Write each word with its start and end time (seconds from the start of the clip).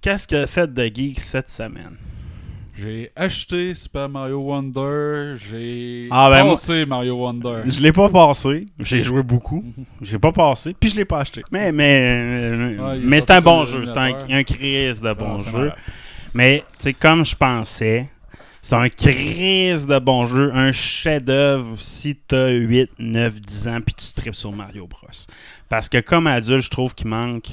Qu'est-ce 0.00 0.26
que 0.26 0.46
fait 0.46 0.72
de 0.72 0.84
geek 0.86 1.20
cette 1.20 1.50
semaine? 1.50 1.96
J'ai 2.74 3.10
acheté 3.14 3.74
Super 3.74 4.08
Mario 4.08 4.38
Wonder, 4.38 5.34
j'ai 5.36 6.08
Ah, 6.10 6.30
ben, 6.30 6.44
moi- 6.44 6.54
passé 6.54 6.86
Mario 6.86 7.16
Wonder. 7.16 7.60
Je 7.66 7.78
l'ai 7.80 7.92
pas 7.92 8.08
passé. 8.08 8.66
J'ai 8.78 9.02
joué 9.02 9.22
beaucoup. 9.22 9.62
J'ai 10.00 10.18
pas 10.18 10.32
passé. 10.32 10.74
Puis 10.78 10.88
je 10.88 10.96
l'ai 10.96 11.04
pas 11.04 11.20
acheté. 11.20 11.42
Mais, 11.50 11.72
mais, 11.72 12.00
euh, 12.00 12.76
Ouais, 12.78 12.98
mais 13.02 13.20
c'est 13.20 13.32
un 13.32 13.42
bon 13.42 13.66
jeu. 13.66 13.84
C'est 13.84 13.98
un, 13.98 14.14
un 14.30 14.42
crise 14.44 15.02
de 15.02 15.12
bon 15.12 15.36
jeu. 15.36 15.72
Mais, 16.32 16.64
tu 16.78 16.84
sais, 16.84 16.94
comme 16.94 17.22
je 17.26 17.36
pensais, 17.36 18.08
c'est 18.62 18.76
un 18.76 18.88
crise 18.88 19.86
de 19.86 19.98
bon 19.98 20.24
jeu. 20.24 20.50
Un 20.54 20.72
chef-d'œuvre 20.72 21.74
si 21.76 22.16
t'as 22.16 22.48
8, 22.48 22.92
9, 22.98 23.40
10 23.42 23.68
ans 23.68 23.80
puis 23.84 23.94
tu 23.94 24.10
tripes 24.14 24.34
sur 24.34 24.52
Mario 24.52 24.86
Bros. 24.86 25.00
Parce 25.68 25.90
que 25.90 25.98
comme 25.98 26.26
adulte, 26.26 26.64
je 26.64 26.70
trouve 26.70 26.94
qu'il 26.94 27.08
manque. 27.08 27.48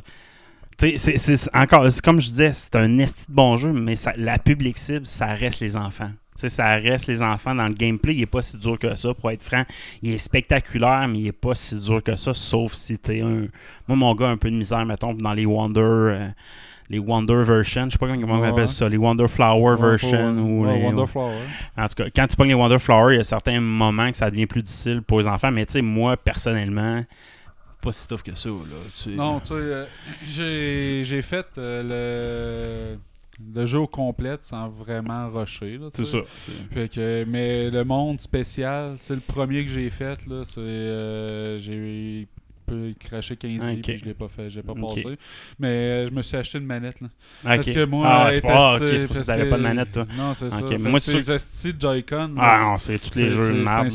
C'est- 0.79 1.49
encore, 1.55 1.91
c'est 1.91 2.03
comme 2.03 2.21
je 2.21 2.27
disais, 2.29 2.53
c'est 2.53 2.75
un 2.75 2.99
esti 2.99 3.25
de 3.29 3.33
bon 3.35 3.57
jeu, 3.57 3.71
mais 3.71 3.95
ça- 3.95 4.13
la 4.15 4.37
public 4.37 4.77
cible, 4.77 5.07
ça 5.07 5.27
reste 5.27 5.59
les 5.59 5.75
enfants. 5.75 6.11
Tu 6.35 6.41
sais, 6.41 6.49
ça 6.49 6.75
reste 6.75 7.07
les 7.07 7.23
enfants 7.23 7.55
dans 7.55 7.67
le 7.67 7.73
gameplay. 7.73 8.13
Il 8.13 8.21
est 8.21 8.25
pas 8.27 8.43
si 8.43 8.57
dur 8.59 8.77
que 8.77 8.95
ça, 8.95 9.11
pour 9.15 9.31
être 9.31 9.41
franc. 9.41 9.63
Il 10.03 10.13
est 10.13 10.19
spectaculaire, 10.19 11.07
mais 11.07 11.17
il 11.19 11.27
est 11.27 11.31
pas 11.31 11.55
si 11.55 11.79
dur 11.79 12.03
que 12.03 12.15
ça, 12.15 12.35
sauf 12.35 12.73
si 12.75 12.99
t'es 12.99 13.21
un. 13.21 13.47
Moi, 13.87 13.97
mon 13.97 14.13
gars, 14.13 14.27
un 14.27 14.37
peu 14.37 14.51
de 14.51 14.55
misère, 14.55 14.85
mettons, 14.85 15.13
dans 15.15 15.33
les 15.33 15.47
Wonder. 15.47 15.79
euh, 15.81 16.27
les 16.89 16.99
Wonder 16.99 17.41
version, 17.43 17.85
je 17.85 17.89
sais 17.93 17.97
pas 17.97 18.07
comment 18.07 18.35
on 18.35 18.39
Ouais. 18.39 18.47
appelle 18.47 18.69
ça, 18.69 18.87
les 18.87 18.95
Wonder 18.95 19.27
Flower 19.27 19.73
Ouais, 19.75 19.89
version 19.89 20.31
ouais, 20.35 20.41
ou 20.41 20.65
les- 20.65 20.83
Wonder 20.83 21.05
Flower. 21.05 21.33
en 21.77 21.87
tout 21.89 21.95
cas, 21.95 22.05
quand 22.15 22.27
tu 22.27 22.35
pognes 22.37 22.47
les 22.49 22.53
Wonder 22.53 22.79
Flower, 22.79 23.15
il 23.15 23.17
y 23.17 23.19
a 23.19 23.23
certains 23.25 23.59
moments 23.59 24.09
que 24.09 24.15
ça 24.15 24.29
devient 24.31 24.45
plus 24.45 24.61
difficile 24.63 25.01
pour 25.01 25.19
les 25.19 25.27
enfants, 25.27 25.51
mais 25.51 25.65
tu 25.65 25.73
sais, 25.73 25.81
moi, 25.81 26.15
personnellement, 26.15 27.03
pas 27.81 27.91
si 27.91 28.07
tough 28.07 28.21
que 28.21 28.35
ça, 28.35 28.49
là. 28.49 28.55
tu 28.93 28.97
sais. 28.97 29.09
Non, 29.11 29.39
tu 29.39 29.47
sais, 29.47 29.53
euh, 29.55 29.85
j'ai 30.25 31.03
j'ai 31.03 31.21
fait 31.21 31.45
euh, 31.57 32.95
le, 32.95 33.53
le 33.53 33.65
jeu 33.65 33.79
au 33.79 33.87
complet 33.87 34.35
sans 34.41 34.67
vraiment 34.69 35.29
rusher. 35.29 35.79
c'est 35.93 36.05
ça. 36.05 36.17
Fait 36.71 36.89
que, 36.89 37.23
mais 37.27 37.69
le 37.69 37.83
monde 37.83 38.19
spécial, 38.19 38.97
c'est 38.99 39.15
le 39.15 39.21
premier 39.21 39.63
que 39.63 39.71
j'ai 39.71 39.89
fait, 39.89 40.25
là, 40.25 40.43
c'est 40.45 40.59
euh, 40.59 41.59
j'ai 41.59 42.27
peu 42.67 42.93
craché 42.99 43.35
15 43.35 43.69
vies 43.69 43.77
Ok. 43.77 43.81
puis 43.81 43.97
je 43.97 44.05
l'ai 44.05 44.13
pas 44.13 44.27
fait, 44.27 44.49
j'ai 44.49 44.61
pas 44.61 44.73
Ok. 44.73 44.95
passé. 44.95 45.17
Mais 45.59 45.67
euh, 45.67 46.07
je 46.07 46.11
me 46.11 46.21
suis 46.21 46.37
acheté 46.37 46.57
une 46.57 46.65
manette 46.65 47.01
là. 47.01 47.07
Parce 47.43 47.71
que 47.71 47.85
moi, 47.85 48.07
ah, 48.07 48.27
c'est 48.31 48.37
est 48.37 48.41
pas, 48.41 48.75
ah, 48.75 48.77
c'est 48.79 49.07
que 49.07 49.25
t'avais 49.25 49.49
pas 49.49 49.57
de 49.57 49.63
manette, 49.63 49.91
toi. 49.91 50.05
Non, 50.17 50.33
c'est 50.33 50.49
ça. 50.49 50.61
Mais 50.69 50.89
moi, 50.89 50.99
c'est 50.99 51.29
hosties 51.29 51.73
de 51.73 51.81
Joy-Con. 51.81 52.33
Ah 52.37 52.71
non, 52.71 52.77
c'est 52.77 52.99
tous 52.99 53.17
les 53.17 53.29
jeux 53.29 53.53
de 53.53 53.63
merde. 53.63 53.89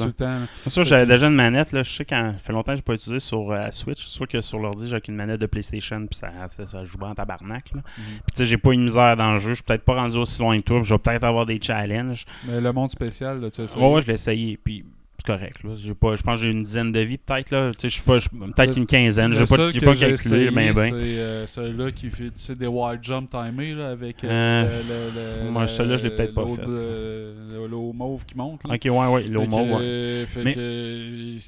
C'est 0.64 0.70
sûr, 0.70 0.84
j'avais 0.84 1.06
déjà 1.06 1.26
une 1.26 1.34
manette, 1.34 1.72
là. 1.72 1.82
Je 1.82 1.90
sais 1.90 2.04
quand 2.04 2.34
fait 2.38 2.52
longtemps 2.52 2.72
que 2.72 2.76
j'ai 2.76 2.82
pas 2.82 2.94
utilisé 2.94 3.20
sur 3.20 3.50
euh, 3.50 3.68
Switch. 3.70 4.06
Sûr 4.06 4.26
que 4.26 4.40
sur 4.40 4.58
l'ordi, 4.58 4.88
j'ai 4.88 4.98
une 5.08 5.16
manette 5.16 5.40
de 5.40 5.46
PlayStation, 5.46 6.06
puis 6.06 6.18
ça, 6.18 6.30
ça, 6.56 6.66
ça 6.66 6.84
joue 6.84 6.98
en 7.02 7.14
tabarnak, 7.14 7.72
là. 7.74 7.80
Mhm. 7.80 8.04
Puis 8.26 8.32
tu 8.32 8.36
sais, 8.38 8.46
j'ai 8.46 8.56
pas 8.56 8.72
une 8.72 8.84
misère 8.84 9.16
dans 9.16 9.32
le 9.34 9.38
jeu. 9.38 9.50
Je 9.50 9.54
suis 9.56 9.64
peut-être 9.64 9.84
pas 9.84 9.94
rendu 9.94 10.16
aussi 10.16 10.40
loin 10.40 10.56
que 10.58 10.62
toi, 10.62 10.78
puis 10.80 10.88
je 10.88 10.94
vais 10.94 10.98
peut-être 10.98 11.24
avoir 11.24 11.46
des 11.46 11.60
challenges. 11.60 12.24
Mais 12.46 12.60
le 12.60 12.72
monde 12.72 12.90
spécial, 12.90 13.40
là, 13.40 13.50
tu 13.50 13.56
sais 13.56 13.66
ça. 13.66 13.78
Ouais, 13.78 13.92
ouais, 13.92 14.02
je 14.02 14.06
l'ai 14.06 14.14
essayé, 14.14 14.58
puis 14.62 14.84
c'est 15.24 15.32
correct, 15.32 15.62
là. 15.64 15.70
J'ai 15.76 15.94
pas, 15.94 16.16
je 16.16 16.22
pense 16.22 16.40
que 16.40 16.46
j'ai 16.46 16.50
une 16.52 16.62
dizaine 16.62 16.90
de 16.92 17.00
vies, 17.00 17.18
peut-être, 17.18 17.50
là. 17.50 17.70
Tu 17.72 17.80
sais, 17.82 17.88
je 17.88 17.94
suis 17.94 18.02
pas, 18.02 18.18
je- 18.18 18.28
peut-être 18.28 18.76
une 18.76 18.86
quinzaine. 18.86 19.32
J'ai 19.32 19.44
pas, 19.44 19.68
j'ai 19.70 19.80
pas 19.80 19.86
calculé, 19.94 20.12
essayé, 20.12 20.50
ben, 20.50 20.72
ben. 20.74 20.90
C'est 20.90 20.94
euh, 21.18 21.46
celui-là 21.46 21.90
qui 21.92 22.10
fait 22.10 22.54
des 22.58 22.66
wild 22.66 23.02
jump 23.02 23.30
timés 23.30 23.74
là, 23.74 23.90
avec 23.90 24.24
euh, 24.24 24.28
Euh, 24.30 24.82
le, 24.88 25.20
le, 25.42 25.44
le, 25.46 25.50
moi, 25.50 25.66
celui-là, 25.66 25.96
je 25.98 26.04
l'ai 26.04 26.10
peut-être 26.10 26.34
pas 26.34 26.46
fait. 26.46 26.66
de- 26.66 26.72
le- 26.72 27.66
L'eau 27.70 27.92
mauve 27.92 28.26
qui 28.26 28.36
monte. 28.36 28.64
Là. 28.64 28.74
Ok, 28.74 28.80
ouais, 28.84 28.90
ouais, 28.90 29.22
Fait 29.22 29.28
l'eau 29.28 29.42
que, 29.42 29.46
mauve, 29.48 29.70
ouais. 29.80 30.24
fait 30.26 30.42
Mais- 30.44 30.52
que, 30.54 31.38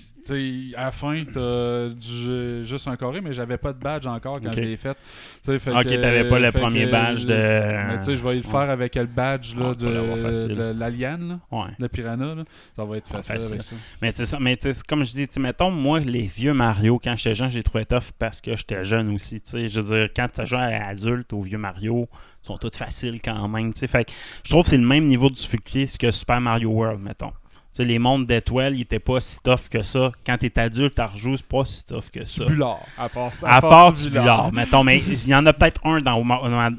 à 0.76 0.84
la 0.86 0.90
fin, 0.90 1.22
t'as 1.34 1.88
du- 1.90 2.64
juste 2.64 2.88
un 2.88 2.96
carré, 2.96 3.20
mais 3.20 3.32
j'avais 3.34 3.58
pas 3.58 3.72
de 3.74 3.78
badge 3.78 4.06
encore 4.06 4.40
quand 4.40 4.48
Ok. 4.48 4.54
je 4.56 4.60
l'ai 4.62 4.76
fait. 4.78 4.96
Fait 5.44 5.56
Ok, 5.56 5.84
que- 5.84 6.00
t'avais 6.00 6.26
pas 6.28 6.38
le 6.38 6.50
premier 6.52 6.86
que- 6.86 6.90
badge 6.90 7.26
de- 7.26 7.34
Mais 7.34 7.98
tu 7.98 8.04
sais, 8.04 8.16
je 8.16 8.24
vais 8.26 8.36
le 8.36 8.42
faire 8.42 8.70
avec 8.70 8.94
le 8.94 9.04
badge 9.04 9.54
là, 9.56 9.72
Ah, 9.72 9.74
de, 9.74 10.16
facile. 10.22 10.56
de 10.56 10.72
la 10.78 10.88
liane, 10.88 11.28
là, 11.28 11.58
Ouais. 11.58 11.70
le 11.78 11.88
piranha. 11.88 12.36
Ça 12.74 12.84
va 12.84 12.96
être 12.96 13.08
facile, 13.08 13.40
ça. 13.64 13.76
Mais 14.00 14.12
c'est 14.12 14.26
ça, 14.26 14.38
mais 14.40 14.58
comme 14.88 15.04
je 15.04 15.12
dis, 15.12 15.28
mettons, 15.38 15.70
moi, 15.70 16.00
les 16.00 16.26
vieux 16.26 16.54
Mario, 16.54 17.00
quand 17.02 17.16
j'étais 17.16 17.34
jeune, 17.34 17.50
j'ai 17.50 17.62
trouvé 17.62 17.84
tough 17.84 18.12
parce 18.18 18.40
que 18.40 18.56
j'étais 18.56 18.84
jeune 18.84 19.14
aussi, 19.14 19.40
tu 19.40 19.50
sais. 19.50 19.68
Je 19.68 19.80
veux 19.80 19.96
dire, 19.96 20.08
quand 20.14 20.28
tu 20.32 20.46
joues 20.46 20.56
à 20.56 20.86
adulte, 20.86 21.32
aux 21.32 21.42
vieux 21.42 21.58
Mario, 21.58 22.08
ils 22.42 22.46
sont 22.46 22.58
tous 22.58 22.76
faciles 22.76 23.20
quand 23.22 23.48
même, 23.48 23.72
tu 23.72 23.80
sais. 23.80 23.86
Fait 23.86 24.04
que 24.04 24.12
je 24.44 24.50
trouve 24.50 24.62
que 24.62 24.68
c'est 24.70 24.76
le 24.76 24.86
même 24.86 25.06
niveau 25.06 25.30
de 25.30 25.34
difficulté 25.34 25.88
que 25.98 26.10
Super 26.10 26.40
Mario 26.40 26.70
World, 26.70 27.00
mettons. 27.00 27.32
Tu 27.74 27.82
sais, 27.82 27.88
les 27.88 27.98
mondes 27.98 28.24
d'étoiles, 28.26 28.76
ils 28.76 28.82
étaient 28.82 29.00
pas 29.00 29.18
si 29.18 29.40
tough 29.42 29.68
que 29.68 29.82
ça. 29.82 30.12
Quand 30.24 30.38
t'es 30.38 30.56
adulte, 30.60 30.96
à 31.00 31.06
rejouer, 31.06 31.36
c'est 31.36 31.46
pas 31.48 31.64
si 31.64 31.84
tough 31.84 32.08
que 32.12 32.24
ça. 32.24 32.44
Bulard, 32.44 32.78
à 32.96 33.08
part 33.08 33.32
ça. 33.32 33.48
À 33.48 33.60
part 33.60 33.90
du 33.90 34.10
billard, 34.10 34.52
mettons, 34.52 34.84
mais 34.84 34.98
il 35.00 35.26
y 35.26 35.34
en 35.34 35.44
a 35.44 35.52
peut-être 35.52 35.84
un 35.84 36.00
dans, 36.00 36.22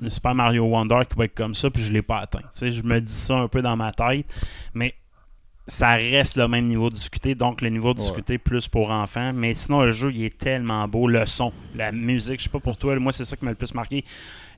Super 0.08 0.34
Mario 0.34 0.64
Wonder 0.64 1.02
qui 1.10 1.18
va 1.18 1.26
être 1.26 1.36
comme 1.36 1.54
ça, 1.54 1.70
puis 1.70 1.84
je 1.84 1.92
l'ai 1.92 2.02
pas 2.02 2.20
atteint. 2.20 2.40
Tu 2.40 2.48
sais, 2.54 2.72
je 2.72 2.82
me 2.82 3.02
dis 3.02 3.12
ça 3.12 3.36
un 3.36 3.50
peu 3.50 3.62
dans 3.62 3.76
ma 3.76 3.92
tête, 3.92 4.26
mais 4.74 4.96
ça 5.68 5.94
reste 5.94 6.36
le 6.38 6.48
même 6.48 6.66
niveau 6.68 6.90
de 6.90 6.96
difficulté, 6.96 7.34
donc 7.36 7.62
le 7.62 7.70
niveau 7.70 7.94
de 7.94 8.00
Ouais. 8.00 8.04
difficulté 8.06 8.38
plus 8.38 8.68
pour 8.68 8.92
enfants. 8.92 9.34
Mais 9.34 9.54
sinon, 9.54 9.82
le 9.82 9.92
jeu, 9.92 10.12
il 10.14 10.24
est 10.24 10.38
tellement 10.38 10.88
beau. 10.88 11.08
Le 11.08 11.26
son, 11.26 11.52
la 11.74 11.92
musique, 11.92 12.40
je 12.40 12.44
sais 12.46 12.50
pas 12.50 12.60
pour 12.60 12.78
toi, 12.78 12.96
moi, 13.00 13.12
c'est 13.12 13.26
ça 13.26 13.36
qui 13.36 13.46
m'a 13.46 13.52
le 13.52 13.58
plus 13.58 13.74
marqué. 13.74 14.06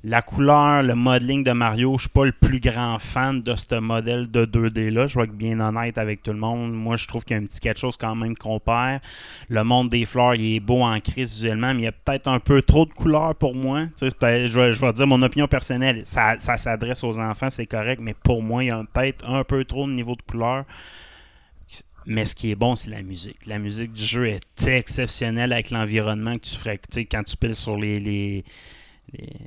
La 0.03 0.22
couleur, 0.22 0.84
le 0.84 0.94
modeling 0.94 1.44
de 1.44 1.52
Mario, 1.52 1.97
je 1.97 2.02
suis 2.02 2.09
pas 2.09 2.25
le 2.25 2.31
plus 2.31 2.59
grand 2.59 3.00
fan 3.00 3.41
de 3.41 3.56
ce 3.56 3.80
modèle 3.80 4.30
de 4.30 4.46
2D-là. 4.46 5.08
Je 5.08 5.18
vais 5.18 5.25
être 5.25 5.34
bien 5.34 5.59
honnête 5.59 5.97
avec 5.97 6.22
tout 6.22 6.31
le 6.31 6.38
monde. 6.38 6.72
Moi, 6.72 6.97
je 6.97 7.08
trouve 7.08 7.25
qu'il 7.25 7.35
y 7.35 7.40
a 7.40 7.41
un 7.41 7.46
petit 7.46 7.59
quelque 7.59 7.80
chose 7.80 7.97
quand 7.97 8.16
même 8.16 8.38
qu'on 8.38 8.59
perd. 8.59 9.02
Le 9.50 9.63
monde 9.63 9.90
des 9.90 10.06
fleurs, 10.06 10.36
il 10.36 10.56
est 10.56 10.59
beau 10.59 10.81
en 10.81 11.00
crise 11.00 11.34
visuellement, 11.34 11.74
mais 11.74 11.81
il 11.81 11.86
y 11.86 11.88
a 11.88 11.91
peut-être 11.91 12.28
un 12.28 12.40
peu 12.40 12.62
trop 12.62 12.86
de 12.86 12.94
couleurs 12.94 13.36
pour 13.36 13.56
moi. 13.56 13.86
Tu 13.97 14.09
sais, 14.09 14.47
je, 14.47 14.59
vais, 14.59 14.94
dire 14.94 15.07
mon 15.07 15.22
opinion 15.24 15.47
personnelle. 15.47 16.03
Ça, 16.06 16.38
s'adresse 16.40 17.03
aux 17.03 17.19
enfants, 17.19 17.50
c'est 17.50 17.66
correct, 17.66 18.00
mais 18.02 18.13
pour 18.13 18.44
moi, 18.44 18.63
il 18.63 18.68
y 18.68 18.72
a 18.72 18.84
peut-être 18.94 19.28
un 19.28 19.44
peu 19.44 19.66
trop 19.66 19.88
de 19.88 19.94
niveau 19.94 20.16
de 20.16 20.22
couleur. 20.22 20.66
Mais 22.06 22.24
ce 22.24 22.36
qui 22.36 22.52
est 22.52 22.56
bon, 22.56 22.78
c'est 22.78 22.90
la 22.90 23.02
musique. 23.02 23.46
La 23.47 23.59
musique 23.59 23.91
du 23.91 24.06
jeu 24.06 24.28
est 24.28 24.68
exceptionnelle 24.68 25.52
avec 25.52 25.72
l'environnement 25.72 26.36
que 26.36 26.46
tu 26.46 26.56
ferais. 26.56 26.80
Quand 27.12 27.24
tu 27.24 27.36
piles 27.36 27.53
sur 27.53 27.78
les, 27.78 28.46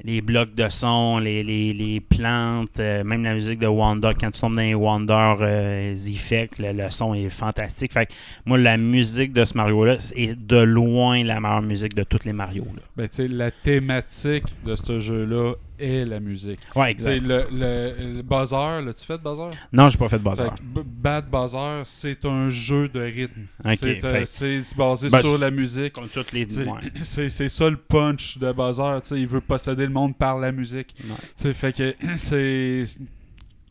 les, 0.04 0.20
blocs 0.20 0.54
de 0.54 0.68
son, 0.68 1.18
les, 1.18 1.42
les, 1.42 1.72
les 1.72 2.00
plantes, 2.00 2.78
euh, 2.78 3.04
même 3.04 3.22
la 3.22 3.34
musique 3.34 3.58
de 3.58 3.66
Wonder, 3.66 4.12
quand 4.18 4.30
tu 4.30 4.40
tombes 4.40 4.56
dans 4.56 4.62
les 4.62 4.74
Wonder 4.74 5.34
euh, 5.40 5.94
effects, 5.94 6.58
le, 6.58 6.72
le 6.72 6.90
son 6.90 7.14
est 7.14 7.28
fantastique. 7.28 7.92
Fait 7.92 8.06
que 8.06 8.12
moi, 8.46 8.58
la 8.58 8.76
musique 8.76 9.32
de 9.32 9.44
ce 9.44 9.56
Mario-là 9.56 9.96
est 10.14 10.34
de 10.34 10.56
loin 10.56 11.22
la 11.24 11.40
meilleure 11.40 11.62
musique 11.62 11.94
de 11.94 12.04
tous 12.04 12.24
les 12.24 12.32
Mario. 12.32 12.66
Là. 12.74 12.82
Ben, 12.96 13.08
la 13.28 13.50
thématique 13.50 14.44
de 14.64 14.74
ce 14.76 14.98
jeu-là 14.98 15.54
est 15.80 16.04
la 16.04 16.20
musique. 16.20 16.60
Ouais, 16.76 16.90
exact. 16.92 17.20
le, 17.22 17.46
le, 17.50 18.14
le 18.16 18.22
buzzer, 18.22 18.80
l'as-tu 18.84 19.04
fait 19.04 19.18
buzzer? 19.18 19.48
Non, 19.72 19.88
j'ai 19.88 19.98
pas 19.98 20.08
fait 20.08 20.18
de 20.18 20.24
buzzer. 20.28 20.44
Fait 20.44 20.82
Bad 20.84 21.30
Buzzer, 21.30 21.82
c'est 21.84 22.24
un 22.24 22.48
jeu 22.50 22.88
de 22.88 23.00
rythme. 23.00 23.42
Ok, 23.64 23.76
c'est, 23.80 24.04
euh, 24.04 24.24
c'est 24.24 24.76
basé 24.76 25.08
Ben, 25.08 25.20
sur 25.20 25.34
c'est- 25.34 25.40
la 25.40 25.50
musique. 25.50 25.92
Comme 25.92 26.08
toutes 26.08 26.32
les 26.32 26.46
C'est, 26.48 26.64
ouais. 26.64 26.80
c'est, 27.02 27.28
c'est 27.28 27.48
ça 27.48 27.68
le 27.70 27.76
punch 27.76 28.38
de 28.38 28.52
Buzzer. 28.52 29.00
tu 29.02 29.08
sais, 29.08 29.20
Il 29.20 29.26
veut 29.26 29.40
posséder 29.40 29.84
le 29.84 29.92
monde 29.92 30.16
par 30.16 30.38
la 30.38 30.52
musique. 30.52 30.94
Ouais. 31.44 31.52
Fait 31.52 31.72
que 31.72 31.94
c'est. 32.16 32.82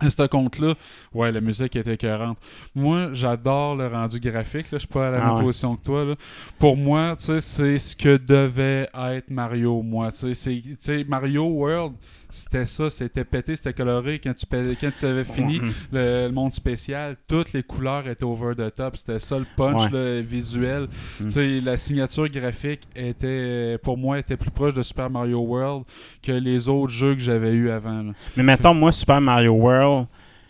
À 0.01 0.09
ce 0.09 0.27
compte-là, 0.27 0.73
ouais, 1.13 1.31
la 1.31 1.41
musique 1.41 1.75
est 1.75 1.87
écœurante. 1.87 2.37
Moi, 2.75 3.09
j'adore 3.13 3.75
le 3.75 3.87
rendu 3.87 4.19
graphique. 4.19 4.71
Là. 4.71 4.77
Je 4.77 4.79
suis 4.79 4.87
pas 4.87 5.09
à 5.09 5.11
la 5.11 5.17
Ah 5.21 5.25
même 5.27 5.35
ouais. 5.35 5.43
position 5.43 5.75
que 5.75 5.83
toi. 5.83 6.05
Là. 6.05 6.15
Pour 6.57 6.77
moi, 6.77 7.15
tu 7.17 7.25
sais, 7.25 7.41
c'est 7.41 7.79
ce 7.79 7.95
que 7.95 8.17
devait 8.17 8.89
être 8.93 9.29
Mario. 9.29 9.81
Moi, 9.81 10.11
tu 10.11 10.17
sais, 10.19 10.33
c'est, 10.33 10.61
tu 10.61 10.77
sais, 10.79 11.03
Mario 11.07 11.45
World, 11.45 11.95
c'était 12.29 12.65
ça, 12.65 12.89
c'était 12.89 13.23
pété, 13.25 13.55
c'était 13.55 13.73
coloré. 13.73 14.19
Quand 14.19 14.33
tu, 14.33 14.45
quand 14.79 14.91
tu 14.91 15.05
avais 15.05 15.23
fini 15.23 15.59
le, 15.91 16.27
le 16.27 16.31
monde 16.31 16.53
spécial, 16.53 17.15
toutes 17.27 17.53
les 17.53 17.63
couleurs 17.63 18.07
étaient 18.07 18.23
over 18.23 18.53
the 18.55 18.73
top. 18.73 18.97
C'était 18.97 19.19
ça 19.19 19.39
le 19.39 19.45
punch 19.57 19.91
Ouais. 19.91 20.15
là, 20.17 20.21
visuel. 20.21 20.87
Sais, 21.27 21.61
la 21.61 21.77
signature 21.77 22.27
graphique 22.29 22.81
était, 22.95 23.77
pour 23.83 23.97
moi, 23.97 24.19
était 24.19 24.37
plus 24.37 24.51
proche 24.51 24.73
de 24.73 24.83
Super 24.83 25.09
Mario 25.09 25.39
World 25.39 25.85
que 26.21 26.31
les 26.31 26.69
autres 26.69 26.91
jeux 26.93 27.15
que 27.15 27.21
j'avais 27.21 27.51
eu 27.53 27.69
avant. 27.71 28.03
là. 28.03 28.11
Mais 28.37 28.43
mettons, 28.43 28.73
moi, 28.73 28.91
Super 28.91 29.21
Mario 29.21 29.53
World, 29.53 30.07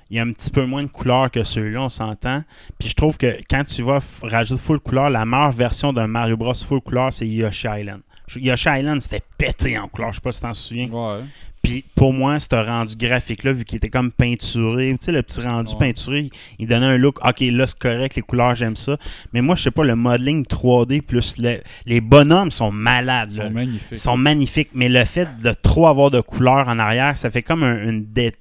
il 0.10 0.18
y 0.18 0.20
a 0.20 0.24
un 0.24 0.32
petit 0.32 0.50
peu 0.50 0.66
moins 0.66 0.82
de 0.84 0.88
couleurs 0.90 1.30
que 1.32 1.44
celui-là, 1.44 1.84
on 1.84 1.90
s'entend. 1.90 2.44
Puis 2.80 2.90
je 2.90 2.96
trouve 2.96 3.16
que 3.18 3.38
quand 3.50 3.64
tu 3.64 3.84
vas 3.84 4.00
rajouter 4.24 4.60
full 4.60 4.80
couleur, 4.80 5.10
la 5.10 5.24
meilleure 5.26 5.52
version 5.52 5.94
d'un 5.94 6.08
Mario 6.08 6.36
Bros 6.36 6.54
full 6.56 6.82
couleur, 6.82 7.14
c'est 7.14 7.28
Yoshi 7.28 7.68
Island. 7.70 8.02
Yoshi 8.36 8.70
Island, 8.70 9.02
c'était 9.02 9.24
pété 9.38 9.78
en 9.78 9.88
couleur, 9.88 10.12
je 10.12 10.16
sais 10.16 10.22
pas 10.22 10.32
si 10.32 10.42
t'en 10.42 10.54
souviens. 10.54 10.90
Ouais. 10.90 11.22
Puis 11.62 11.84
pour 11.96 12.14
moi, 12.14 12.40
ce 12.40 12.48
rendu 12.56 12.96
graphique-là, 12.96 13.52
vu 13.52 13.66
qu'il 13.66 13.78
était 13.78 13.90
comme 13.90 14.12
peinturé, 14.12 14.96
tu 15.00 15.06
sais, 15.06 15.12
le 15.12 15.22
petit 15.22 15.42
rendu 15.42 15.74
Ouais. 15.74 15.80
peinturé, 15.80 16.30
il 16.58 16.68
donnait 16.68 16.86
un 16.86 16.98
look, 16.98 17.20
ok, 17.26 17.40
là 17.42 17.68
c'est 17.68 17.78
correct, 17.78 18.16
les 18.16 18.22
couleurs, 18.22 18.56
j'aime 18.56 18.76
ça. 18.76 18.98
Mais 19.34 19.42
moi, 19.42 19.56
je 19.56 19.64
sais 19.64 19.72
pas, 19.72 19.84
le 19.84 19.96
modeling 19.96 20.46
3D 20.46 21.02
plus 21.02 21.38
le- 21.38 21.60
les 21.86 22.02
bonhommes 22.02 22.52
sont 22.52 22.72
malades. 22.72 23.32
Ils 23.34 23.38
là. 23.40 23.44
sont 23.48 23.52
magnifiques. 23.54 23.88
Ils 23.92 23.98
sont 24.00 24.18
magnifiques, 24.18 24.70
mais 24.74 24.90
le 24.90 25.04
fait 25.06 25.28
de 25.44 25.52
trop 25.52 25.88
avoir 25.88 26.12
de 26.12 26.22
couleurs 26.22 26.68
en 26.70 26.80
arrière, 26.80 27.18
ça 27.18 27.30
fait 27.30 27.42
comme 27.44 27.64
un- 27.64 27.84
une 27.90 28.06
dette. 28.06 28.38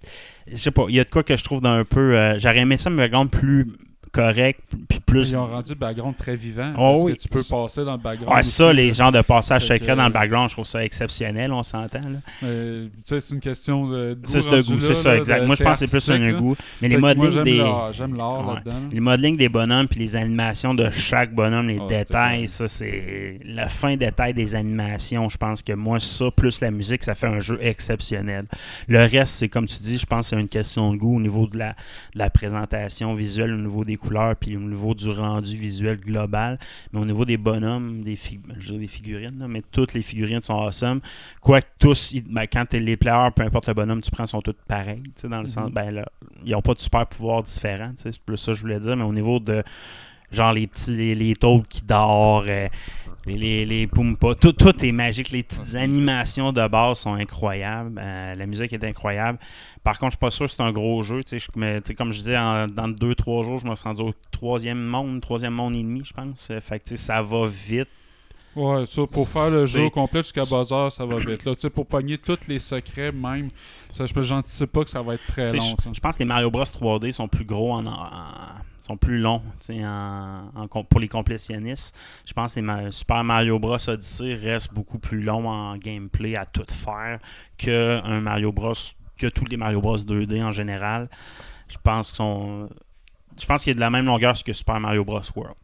Je 0.50 0.56
sais 0.56 0.70
pas, 0.70 0.84
il 0.88 0.94
y 0.94 1.00
a 1.00 1.04
de 1.04 1.10
quoi 1.10 1.22
que 1.22 1.36
je 1.36 1.44
trouve 1.44 1.60
d'un 1.60 1.84
peu. 1.84 2.16
euh, 2.16 2.38
J'aurais 2.38 2.58
aimé 2.60 2.76
ça, 2.78 2.88
mais 2.88 3.02
background 3.02 3.30
plus 3.30 3.66
correct, 4.08 4.60
puis 4.88 5.00
plus. 5.00 5.31
Ils 5.31 5.37
ont 5.37 5.46
rendu 5.46 5.70
le 5.70 5.75
background 5.76 6.16
très 6.16 6.37
vivant. 6.37 6.72
Oh 6.76 6.93
parce 6.94 7.02
oui. 7.05 7.12
que 7.16 7.22
tu 7.22 7.28
peux 7.28 7.43
passer 7.43 7.84
dans 7.84 7.93
le 7.93 7.99
background. 8.02 8.34
Ouais, 8.37 8.43
ça, 8.43 8.72
les 8.72 8.88
là. 8.88 8.93
genres 8.94 9.12
de 9.12 9.20
passages 9.22 9.66
secrets 9.66 9.96
dans 9.96 10.06
le 10.06 10.12
background, 10.12 10.49
je 10.50 10.55
trouve 10.55 10.66
ça 10.66 10.84
exceptionnel, 10.84 11.52
on 11.52 11.62
s'entend. 11.62 12.00
c'est 12.40 13.31
une 13.31 13.40
question 13.40 13.88
de 13.88 14.14
goût. 14.14 14.20
C'est 14.25 14.40
de 14.40 14.44
rendu 14.49 14.72
goût, 14.72 14.78
là, 14.78 14.81
c'est 14.87 14.94
ça, 14.94 15.16
exact. 15.16 15.46
Moi, 15.46 15.56
je 15.56 15.64
pense 15.64 15.81
que 15.81 15.87
c'est 15.87 15.93
plus 15.99 16.10
un 16.10 16.32
goût. 16.40 16.56
Mais 16.82 16.88
les 16.88 16.94
Fait 16.96 17.00
modelings 17.00 17.43
des. 17.43 17.64
J'aime 17.93 18.14
l'art 18.16 18.46
Ouais. 18.49 18.55
là-dedans. 18.55 18.72
là. 18.72 18.88
Les 18.93 19.00
modelings 19.00 19.37
des 19.37 19.49
bonhommes 19.49 19.88
puis 19.88 20.00
les 20.00 20.16
animations 20.16 20.75
de 20.75 20.90
chaque 20.90 21.34
bonhomme, 21.34 21.69
les 21.69 21.78
Ah, 21.81 21.87
détails, 21.88 22.49
ça 22.49 22.69
c'est 22.69 23.40
la 23.44 23.69
fin 23.69 23.96
détail 23.96 24.34
des 24.34 24.54
animations. 24.54 25.28
Je 25.28 25.37
pense 25.37 25.62
que 25.62 25.72
moi 25.72 25.99
ça 26.00 26.26
plus 26.34 26.61
la 26.61 26.70
musique, 26.70 27.02
ça 27.04 27.14
fait 27.14 27.26
un 27.26 27.40
jeu 27.40 27.58
exceptionnel. 27.61 28.46
Le 28.87 29.00
reste, 29.00 29.34
c'est 29.34 29.49
comme 29.49 29.66
tu 29.66 29.78
dis, 29.82 29.99
je 29.99 30.06
pense 30.06 30.31
que 30.31 30.37
c'est 30.37 30.40
une 30.40 30.49
question 30.49 30.93
de 30.93 30.96
goût 30.99 31.16
au 31.16 31.20
niveau 31.20 31.46
de 31.46 31.58
la, 31.58 31.70
de 32.14 32.19
la 32.19 32.31
présentation 32.31 33.14
visuelle, 33.14 33.52
au 33.54 33.58
niveau 33.61 33.84
des 33.84 33.96
couleurs 33.98 34.34
puis 34.36 34.56
au 34.56 34.60
niveau 34.60 34.94
du 34.94 35.10
rendu 35.10 35.56
visuel 35.56 35.98
global. 35.98 36.58
Mais 36.92 37.00
au 37.00 37.04
niveau 37.04 37.24
des 37.26 37.36
bonhommes, 37.36 38.02
des, 38.02 38.16
fi- 38.16 38.40
je 38.58 38.72
veux 38.72 38.78
dire 38.78 38.78
des 38.80 38.86
figurines, 38.86 39.38
là, 39.38 39.48
mais 39.48 39.60
toutes 39.70 39.92
les 39.92 40.02
figurines 40.02 40.40
sont 40.40 40.54
awesome. 40.56 41.00
Quoique 41.42 41.66
tous, 41.78 42.12
ils- 42.12 42.22
ben, 42.22 42.46
quand 42.50 42.64
t'es 42.66 42.78
les 42.78 42.96
players, 42.96 43.30
peu 43.36 43.42
importe 43.42 43.68
le 43.68 43.74
bonhomme, 43.74 44.00
tu 44.00 44.10
prends, 44.10 44.26
sont 44.26 44.40
tous 44.40 44.54
pareils. 44.66 45.02
Dans 45.24 45.36
le 45.36 45.42
Mhm. 45.42 45.46
sens, 45.48 45.70
ben 45.72 45.90
là, 45.90 46.06
ils 46.44 46.52
n'ont 46.52 46.62
pas 46.62 46.74
de 46.74 46.80
super 46.80 47.06
pouvoirs 47.06 47.42
différents. 47.42 47.92
C'est 47.96 48.18
plus 48.20 48.36
ça 48.38 48.52
que 48.52 48.56
je 48.58 48.62
voulais 48.62 48.80
dire. 48.80 48.96
Mais 48.96 49.04
au 49.04 49.12
niveau 49.12 49.38
de 49.40 49.62
genre 50.30 50.52
les 50.52 50.66
petits 50.66 50.94
les, 50.94 51.14
les 51.14 51.34
qui 51.68 51.82
dorent, 51.82 52.44
euh, 52.46 52.68
les, 53.28 53.36
les, 53.38 53.66
les 53.66 53.86
Poompas, 53.86 54.34
tout, 54.34 54.52
tout 54.52 54.84
est 54.84 54.92
magique. 54.92 55.30
Les 55.30 55.42
petites 55.42 55.75
animations 55.75 56.52
de 56.52 56.66
base 56.69 56.98
sont 57.00 57.14
incroyables. 57.14 58.00
Euh, 58.02 58.34
la 58.34 58.46
musique 58.46 58.72
est 58.72 58.84
incroyable. 58.84 59.38
Par 59.84 59.98
contre, 59.98 60.12
je 60.12 60.16
suis 60.16 60.20
pas 60.20 60.30
sûr 60.30 60.46
que 60.46 60.52
c'est 60.52 60.62
un 60.62 60.72
gros 60.72 61.02
jeu. 61.02 61.22
je- 61.30 61.38
mais, 61.56 61.80
comme 61.96 62.12
je 62.12 62.19
disais, 62.19 62.36
en- 62.38 62.69
dans 62.69 62.88
2-3 62.88 63.44
jours, 63.44 63.58
je 63.58 63.66
me 63.66 63.75
suis 63.76 63.84
rendu 63.84 64.02
au 64.02 64.12
troisième 64.30 64.84
monde, 64.84 65.20
troisième 65.20 65.54
monde 65.54 65.75
et 65.76 65.82
demi, 65.82 66.02
je 66.04 66.12
pense. 66.12 66.48
Euh, 66.50 66.60
Fait 66.60 66.80
que 66.80 66.96
ça 66.96 67.22
va 67.22 67.46
vite. 67.46 67.88
Ouais, 68.56 68.86
ça, 68.86 69.02
pour 69.06 69.28
faire 69.28 69.50
le 69.50 69.66
jeu 69.66 69.88
complet 69.90 70.20
jusqu'à 70.22 70.44
Buzzer, 70.44 70.90
ça 70.90 71.04
va 71.06 71.19
vite. 71.19 71.44
Là, 71.44 71.52
pour 71.70 71.86
pogner 71.86 72.19
tous 72.19 72.38
les 72.48 72.58
secrets, 72.58 73.12
même, 73.12 73.50
ça, 73.88 74.04
je 74.06 74.20
j'anticipe 74.22 74.72
pas 74.72 74.82
que 74.82 74.90
ça 74.90 75.00
va 75.00 75.14
être 75.14 75.26
très 75.26 75.52
long. 75.52 75.76
je, 75.92 76.00
pense 76.00 76.16
que 76.16 76.20
les 76.20 76.25
Mario 76.25 76.50
Bros 76.50 76.64
3D 76.64 77.12
sont 77.12 77.28
plus 77.28 77.44
gros 77.44 77.72
en, 77.72 77.86
en- 77.86 78.08
sont 78.88 78.96
plus 78.96 79.19
longs 79.19 79.43
en, 79.70 80.50
en 80.55 80.69
pour 80.85 81.00
les 81.00 81.08
complétionnistes. 81.08 81.96
Je 82.26 82.32
pense 82.32 82.55
que 82.55 82.90
Super 82.90 83.25
Mario 83.25 83.58
Bros 83.58 83.88
Odyssey 83.88 84.35
reste 84.35 84.73
beaucoup 84.75 84.99
plus 84.99 85.23
long 85.23 85.49
en 85.49 85.76
gameplay 85.76 86.37
à 86.37 86.46
tout 86.46 86.64
faire 86.69 87.20
que 87.58 88.00
un 88.05 88.20
Mario 88.20 88.52
Bros 88.52 88.73
que 89.19 89.26
tous 89.26 89.44
les 89.46 89.56
Mario 89.56 89.81
Bros 89.81 89.99
2D 89.99 90.43
en 90.43 90.52
général. 90.52 91.08
Je 91.69 91.76
pense 91.82 92.08
qu'ils 92.11 92.17
sont 92.17 92.69
je 93.38 93.46
pense 93.46 93.62
qu'il 93.62 93.70
est 93.73 93.75
de 93.76 93.81
la 93.81 93.90
même 93.90 94.06
longueur 94.06 94.35
que 94.43 94.52
Super 94.52 94.81
Mario 94.81 95.05
Bros 95.05 95.20
World. 95.37 95.56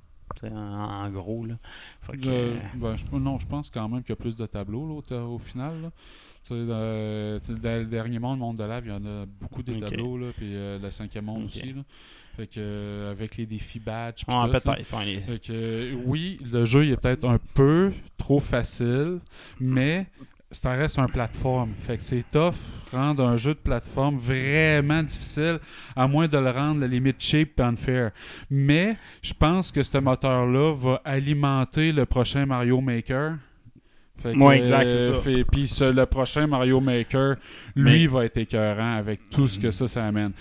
En, 0.42 0.56
en 0.56 1.10
gros 1.10 1.46
là. 1.46 1.54
Fait 2.02 2.16
que, 2.18 2.28
Euh, 2.28 2.56
ben, 2.74 2.96
je, 2.96 3.06
non, 3.16 3.38
je 3.38 3.46
pense 3.46 3.70
quand 3.70 3.88
même 3.88 4.02
qu'il 4.02 4.10
y 4.10 4.12
a 4.12 4.16
plus 4.16 4.36
de 4.36 4.46
tableaux 4.46 5.00
là, 5.10 5.22
au, 5.24 5.38
final. 5.38 5.82
là. 5.82 5.90
Sais, 6.42 6.54
dans 6.66 6.74
le 6.78 7.84
dernier 7.84 8.18
monde, 8.18 8.36
le 8.38 8.40
monde 8.40 8.56
de 8.58 8.64
lave, 8.64 8.84
il 8.86 8.90
y 8.90 8.92
en 8.92 9.04
a 9.06 9.24
beaucoup 9.40 9.62
des 9.62 9.74
Ok. 9.76 9.88
tableaux, 9.88 10.18
là, 10.18 10.26
puis 10.36 10.54
euh, 10.54 10.78
le 10.78 10.90
cinquième 10.90 11.24
monde 11.26 11.44
aussi. 11.44 11.72
Là. 11.72 11.82
Fait 12.36 12.46
que, 12.46 12.54
euh, 12.58 13.10
avec 13.12 13.36
les 13.36 13.46
défis 13.46 13.78
peut-être. 13.78 14.24
ouais, 14.28 14.84
Fait 15.20 15.38
que, 15.38 15.52
euh, 15.52 15.94
oui, 16.04 16.40
le 16.52 16.64
jeu 16.64 16.84
il 16.84 16.92
est 16.92 16.96
peut-être 16.96 17.24
un 17.28 17.38
peu 17.54 17.92
trop 18.18 18.40
facile, 18.40 19.20
mais 19.60 20.06
ça 20.50 20.72
reste 20.72 20.98
un 20.98 21.06
plateforme. 21.06 21.72
Fait 21.80 21.96
que 21.96 22.02
c'est 22.02 22.24
tough 22.30 22.54
rendre 22.94 23.24
un 23.26 23.36
jeu 23.36 23.54
de 23.54 23.58
plateforme 23.58 24.16
vraiment 24.16 25.02
difficile, 25.02 25.58
à 25.96 26.06
moins 26.06 26.28
de 26.28 26.38
le 26.38 26.50
rendre 26.50 26.80
la 26.80 26.86
limite 26.86 27.20
cheap 27.20 27.58
et 27.58 27.62
unfair. 27.62 28.12
Mais 28.50 28.96
je 29.22 29.34
pense 29.34 29.72
que 29.72 29.82
ce 29.82 29.98
moteur-là 29.98 30.74
va 30.74 31.00
alimenter 31.04 31.92
le 31.92 32.06
prochain 32.06 32.46
Mario 32.46 32.80
Maker. 32.80 33.36
Fait 34.22 34.32
que, 34.32 34.38
Ouais, 34.38 34.58
exact, 34.58 34.90
c'est 34.90 35.00
ça. 35.00 35.12
Puis 35.52 35.68
le 35.80 36.04
prochain 36.04 36.46
Mario 36.46 36.80
Maker, 36.80 37.36
lui, 37.74 38.06
va 38.06 38.24
être 38.24 38.38
écœurant 38.38 38.96
avec 38.96 39.28
tout 39.28 39.48
ce 39.48 39.58
que 39.58 39.70
ça, 39.70 39.88
ça 39.88 40.06
amène. 40.06 40.32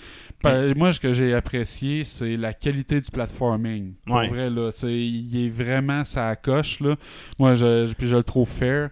Moi, 0.76 0.92
ce 0.92 1.00
que 1.00 1.12
j'ai 1.12 1.34
apprécié, 1.34 2.04
c'est 2.04 2.36
la 2.36 2.52
qualité 2.52 3.00
du 3.00 3.10
platforming. 3.10 3.94
Pour 4.06 4.16
Ouais. 4.16 4.28
vrai, 4.28 4.50
là, 4.50 4.70
c'est- 4.70 4.92
il 4.92 5.46
est 5.46 5.48
vraiment 5.48 6.04
ça 6.04 6.34
coche. 6.36 6.80
Là. 6.80 6.96
Moi, 7.38 7.54
je, 7.54 7.86
je- 7.86 7.94
puis 7.94 8.06
je 8.06 8.16
le 8.16 8.22
trouve 8.22 8.48
fair. 8.48 8.90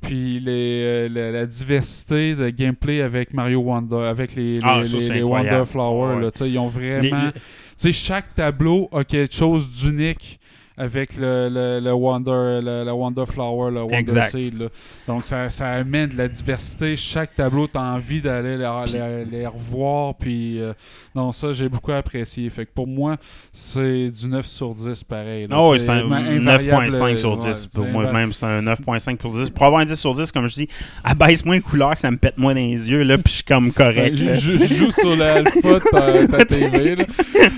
Puis 0.00 0.40
les, 0.40 0.82
euh, 0.82 1.08
la, 1.10 1.30
la 1.30 1.46
diversité 1.46 2.34
de 2.34 2.48
gameplay 2.48 3.02
avec 3.02 3.34
Mario 3.34 3.60
Wonder, 3.60 4.06
avec 4.06 4.34
les, 4.34 4.56
les, 4.56 4.60
Ah, 4.64 4.82
ça, 4.84 4.96
les-. 4.96 5.22
Wonder 5.22 5.62
Flower, 5.66 6.14
Ouais. 6.16 6.22
là, 6.22 6.30
tu 6.30 6.38
sais, 6.38 6.50
ils 6.50 6.58
ont 6.58 6.66
vraiment. 6.68 7.26
Les- 7.26 7.32
Tu 7.32 7.40
sais, 7.76 7.92
chaque 7.92 8.34
tableau 8.34 8.88
a 8.92 9.04
quelque 9.04 9.34
chose 9.34 9.70
d'unique 9.70 10.39
avec 10.80 11.16
le, 11.18 11.48
le, 11.52 11.78
le 11.84 11.92
Wonder, 11.92 12.60
le, 12.62 12.84
le 12.86 12.92
Wonder 12.92 13.24
Flower, 13.26 13.70
le 13.70 13.80
Wonder 13.82 13.96
Exact. 13.96 14.30
Seed. 14.30 14.58
là. 14.58 14.66
Donc, 15.06 15.24
ça, 15.24 15.50
ça 15.50 15.68
amène 15.72 16.08
de 16.08 16.16
la 16.16 16.26
diversité. 16.26 16.96
Chaque 16.96 17.34
tableau, 17.34 17.66
tu 17.66 17.76
as 17.76 17.82
envie 17.82 18.22
d'aller 18.22 18.56
les, 18.56 18.68
les- 18.92 19.24
les 19.26 19.46
revoir. 19.46 20.14
Puis, 20.14 20.58
euh, 20.58 20.72
non, 21.14 21.32
ça, 21.32 21.52
j'ai 21.52 21.68
beaucoup 21.68 21.92
apprécié. 21.92 22.48
Fait 22.48 22.64
que 22.64 22.70
pour 22.74 22.86
moi, 22.86 23.16
c'est 23.52 24.10
du 24.10 24.26
9 24.28 24.46
sur 24.46 24.74
10 24.74 25.04
pareil. 25.04 25.46
là. 25.48 25.62
Oui, 25.68 25.78
c'est 25.80 25.88
un 25.90 26.04
ma- 26.06 26.16
invariable, 26.16 26.86
9.5 26.86 27.16
sur 27.16 27.32
ouais, 27.32 27.52
10. 27.52 27.52
c'est 27.52 27.70
pour 27.70 27.84
moi, 27.86 28.10
même, 28.12 28.32
c'est 28.32 28.46
un 28.46 28.62
9.5 28.62 29.20
sur 29.20 29.30
10. 29.32 29.50
Pour 29.50 29.64
avoir 29.66 29.82
un 29.82 29.84
10 29.84 29.94
sur 29.94 30.14
10, 30.14 30.32
comme 30.32 30.48
je 30.48 30.54
dis, 30.54 30.68
abaisse 31.04 31.44
moins 31.44 31.56
les 31.56 31.60
couleurs, 31.60 31.92
que 31.94 32.00
ça 32.00 32.10
me 32.10 32.16
pète 32.16 32.38
moins 32.38 32.54
dans 32.54 32.60
les 32.60 32.88
yeux, 32.90 33.02
là, 33.02 33.18
puis 33.18 33.24
je 33.30 33.34
suis 33.36 33.44
comme 33.44 33.70
correct. 33.72 34.16
Je, 34.16 34.32
joue 34.34 34.90
sur 34.90 35.14
l'alpha 35.14 35.60
de 35.74 35.90
ta, 35.90 36.26
ta 36.38 36.44
TV. 36.46 36.96
là. 36.96 37.04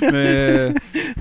Mais 0.00 0.25
euh, 0.26 0.73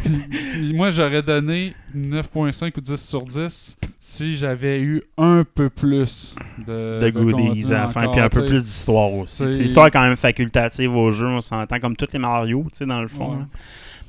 moi, 0.74 0.90
j'aurais 0.92 1.22
donné 1.22 1.74
9.5 1.96 2.78
ou 2.78 2.82
10 2.82 2.96
sur 2.96 3.24
10 3.24 3.78
si 4.00 4.36
j'avais 4.36 4.80
eu 4.80 5.02
un 5.18 5.44
peu 5.44 5.70
plus 5.70 6.36
de, 6.66 7.00
de 7.02 7.10
goodies 7.10 7.74
à 7.74 7.88
faire, 7.88 8.12
puis 8.12 8.20
un 8.20 8.30
peu 8.30 8.46
plus 8.46 8.64
d'histoire 8.64 9.14
aussi. 9.14 9.46
L'histoire 9.46 9.88
est 9.88 9.92
quand 9.92 10.02
même 10.02 10.18
facultative 10.18 10.96
au 10.96 11.12
jeu, 11.12 11.28
on 11.28 11.42
s'entend, 11.42 11.80
comme 11.80 11.96
tous 11.96 12.14
les 12.14 12.20
Mario, 12.20 12.66
tu 12.72 12.80
sais, 12.80 12.86
dans 12.86 13.02
le 13.02 13.08
fond. 13.08 13.32
Ouais. 13.32 13.40
là. 13.40 13.48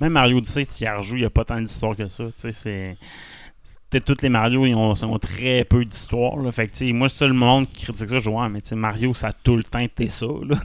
Même 0.03 0.15
Mario 0.15 0.39
Odyssey, 0.39 0.67
tu 0.67 0.83
y 0.83 0.89
rejoues, 0.89 1.17
il 1.17 1.21
n'y 1.21 1.27
a 1.27 1.31
pas 1.31 1.45
tant 1.45 1.61
d'histoire 1.61 1.95
que 1.95 2.09
ça. 2.09 2.25
Tu 2.25 2.33
sais, 2.37 2.53
c'est... 2.53 2.97
Peut-être 3.89 4.07
tous 4.07 4.23
les 4.23 4.31
Mario, 4.31 4.65
ils 4.65 4.75
ont, 4.75 5.19
très 5.19 5.65
peu 5.65 5.85
d'histoire. 5.85 6.35
Fait 6.53 6.67
que, 6.67 6.93
moi, 6.93 7.11
c'est 7.11 7.27
le 7.27 7.35
monde 7.35 7.69
qui 7.71 7.85
critique 7.85 8.09
ça. 8.09 8.19
Je 8.19 8.31
vois, 8.31 8.49
mais 8.49 8.63
tu 8.63 8.71
sais, 8.71 8.75
Mario, 8.75 9.13
ça 9.13 9.29
a 9.29 9.33
tout 9.33 9.55
le 9.55 9.63
temps 9.63 9.81
été 9.81 10.09
ça. 10.09 10.27
Là. 10.27 10.57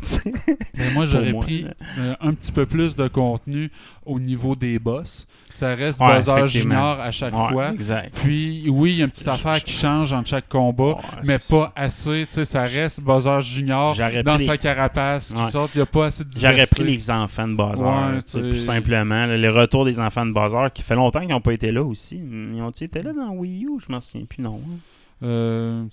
Mais 0.76 0.92
moi, 0.94 1.06
j'aurais 1.06 1.34
pris 1.34 1.66
euh, 1.98 2.16
un 2.22 2.34
petit 2.34 2.54
peu 2.54 2.66
plus 2.66 2.96
de 2.96 3.08
contenu 3.10 3.70
au 4.08 4.20
niveau 4.20 4.56
des 4.56 4.80
boss. 4.80 5.28
Ça 5.54 5.74
reste 5.76 6.00
Ouais, 6.00 6.20
Bowser. 6.22 6.48
Junior 6.48 7.00
à 7.00 7.10
chaque 7.12 7.34
Ouais, 7.36 7.50
fois. 7.52 7.72
Exact. 7.74 8.14
Puis, 8.24 8.70
oui, 8.70 8.92
il 8.92 8.98
y 8.98 9.02
a 9.02 9.06
une 9.06 9.12
petite 9.12 9.28
affaire 9.28 9.64
qui 9.64 9.74
change 9.74 10.14
entre 10.14 10.30
chaque 10.30 10.48
combat, 10.48 10.84
Ouais, 10.96 11.02
mais 11.26 11.38
pas 11.50 11.72
assez. 11.76 12.26
Tu 12.28 12.36
sais, 12.36 12.46
ça 12.46 12.62
reste 12.64 13.02
Bowser 13.02 13.42
Junior 13.42 13.96
dans 14.24 14.38
sa 14.40 14.58
carapace 14.58 15.34
qui 15.34 15.48
sort. 15.48 15.70
Il 15.74 15.78
n'y 15.80 15.82
a 15.84 15.86
pas 15.88 16.06
assez 16.08 16.24
de 16.24 16.30
J'aurais 16.40 16.66
pris 16.68 16.84
les 16.84 17.10
enfants 17.12 17.48
de 17.48 17.56
Bowser, 17.56 17.84
tout 18.32 18.56
simplement. 18.58 19.26
là, 19.26 19.36
les 19.38 19.50
retours 19.50 19.86
des 19.86 20.00
enfants 20.00 20.26
de 20.26 20.32
Bowser, 20.32 20.68
qui 20.74 20.84
fait 20.84 20.96
longtemps 20.96 21.20
qu'ils 21.22 21.30
n'ont 21.30 21.42
pas 21.42 21.54
été 21.54 21.72
là 21.72 21.84
aussi. 21.84 22.18
Ils 22.18 22.62
ont-ils 22.62 22.86
été 22.86 23.02
là 23.02 23.14
dans 23.14 23.32
Wii 23.32 23.66
U? 23.66 23.80
Je 23.86 23.92
m'en 23.92 24.00
souviens 24.00 24.26
plus, 24.26 24.42
non. 24.44 24.62
hein. 24.64 24.78
Euh, 25.24 25.84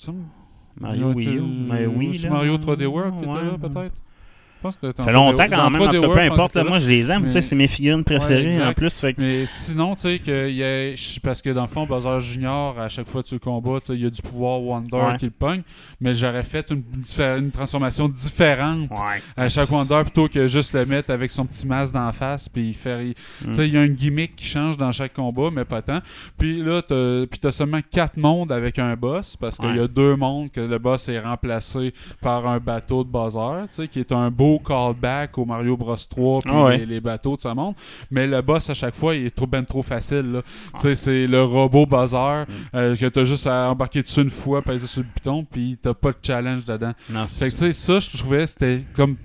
Mario 0.79 1.07
ont 1.07 1.15
Wii 1.15 1.29
U? 1.29 2.15
C'est 2.15 2.25
là. 2.25 2.31
Mario 2.35 2.59
3D 2.59 2.85
World 2.87 3.15
là, 3.25 3.57
peut-être? 3.61 3.95
Pense 4.65 4.77
que 4.77 4.91
t'as 4.93 5.03
Ça 5.03 5.09
fait 5.09 5.13
longtemps 5.13 5.45
quand 5.49 5.71
même, 5.71 5.75
trois 5.75 5.89
en 5.89 5.91
des 5.91 5.97
tout 5.99 6.03
cas, 6.03 6.15
peu 6.15 6.21
importe, 6.21 6.55
là, 6.55 6.65
moi 6.65 6.79
je 6.79 6.89
les 6.89 7.11
aime, 7.11 7.23
Mais- 7.25 7.33
tu 7.33 7.43
c'est 7.43 7.55
mes 7.55 7.69
figurines 7.69 8.03
préférées 8.05 8.63
en 8.65 8.73
plus. 8.73 8.99
Fait 8.99 9.13
que- 9.15 9.21
Mais 9.21 9.47
sinon, 9.47 9.95
tu 9.95 10.03
sais, 10.03 10.19
que 10.19 10.49
il 10.49 10.57
y 10.57 10.63
a- 10.65 10.95
je- 10.95 11.21
parce 11.21 11.41
que 11.43 11.51
dans 11.51 11.63
le 11.63 11.67
fond, 11.69 11.87
Buzzer 11.87 12.19
Junior, 12.21 12.79
à 12.81 12.89
chaque 12.89 13.07
fois 13.07 13.23
que 13.23 13.29
tu 13.29 13.35
le 13.35 13.41
combats, 13.41 13.79
tu 13.85 13.93
il 13.93 14.03
y 14.03 14.07
a 14.07 14.11
du 14.11 14.23
pouvoir 14.23 14.61
Wonder 14.63 14.97
Ouais. 14.97 15.17
qui 15.19 15.27
le 15.27 15.31
pogne, 15.31 15.63
mais 16.01 16.15
j'aurais 16.15 16.43
fait 16.43 16.71
une, 16.71 16.83
transformation 17.51 18.09
différente 18.09 18.91
Ouais. 18.91 19.23
à 19.37 19.49
chaque 19.49 19.71
Wonder 19.71 20.01
plutôt 20.03 20.29
que 20.29 20.47
juste 20.47 20.73
le 20.75 20.87
mettre 20.87 21.11
avec 21.13 21.31
son 21.31 21.45
petit 21.47 21.67
masque 21.67 21.93
d'en 21.95 22.11
face 22.13 22.49
puis 22.49 22.73
faire 22.73 23.01
il- 23.01 23.15
Mm. 23.43 23.47
tu 23.51 23.53
sais 23.55 23.69
il 23.69 23.75
y 23.75 23.77
a 23.77 23.85
une 23.85 23.95
gimmick 23.95 24.35
qui 24.37 24.47
change 24.47 24.77
dans 24.77 24.91
chaque 24.93 25.13
combat 25.13 25.51
mais 25.53 25.65
pas 25.65 25.83
tant 25.83 26.01
puis 26.39 26.63
là 26.63 26.81
t'as 26.83 27.27
puis 27.27 27.39
t'as 27.39 27.51
seulement 27.51 27.81
quatre 27.91 28.17
mondes 28.17 28.51
avec 28.53 28.79
un 28.79 28.97
boss 28.97 29.37
parce 29.37 29.57
qu'il 29.59 29.77
y 29.77 29.81
a 29.81 29.89
deux 29.89 30.17
mondes 30.17 30.51
que 30.51 30.61
le 30.61 30.79
boss 30.79 31.09
est 31.09 31.19
remplacé 31.21 31.93
par 32.21 32.47
un 32.47 32.59
bateau 32.59 33.05
de 33.05 33.11
tu 33.15 33.67
sais 33.71 33.89
qui 33.89 34.01
est 34.01 34.13
un 34.13 34.31
beau 34.31 34.54
callback 34.59 35.37
au 35.39 35.45
Mario 35.45 35.77
Bros 35.77 35.97
3 35.97 36.41
puis 36.41 36.51
Ah 36.55 36.65
ouais. 36.65 36.79
les, 36.79 36.87
les 36.87 37.01
bateaux 37.01 37.37
de 37.37 37.41
ce 37.41 37.49
monde 37.49 37.75
mais 38.11 38.27
le 38.27 38.41
boss 38.43 38.69
à 38.71 38.75
chaque 38.75 38.95
fois 38.95 39.15
il 39.15 39.27
est 39.27 39.35
trop 39.35 39.47
ben 39.47 39.65
trop 39.65 39.83
facile 39.83 40.43
sais 40.77 40.95
c'est 40.95 41.27
le 41.27 41.43
robot 41.45 41.87
buzzer 41.87 42.45
Mm. 42.45 42.47
euh, 42.77 42.97
que 42.97 43.07
t'as 43.07 43.25
juste 43.25 43.47
à 43.47 43.71
embarquer 43.71 44.03
dessus 44.03 44.21
une 44.23 44.31
fois 44.31 44.63
peser 44.63 44.87
sur 44.87 45.03
le 45.03 45.09
bouton 45.09 45.45
puis 45.45 45.79
t'as 45.81 45.95
pas 45.95 46.11
de 46.13 46.17
challenge 46.23 46.65
dedans 46.65 46.93
Non, 47.11 47.27
fait 47.27 47.51
que 47.51 47.73
ça, 47.73 47.99
je 48.01 48.17
trouvais 48.19 48.47
c'était 48.47 48.83
comme 48.95 49.17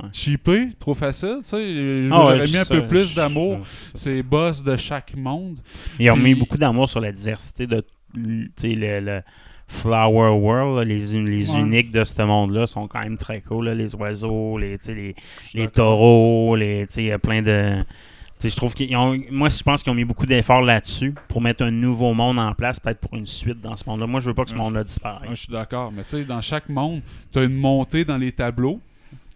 Ouais. 0.00 0.10
cheapé, 0.12 0.68
trop 0.78 0.94
facile. 0.94 1.38
Tu 1.42 1.48
sais, 1.48 2.08
Ah 2.12 2.20
j'aurais 2.22 2.46
mis 2.46 2.56
un 2.56 2.64
peu 2.64 2.86
plus 2.86 3.16
d'amour. 3.16 3.58
C'est 3.94 4.22
boss 4.22 4.62
de 4.62 4.76
chaque 4.76 5.16
monde. 5.16 5.58
Ils 5.98 6.08
ont 6.12 6.14
Puis- 6.14 6.22
mis 6.22 6.34
beaucoup 6.36 6.56
d'amour 6.56 6.88
sur 6.88 7.00
la 7.00 7.10
diversité 7.10 7.66
de 7.66 7.84
le, 8.14 9.00
le 9.00 9.20
Flower 9.68 10.30
World, 10.30 10.88
les, 10.88 10.98
les 10.98 11.50
Ouais. 11.50 11.60
uniques 11.60 11.90
de 11.90 12.02
ce 12.02 12.22
monde-là 12.22 12.66
sont 12.66 12.88
quand 12.88 13.00
même 13.00 13.18
très 13.18 13.40
cool. 13.42 13.66
là, 13.66 13.74
les 13.74 13.94
oiseaux, 13.94 14.56
les, 14.58 14.76
les, 14.88 15.14
les 15.54 15.68
taureaux, 15.68 16.56
les, 16.56 16.86
il 16.96 17.04
y 17.04 17.12
a 17.12 17.18
plein 17.18 17.42
de. 17.42 17.84
je 18.42 18.56
trouve 18.56 18.72
qu'ils 18.74 18.96
ont. 18.96 19.16
Moi, 19.30 19.48
je 19.50 19.62
pense 19.62 19.82
qu'ils 19.82 19.92
ont 19.92 19.94
mis 19.94 20.04
beaucoup 20.06 20.24
d'efforts 20.26 20.62
là-dessus 20.62 21.14
pour 21.28 21.42
mettre 21.42 21.62
un 21.64 21.70
nouveau 21.70 22.14
monde 22.14 22.38
en 22.38 22.54
place, 22.54 22.80
peut-être 22.80 23.00
pour 23.00 23.14
une 23.14 23.26
suite 23.26 23.60
dans 23.60 23.76
ce 23.76 23.84
monde-là. 23.86 24.06
Moi, 24.06 24.20
je 24.20 24.26
veux 24.28 24.34
pas 24.34 24.44
que 24.44 24.50
ce 24.50 24.56
monde-là 24.56 24.84
disparaisse. 24.84 25.28
je 25.30 25.34
suis 25.42 25.52
d'accord. 25.52 25.92
Mais 25.92 26.02
tu 26.04 26.10
sais, 26.10 26.24
dans 26.24 26.40
chaque 26.40 26.68
monde, 26.68 27.02
tu 27.32 27.38
as 27.38 27.44
une 27.44 27.54
montée 27.54 28.04
dans 28.04 28.16
les 28.18 28.32
tableaux. 28.32 28.80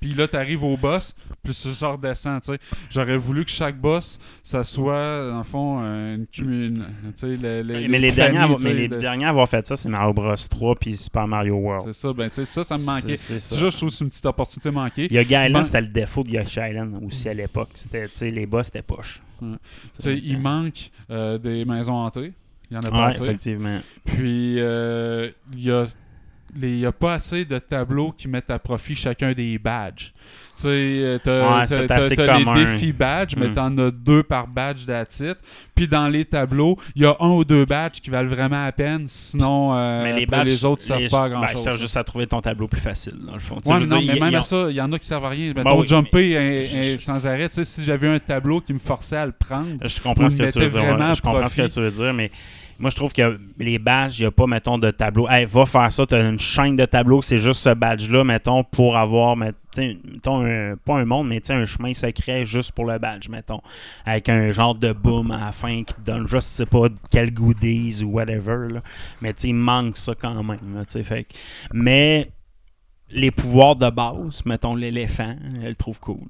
Puis 0.02 0.12
là, 0.14 0.26
tu 0.28 0.36
arrives 0.36 0.64
au 0.64 0.76
boss, 0.76 1.14
puis 1.42 1.54
ça 1.54 1.88
redescend. 1.88 2.42
tu 2.42 2.52
sais. 2.52 2.58
J'aurais 2.90 3.16
voulu 3.16 3.44
que 3.44 3.50
chaque 3.50 3.80
boss, 3.80 4.18
ça 4.42 4.64
soit, 4.64 5.28
dans 5.30 5.38
le 5.38 5.44
fond, 5.44 5.78
une. 5.80 6.26
une- 6.38 6.84
tu 7.04 7.14
sais, 7.14 7.26
le- 7.28 7.62
mais 7.62 7.98
les, 7.98 8.10
familles, 8.10 8.12
derniers, 8.12 8.38
à 8.38 8.42
avoir- 8.42 8.58
tu 8.58 8.62
sais, 8.64 8.68
mais 8.70 8.74
les 8.74 8.88
de- 8.88 8.98
derniers 8.98 9.24
à 9.26 9.28
avoir 9.30 9.48
fait 9.48 9.66
ça, 9.66 9.76
c'est 9.76 9.88
Mario 9.88 10.12
Bros 10.12 10.34
3 10.50 10.74
puis 10.74 10.96
Super 10.96 11.26
Mario 11.28 11.54
World. 11.54 11.84
C'est 11.86 11.92
ça, 11.94 12.12
ben 12.12 12.28
tu 12.28 12.34
sais, 12.34 12.44
ça, 12.44 12.64
ça 12.64 12.76
me 12.76 12.84
manquait. 12.84 13.16
C'est- 13.16 13.38
ça. 13.38 13.56
Je 13.56 13.76
trouve 13.76 13.88
que 13.88 13.94
c'est 13.94 14.04
une 14.04 14.10
petite 14.10 14.26
opportunité 14.26 14.70
manquée. 14.72 15.06
Yoga 15.10 15.46
Island, 15.46 15.52
Man- 15.52 15.64
c'était 15.64 15.80
le 15.80 15.86
défaut 15.86 16.24
de 16.24 16.30
Yoshi 16.30 16.60
Island 16.60 17.00
aussi 17.06 17.28
à 17.28 17.34
l'époque. 17.34 17.70
C'était, 17.76 18.08
tu 18.08 18.16
sais, 18.16 18.30
les 18.32 18.44
boss, 18.44 18.66
c'était 18.66 18.82
poche. 18.82 19.22
Ouais. 19.40 19.56
Tu 19.96 20.02
sais, 20.02 20.18
il 20.18 20.38
manque 20.40 20.90
euh, 21.10 21.38
des 21.38 21.64
maisons 21.64 21.94
hantées. 21.94 22.32
Il 22.70 22.74
y 22.74 22.76
en 22.76 22.80
a 22.80 22.90
pas 22.90 22.98
Ouais, 23.02 23.04
assez. 23.08 23.22
effectivement. 23.22 23.80
Puis, 24.04 24.58
euh, 24.58 25.30
il 25.52 25.62
y 25.62 25.70
a 25.70 25.84
les- 25.84 25.88
il 26.60 26.78
y 26.80 26.86
a 26.86 26.92
pas 26.92 27.14
assez 27.14 27.44
de 27.44 27.58
tableaux 27.58 28.12
qui 28.12 28.28
mettent 28.28 28.50
à 28.50 28.58
profit 28.58 28.94
chacun 28.94 29.32
des 29.32 29.58
badges. 29.58 30.12
Tu 30.56 30.62
sais, 30.64 30.68
euh, 30.68 31.18
t'as, 31.22 31.60
Ouais, 31.60 31.86
t'as- 31.86 32.38
les 32.38 32.64
défis 32.64 32.92
badges, 32.92 33.34
mais 33.38 33.48
Mm. 33.48 33.54
t'en 33.54 33.78
as 33.78 33.90
deux 33.90 34.22
par 34.22 34.46
badge 34.46 34.84
d'attitude. 34.84 35.36
Puis 35.74 35.88
dans 35.88 36.08
les 36.08 36.26
tableaux, 36.26 36.76
il 36.94 37.02
y 37.02 37.06
a 37.06 37.16
un 37.20 37.30
ou 37.30 37.44
deux 37.44 37.64
badges 37.64 38.00
qui 38.00 38.10
valent 38.10 38.28
vraiment 38.28 38.64
à 38.66 38.70
peine, 38.70 39.06
sinon 39.08 39.74
euh, 39.74 40.02
mais 40.04 40.12
les, 40.12 40.26
badges, 40.26 40.46
les 40.46 40.64
autres 40.66 40.82
servent 40.82 41.00
les- 41.00 41.08
pas 41.08 41.24
à 41.24 41.28
ben, 41.28 41.36
grand 41.36 41.46
ils 41.46 41.52
chose. 41.52 41.62
servent 41.62 41.80
juste 41.80 41.96
à 41.96 42.04
trouver 42.04 42.26
ton 42.26 42.40
tableau 42.42 42.68
plus 42.68 42.80
facile, 42.80 43.14
dans 43.26 43.32
le 43.34 43.40
fond. 43.40 43.56
Ouais, 43.64 43.80
mais 43.80 43.86
non, 43.86 43.98
dire, 43.98 44.06
mais 44.08 44.16
ils- 44.16 44.20
même 44.20 44.32
ils 44.32 44.36
à 44.36 44.42
ça, 44.42 44.66
il 44.68 44.76
y 44.76 44.80
en 44.80 44.92
a 44.92 44.98
qui 44.98 45.06
servent 45.06 45.24
à 45.24 45.28
rien. 45.30 45.52
Ben 45.52 45.64
Mettons, 45.64 45.80
oui, 45.80 45.86
jumper 45.86 46.96
sans 46.98 47.26
arrêt. 47.26 47.48
Tu 47.48 47.54
sais, 47.56 47.64
si 47.64 47.82
j'avais 47.84 48.08
un 48.08 48.18
tableau 48.18 48.60
qui 48.60 48.74
me 48.74 48.78
forçait 48.78 49.16
à 49.16 49.26
le 49.26 49.32
prendre, 49.32 49.78
Je 49.84 50.00
comprends 50.00 50.28
ce 50.28 50.36
que 50.36 50.50
tu 50.50 50.58
veux 50.58 50.68
dire. 50.68 51.14
Je 51.14 51.22
comprends 51.22 51.48
ce 51.48 51.56
que 51.56 51.66
tu 51.66 51.80
veux 51.80 51.90
dire, 51.90 52.12
mais 52.12 52.30
moi, 52.82 52.90
je 52.90 52.96
trouve 52.96 53.12
que 53.12 53.38
les 53.60 53.78
badges, 53.78 54.18
il 54.18 54.22
n'y 54.22 54.26
a 54.26 54.32
pas, 54.32 54.48
mettons, 54.48 54.76
de 54.76 54.90
tableau. 54.90 55.28
Hey, 55.28 55.44
va 55.44 55.66
faire 55.66 55.92
ça, 55.92 56.04
tu 56.04 56.16
as 56.16 56.20
une 56.28 56.40
chaîne 56.40 56.74
de 56.74 56.84
tableaux, 56.84 57.22
c'est 57.22 57.38
juste 57.38 57.62
ce 57.62 57.72
badge-là, 57.72 58.24
mettons, 58.24 58.64
pour 58.64 58.96
avoir, 58.96 59.36
mettons, 59.36 60.74
pas 60.84 60.98
un 60.98 61.04
monde, 61.04 61.28
mais 61.28 61.40
un 61.48 61.64
chemin 61.64 61.94
secret 61.94 62.44
juste 62.44 62.72
pour 62.72 62.84
le 62.86 62.98
badge, 62.98 63.28
mettons. 63.28 63.60
Avec 64.04 64.28
un 64.28 64.50
genre 64.50 64.74
de 64.74 64.92
boom 64.92 65.30
à 65.30 65.38
la 65.38 65.52
fin 65.52 65.84
qui 65.84 65.94
te 65.94 66.00
donne, 66.00 66.26
je 66.26 66.40
sais 66.40 66.66
pas, 66.66 66.88
quel 67.08 67.32
goodies 67.32 68.02
ou 68.02 68.08
whatever, 68.10 68.66
là. 68.68 68.82
Mais 69.20 69.30
il 69.30 69.54
manque 69.54 69.96
ça 69.96 70.16
quand 70.18 70.42
même, 70.42 70.84
fait 71.04 71.28
Mais 71.72 72.32
les 73.10 73.30
pouvoirs 73.30 73.76
de 73.76 73.90
base, 73.90 74.44
mettons 74.44 74.74
l'éléphant, 74.74 75.36
elle 75.62 75.68
le 75.68 75.76
trouve 75.76 76.00
cool. 76.00 76.26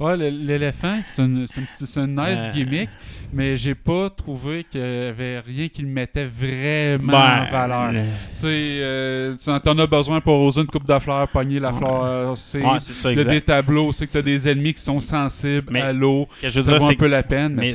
Ouais, 0.00 0.16
l'éléphant, 0.30 1.00
c'est 1.04 1.22
une, 1.22 1.46
c'est 1.46 1.60
une 1.60 1.66
petite- 1.66 1.86
c'est 1.86 2.00
une 2.00 2.14
nice 2.20 2.48
gimmick, 2.52 2.88
mais 3.32 3.54
j'ai 3.56 3.74
pas 3.74 4.10
trouvé 4.10 4.64
qu'il 4.64 4.80
y 4.80 4.84
avait 4.84 5.38
rien 5.40 5.68
qui 5.68 5.82
le 5.82 5.88
mettait 5.88 6.24
vraiment 6.26 7.12
Ben, 7.12 7.46
en 7.46 7.50
valeur. 7.50 7.92
le- 7.92 8.00
Tu 8.00 8.06
sais, 8.34 8.46
euh, 8.48 9.36
t'en 9.62 9.78
as 9.78 9.86
besoin 9.86 10.20
pour 10.20 10.40
oser 10.42 10.62
une 10.62 10.66
coupe 10.66 10.86
de 10.86 10.98
fleurs, 10.98 11.28
pogner 11.28 11.60
la 11.60 11.72
fleur. 11.72 12.04
euh, 12.04 12.34
C'est 12.34 13.14
des 13.24 13.40
tableaux, 13.40 13.92
c'est 13.92 14.06
que 14.06 14.12
t'as 14.12 14.22
des 14.22 14.48
ennemis 14.48 14.74
qui 14.74 14.82
sont 14.82 15.00
sensibles 15.00 15.68
Mais- 15.70 15.80
à 15.82 15.92
l'eau. 15.92 16.26
Ça 16.42 16.48
dire, 16.50 16.78
vaut 16.78 16.84
un 16.86 16.94
peu 16.94 17.06
la 17.06 17.22
peine, 17.22 17.54
mais, 17.54 17.72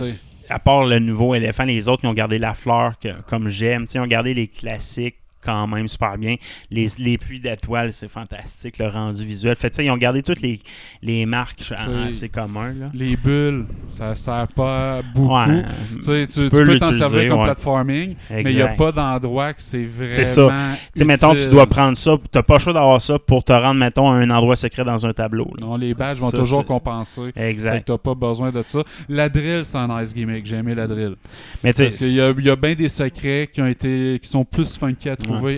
à 0.50 0.60
part 0.60 0.86
le 0.86 1.00
nouveau 1.00 1.36
éléphant, 1.36 1.64
les 1.64 1.88
autres, 1.88 2.04
ils 2.04 2.08
ont 2.08 2.14
gardé 2.14 2.38
la 2.40 2.54
fleur 2.54 2.98
que, 3.00 3.10
comme 3.30 3.50
j'aime. 3.50 3.86
Ils 3.94 4.00
ont 4.00 4.08
gardé 4.08 4.34
les 4.34 4.48
classiques 4.48 5.16
quand 5.42 5.68
même 5.68 5.88
super 5.88 6.18
bien. 6.18 6.36
Les, 6.72 6.88
les 7.00 7.18
puits 7.18 7.40
d'étoiles, 7.40 7.94
c'est 7.94 8.08
fantastique, 8.10 8.78
le 8.80 8.88
rendu 8.88 9.26
visuel. 9.26 9.56
Fait, 9.56 9.70
tu 9.70 9.84
ils 9.84 9.92
ont 9.92 9.98
gardé 9.98 10.22
toutes 10.24 10.42
les, 10.42 10.60
les 11.02 11.26
marques 11.26 11.62
assez 11.72 12.30
communs. 12.30 12.74
Là. 12.74 12.86
Les 12.94 13.16
bulles, 13.16 13.66
ça 13.90 14.16
sert 14.16 14.48
pas 14.56 15.02
beaucoup. 15.16 15.34
Ouais, 15.36 15.64
Tu 16.04 16.28
tu, 16.28 16.44
tu 16.44 16.50
peux 16.50 16.80
t'en 16.80 16.92
servir 16.92 17.30
comme 17.30 17.40
ouais. 17.40 17.46
platforming, 17.46 18.16
mais 18.30 18.44
il 18.44 18.56
n'y 18.56 18.62
a 18.62 18.70
pas 18.70 18.92
d'endroit 18.92 19.54
que 19.54 19.62
c'est 19.62 19.86
vraiment. 19.86 20.12
C'est 20.14 20.26
ça. 20.26 20.50
Tu 20.96 21.06
mettons, 21.06 21.36
tu 21.36 21.48
dois 21.48 21.68
prendre 21.68 21.98
ça. 21.98 22.16
Tu 22.18 22.38
n'as 22.38 22.44
pas 22.44 22.56
le 22.56 22.60
choix 22.60 22.74
d'avoir 22.74 23.02
ça 23.02 23.18
pour 23.20 23.44
te 23.44 23.54
rendre, 23.54 23.80
mettons, 23.80 24.10
à 24.10 24.16
un 24.16 24.30
endroit 24.30 24.56
secret 24.56 24.84
dans 24.84 25.06
un 25.06 25.14
tableau. 25.14 25.52
là. 25.60 25.66
Non, 25.68 25.78
les 25.78 25.94
badges 25.94 26.18
vont 26.20 26.32
toujours 26.32 26.66
compenser. 26.66 27.32
Exact. 27.36 27.80
que 27.86 27.92
t'as 27.92 27.98
pas 27.98 28.16
besoin 28.16 28.52
de 28.52 28.64
ça. 28.66 28.80
La 29.10 29.30
drill, 29.30 29.62
c'est 29.64 29.78
un 29.78 29.88
nice 30.00 30.14
gimmick. 30.14 30.46
J'ai 30.46 30.58
aimé 30.58 30.74
la 30.76 30.88
drill. 30.88 31.16
Mais 31.64 31.74
tu 31.74 31.84
Parce 31.84 31.98
qu'il 31.98 32.14
y 32.14 32.22
a, 32.22 32.32
il 32.38 32.46
y 32.46 32.50
a 32.50 32.56
bien 32.56 32.76
des 32.76 32.90
secrets 32.90 33.50
qui 33.52 33.62
ont 33.62 33.68
été 33.68 34.20
qui 34.22 34.28
sont 34.30 34.44
plus 34.46 34.78
funky 34.78 35.10
à 35.10 35.16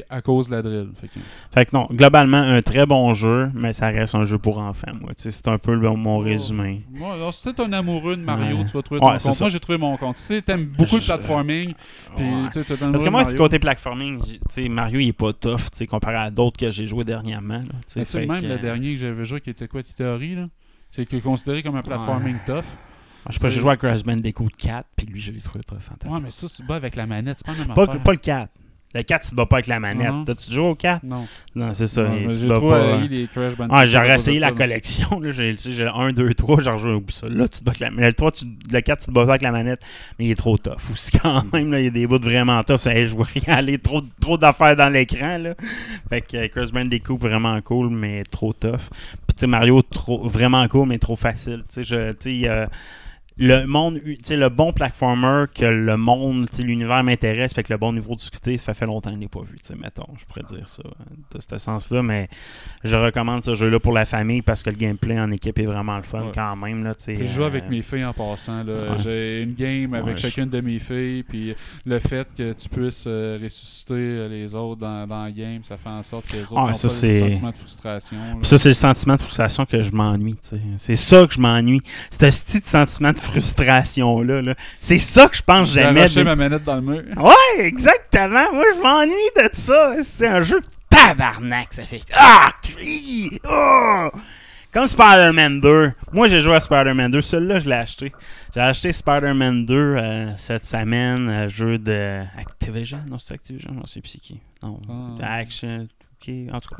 à 0.09 0.21
cause 0.21 0.49
de 0.49 0.55
la 0.55 0.61
drill. 0.61 0.89
Fait 0.99 1.07
que- 1.07 1.19
Fait 1.53 1.65
que 1.65 1.75
non, 1.75 1.87
globalement, 1.91 2.37
un 2.37 2.61
très 2.61 2.85
bon 2.85 3.13
jeu, 3.13 3.49
mais 3.53 3.73
ça 3.73 3.87
reste 3.87 4.15
un 4.15 4.23
jeu 4.23 4.37
pour 4.37 4.59
enfants, 4.59 4.91
moi. 4.99 5.11
C'est 5.17 5.47
un 5.47 5.57
peu 5.57 5.73
le- 5.75 5.89
mon 5.93 6.17
résumé. 6.17 6.83
Moi, 6.91 7.13
alors, 7.13 7.33
si 7.33 7.43
t'es 7.53 7.61
un 7.61 7.73
amoureux 7.73 8.15
de 8.15 8.21
Mario, 8.21 8.57
Ouais. 8.57 8.65
tu 8.65 8.71
vas 8.71 8.81
trouver 8.81 9.01
Ouais, 9.01 9.13
ton 9.13 9.19
c'est 9.19 9.29
compte. 9.29 9.37
ça. 9.37 9.43
Moi, 9.45 9.49
j'ai 9.49 9.59
trouvé 9.59 9.77
mon 9.77 9.97
compte. 9.97 10.17
Si 10.17 10.41
t'aimes 10.43 10.65
beaucoup 10.65 10.95
le 10.95 11.01
platforming, 11.01 11.73
Ouais. 12.17 12.49
Parce 12.91 13.03
que 13.03 13.09
moi, 13.09 13.23
du 13.25 13.35
côté 13.35 13.59
platforming, 13.59 14.19
Mario, 14.69 14.99
il 14.99 15.07
est 15.09 15.13
pas 15.13 15.33
tough, 15.33 15.57
tu 15.71 15.77
sais, 15.77 15.87
comparé 15.87 16.15
à 16.15 16.29
d'autres 16.31 16.57
que 16.57 16.69
j'ai 16.71 16.85
joué 16.87 17.03
dernièrement. 17.03 17.59
là, 17.59 18.03
fait 18.05 18.25
même 18.25 18.41
que, 18.41 18.45
le 18.45 18.57
dernier 18.57 18.93
que 18.93 18.99
j'avais 18.99 19.23
joué 19.25 19.41
qui 19.41 19.49
était 19.49 19.67
quoi, 19.67 19.81
là 19.99 20.47
c'est 20.91 21.05
que 21.05 21.17
considéré 21.17 21.61
comme 21.63 21.75
un 21.75 21.81
platforming 21.81 22.37
tough. 22.45 22.63
Je 23.27 23.33
sais 23.33 23.39
pas, 23.39 23.49
j'ai 23.49 23.59
joué 23.59 23.71
à 23.71 23.77
Crash 23.77 24.03
Bandicoot 24.03 24.47
4, 24.57 24.87
puis 24.95 25.05
lui, 25.05 25.19
je 25.21 25.31
l'ai 25.31 25.39
trouvé 25.41 25.63
très 25.63 25.79
fantastique. 25.79 26.09
Ouais, 26.11 26.19
mais 26.21 26.29
ça, 26.31 26.47
te 26.47 26.65
bats 26.67 26.75
avec 26.75 26.95
la 26.95 27.05
manette, 27.05 27.37
c'est 27.39 27.45
pas 27.45 27.51
la 27.59 27.65
même 27.65 27.75
pas, 27.75 27.83
affaire. 27.83 28.01
pas 28.01 28.11
le 28.11 28.17
4. 28.17 28.49
Le 28.95 29.03
4, 29.03 29.23
tu 29.23 29.29
te 29.29 29.35
bats 29.35 29.45
pas 29.45 29.57
avec 29.57 29.67
la 29.67 29.79
manette. 29.79 30.07
Non, 30.11 30.17
non. 30.19 30.25
T'as-tu 30.25 30.51
joué 30.51 30.65
au 30.65 30.73
4? 30.73 31.03
Non. 31.03 31.27
Non, 31.55 31.73
c'est 31.75 31.85
ça. 31.87 32.01
J'ai 32.17 32.47
trop 32.55 32.69
pas, 32.71 32.77
euh, 32.77 33.07
les 33.07 33.27
Crash 33.27 33.55
Bandicoot. 33.55 33.75
Ah, 33.79 33.85
j'ai 33.85 33.99
réessayé 33.99 34.39
la 34.39 34.47
collection. 34.57 35.21
J'ai 35.29 35.51
le 35.53 35.89
1, 35.95 36.11
2, 36.11 36.33
3, 36.33 36.61
j'ai 36.63 36.69
rejoué 36.71 36.91
au 36.93 37.03
ça. 37.09 37.27
Là, 37.27 37.47
tu 37.47 37.59
te 37.59 37.63
bats 37.63 37.69
avec 37.71 37.81
la 37.81 37.91
manette. 37.91 38.07
Le 38.09 38.13
3, 38.15 38.31
tu- 38.31 38.45
le 38.71 38.81
4, 38.81 38.99
tu 39.01 39.05
te 39.05 39.11
bats 39.11 39.25
pas 39.25 39.31
avec 39.33 39.41
la 39.43 39.51
manette, 39.51 39.81
mais 40.17 40.25
il 40.25 40.31
est 40.31 40.35
trop 40.35 40.57
tough. 40.57 40.89
Aussi, 40.91 41.11
quand 41.19 41.43
même, 41.53 41.71
là, 41.71 41.79
il 41.79 41.85
y 41.85 41.87
a 41.87 41.91
des 41.91 42.07
bouts 42.07 42.17
vraiment 42.19 42.63
tough. 42.63 42.87
Hey, 42.87 43.05
je 43.07 43.15
vois 43.15 43.27
rien 43.31 43.55
aller. 43.57 43.77
Trop, 43.77 44.01
trop 44.19 44.39
d'affaires 44.39 44.75
dans 44.75 44.89
l'écran. 44.89 45.37
là. 45.37 45.53
Fait 46.09 46.21
que 46.21 46.37
euh, 46.37 46.47
Crash 46.47 46.71
Bandicoot, 46.71 47.17
vraiment 47.17 47.61
cool, 47.61 47.89
mais 47.91 48.23
trop 48.23 48.53
tough. 48.53 48.89
Puis, 49.27 49.35
tu 49.35 49.41
sais, 49.41 49.47
Mario, 49.47 49.83
trop, 49.83 50.27
vraiment 50.27 50.67
cool, 50.67 50.87
mais 50.87 50.97
trop 50.97 51.15
facile. 51.15 51.63
Tu 51.71 51.83
sais, 51.83 52.13
je- 52.23 52.47
a- 52.47 52.67
le 53.39 53.65
monde, 53.65 53.99
tu 54.03 54.17
sais, 54.23 54.35
le 54.37 54.49
bon 54.49 54.73
platformer 54.73 55.45
que 55.55 55.65
le 55.65 55.97
monde, 55.97 56.47
l'univers 56.59 57.03
m'intéresse, 57.03 57.53
fait 57.53 57.63
que 57.63 57.73
le 57.73 57.79
bon 57.79 57.93
niveau 57.93 58.13
de 58.13 58.19
discuter, 58.19 58.57
ça 58.57 58.73
fait 58.73 58.85
longtemps 58.85 59.09
que 59.11 59.15
je 59.15 59.21
l'ai 59.21 59.27
pas 59.27 59.41
vu, 59.41 59.57
tu 59.57 59.73
sais, 59.73 59.75
mettons, 59.75 60.07
je 60.19 60.25
pourrais 60.25 60.43
dire 60.55 60.67
ça, 60.67 60.83
euh, 60.85 61.37
de 61.37 61.41
ce 61.41 61.57
sens-là, 61.57 62.03
mais 62.03 62.27
je 62.83 62.95
recommande 62.95 63.43
ce 63.43 63.55
jeu-là 63.55 63.79
pour 63.79 63.93
la 63.93 64.05
famille 64.05 64.41
parce 64.41 64.61
que 64.63 64.69
le 64.69 64.75
gameplay 64.75 65.19
en 65.19 65.31
équipe 65.31 65.57
est 65.59 65.65
vraiment 65.65 65.97
le 65.97 66.03
fun 66.03 66.19
Ouais. 66.19 66.31
quand 66.35 66.55
même, 66.57 66.83
là, 66.83 66.93
tu 66.95 67.05
sais. 67.05 67.15
Je 67.15 67.23
joue 67.23 67.43
euh, 67.43 67.47
avec 67.47 67.69
mes 67.69 67.81
filles 67.81 68.03
en 68.05 68.13
passant. 68.13 68.63
là. 68.63 68.91
ouais. 68.91 68.97
J'ai 68.97 69.41
une 69.43 69.53
game 69.53 69.93
avec 69.93 70.05
Ouais, 70.07 70.17
je- 70.17 70.21
chacune 70.27 70.49
de 70.49 70.59
mes 70.61 70.79
filles. 70.79 71.23
Puis 71.23 71.55
le 71.85 71.99
fait 71.99 72.27
que 72.37 72.51
tu 72.53 72.67
puisses 72.67 73.05
euh, 73.07 73.39
ressusciter 73.41 73.93
euh, 73.93 74.27
les 74.27 74.53
autres 74.53 74.81
dans, 74.81 75.07
dans 75.07 75.23
la 75.23 75.31
game, 75.31 75.63
ça 75.63 75.77
fait 75.77 75.87
en 75.89 76.03
sorte 76.03 76.27
que 76.29 76.33
les 76.35 76.43
autres 76.43 76.55
n'ont 76.55 76.73
ça, 76.73 76.87
pas 76.89 77.07
le 77.07 77.13
sentiment 77.13 77.51
de 77.51 77.57
frustration. 77.57 78.17
là. 78.17 78.35
Ça, 78.41 78.57
c'est 78.57 78.69
le 78.69 78.73
sentiment 78.75 79.15
de 79.15 79.21
frustration 79.21 79.65
que 79.65 79.81
je 79.81 79.91
m'ennuie. 79.91 80.35
tu 80.41 80.49
sais. 80.49 80.59
C'est 80.77 80.95
ça 80.97 81.25
que 81.25 81.33
je 81.33 81.39
m'ennuie. 81.39 81.81
C'est 82.09 82.23
un 82.27 82.31
style 82.31 82.59
de 82.61 82.65
sentiment 82.65 83.11
de 83.13 83.17
frustration-là. 83.29 84.41
là. 84.41 84.55
C'est 84.79 84.99
ça 84.99 85.27
que 85.27 85.35
je 85.37 85.41
pense 85.41 85.73
que 85.73 85.79
J'ai 86.07 86.23
ma 86.23 86.35
manette 86.35 86.63
dans 86.63 86.75
le 86.75 86.81
mur. 86.81 87.03
Ouais, 87.17 87.65
exactement. 87.65 88.51
Moi, 88.53 88.65
je 88.75 88.81
m'ennuie 88.81 89.13
de 89.37 89.49
ça. 89.53 89.95
C'est 90.03 90.27
un 90.27 90.41
jeu 90.41 90.61
tabarnak. 90.89 91.73
Ça 91.73 91.83
fait 91.83 92.01
Ah, 92.13 92.49
crie! 92.61 93.39
Oh! 93.49 94.09
Comme 94.71 94.85
Spider-Man 94.85 95.61
2. 95.61 95.91
Moi, 96.11 96.27
j'ai 96.27 96.41
joué 96.41 96.55
à 96.55 96.59
Spider-Man 96.59 97.09
2. 97.11 97.21
Celui-là, 97.21 97.57
je 97.59 97.67
l'ai 97.69 97.75
acheté. 97.75 98.11
J'ai 98.53 98.61
acheté 98.61 98.91
Spider-Man 98.91 99.65
2 99.65 99.75
euh, 99.75 100.37
cette 100.37 100.63
semaine, 100.65 101.27
un 101.27 101.47
jeu 101.47 101.79
de 101.79 102.21
Activision. 102.37 102.99
Non, 103.07 103.17
c'est 103.17 103.33
Activision, 103.33 103.71
plus 103.73 103.89
c'est 104.05 104.19
qui. 104.19 104.39
Non, 104.61 104.79
Ah. 105.21 105.33
Action. 105.37 105.87
Ok, 106.21 106.33
En 106.53 106.59
tout 106.59 106.69
cas, 106.69 106.75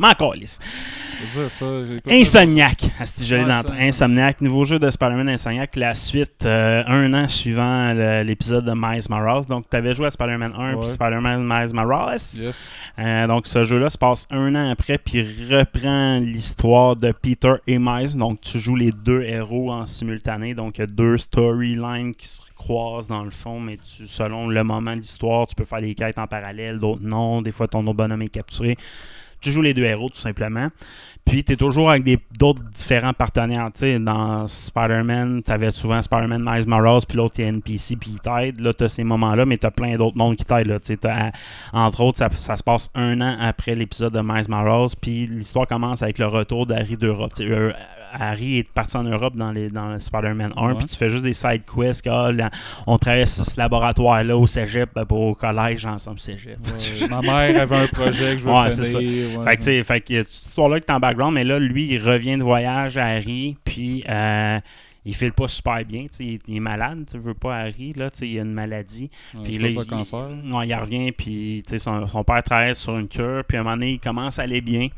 pas- 2.01 2.12
Insomniac. 2.12 2.89
Asti, 3.00 3.25
je 3.25 3.36
l'ai 3.36 3.43
Ouais, 3.43 3.48
dans- 3.48 3.74
Insomniac. 3.79 4.41
Nouveau 4.41 4.65
jeu 4.65 4.79
de 4.79 4.89
Spider-Man 4.89 5.27
Insomniac. 5.29 5.75
La 5.75 5.93
suite, 5.93 6.46
euh, 6.46 6.84
un 6.88 7.13
an 7.13 7.27
suivant 7.27 7.93
l'épisode 8.24 8.65
de 8.65 8.74
Miles 8.75 9.03
Morales. 9.10 9.46
Donc, 9.48 9.65
tu 9.69 9.75
avais 9.75 9.96
joué 9.96 10.08
à 10.08 10.12
Spider-Man 10.12 10.53
1 10.58 10.74
Ouais. 10.75 10.79
puis 10.81 10.89
Spider-Man 10.91 11.43
Miles 11.46 11.74
Morales. 11.74 12.19
Yes. 12.41 12.69
Euh, 13.00 13.27
donc, 13.27 13.48
ce 13.48 13.63
jeu-là 13.63 13.89
se 13.89 13.98
passe 13.98 14.27
un 14.31 14.55
an 14.55 14.69
après, 14.72 14.98
puis 14.98 15.22
reprend 15.50 16.19
l'histoire 16.19 16.96
de 16.96 17.12
Peter 17.12 17.53
et 17.67 17.79
Miles. 17.79 18.15
Donc, 18.15 18.41
tu 18.41 18.60
joues 18.60 18.75
les 18.75 18.91
deux 18.91 19.24
héros 19.24 19.72
en 19.72 19.86
simultané. 19.86 20.53
Donc, 20.53 20.77
il 20.77 20.81
y 20.81 20.84
a 20.84 20.88
deux 20.88 21.17
storylines 21.17 22.13
qui 22.15 22.27
se 22.27 22.39
croisent 22.55 23.08
dans 23.08 23.24
le 23.24 23.31
fond, 23.31 23.60
mais 23.60 23.77
tu, 23.77 24.05
selon 24.08 24.48
le 24.48 24.63
moment 24.63 24.93
de 24.96 25.00
l'histoire, 25.01 25.48
tu 25.48 25.55
peux 25.55 25.65
faire 25.65 25.81
des 25.81 25.96
quêtes 25.96 26.17
en 26.19 26.27
parallèle, 26.27 26.77
d'autres 26.79 27.01
non. 27.01 27.41
Des 27.41 27.51
fois, 27.53 27.67
ton 27.67 27.84
bonhomme 27.84 28.22
est 28.22 28.29
capturé. 28.29 28.77
Tu 29.41 29.51
joues 29.51 29.62
les 29.62 29.74
deux 29.74 29.84
héros, 29.84 30.10
tout 30.10 30.17
simplement. 30.17 30.69
Puis, 31.25 31.43
tu 31.43 31.53
es 31.53 31.55
toujours 31.55 31.91
avec 31.91 32.03
d'autres 32.38 32.63
différents 32.72 33.13
partenaires. 33.13 33.69
Tu 33.74 33.81
sais, 33.81 34.00
dans 34.00 34.48
Spider-Man, 34.48 35.43
tu 35.46 35.51
avais 35.51 35.72
souvent 35.72 36.01
Spider-Man 36.01 36.43
Miles 36.43 36.67
Morales, 36.67 37.01
puis 37.08 37.17
l'autre, 37.17 37.36
il 37.39 37.46
NPC, 37.46 37.96
puis 37.96 38.12
il 38.13 38.19
t'aide. 38.19 38.60
Là, 38.62 38.74
tu 38.74 38.86
as 38.86 38.89
ces 38.89 39.03
moments-là, 39.03 39.46
mais 39.46 39.58
tu 39.58 39.67
as 39.67 39.72
plein 39.72 39.96
d'autres 39.96 40.17
mondes 40.17 40.36
qui 40.36 40.46
t'aident. 40.46 40.79
entre 41.74 42.01
autres, 42.01 42.17
ça, 42.17 42.29
ça 42.31 42.58
se 42.58 42.63
passe 42.63 42.89
un 42.96 43.22
an 43.22 43.38
après 43.39 43.75
l'épisode 43.75 44.13
de 44.13 44.22
Miles 44.22 44.50
Morales, 44.50 44.89
puis 45.00 45.27
l'histoire 45.27 45.67
commence 45.67 46.01
avec 46.01 46.17
le 46.17 46.25
retour 46.25 46.65
d'Harry 46.65 46.98
d'Europe. 46.98 47.34
Harry 48.13 48.60
est 48.60 48.70
parti 48.72 48.98
en 48.98 49.04
Europe 49.04 49.36
dans, 49.36 49.51
les, 49.51 49.70
dans 49.70 49.89
le 49.89 50.00
Spider-Man 50.00 50.51
1, 50.56 50.68
Ouais. 50.68 50.75
puis 50.75 50.88
tu 50.88 50.96
fais 50.96 51.10
juste 51.10 51.24
des 51.24 51.34
side 51.34 51.63
quests. 51.66 52.04
que, 52.04 52.10
ah, 52.10 52.32
là, 52.32 52.50
on 52.88 52.98
traverse 52.98 53.44
ce 53.44 53.60
laboratoire-là 53.60 54.38
au 54.38 54.48
cégep, 54.48 54.89
ben, 54.96 55.06
au 55.10 55.36
collège, 55.36 55.86
ensemble 55.86 56.20
cégep. 56.20 56.58
Ouais, 56.66 57.08
ma 57.08 57.22
mère 57.22 57.62
avait 57.62 57.75
un 57.78 57.88
projet 57.88 58.36
que 58.36 58.39
je 58.42 58.46
veux 58.46 58.51
Ouais, 58.51 58.72
c'est 58.72 58.86
ça. 58.86 59.00
finir. 59.00 59.39
ouais. 59.39 59.44
Fait 59.46 59.51
que, 59.58 59.62
tu 59.62 59.63
sais, 59.66 59.84
fait 59.84 60.01
que, 60.01 60.18
cette 60.24 60.32
histoire-là 60.34 60.80
qui 60.80 60.86
est 60.92 60.94
en 60.94 61.00
background, 61.00 61.34
mais 61.34 61.44
là, 61.44 61.60
lui, 61.60 61.88
il 61.92 62.01
revient 62.01 62.38
de 62.38 62.44
voyage 62.44 62.98
à 62.98 63.06
Harry, 63.06 63.58
puis 63.63 64.04
euh, 64.10 64.60
il 65.10 65.16
file 65.16 65.34
pas 65.34 65.48
super 65.48 65.84
bien. 65.86 66.06
Il, 66.20 66.39
il 66.48 66.58
est 66.58 66.60
malade, 66.60 67.06
tu 67.12 67.18
veux 67.18 67.34
pas 67.34 67.56
Harry, 67.58 67.94
là, 67.96 68.10
il 68.22 68.39
a 68.39 68.42
une 68.44 68.54
maladie. 68.54 69.10
Ouais, 69.34 69.42
Puis 69.44 69.58
là, 69.58 69.70
il, 69.70 69.86
cancer. 69.86 70.30
ouais, 70.54 70.68
il 70.68 70.75
revient, 70.75 71.12
puis 71.12 71.63
son, 71.78 72.08
son 72.08 72.24
père 72.24 72.44
travaille 72.44 72.75
sur 72.75 72.98
une 72.98 73.08
cure, 73.08 73.44
puis 73.48 73.58
à 73.58 73.62
un 73.62 73.63
moment 73.63 73.75
donné, 73.75 73.94
il 73.94 74.00
commence 74.00 74.38
à 74.38 74.44
aller 74.44 74.62
bien. 74.62 74.89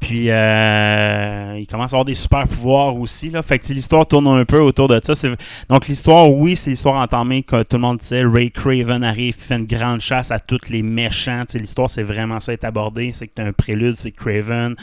Puis 0.00 0.30
euh, 0.30 1.58
il 1.58 1.66
commence 1.66 1.92
à 1.92 1.96
avoir 1.96 2.04
des 2.04 2.16
super 2.16 2.48
pouvoirs 2.48 2.98
aussi. 2.98 3.30
Là. 3.30 3.42
Fait 3.42 3.58
que 3.58 3.72
l'histoire 3.72 4.06
tourne 4.06 4.26
un 4.26 4.44
peu 4.44 4.60
autour 4.60 4.88
de 4.88 5.00
ça. 5.02 5.28
Donc 5.68 5.86
l'histoire, 5.86 6.28
oui, 6.30 6.56
c'est 6.56 6.70
l'histoire 6.70 6.96
entamée, 6.96 7.44
que 7.44 7.62
tout 7.62 7.76
le 7.76 7.82
monde 7.82 8.02
sait. 8.02 8.24
Ray 8.24 8.50
Craven 8.50 9.04
arrive, 9.04 9.36
fait 9.38 9.56
une 9.56 9.66
grande 9.66 10.00
chasse 10.00 10.30
à 10.32 10.40
tous 10.40 10.68
les 10.70 10.82
méchants. 10.82 11.44
L'histoire, 11.54 11.88
c'est 11.88 12.02
vraiment 12.02 12.40
ça 12.40 12.52
est 12.52 12.64
abordé. 12.64 13.12
C'est 13.12 13.28
que 13.28 13.34
tu 13.36 13.42
un 13.42 13.52
prélude, 13.52 13.94
c'est 13.96 14.10
Craven. 14.10 14.74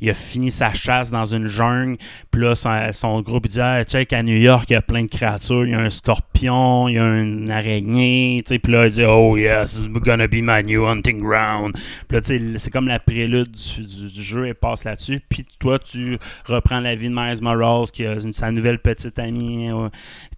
Il 0.00 0.10
a 0.10 0.14
fini 0.14 0.50
sa 0.50 0.74
chasse 0.74 1.10
dans 1.10 1.24
une 1.24 1.46
jungle. 1.46 1.98
Puis 2.30 2.40
là, 2.42 2.54
son, 2.56 2.92
son 2.92 3.20
groupe 3.20 3.46
dit 3.46 3.60
ah, 3.60 3.84
check, 3.84 4.12
New 4.24 4.36
York, 4.36 4.64
il 4.70 4.72
y 4.72 4.76
a 4.76 4.82
plein 4.82 5.04
de 5.04 5.08
créatures. 5.08 5.64
Il 5.66 5.70
y 5.70 5.74
a 5.74 5.80
un 5.80 5.90
scorpion, 5.90 6.88
il 6.88 6.94
y 6.94 6.98
a 6.98 7.20
une 7.20 7.50
araignée. 7.50 8.42
Puis 8.46 8.60
là, 8.72 8.86
il 8.86 8.92
dit 8.92 9.04
Oh 9.06 9.36
yes, 9.36 9.76
it's 9.78 9.88
gonna 10.00 10.26
be 10.26 10.40
my 10.42 10.62
new 10.64 10.86
hunting 10.86 11.20
ground. 11.20 11.74
Puis 12.08 12.18
là, 12.18 12.58
c'est 12.58 12.70
comme 12.70 12.88
la 12.88 12.98
prélude 12.98 13.50
du, 13.52 14.08
du- 14.10 14.22
jeu, 14.22 14.46
elle 14.46 14.54
passe 14.54 14.84
là-dessus. 14.84 15.20
Puis 15.28 15.44
toi, 15.58 15.78
tu 15.78 16.18
reprends 16.46 16.80
la 16.80 16.94
vie 16.94 17.08
de 17.08 17.14
Miles 17.14 17.42
Morales, 17.42 17.86
qui 17.92 18.06
a 18.06 18.14
une- 18.14 18.32
sa 18.32 18.50
nouvelle 18.50 18.78
petite 18.78 19.18
amie, 19.18 19.70
euh, 19.70 19.88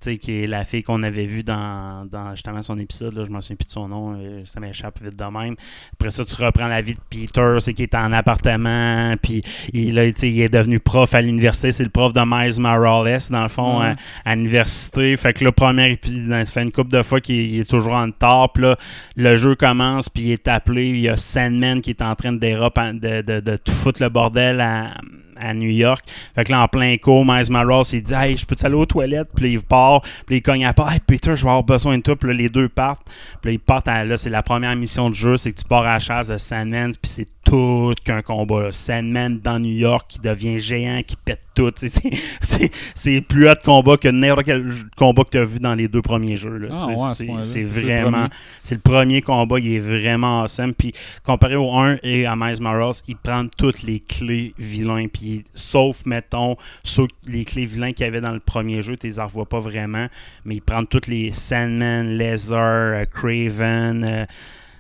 tu 0.01 0.11
sais, 0.13 0.19
qui 0.19 0.43
est 0.43 0.47
la 0.47 0.65
fille 0.65 0.83
qu'on 0.83 1.03
avait 1.03 1.27
vue 1.27 1.43
dans, 1.43 2.07
justement 2.33 2.63
son 2.63 2.79
épisode. 2.79 3.15
Là, 3.17 3.25
je 3.27 3.31
me 3.31 3.41
souviens 3.41 3.57
plus 3.57 3.67
de 3.67 3.71
son 3.73 3.89
nom, 3.89 4.17
euh, 4.19 4.43
ça 4.45 4.61
m'échappe 4.61 5.01
vite 5.03 5.17
de 5.17 5.25
même. 5.25 5.55
Après 5.93 6.11
ça, 6.11 6.25
tu 6.25 6.35
reprends 6.43 6.69
la 6.69 6.83
vie 6.83 6.95
de 6.95 7.01
Peter, 7.11 7.57
c'est 7.61 7.75
qui 7.75 7.85
est 7.85 7.95
en 7.95 8.13
appartement, 8.13 9.15
puis 9.23 9.43
il, 9.73 9.95
sais, 10.17 10.31
il 10.31 10.41
est 10.41 10.53
devenu 10.53 10.81
prof 10.81 11.15
à 11.15 11.23
l'université. 11.23 11.73
C'est 11.73 11.85
le 11.85 11.91
prof 11.91 12.13
de 12.13 12.21
Miles 12.27 12.61
Morales, 12.61 13.19
dans 13.31 13.43
le 13.43 13.49
fond, 13.49 13.76
Ouais. 13.81 13.95
à, 14.25 14.31
à 14.31 14.37
l'université. 14.37 15.17
Fait 15.17 15.33
que 15.33 15.45
le 15.45 15.53
premier 15.53 15.91
épisode, 15.93 16.45
ça 16.45 16.53
fait 16.53 16.63
une 16.63 16.73
couple 16.73 16.91
de 16.91 17.03
fois 17.03 17.21
qu'il 17.21 17.37
il 17.37 17.61
est 17.61 17.69
toujours 17.69 17.95
en 17.95 18.07
retard. 18.07 18.53
Puis 18.53 18.63
là, 18.63 18.77
le 19.17 19.37
jeu 19.37 19.55
commence, 19.55 20.09
puis 20.09 20.25
il 20.25 20.33
est 20.33 20.49
appelé. 20.49 20.89
Il 20.89 21.01
y 21.01 21.09
a 21.09 21.17
Sandman 21.17 21.81
qui 21.83 21.91
est 21.91 22.03
en 22.03 22.15
train 22.15 22.33
de 22.33 22.39
déroper, 22.39 22.93
de, 22.95 23.23
de, 23.23 23.41
de 23.41 23.57
tout 23.57 23.73
foutre 23.73 24.03
le 24.03 24.09
bordel 24.09 24.61
à, 24.61 24.95
à 25.41 25.55
New 25.55 25.71
York. 25.71 26.05
Fait 26.35 26.45
que 26.45 26.53
là, 26.53 26.63
en 26.63 26.69
plein 26.69 26.97
cours, 26.99 27.25
Miles 27.25 27.51
Morales, 27.51 27.85
il 27.93 28.03
dit 28.03 28.15
Hey, 28.15 28.37
je 28.37 28.47
peux 28.47 28.57
aller 28.63 28.75
aux 28.75 28.87
toilettes? 28.87 29.29
Puis 29.35 29.53
il 29.53 29.61
part, 29.61 30.03
puis 30.27 30.37
il 30.37 30.43
cogne 30.43 30.65
à 30.67 30.73
porte 30.73 30.93
Hey, 30.93 31.01
Peter, 31.07 31.31
je 31.37 31.43
vais 31.43 31.49
avoir 31.51 31.63
besoin 31.65 31.97
de 31.99 32.03
toi. 32.03 32.17
Puis 32.17 32.29
là, 32.29 32.35
les 32.35 32.49
deux 32.49 32.69
partent. 32.69 33.07
Puis 33.41 33.51
là, 33.51 33.53
ils 33.53 33.59
partent. 33.59 33.89
à- 33.89 34.05
là, 34.05 34.17
c'est 34.17 34.31
la 34.31 34.43
première 34.43 34.75
mission 34.77 35.11
du 35.11 35.19
jeu 35.19 35.37
c'est 35.37 35.53
que 35.53 35.59
tu 35.61 35.65
pars 35.65 35.83
à 35.87 35.95
la 35.95 35.99
chasse 35.99 36.29
de 36.29 36.39
Sandman, 36.39 36.93
puis 36.93 37.11
c'est 37.11 37.27
tout 37.45 37.95
qu'un 38.05 38.23
combat. 38.23 38.65
là. 38.65 38.73
Sandman 38.73 39.39
dans 39.41 39.59
New 39.59 39.73
York 39.77 40.07
qui 40.09 40.19
devient 40.19 40.59
géant, 40.59 41.01
qui 41.07 41.17
pète 41.17 41.41
tout. 41.55 41.73
C'est- 42.41 43.21
plus 43.29 43.49
hot 43.49 43.55
de 43.55 43.63
combat 43.65 43.97
que 43.97 44.09
n'importe 44.09 44.47
quel 44.47 44.73
combat 44.97 45.25
que 45.25 45.31
tu 45.31 45.39
as 45.39 45.45
vu 45.45 45.59
dans 45.61 45.75
les 45.75 45.89
deux 45.89 46.03
premiers 46.03 46.37
jeux. 46.37 46.57
là. 46.59 46.69
Ah, 46.73 46.87
ouais, 46.87 46.97
ce 46.97 47.25
c'est- 47.45 47.61
le 47.61 47.67
vraiment. 47.69 48.27
C'est 48.63 48.75
le 48.75 48.81
premier 48.81 49.23
combat, 49.23 49.59
il 49.59 49.75
est 49.75 49.79
vraiment 49.81 50.43
awesome. 50.43 50.75
Puis 50.75 50.93
comparé 51.25 51.57
au 51.57 51.73
1 51.73 51.99
et 52.03 52.27
à 52.27 52.35
Miles 52.37 52.61
Morales, 52.61 52.95
il 53.09 53.17
prend 53.17 53.47
toutes 53.57 53.83
les 53.83 54.01
clés 54.01 54.55
vilains. 54.59 55.07
Puis 55.13 55.26
sauf, 55.55 56.05
mettons, 56.07 56.57
ceux, 56.85 57.07
les 57.27 57.45
clés 57.45 57.67
vilains 57.67 57.93
qu'il 57.93 58.05
y 58.05 58.09
avait 58.09 58.21
dans 58.21 58.33
le 58.33 58.41
premier 58.41 58.83
jeu, 58.83 58.97
tu 58.97 59.07
les 59.07 59.19
en 59.19 59.27
revois 59.27 59.47
pas 59.49 59.61
vraiment. 59.61 60.07
Mais 60.45 60.57
il 60.57 60.63
prend 60.63 60.85
toutes 60.85 61.07
les 61.07 61.33
Sandman, 61.33 62.17
Laser, 62.17 62.57
euh, 62.59 63.05
Craven. 63.07 64.05
euh, 64.05 64.27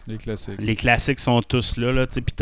Les 0.09 0.19
classiques. 0.19 0.55
les 0.61 0.77
classiques 0.77 1.19
sont 1.19 1.43
tous 1.43 1.77
là, 1.79 1.91
là 1.93 2.07
tu 2.07 2.15
sais, 2.15 2.21
puis 2.21 2.35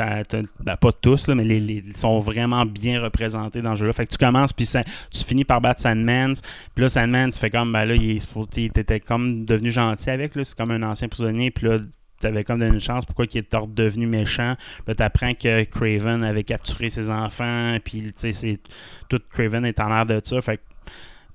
ben, 0.61 0.77
pas 0.77 0.93
tous, 0.93 1.27
là, 1.29 1.35
mais 1.35 1.45
les, 1.45 1.61
les- 1.61 1.83
ils 1.87 1.97
sont 1.97 2.21
vraiment 2.21 2.67
bien 2.67 3.01
représentés 3.01 3.63
dans 3.63 3.71
le 3.71 3.77
jeu-là. 3.77 3.93
Fait 3.95 4.07
que 4.07 4.13
tu 4.13 4.19
commences, 4.19 4.53
puis 4.53 4.67
tu 4.67 5.25
finis 5.25 5.45
par 5.47 5.63
battre 5.63 5.81
Sandman, 5.81 6.35
puis 6.75 6.83
là, 6.83 6.89
Sandman, 6.91 7.31
tu 7.31 7.39
fais 7.39 7.49
comme, 7.49 7.73
ben 7.73 7.87
là, 7.87 7.95
il 7.95 8.21
t'étais 8.51 9.01
comme 9.01 9.47
devenu 9.47 9.71
gentil 9.71 10.11
avec, 10.11 10.35
là, 10.35 10.45
c'est 10.45 10.57
comme 10.59 10.73
un 10.73 10.83
ancien 10.83 11.09
prisonnier, 11.09 11.51
puis 11.51 11.67
là, 11.67 11.79
t'avais 12.25 12.45
comme 12.45 12.59
donné 12.59 12.73
une 12.75 12.81
chance, 12.81 13.05
pourquoi 13.05 13.27
il 13.33 13.39
est 13.39 13.55
redevenu 13.55 14.07
méchant? 14.07 14.55
Là, 14.87 14.95
t'apprends 14.95 15.35
que 15.35 15.65
Craven 15.65 16.23
avait 16.23 16.45
capturé 16.45 16.89
ses 16.91 17.11
enfants, 17.11 17.77
puis, 17.85 18.03
tu 18.03 18.13
sais, 18.17 18.33
c'est- 18.33 18.61
tout 19.09 19.21
Craven 19.33 19.65
est 19.65 19.79
en 19.81 19.89
l'air 19.89 20.07
de 20.07 20.21
ça, 20.25 20.41
fait 20.43 20.57
que 20.59 20.63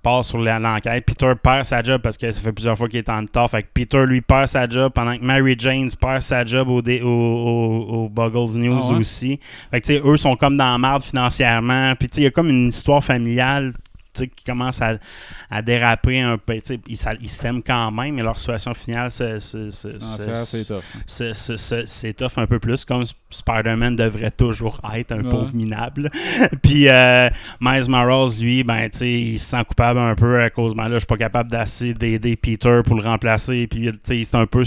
part 0.02 0.24
sur 0.24 0.38
l'enquête. 0.38 1.06
Peter 1.06 1.34
perd 1.44 1.66
sa 1.66 1.84
job 1.84 2.02
parce 2.02 2.18
que 2.18 2.32
ça 2.32 2.42
fait 2.42 2.54
plusieurs 2.54 2.78
fois 2.78 2.88
qu'il 2.88 3.00
est 3.00 3.10
en 3.10 3.20
retard. 3.20 3.50
Fait 3.50 3.64
que 3.64 3.68
Peter 3.74 4.06
lui 4.06 4.22
perd 4.22 4.48
sa 4.48 4.66
job 4.66 4.94
pendant 4.96 5.18
que 5.18 5.22
Mary 5.24 5.56
Jane 5.60 5.90
perd 6.00 6.22
sa 6.22 6.46
job 6.46 6.70
au, 6.70 6.82
dé- 6.82 7.02
au, 7.02 7.08
au- 7.10 7.86
au 8.06 8.10
Buggles 8.10 8.58
News 8.58 8.80
Ah 8.82 8.92
ouais? 8.94 9.00
aussi. 9.00 9.40
Fait 9.72 9.82
que 9.82 9.86
tu 9.88 9.94
sais, 9.96 10.02
eux 10.06 10.16
sont 10.16 10.38
comme 10.38 10.56
dans 10.56 10.72
la 10.72 10.78
merde 10.78 11.04
financièrement. 11.04 11.94
Puis 12.00 12.08
tu 12.08 12.16
sais, 12.16 12.22
il 12.22 12.24
y 12.24 12.28
a 12.28 12.32
comme 12.32 12.50
une 12.50 12.70
histoire 12.70 13.04
familiale 13.04 13.74
qui 14.26 14.44
commence 14.44 14.82
à, 14.82 14.98
à 15.50 15.62
déraper 15.62 16.20
un 16.22 16.38
peu. 16.38 16.58
Ils 16.88 16.98
s'a- 16.98 17.14
ils 17.22 17.30
s'aiment 17.30 17.64
quand 17.64 17.92
même, 17.92 18.16
mais 18.16 18.24
leur 18.24 18.36
situation 18.38 18.74
finale, 18.74 19.12
c'est 19.12 19.40
c'est 21.08 22.14
tough 22.14 22.38
un 22.38 22.48
peu 22.48 22.60
plus, 22.60 22.86
comme 22.86 23.04
Sp- 23.04 23.16
Spider-Man 23.32 23.96
devrait 23.96 24.32
toujours 24.32 24.80
être, 24.96 25.12
un 25.12 25.24
Ouais. 25.24 25.30
pauvre 25.30 25.54
minable. 25.54 26.10
Puis 26.64 26.88
euh, 26.90 27.30
Miles 27.62 27.90
Morales, 27.90 28.30
lui, 28.40 28.64
ben, 28.64 28.90
il 29.02 29.40
se 29.40 29.50
sent 29.50 29.64
coupable 29.68 30.00
un 30.00 30.16
peu 30.16 30.42
à 30.42 30.50
cause, 30.50 30.76
ben 30.76 30.84
là, 30.86 30.96
je 30.96 31.00
suis 31.00 31.06
pas 31.08 31.18
capable 31.18 31.52
d'assez 31.52 31.94
d'aider 31.94 32.36
Peter 32.36 32.82
pour 32.86 32.96
le 32.96 33.04
remplacer. 33.04 33.68
Puis, 33.68 33.92
c'est 34.04 34.36
un 34.36 34.46
peu 34.46 34.64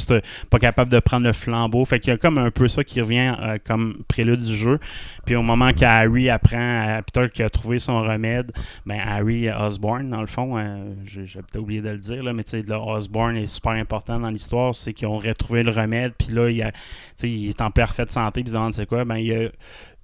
pas 0.50 0.58
capable 0.58 0.90
de 0.90 0.98
prendre 1.00 1.26
le 1.26 1.32
flambeau. 1.32 1.84
Fait 1.84 2.00
qu'il 2.00 2.10
y 2.10 2.14
a 2.14 2.18
comme 2.18 2.38
un 2.38 2.50
peu 2.50 2.68
ça 2.68 2.84
qui 2.84 3.00
revient 3.00 3.34
euh, 3.40 3.58
comme 3.64 3.98
prélude 4.08 4.42
du 4.42 4.56
jeu. 4.56 4.78
Puis 5.24 5.36
au 5.36 5.42
moment 5.42 5.72
qu'Harry 5.72 6.28
apprend 6.30 6.96
à 6.98 7.02
Peter 7.02 7.28
qui 7.32 7.42
a 7.42 7.50
trouvé 7.50 7.78
son 7.78 8.00
remède, 8.02 8.52
ben 8.86 8.98
Harry 9.04 9.41
Osborne, 9.50 10.10
dans 10.10 10.20
le 10.20 10.26
fond, 10.26 10.58
euh, 10.58 10.94
j'ai 11.04 11.24
peut-être 11.24 11.58
oublié 11.58 11.80
de 11.80 11.90
le 11.90 11.98
dire, 11.98 12.22
là, 12.22 12.32
mais 12.32 12.44
le 12.52 12.74
Osborne 12.74 13.36
est 13.36 13.46
super 13.46 13.72
important 13.72 14.20
dans 14.20 14.30
l'histoire, 14.30 14.74
c'est 14.74 14.92
qu'ils 14.92 15.08
ont 15.08 15.18
retrouvé 15.18 15.62
le 15.62 15.70
remède, 15.70 16.12
puis 16.18 16.28
là, 16.28 16.50
il 16.50 17.48
est 17.48 17.60
en 17.60 17.70
parfaite 17.70 18.10
santé, 18.12 18.42
puis 18.42 18.44
ils 18.44 18.48
se 18.48 18.54
demandent 18.54 18.74
c'est 18.74 18.86
quoi, 18.86 19.04
ben 19.04 19.16
il 19.16 19.26
y 19.26 19.34
a, 19.34 19.48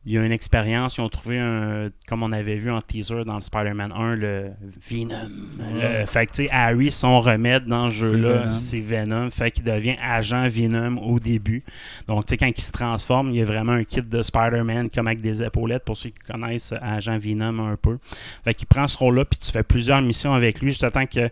il 0.09 0.15
y 0.15 0.19
a 0.19 0.25
une 0.25 0.33
expérience, 0.33 0.97
ils 0.97 1.03
ont 1.03 1.11
trouvé 1.11 1.39
un, 1.39 1.91
comme 2.07 2.23
on 2.23 2.33
avait 2.33 2.57
vu 2.57 2.71
en 2.71 2.81
teaser 2.81 3.25
dans 3.27 3.35
le 3.37 3.43
Spider-Man 3.43 3.93
1, 3.95 4.17
le 4.17 4.53
Venom. 4.89 5.15
Le- 5.75 6.07
fait 6.07 6.25
que, 6.27 6.33
tu 6.33 6.45
sais, 6.45 6.49
Harry, 6.51 6.91
son 6.91 7.19
remède 7.19 7.67
dans 7.67 7.91
ce 7.91 7.97
jeu-là, 7.97 8.51
c'est 8.51 8.81
Venom. 8.81 9.31
Fait 9.31 9.51
qu'il 9.51 9.65
devient 9.65 9.97
agent 10.03 10.49
Venom 10.49 10.97
au 11.03 11.21
début. 11.21 11.63
Donc, 12.07 12.25
tu 12.25 12.31
sais, 12.31 12.37
quand 12.39 12.47
il 12.47 12.59
se 12.59 12.73
transforme, 12.73 13.33
il 13.33 13.37
y 13.37 13.43
a 13.43 13.45
vraiment 13.45 13.73
un 13.73 13.85
kit 13.85 14.01
de 14.01 14.23
Spider-Man 14.23 14.89
comme 14.89 15.09
avec 15.09 15.21
des 15.21 15.43
épaulettes 15.43 15.85
pour 15.85 15.99
ceux 15.99 16.09
qui 16.09 16.21
connaissent 16.33 16.73
agent 16.81 17.19
Venom 17.19 17.69
un 17.69 17.77
peu. 17.77 17.99
Fait 18.45 18.55
qu'il 18.55 18.67
prend 18.67 18.89
ce 18.89 18.97
rôle-là, 18.97 19.27
puis 19.27 19.39
tu 19.39 19.53
fais 19.53 19.63
plusieurs 19.63 20.01
missions 20.01 20.33
avec 20.33 20.63
lui. 20.63 20.71
Juste 20.71 20.91
temps 20.91 21.05
que 21.05 21.29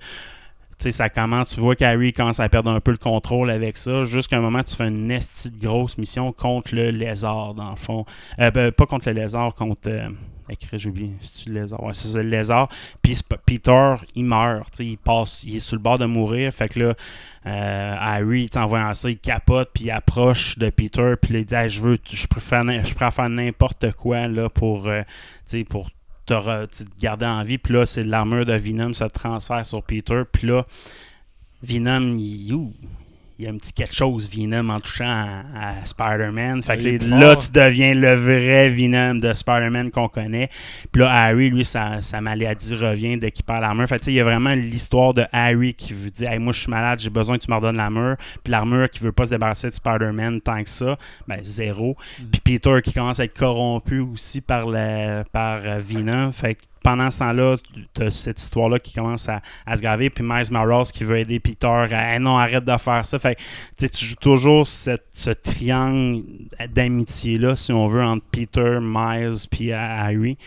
sais, 0.78 0.92
ça 0.92 1.08
commence, 1.08 1.54
tu 1.54 1.60
vois 1.60 1.76
qu'Harry 1.76 2.12
commence 2.12 2.40
à 2.40 2.48
perdre 2.48 2.70
un 2.70 2.80
peu 2.80 2.90
le 2.90 2.96
contrôle 2.96 3.50
avec 3.50 3.76
ça, 3.76 4.04
jusqu'à 4.04 4.36
un 4.36 4.40
moment 4.40 4.62
tu 4.62 4.76
fais 4.76 4.88
une 4.88 5.10
esti 5.10 5.50
de 5.50 5.64
grosse 5.64 5.98
mission 5.98 6.32
contre 6.32 6.74
le 6.74 6.90
lézard, 6.90 7.54
dans 7.54 7.70
le 7.70 7.76
fond. 7.76 8.04
Euh, 8.38 8.50
ben, 8.50 8.72
pas 8.72 8.86
contre 8.86 9.08
le 9.08 9.14
lézard, 9.14 9.54
contre... 9.54 9.88
euh, 9.88 10.08
j'ai 10.72 10.88
oublié, 10.88 11.10
c'est 11.22 11.48
le 11.48 11.62
lézard? 11.62 11.82
Ouais, 11.82 11.94
c'est 11.94 12.22
le 12.22 12.28
lézard. 12.28 12.68
Puis 13.02 13.18
Peter, 13.46 13.94
il 14.14 14.24
meurt. 14.24 14.70
tu 14.70 14.76
sais, 14.76 14.86
Il 14.86 14.98
passe, 14.98 15.42
il 15.44 15.56
est 15.56 15.60
sur 15.60 15.76
le 15.76 15.82
bord 15.82 15.98
de 15.98 16.06
mourir. 16.06 16.52
Fait 16.52 16.68
que 16.68 16.78
là, 16.78 16.94
euh, 17.46 17.94
Harry, 17.98 18.48
en 18.54 18.66
voyant 18.66 18.94
ça, 18.94 19.10
il 19.10 19.18
capote, 19.18 19.70
puis 19.72 19.84
il 19.84 19.90
approche 19.90 20.58
de 20.58 20.70
Peter, 20.70 21.14
puis 21.20 21.34
il 21.34 21.44
dit 21.44 21.54
Je 21.68 21.80
veux, 21.80 21.98
je 22.10 22.26
préfère, 22.26 22.62
à 23.00 23.10
faire 23.10 23.28
n'importe 23.28 23.92
quoi 23.92 24.28
là, 24.28 24.48
pour, 24.48 24.88
euh, 24.88 25.02
pour 25.68 25.90
tu 26.26 26.84
te 26.84 27.00
garder 27.00 27.26
en 27.26 27.42
vie. 27.42 27.58
Puis 27.58 27.74
là, 27.74 27.86
c'est 27.86 28.04
l'armure 28.04 28.44
de 28.44 28.54
Venom 28.54 28.92
se 28.94 29.04
transfère 29.04 29.64
sur 29.64 29.82
Peter. 29.82 30.22
Puis 30.30 30.46
là, 30.46 30.66
Venom, 31.62 32.16
il, 32.18 32.72
il 33.38 33.44
y 33.44 33.48
a 33.48 33.50
un 33.50 33.56
petit 33.58 33.72
quelque 33.72 33.94
chose, 33.94 34.28
Venom, 34.30 34.70
en 34.70 34.80
touchant 34.80 35.04
à, 35.04 35.80
à 35.80 35.84
Spider-Man. 35.84 36.62
Fait 36.62 36.78
que 36.78 37.10
là, 37.10 37.36
tu 37.36 37.50
deviens 37.50 37.94
le 37.94 38.14
vrai 38.14 38.70
Venom 38.70 39.16
de 39.16 39.32
Spider-Man 39.32 39.90
qu'on 39.90 40.08
connaît. 40.08 40.48
Puis 40.90 41.02
là, 41.02 41.12
Harry, 41.12 41.50
lui, 41.50 41.64
sa, 41.64 42.00
sa 42.00 42.22
maladie 42.22 42.74
revient 42.74 43.18
dès 43.18 43.30
qu'il 43.30 43.44
perd 43.44 43.60
l'armure. 43.60 43.86
Fait 43.88 43.98
que 43.98 44.06
il 44.06 44.14
y 44.14 44.20
a 44.20 44.24
vraiment 44.24 44.54
l'histoire 44.54 45.12
de 45.12 45.24
Harry 45.32 45.74
qui 45.74 45.92
veut 45.92 46.10
dire 46.10 46.32
hey, 46.32 46.38
Moi, 46.38 46.54
je 46.54 46.60
suis 46.60 46.70
malade, 46.70 46.98
j'ai 46.98 47.10
besoin 47.10 47.36
que 47.36 47.44
tu 47.44 47.50
me 47.50 47.56
redonnes 47.56 47.76
l'armure. 47.76 48.16
Puis 48.42 48.50
l'armure 48.50 48.88
qui 48.88 49.00
veut 49.00 49.12
pas 49.12 49.26
se 49.26 49.30
débarrasser 49.30 49.68
de 49.68 49.74
Spider-Man 49.74 50.40
tant 50.40 50.62
que 50.62 50.70
ça, 50.70 50.96
ben 51.28 51.40
zéro. 51.42 51.96
Puis 52.32 52.40
Peter 52.42 52.80
qui 52.82 52.94
commence 52.94 53.20
à 53.20 53.24
être 53.24 53.36
corrompu 53.36 54.00
aussi 54.00 54.40
par, 54.40 54.66
le, 54.66 55.24
par 55.24 55.58
euh, 55.66 55.78
Venom. 55.78 56.32
Fait 56.32 56.54
que 56.54 56.62
pendant 56.86 57.10
ce 57.10 57.18
temps-là, 57.18 57.56
tu 57.94 58.10
cette 58.12 58.40
histoire-là 58.40 58.78
qui 58.78 58.92
commence 58.92 59.28
à, 59.28 59.42
se 59.74 59.82
graver. 59.82 60.08
Puis 60.08 60.22
Miles 60.24 60.52
Morales 60.52 60.86
qui 60.86 61.02
veut 61.02 61.18
aider 61.18 61.40
Peter 61.40 61.66
à 61.66 62.14
Hey, 62.14 62.20
non, 62.20 62.38
arrête 62.38 62.64
de 62.64 62.76
faire 62.78 63.04
ça. 63.04 63.18
Tu 63.76 63.88
joues 63.92 64.14
toujours 64.14 64.68
ce 64.68 65.30
triangle 65.30 66.22
d'amitié-là, 66.72 67.56
si 67.56 67.72
on 67.72 67.88
veut, 67.88 68.04
entre 68.04 68.24
Peter, 68.30 68.78
Miles 68.80 69.48
puis 69.50 69.72
Harry. 69.72 70.38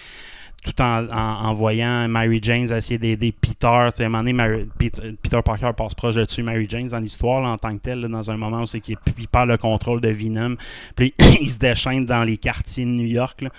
Tout 0.64 0.82
en, 0.82 1.08
en, 1.10 1.54
voyant 1.54 2.08
Mary 2.08 2.40
Jane 2.42 2.72
essayer 2.72 2.98
d'aider 2.98 3.32
Peter. 3.32 3.68
À 3.68 3.90
un 4.00 4.10
moment 4.10 4.24
donné, 4.24 4.66
Peter, 4.78 5.42
Parker 5.44 5.72
passe 5.76 5.94
proche 5.94 6.16
de 6.16 6.26
tuer 6.26 6.44
Mary 6.44 6.68
Jane 6.70 6.88
dans 6.88 7.00
l'histoire 7.00 7.44
en 7.44 7.58
tant 7.58 7.76
que 7.78 7.82
tel, 7.82 8.02
là, 8.02 8.08
dans 8.08 8.30
un 8.30 8.38
moment 8.38 8.62
où 8.62 8.68
c'est 8.68 8.80
qu'il 8.80 8.98
il 9.18 9.28
perd 9.28 9.48
le 9.50 9.58
contrôle 9.58 10.02
de 10.02 10.10
Venom. 10.10 10.56
Puis 10.96 11.14
il 11.42 11.50
se 11.50 11.58
déchaîne 11.58 12.06
dans 12.06 12.24
les 12.24 12.38
quartiers 12.38 12.86
de 12.86 12.90
New 12.90 13.08
York. 13.08 13.42
Là, 13.42 13.50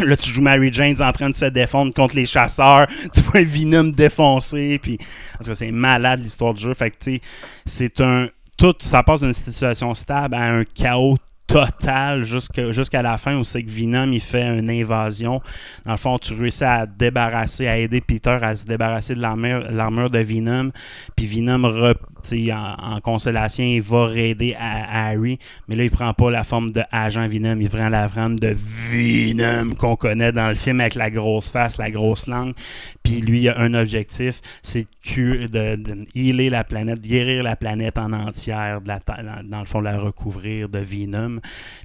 là 0.04 0.16
tu 0.16 0.30
joues 0.30 0.42
Mary 0.42 0.72
Jane 0.72 1.00
en 1.02 1.12
train 1.12 1.30
de 1.30 1.36
se 1.36 1.46
défendre 1.46 1.92
contre 1.92 2.16
les 2.16 2.26
chasseurs. 2.26 2.86
Tu 3.12 3.20
vois 3.20 3.44
Venom 3.44 3.92
défoncer. 3.92 4.78
Puis, 4.82 4.98
en 5.40 5.44
tout 5.44 5.54
c'est 5.54 5.70
malade 5.70 6.20
l'histoire 6.20 6.54
du 6.54 6.62
jeu. 6.62 6.74
Fait 6.74 6.90
que, 6.90 6.96
tu 6.98 7.14
sais, 7.14 7.20
c'est 7.66 8.00
un. 8.00 8.28
Tout, 8.56 8.74
ça 8.78 9.02
passe 9.02 9.20
d'une 9.20 9.32
situation 9.32 9.94
stable 9.94 10.34
à 10.34 10.44
un 10.44 10.64
chaos 10.64 11.18
total 11.46 12.24
jusqu'à 12.24 13.02
la 13.02 13.18
fin 13.18 13.36
où 13.36 13.44
c'est 13.44 13.62
que 13.62 13.70
Venom 13.70 14.10
il 14.12 14.20
fait 14.20 14.58
une 14.58 14.70
invasion. 14.70 15.40
Dans 15.84 15.92
le 15.92 15.98
fond, 15.98 16.18
tu 16.18 16.34
réussis 16.34 16.64
à 16.64 16.86
débarrasser, 16.86 17.66
à 17.66 17.78
aider 17.78 18.00
Peter 18.00 18.38
à 18.40 18.56
se 18.56 18.64
débarrasser 18.64 19.14
de 19.14 19.20
l'armure 19.20 20.10
de 20.10 20.18
Venom. 20.18 20.70
Puis 21.16 21.26
Venom, 21.26 21.94
en, 22.32 23.00
consolation, 23.00 23.64
il 23.64 23.82
va 23.82 24.06
raider 24.06 24.56
Harry. 24.58 25.38
Mais 25.68 25.76
là, 25.76 25.84
il 25.84 25.90
prend 25.90 26.12
pas 26.14 26.30
la 26.30 26.44
forme 26.44 26.70
de 26.70 26.82
agent 26.90 27.28
Venom, 27.28 27.60
il 27.60 27.70
prend 27.70 27.88
la 27.88 28.08
forme 28.08 28.38
de 28.38 28.54
Venom 28.56 29.74
qu'on 29.74 29.96
connaît 29.96 30.32
dans 30.32 30.48
le 30.48 30.54
film 30.54 30.80
avec 30.80 30.94
la 30.94 31.10
grosse 31.10 31.50
face, 31.50 31.78
la 31.78 31.90
grosse 31.90 32.26
langue. 32.26 32.54
Puis 33.02 33.20
lui, 33.20 33.42
il 33.42 33.48
a 33.48 33.58
un 33.58 33.74
objectif, 33.74 34.40
c'est 34.62 34.86
de, 35.16 35.76
de, 35.76 36.06
healer 36.14 36.50
la 36.50 36.64
planète, 36.64 37.00
guérir 37.00 37.42
la 37.42 37.56
planète 37.56 37.98
en 37.98 38.12
entière, 38.12 38.80
dans 38.80 39.60
le 39.60 39.66
fond, 39.66 39.80
la 39.80 39.98
recouvrir 39.98 40.68
de 40.68 40.78
Venom. 40.78 41.40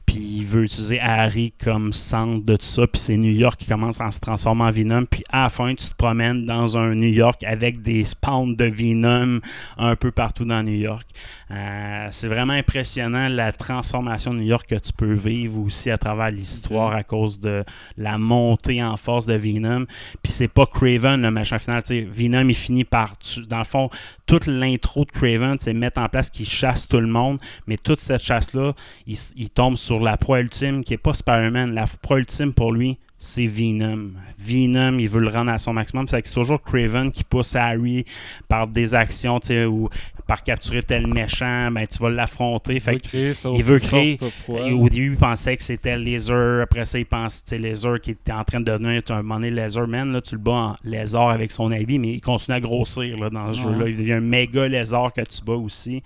Puis 0.06 0.40
il 0.40 0.46
veut 0.46 0.64
utiliser 0.64 1.00
Harry 1.00 1.54
comme 1.64 1.94
centre 1.94 2.46
de 2.46 2.56
tout 2.56 2.66
ça. 2.66 2.88
Puis 2.88 3.02
c'est 3.02 3.18
New 3.18 3.32
York 3.32 3.60
qui 3.60 3.68
commence 3.68 4.02
à 4.02 4.10
se 4.12 4.20
transformer 4.20 4.64
en 4.64 4.72
Venom. 4.72 5.06
Puis 5.06 5.24
à 5.30 5.44
la 5.44 5.50
fin, 5.50 5.76
tu 5.76 5.90
te 5.90 5.96
promènes 5.96 6.46
dans 6.46 6.78
un 6.78 6.96
New 6.96 7.12
York 7.12 7.44
avec 7.44 7.82
des 7.82 8.06
spawns 8.06 8.56
de 8.56 8.66
Venom 8.66 9.40
un 9.78 9.96
peu 9.96 10.12
partout 10.30 10.46
dans 10.46 10.62
New 10.62 10.76
York. 10.76 11.08
Euh, 11.50 12.08
c'est 12.12 12.28
vraiment 12.28 12.54
impressionnant 12.54 13.30
la 13.30 13.52
transformation 13.52 14.32
de 14.32 14.38
New 14.40 14.46
York 14.46 14.68
que 14.70 14.76
tu 14.76 14.94
peux 14.94 15.14
vivre 15.14 15.58
aussi 15.60 15.90
à 15.90 15.98
travers 15.98 16.30
l'histoire 16.30 16.94
à 16.94 17.04
cause 17.04 17.40
de 17.40 17.64
la 17.98 18.20
montée 18.20 18.84
en 18.84 18.96
force 18.96 19.26
de 19.26 19.34
Venom. 19.34 19.86
Puis 20.22 20.32
c'est 20.32 20.48
pas 20.48 20.68
Craven 20.68 21.20
le 21.24 21.32
machin 21.32 21.58
final. 21.58 21.82
Venom 22.12 22.48
il 22.48 22.54
finit 22.56 22.84
par 22.84 23.18
tu- 23.18 23.44
dans 23.48 23.58
le 23.58 23.64
fond 23.64 23.90
toute 24.28 24.46
l'intro 24.46 25.04
de 25.04 25.12
Craven, 25.12 25.58
c'est 25.60 25.74
mettre 25.74 26.00
en 26.00 26.08
place 26.10 26.30
qu'il 26.30 26.48
chasse 26.48 26.88
tout 26.88 27.00
le 27.00 27.08
monde, 27.08 27.40
mais 27.66 27.78
toute 27.78 28.00
cette 28.00 28.22
chasse 28.22 28.54
là, 28.54 28.74
il, 29.08 29.14
s- 29.14 29.34
il 29.36 29.50
tombe 29.50 29.78
sur 29.78 30.00
la 30.00 30.16
proie 30.18 30.42
ultime 30.42 30.84
qui 30.84 30.94
est 30.94 30.98
pas 30.98 31.16
Spider-Man. 31.16 31.72
La 31.74 31.86
proie 31.88 32.20
ultime 32.20 32.54
pour 32.54 32.72
lui, 32.72 33.00
c'est 33.22 33.48
Venom. 33.48 34.14
Venom, 34.40 34.98
il 34.98 35.10
veut 35.10 35.20
le 35.20 35.30
rendre 35.30 35.52
à 35.52 35.58
son 35.58 35.74
maximum. 35.74 36.08
C'est 36.08 36.22
toujours 36.34 36.62
Craven 36.62 37.12
qui 37.12 37.26
pousse 37.26 37.54
Harry 37.54 38.06
par 38.48 38.66
des 38.66 38.96
actions, 38.96 39.42
tu 39.42 39.48
sais, 39.48 39.66
ou 39.66 39.90
par 40.26 40.44
capturer 40.44 40.84
tel 40.84 41.08
méchant, 41.08 41.70
ben 41.72 41.86
tu 41.86 41.98
vas 41.98 42.10
l'affronter. 42.12 42.80
Fait 42.80 42.98
que 42.98 43.56
il 43.56 43.64
veut 43.64 43.80
créer. 43.80 44.18
proie. 44.44 44.68
Au 44.72 44.88
début, 44.88 45.12
il 45.14 45.18
pensait 45.18 45.58
que 45.58 45.64
c'était 45.64 45.98
Laser. 45.98 46.62
Après 46.62 46.86
ça, 46.86 47.00
il 47.00 47.06
pense 47.06 47.42
que 47.42 47.56
Laser 47.56 48.00
qui 48.00 48.12
était 48.12 48.32
en 48.32 48.44
train 48.44 48.60
de 48.60 48.66
devenir 48.66 49.02
un 49.10 49.18
moment 49.18 49.36
donné 49.36 49.52
Laser 49.52 49.88
Man. 49.88 50.14
Là, 50.14 50.22
tu 50.22 50.36
le 50.36 50.42
bats 50.42 50.52
en 50.52 50.76
Lézard 50.84 51.32
avec 51.32 51.52
son 51.52 51.72
habit, 51.72 52.00
mais 52.00 52.14
il 52.14 52.22
continue 52.22 52.56
à 52.56 52.60
grossir 52.62 53.18
là, 53.18 53.30
dans 53.30 53.52
ce 53.52 53.62
jeu-là. 53.62 53.90
Il 53.90 53.98
devient 53.98 54.14
un 54.14 54.22
méga 54.22 54.68
Lézard 54.68 55.12
que 55.12 55.22
tu 55.22 55.44
bats 55.44 55.54
aussi. 55.54 56.04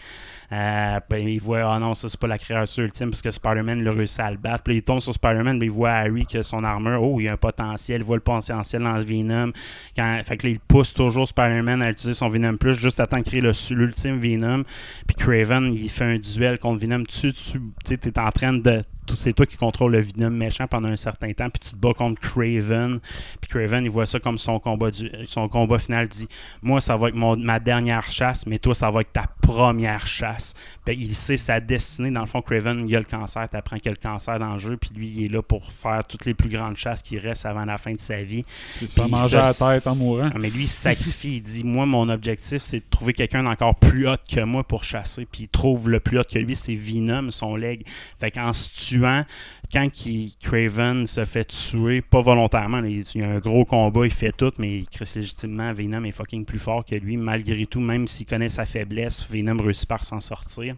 Euh, 0.54 1.00
puis 1.10 1.36
il 1.36 1.42
voit, 1.42 1.74
ah 1.74 1.80
non, 1.80 1.96
ça 1.96 2.08
c'est 2.10 2.20
pas 2.20 2.28
la 2.28 2.38
créature 2.38 2.84
ultime 2.84 3.10
parce 3.10 3.22
que 3.24 3.32
Spider-Man 3.32 3.84
l'a 3.84 3.92
réussi 3.92 4.22
à 4.22 4.30
le 4.30 4.38
battre. 4.38 4.64
Puis 4.64 4.76
il 4.76 4.84
tombe 4.84 5.00
sur 5.00 5.14
Spider-Man, 5.14 5.58
puis 5.58 5.68
il 5.68 5.72
voit 5.72 5.92
Harry 5.92 6.26
qui 6.26 6.38
a 6.38 6.44
son 6.44 6.64
armure. 6.64 7.02
Oh, 7.02 7.20
il 7.20 7.24
y 7.24 7.28
a 7.28 7.34
un 7.34 7.38
potentiel, 7.38 8.02
il 8.02 8.04
voit 8.04 8.18
le 8.18 8.22
potentiel 8.22 8.84
dans 8.84 8.94
le 8.94 9.04
Venom. 9.04 9.52
Quand, 9.96 10.22
fait 10.24 10.38
que 10.38 10.48
là, 10.48 10.54
il 10.54 10.60
pousse 10.60 10.94
toujours 10.94 11.28
Spider-Man 11.28 11.82
à 11.82 11.90
utiliser 11.90 12.14
son 12.14 12.30
Venom 12.30 12.58
Plus 12.58 12.76
juste 12.76 13.00
à 13.00 13.08
temps 13.08 13.18
de 13.18 13.24
créer 13.24 13.42
l'ultime 13.42 14.20
Venom. 14.20 14.64
Puis 15.08 15.16
Craven, 15.16 15.74
il 15.74 15.90
fait 15.90 16.06
un 16.06 16.18
duel 16.18 16.60
contre 16.60 16.82
Venom. 16.82 17.04
Tu, 17.04 17.34
tu 17.34 17.94
es 17.94 18.20
en 18.20 18.32
train 18.32 18.54
de. 18.54 18.84
C'est 19.18 19.34
toi 19.34 19.46
qui 19.46 19.58
contrôle 19.58 19.92
le 19.92 20.02
Venom 20.02 20.30
méchant 20.30 20.66
pendant 20.66 20.88
un 20.88 20.96
certain 20.96 21.34
temps, 21.34 21.50
puis 21.50 21.60
tu 21.60 21.72
te 21.72 21.76
bats 21.76 21.94
contre 21.94 22.22
Craven. 22.22 23.00
Puis 23.42 23.50
Craven, 23.50 23.84
il 23.84 23.90
voit 23.90 24.06
ça 24.06 24.20
comme 24.20 24.38
son 24.38 24.60
combat, 24.60 24.92
du, 24.92 25.10
son 25.28 25.50
combat 25.50 25.80
final. 25.80 26.08
dit 26.08 26.28
Moi, 26.62 26.80
ça 26.80 26.96
va 26.96 27.10
être 27.10 27.16
mon, 27.16 27.36
ma 27.36 27.60
dernière 27.60 28.10
chasse, 28.12 28.46
mais 28.46 28.60
toi, 28.60 28.74
ça 28.74 28.90
va 28.92 29.02
être 29.02 29.12
ta 29.12 29.26
première 29.42 30.08
chasse. 30.08 30.43
Puis 30.86 30.98
il 31.00 31.16
sait 31.16 31.38
sa 31.38 31.60
destinée. 31.60 32.12
Dans 32.12 32.22
le 32.22 32.28
fond, 32.28 32.42
Craven, 32.42 32.88
il 32.88 32.96
a 32.96 33.00
le 33.00 33.06
cancer. 33.06 33.48
Tu 33.50 33.58
apprends 33.58 33.78
qu'il 33.78 33.90
a 33.90 33.94
le 33.94 34.10
cancer 34.10 34.40
dans 34.40 34.54
le 34.54 34.60
jeu, 34.60 34.78
puis 34.78 34.92
lui, 34.96 35.08
il 35.08 35.26
est 35.26 35.30
là 35.30 35.42
pour 35.42 35.72
faire 35.72 36.04
toutes 36.08 36.26
les 36.26 36.34
plus 36.34 36.50
grandes 36.50 36.76
chasses 36.76 37.02
qui 37.02 37.18
restent 37.18 37.46
avant 37.46 37.66
la 37.66 37.78
fin 37.78 37.94
de 37.94 38.00
sa 38.00 38.22
vie. 38.24 38.44
Puis 38.78 38.88
se 38.88 39.00
Puis 39.00 39.10
manger 39.10 39.38
à 39.38 39.42
la 39.42 39.54
tête 39.54 39.88
en 39.88 39.96
mourant. 39.96 40.30
Ah, 40.34 40.40
mais 40.40 40.50
lui, 40.50 40.64
il 40.64 40.68
se 40.68 40.82
sacrifie. 40.82 41.38
il 41.38 41.42
dit 41.42 41.64
Moi, 41.64 41.86
mon 41.86 42.10
objectif, 42.10 42.62
c'est 42.62 42.80
de 42.80 42.86
trouver 42.90 43.14
quelqu'un 43.14 43.44
d'encore 43.44 43.76
plus 43.76 44.08
hot 44.08 44.16
que 44.30 44.42
moi 44.42 44.64
pour 44.64 44.84
chasser. 44.84 45.28
Puis 45.32 45.44
il 45.44 45.48
trouve 45.48 45.90
le 45.90 46.00
plus 46.00 46.20
hot 46.20 46.24
que 46.24 46.40
lui, 46.40 46.56
c'est 46.56 46.76
Venom, 46.76 47.32
son 47.32 47.56
leg. 47.56 47.86
Fait 48.20 48.32
qu'en 48.32 48.54
se 48.54 48.70
tuant, 48.70 49.26
quand 49.74 50.06
il- 50.06 50.34
Craven 50.40 51.08
se 51.08 51.26
fait 51.26 51.46
tuer, 51.46 52.02
pas 52.02 52.22
volontairement, 52.22 52.80
là, 52.80 52.88
il 52.88 53.04
y 53.16 53.24
a 53.24 53.30
un 53.30 53.40
gros 53.40 53.66
combat, 53.66 54.06
il 54.06 54.14
fait 54.14 54.32
tout, 54.32 54.52
mais 54.60 54.84
crie 54.92 55.06
légitimement 55.16 55.74
Venom 55.74 56.04
est 56.04 56.12
fucking 56.12 56.46
plus 56.46 56.60
fort 56.60 56.86
que 56.86 56.96
lui. 56.96 57.18
Malgré 57.18 57.66
tout, 57.66 57.80
même 57.80 58.08
s'il 58.08 58.26
connaît 58.28 58.50
sa 58.50 58.66
faiblesse, 58.66 59.28
Venom 59.30 59.62
réussit 59.62 59.90
par 59.90 60.04
s'en 60.04 60.20
sortir. 60.22 60.76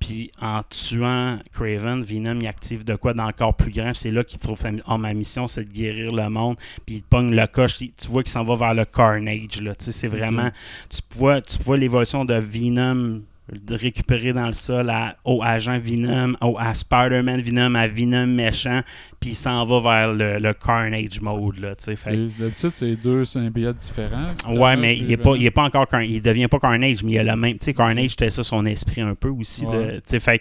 Puis 0.00 0.32
en 0.40 0.60
tuant 0.64 1.38
Craven, 1.52 2.02
Venom 2.02 2.38
il 2.40 2.46
active 2.48 2.84
de 2.84 2.96
quoi 2.96 3.14
d'encore 3.14 3.54
plus 3.54 3.70
grand. 3.70 3.94
C'est 3.94 4.10
là 4.10 4.24
qu'il 4.24 4.38
trouve 4.40 4.58
sa, 4.58 4.70
oh, 4.88 4.98
ma 4.98 5.14
mission, 5.14 5.46
c'est 5.46 5.64
de 5.64 5.70
guérir 5.72 6.12
le 6.12 6.28
monde. 6.28 6.56
Puis 6.84 6.96
il 6.96 7.02
pogne 7.02 7.34
le 7.34 7.46
coche. 7.46 7.78
Tu 7.78 7.92
vois 8.08 8.22
qu'il 8.22 8.32
s'en 8.32 8.44
va 8.44 8.56
vers 8.56 8.74
le 8.74 8.84
Carnage. 8.84 9.60
Là. 9.62 9.74
Tu 9.74 9.84
sais, 9.86 9.92
C'est 9.92 10.08
vraiment. 10.08 10.50
Tu 10.90 11.00
vois, 11.16 11.40
tu 11.40 11.58
vois 11.62 11.76
l'évolution 11.76 12.24
de 12.24 12.34
Venom 12.34 13.22
de 13.52 13.74
récupérer 13.76 14.32
dans 14.32 14.46
le 14.46 14.54
sol 14.54 14.88
à- 14.88 15.16
au 15.24 15.42
agent 15.42 15.78
Venom, 15.78 16.34
au, 16.40 16.56
à 16.58 16.72
Spider-Man 16.74 17.42
Venom, 17.42 17.74
à 17.74 17.86
Venom 17.86 18.26
méchant, 18.26 18.80
puis 19.20 19.30
il 19.30 19.34
s'en 19.36 19.66
va 19.66 19.80
vers 19.80 20.14
le, 20.14 20.38
le 20.38 20.54
Carnage 20.54 21.20
mode. 21.20 21.60
D'habitude, 21.60 22.70
c'est 22.72 22.96
deux 22.96 23.24
symbiotes 23.26 23.76
différents. 23.76 24.32
Ouais, 24.48 24.76
mais 24.76 24.96
il 24.96 25.12
est 25.12 25.16
pas, 25.18 25.36
il 25.36 25.44
est 25.44 25.50
pas 25.50 25.64
encore 25.64 25.86
il 26.00 26.22
devient 26.22 26.48
pas 26.48 26.58
Carnage, 26.58 27.02
mais 27.04 27.12
il 27.12 27.18
a 27.18 27.24
le 27.24 27.36
même, 27.36 27.58
tu 27.58 27.64
sais, 27.66 27.74
Carnage 27.74 28.10
c'était 28.10 28.30
ça 28.30 28.42
son 28.42 28.64
esprit 28.64 29.02
un 29.02 29.14
peu 29.14 29.28
aussi 29.28 29.62
de, 29.62 29.68
Ouais. 29.68 29.94
tu 29.96 30.02
sais, 30.06 30.20
fait 30.20 30.40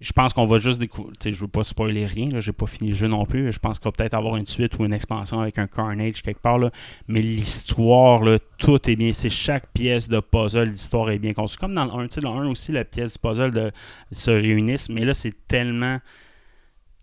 je 0.00 0.12
pense 0.12 0.32
qu'on 0.32 0.46
va 0.46 0.58
juste 0.58 0.78
découvrir, 0.78 1.14
je 1.24 1.30
veux 1.32 1.48
pas 1.48 1.64
spoiler 1.64 2.06
rien, 2.06 2.28
là, 2.28 2.40
j'ai 2.40 2.52
pas 2.52 2.66
fini 2.66 2.90
le 2.90 2.96
jeu 2.96 3.08
non 3.08 3.24
plus, 3.24 3.52
je 3.52 3.58
pense 3.58 3.78
qu'on 3.78 3.88
va 3.88 3.92
peut-être 3.92 4.14
avoir 4.14 4.36
une 4.36 4.46
suite 4.46 4.78
ou 4.78 4.84
une 4.84 4.92
expansion 4.92 5.40
avec 5.40 5.58
un 5.58 5.66
Carnage 5.66 6.22
quelque 6.22 6.40
part 6.40 6.58
là, 6.58 6.70
mais 7.08 7.20
l'histoire 7.20 8.22
tout 8.58 8.90
est 8.90 8.96
bien, 8.96 9.12
c'est 9.12 9.30
chaque 9.30 9.72
pièce 9.72 10.08
de 10.08 10.20
puzzle, 10.20 10.70
l'histoire 10.70 11.10
est 11.10 11.18
bien 11.18 11.34
conçue, 11.34 11.56
comme 11.56 11.74
dans 11.74 11.84
le 11.84 11.92
1, 12.04 12.08
tu 12.08 12.14
sais, 12.14 12.20
dans 12.20 12.38
le 12.38 12.46
1 12.46 12.50
aussi 12.50 12.72
la 12.72 12.84
pièce 12.84 13.14
du 13.14 13.18
puzzle 13.18 13.72
se 14.12 14.30
réunissent, 14.30 14.88
mais 14.88 15.04
là 15.04 15.14
c'est 15.14 15.34
tellement 15.48 15.98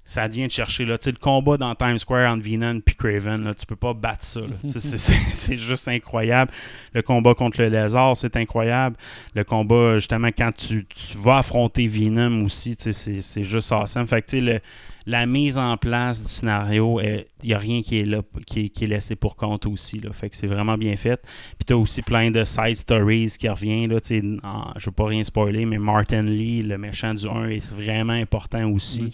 ça 0.08 0.28
vient 0.28 0.46
de 0.46 0.52
chercher 0.52 0.86
là, 0.86 0.98
le 1.04 1.12
combat 1.14 1.58
dans 1.58 1.74
Times 1.74 1.98
Square 1.98 2.32
entre 2.32 2.44
Venom 2.44 2.80
puis 2.80 2.94
Craven, 2.96 3.44
là, 3.44 3.56
tu 3.56 3.66
peux 3.66 3.76
pas 3.76 3.94
battre 3.96 4.24
ça. 4.24 4.42
c'est- 4.66 5.58
juste 5.58 5.88
incroyable. 5.88 6.52
Le 6.94 7.02
combat 7.02 7.34
contre 7.34 7.60
le 7.62 7.70
lézard, 7.70 8.16
c'est 8.16 8.36
incroyable. 8.38 8.96
Le 9.34 9.44
combat, 9.44 9.96
justement, 9.96 10.28
quand 10.28 10.52
tu, 10.56 10.86
tu 10.86 11.18
vas 11.18 11.40
affronter 11.40 11.88
Venom 11.88 12.46
aussi, 12.46 12.76
c'est 12.80 13.44
juste 13.44 13.72
awesome. 13.72 14.06
Fait 14.08 14.22
que, 14.22 14.38
le- 14.38 14.60
la 15.08 15.26
mise 15.26 15.58
en 15.58 15.78
place 15.78 16.22
du 16.22 16.28
scénario, 16.28 17.00
il 17.02 17.26
n'y 17.44 17.54
a 17.54 17.58
rien 17.58 17.82
qui 17.82 18.00
est 18.00 18.06
là, 18.06 18.22
qui 18.48 18.66
est, 18.66 18.70
qui 18.70 18.86
est 18.86 18.88
laissé 18.88 19.16
pour 19.16 19.36
compte 19.36 19.66
aussi. 19.68 20.00
Là. 20.00 20.12
Fait 20.14 20.30
que 20.30 20.36
c'est 20.36 20.48
vraiment 20.48 20.78
bien 20.78 20.96
fait. 20.98 21.22
Puis 21.58 21.66
tu 21.68 21.74
as 21.74 21.78
aussi 21.78 22.02
plein 22.02 22.32
de 22.32 22.44
side 22.44 22.76
stories 22.76 23.36
qui 23.40 23.48
reviennent. 23.48 23.90
Là, 23.92 23.98
en- 24.44 24.72
je 24.78 24.80
ne 24.82 24.86
veux 24.86 24.92
pas 24.92 25.06
rien 25.06 25.24
spoiler, 25.24 25.66
mais 25.66 25.78
Martin 25.78 26.24
Lee, 26.24 26.64
le 26.64 26.78
méchant 26.78 27.14
du 27.14 27.28
1, 27.28 27.50
est 27.50 27.72
vraiment 27.74 28.14
important 28.14 28.70
aussi 28.72 29.12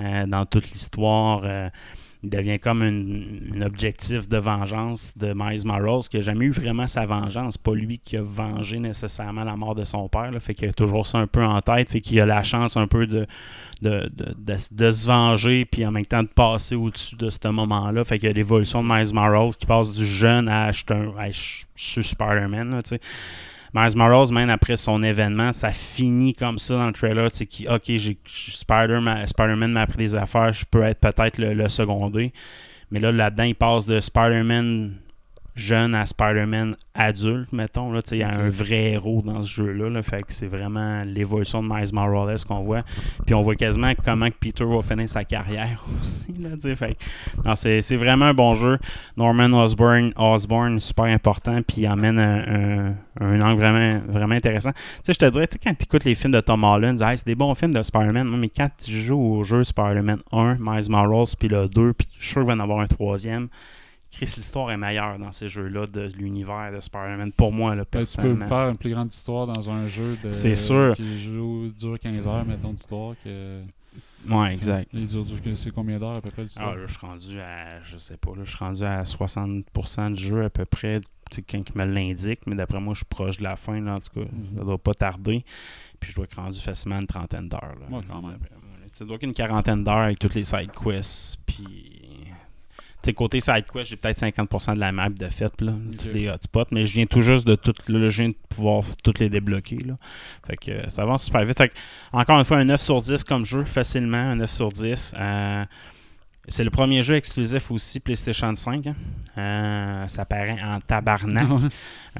euh, 0.00 0.26
dans 0.26 0.46
toute 0.46 0.70
l'histoire. 0.70 1.42
euh, 1.44 1.68
il 2.24 2.30
devient 2.30 2.58
comme 2.58 2.82
un 2.82 3.62
objectif 3.62 4.28
de 4.28 4.38
vengeance 4.38 5.16
de 5.16 5.32
Miles 5.36 5.66
Morales, 5.66 6.02
qui 6.10 6.16
n'a 6.16 6.22
jamais 6.22 6.46
eu 6.46 6.50
vraiment 6.50 6.88
sa 6.88 7.04
vengeance. 7.06 7.58
Pas 7.58 7.74
lui 7.74 7.98
qui 7.98 8.16
a 8.16 8.22
vengé 8.22 8.78
nécessairement 8.78 9.44
la 9.44 9.56
mort 9.56 9.74
de 9.74 9.84
son 9.84 10.08
père. 10.08 10.30
Fait 10.40 10.54
qu'il 10.54 10.68
a 10.68 10.72
toujours 10.72 11.06
ça 11.06 11.18
un 11.18 11.26
peu 11.26 11.44
en 11.44 11.60
tête. 11.60 11.88
Fait 11.90 12.00
qu'il 12.00 12.18
a 12.20 12.26
la 12.26 12.42
chance 12.42 12.76
un 12.76 12.86
peu 12.86 13.06
de, 13.06 13.26
de, 13.82 14.10
de, 14.14 14.34
de- 14.38 14.56
de 14.70 14.90
se 14.90 15.06
venger, 15.06 15.64
puis 15.66 15.84
en 15.86 15.92
même 15.92 16.06
temps 16.06 16.22
de 16.22 16.28
passer 16.28 16.74
au-dessus 16.74 17.16
de 17.16 17.28
ce 17.30 17.48
moment-là. 17.48 18.02
Fait 18.04 18.18
qu'il 18.18 18.28
y 18.28 18.32
a 18.32 18.34
l'évolution 18.34 18.82
de 18.82 18.88
Miles 18.88 19.14
Morales 19.14 19.54
qui 19.58 19.66
passe 19.66 19.92
du 19.94 20.06
jeune 20.06 20.48
à 20.48 20.72
je 20.72 20.82
suis 21.76 22.04
Spider-Man. 22.04 22.80
Miles 23.74 23.96
Morales, 23.96 24.32
même 24.32 24.50
après 24.50 24.76
son 24.76 25.02
événement, 25.02 25.52
ça 25.52 25.70
finit 25.70 26.32
comme 26.32 26.58
ça 26.58 26.74
dans 26.76 26.86
le 26.86 26.92
trailer. 26.92 27.28
Sais, 27.32 27.46
qui, 27.46 27.66
ok, 27.66 27.90
Spider-Man 28.26 29.72
m'a 29.72 29.80
appris 29.80 29.98
des 29.98 30.14
affaires, 30.14 30.52
je 30.52 30.64
peux 30.64 30.82
être 30.84 31.00
peut-être 31.00 31.38
le, 31.38 31.54
le 31.54 31.68
secondé. 31.68 32.32
Mais 32.92 33.00
là, 33.00 33.10
là-dedans, 33.10 33.44
il 33.44 33.56
passe 33.56 33.86
de 33.86 34.00
Spider-Man 34.00 34.92
jeune 35.54 35.94
à 35.94 36.04
Spider-Man 36.04 36.76
adulte, 36.94 37.52
mettons. 37.52 37.92
Là, 37.92 38.00
il 38.10 38.18
y 38.18 38.22
a 38.22 38.28
un 38.30 38.48
vrai 38.50 38.92
héros 38.92 39.22
dans 39.24 39.44
ce 39.44 39.50
jeu-là. 39.62 39.88
là. 39.88 40.02
fait 40.02 40.22
que 40.22 40.32
c'est 40.32 40.46
vraiment 40.46 41.02
l'évolution 41.04 41.62
de 41.62 41.68
Miles 41.68 41.92
Morales 41.92 42.36
qu'on 42.46 42.64
voit? 42.64 42.82
Puis 43.24 43.34
on 43.34 43.42
voit 43.42 43.54
quasiment 43.54 43.92
comment 44.04 44.28
que 44.28 44.36
Peter 44.40 44.64
va 44.64 44.82
finir 44.82 45.08
sa 45.08 45.24
carrière 45.24 45.82
aussi. 46.02 46.32
Là, 46.40 46.50
fait 46.76 46.96
c'est, 47.54 47.82
c'est 47.82 47.96
vraiment 47.96 48.26
un 48.26 48.34
bon 48.34 48.54
jeu. 48.54 48.78
Norman 49.16 49.52
Osborn, 49.62 50.12
Osborn 50.16 50.80
super 50.80 51.04
important, 51.06 51.60
puis 51.62 51.82
il 51.82 51.86
amène 51.86 52.18
un, 52.18 52.88
un- 52.90 52.94
un 53.20 53.40
angle 53.40 53.60
vraiment, 53.60 54.00
vraiment 54.08 54.34
intéressant. 54.34 54.72
Tu 54.72 54.78
sais, 55.04 55.12
je 55.12 55.18
te 55.20 55.30
dirais, 55.30 55.48
quand 55.62 55.72
tu 55.78 55.84
écoutes 55.84 56.04
les 56.04 56.16
films 56.16 56.32
de 56.32 56.40
Tom 56.40 56.64
Holland, 56.64 57.00
Hey, 57.00 57.16
c'est 57.18 57.26
des 57.26 57.36
bons 57.36 57.54
films 57.54 57.72
de 57.74 57.82
Spider-Man, 57.82 58.26
mais 58.38 58.48
quand 58.48 58.68
tu 58.84 58.90
joues 58.90 59.20
au 59.20 59.44
jeu 59.44 59.62
Spider-Man 59.62 60.18
1, 60.32 60.56
Miles 60.58 60.90
Morales, 60.90 61.26
puis 61.38 61.48
le 61.48 61.68
2, 61.68 61.92
puis 61.92 62.08
je 62.18 62.24
suis 62.24 62.32
sûr 62.32 62.40
qu'il 62.40 62.48
va 62.48 62.54
y 62.54 62.56
en 62.56 62.60
avoir 62.60 62.80
un 62.80 62.86
troisième, 62.88 63.48
Chris, 64.14 64.32
l'histoire 64.36 64.70
est 64.70 64.76
meilleure 64.76 65.18
dans 65.18 65.32
ces 65.32 65.48
jeux-là 65.48 65.86
de 65.86 66.02
l'univers 66.16 66.70
de 66.72 66.80
Spider-Man, 66.80 67.32
pour 67.32 67.52
moi, 67.52 67.74
là, 67.74 67.82
Ben, 67.82 67.84
tu 67.84 67.90
peux 67.90 67.98
personnellement. 67.98 68.46
faire 68.46 68.68
une 68.70 68.76
plus 68.78 68.90
grande 68.90 69.12
histoire 69.12 69.46
dans 69.46 69.70
un 69.70 69.86
jeu 69.86 70.16
de, 70.22 70.32
C'est 70.32 70.54
sûr. 70.54 70.94
qui 70.94 71.20
joue, 71.20 71.70
dure 71.76 71.98
15 71.98 72.26
heures, 72.28 72.44
mettons, 72.44 72.72
d'histoire. 72.72 73.14
Que, 73.24 73.60
Ouais, 74.26 74.54
exact. 74.54 74.88
Il 74.94 75.06
dure, 75.06 75.24
c'est 75.54 75.70
combien 75.70 75.98
d'heures 75.98 76.16
à 76.16 76.20
peu 76.22 76.30
près 76.30 76.42
Ah, 76.42 76.44
l'histoire? 76.44 76.76
là, 76.76 76.86
je 76.86 76.92
suis 76.92 77.06
rendu 77.06 77.40
à, 77.40 77.82
je 77.82 77.96
sais 77.98 78.16
pas, 78.16 78.30
là, 78.30 78.42
je 78.44 78.48
suis 78.50 78.58
rendu 78.58 78.82
à 78.84 79.04
60% 79.04 80.10
du 80.12 80.22
jeu 80.22 80.44
à 80.44 80.50
peu 80.50 80.64
près, 80.64 81.00
sais, 81.30 81.42
quand 81.42 81.58
il 81.58 81.76
me 81.78 81.84
l'indique, 81.84 82.40
mais 82.46 82.54
d'après 82.54 82.80
moi, 82.80 82.94
je 82.94 82.98
suis 82.98 83.04
proche 83.06 83.36
de 83.38 83.42
la 83.42 83.56
fin, 83.56 83.78
là, 83.80 83.96
en 83.96 83.98
tout 84.00 84.20
cas, 84.20 84.26
Mhm. 84.32 84.58
ça 84.58 84.64
doit 84.64 84.78
pas 84.78 84.94
tarder, 84.94 85.44
puis 86.00 86.10
je 86.10 86.16
dois 86.16 86.24
être 86.24 86.36
rendu 86.36 86.58
facilement 86.58 87.00
une 87.00 87.06
trentaine 87.06 87.48
d'heures, 87.48 87.74
là. 87.80 87.96
Ouais, 87.96 88.02
quand 88.08 88.22
même. 88.22 88.38
Sais, 88.94 89.04
doit 89.04 89.16
être 89.16 89.24
une 89.24 89.32
quarantaine 89.34 89.82
d'heures 89.84 89.98
avec 89.98 90.18
toutes 90.20 90.34
les 90.36 90.44
side 90.44 90.70
quests, 90.72 91.38
puis... 91.44 91.93
Sais, 93.04 93.12
côté 93.12 93.40
side 93.40 93.64
quest, 93.72 93.90
j'ai 93.90 93.96
peut-être 93.96 94.18
50% 94.20 94.74
de 94.74 94.80
la 94.80 94.90
map 94.92 95.10
de 95.10 95.28
fait, 95.28 95.52
là, 95.60 95.74
les 96.12 96.28
hotspots, 96.28 96.64
mais 96.70 96.84
je 96.84 96.92
viens 96.94 97.06
tout 97.06 97.20
juste 97.20 97.46
de 97.46 97.54
tout, 97.54 97.74
là, 97.88 98.08
je 98.08 98.22
viens 98.22 98.30
de 98.30 98.36
pouvoir 98.48 98.82
toutes 99.02 99.18
les 99.18 99.28
débloquer, 99.28 99.76
là. 99.76 99.94
Fait 100.46 100.56
que 100.56 100.70
euh, 100.70 100.88
ça 100.88 101.02
avance 101.02 101.24
super 101.24 101.44
vite. 101.44 101.58
Fait 101.58 101.68
que, 101.68 101.74
encore 102.12 102.38
une 102.38 102.44
fois, 102.44 102.56
un 102.58 102.64
9 102.64 102.80
sur 102.80 103.02
10 103.02 103.22
comme 103.24 103.44
jeu, 103.44 103.64
facilement, 103.64 104.16
un 104.16 104.36
9 104.36 104.50
sur 104.50 104.70
10. 104.70 105.14
Euh, 105.18 105.64
c'est 106.48 106.64
le 106.64 106.70
premier 106.70 107.02
jeu 107.02 107.16
exclusif 107.16 107.70
aussi 107.70 108.00
PlayStation 108.00 108.54
5. 108.54 108.86
hein. 108.86 108.94
Euh, 109.38 110.08
ça 110.08 110.24
paraît 110.24 110.58
en 110.62 110.80
tabarnak. 110.80 111.48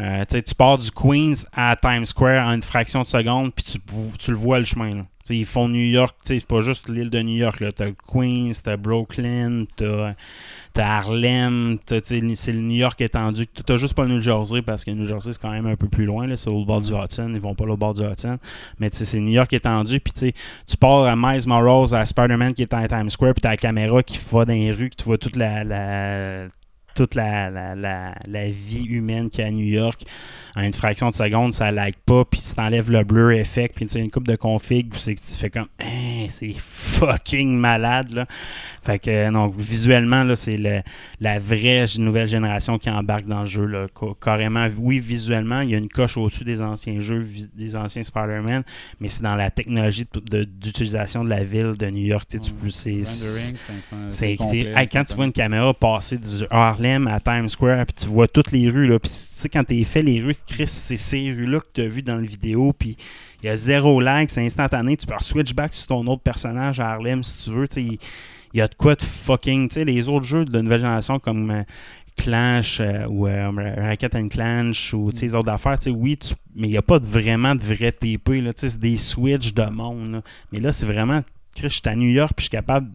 Euh, 0.00 0.24
tu 0.28 0.54
pars 0.56 0.76
du 0.76 0.90
Queens 0.90 1.44
à 1.52 1.76
Times 1.76 2.04
Square 2.04 2.48
en 2.48 2.52
une 2.52 2.64
fraction 2.64 3.02
de 3.02 3.06
seconde, 3.06 3.54
puis 3.54 3.64
tu, 3.64 3.78
tu 4.18 4.30
le 4.32 4.36
vois 4.36 4.58
le 4.58 4.64
chemin. 4.64 4.90
là. 4.90 5.02
Ils 5.30 5.46
font 5.46 5.68
New 5.68 5.80
York, 5.80 6.14
c'est 6.24 6.44
pas 6.46 6.60
juste 6.60 6.88
l'île 6.88 7.08
de 7.08 7.20
New 7.22 7.36
York. 7.36 7.56
Tu 7.58 7.82
as 7.82 7.90
Queens, 8.06 8.50
tu 8.62 8.76
Brooklyn, 8.76 9.64
tu 9.76 9.84
as 9.86 10.12
Harlem, 10.76 11.78
t'as, 11.86 12.00
c'est 12.02 12.20
le 12.52 12.60
New 12.60 12.76
York 12.76 13.00
étendu. 13.00 13.46
Tu 13.46 13.62
n'as 13.66 13.76
juste 13.78 13.94
pas 13.94 14.02
le 14.04 14.14
New 14.16 14.20
Jersey 14.20 14.60
parce 14.60 14.84
que 14.84 14.90
le 14.90 14.96
New 14.98 15.06
Jersey, 15.06 15.32
c'est 15.32 15.40
quand 15.40 15.50
même 15.50 15.66
un 15.66 15.76
peu 15.76 15.88
plus 15.88 16.04
loin. 16.04 16.28
C'est 16.36 16.50
au 16.50 16.64
bord 16.64 16.82
du 16.82 16.92
Hudson. 16.92 17.30
Ils 17.32 17.40
vont 17.40 17.54
pas 17.54 17.64
au 17.64 17.76
bord 17.76 17.94
du 17.94 18.02
Hudson. 18.02 18.38
Mais 18.78 18.90
c'est 18.92 19.18
New 19.18 19.32
York 19.32 19.50
étendu. 19.54 19.98
Puis 20.00 20.12
tu 20.66 20.76
pars 20.76 21.04
à 21.04 21.16
Miles 21.16 21.46
Morales, 21.48 21.94
à 21.94 22.04
Spider-Man 22.04 22.52
qui 22.52 22.62
est 22.62 22.74
en 22.74 22.86
Times 22.86 23.08
Square, 23.10 23.32
puis 23.34 23.40
tu 23.42 23.48
as 23.48 23.52
la 23.52 23.56
caméra 23.56 24.02
qui 24.02 24.18
va 24.30 24.44
dans 24.44 24.52
les 24.52 24.72
rues, 24.72 24.90
que 24.90 24.96
tu 24.96 25.04
vois 25.04 25.16
toute 25.18 25.36
la- 25.36 26.48
toute 26.94 27.14
la, 27.14 27.50
la, 27.50 27.74
la, 27.74 28.14
la 28.26 28.50
vie 28.50 28.84
humaine 28.88 29.28
qu'il 29.30 29.40
y 29.40 29.44
a 29.44 29.48
à 29.48 29.50
New 29.50 29.66
York 29.66 30.02
en 30.56 30.62
une 30.62 30.72
fraction 30.72 31.10
de 31.10 31.14
seconde, 31.16 31.52
ça 31.52 31.72
lag 31.72 31.94
pas, 32.06 32.24
puis 32.24 32.40
si 32.40 32.54
t'enlèves 32.54 32.88
le 32.90 33.02
blur 33.02 33.32
effect, 33.32 33.74
puis 33.74 33.86
tu 33.86 33.96
as 33.98 34.00
une 34.00 34.10
coupe 34.10 34.28
de 34.28 34.36
config, 34.36 34.88
puis 34.88 35.00
c'est 35.00 35.16
que 35.16 35.20
tu 35.20 35.34
fais 35.36 35.50
comme 35.50 35.66
Hein, 35.82 36.26
c'est 36.30 36.54
fucking 36.58 37.56
malade 37.58 38.12
là. 38.12 38.26
Fait 38.84 38.98
que 39.00 39.30
donc 39.32 39.56
visuellement 39.58 40.22
là, 40.22 40.36
c'est 40.36 40.56
le- 40.56 40.82
la 41.20 41.38
vraie 41.40 41.86
nouvelle 41.98 42.28
génération 42.28 42.78
qui 42.78 42.88
embarque 42.88 43.26
dans 43.26 43.40
le 43.40 43.46
jeu 43.46 43.64
là. 43.66 43.86
Carrément 44.22 44.68
oui, 44.78 45.00
visuellement, 45.00 45.60
il 45.60 45.70
y 45.70 45.74
a 45.74 45.78
une 45.78 45.88
coche 45.88 46.16
au-dessus 46.16 46.44
des 46.44 46.62
anciens 46.62 47.00
jeux, 47.00 47.26
des 47.54 47.74
anciens 47.76 48.02
Spider-Man, 48.04 48.62
mais 49.00 49.08
c'est 49.08 49.22
dans 49.22 49.34
la 49.34 49.50
technologie 49.50 50.06
de- 50.12 50.20
de- 50.20 50.44
d'utilisation 50.44 51.24
de, 51.24 51.30
la 51.30 51.42
ville 51.42 51.72
de 51.76 51.86
New 51.90 52.04
York, 52.06 52.28
tu 52.30 52.38
sais, 52.70 53.02
c'est 54.10 54.74
quand 54.92 55.04
tu 55.04 55.14
vois 55.14 55.24
une 55.24 55.32
caméra 55.32 55.74
passer 55.74 56.18
du 56.18 56.44
À 56.84 57.20
Times 57.20 57.48
Square, 57.48 57.86
puis 57.86 57.94
tu 58.02 58.08
vois 58.08 58.28
toutes 58.28 58.52
les 58.52 58.68
rues, 58.68 58.86
là, 58.86 58.98
puis 58.98 59.10
tu 59.10 59.16
sais, 59.16 59.48
quand 59.48 59.64
tu 59.64 59.84
fait 59.84 60.02
les 60.02 60.20
rues, 60.20 60.36
Chris, 60.46 60.68
c'est 60.68 60.96
ces 60.96 61.32
rues-là 61.32 61.60
que 61.60 61.66
tu 61.74 61.80
as 61.82 61.88
vues 61.88 62.02
dans 62.02 62.16
la 62.16 62.22
vidéo, 62.22 62.72
puis 62.72 62.96
il 63.42 63.46
y 63.46 63.48
a 63.48 63.56
zéro 63.56 64.00
lag, 64.00 64.28
c'est 64.28 64.44
instantané, 64.44 64.96
tu 64.96 65.06
peux 65.06 65.14
switch 65.20 65.54
back 65.54 65.72
sur 65.72 65.88
ton 65.88 66.06
autre 66.06 66.22
personnage 66.22 66.80
à 66.80 66.90
Harlem 66.90 67.22
si 67.22 67.44
tu 67.44 67.50
veux, 67.56 67.68
il 67.76 67.98
y 68.52 68.60
a 68.60 68.68
de 68.68 68.74
quoi 68.74 68.94
de 68.94 69.02
fucking, 69.02 69.68
tu 69.68 69.74
sais, 69.74 69.84
les 69.84 70.08
autres 70.08 70.24
jeux 70.26 70.44
de 70.44 70.60
nouvelle 70.60 70.80
génération 70.80 71.18
comme 71.18 71.50
euh, 71.50 71.62
Clash 72.16 72.80
euh, 72.80 73.06
ou 73.08 73.26
euh, 73.26 73.50
Racket 73.76 74.14
and 74.14 74.28
Clansh 74.28 74.94
ou 74.94 75.10
les 75.20 75.34
autres 75.34 75.50
affaires, 75.50 75.78
oui, 75.88 76.18
mais 76.54 76.68
il 76.68 76.70
n'y 76.70 76.76
a 76.76 76.82
pas 76.82 76.98
de- 76.98 77.06
vraiment 77.06 77.54
de 77.54 77.62
vrai 77.62 77.92
TP, 77.92 78.42
c'est 78.56 78.78
des 78.78 78.96
switches 78.96 79.54
de 79.54 79.64
monde, 79.64 80.22
mais 80.52 80.60
là, 80.60 80.70
c'est 80.70 80.86
vraiment, 80.86 81.22
Chris, 81.56 81.68
je 81.70 81.74
suis 81.74 81.82
à 81.86 81.96
New 81.96 82.10
York, 82.10 82.32
puis 82.36 82.44
je 82.44 82.48
suis 82.48 82.56
capable 82.56 82.88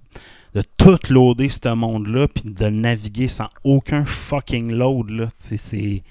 de 0.54 0.64
tout 0.78 0.98
loader 1.10 1.50
ce 1.50 1.74
monde-là, 1.74 2.28
puis 2.28 2.44
de 2.52 2.66
le 2.66 2.72
naviguer 2.72 3.28
sans 3.28 3.50
aucun 3.64 4.06
fucking 4.06 4.72
load. 4.72 5.10
Là. 5.10 5.28
C'est, 5.38 5.58
c'est 5.58 6.04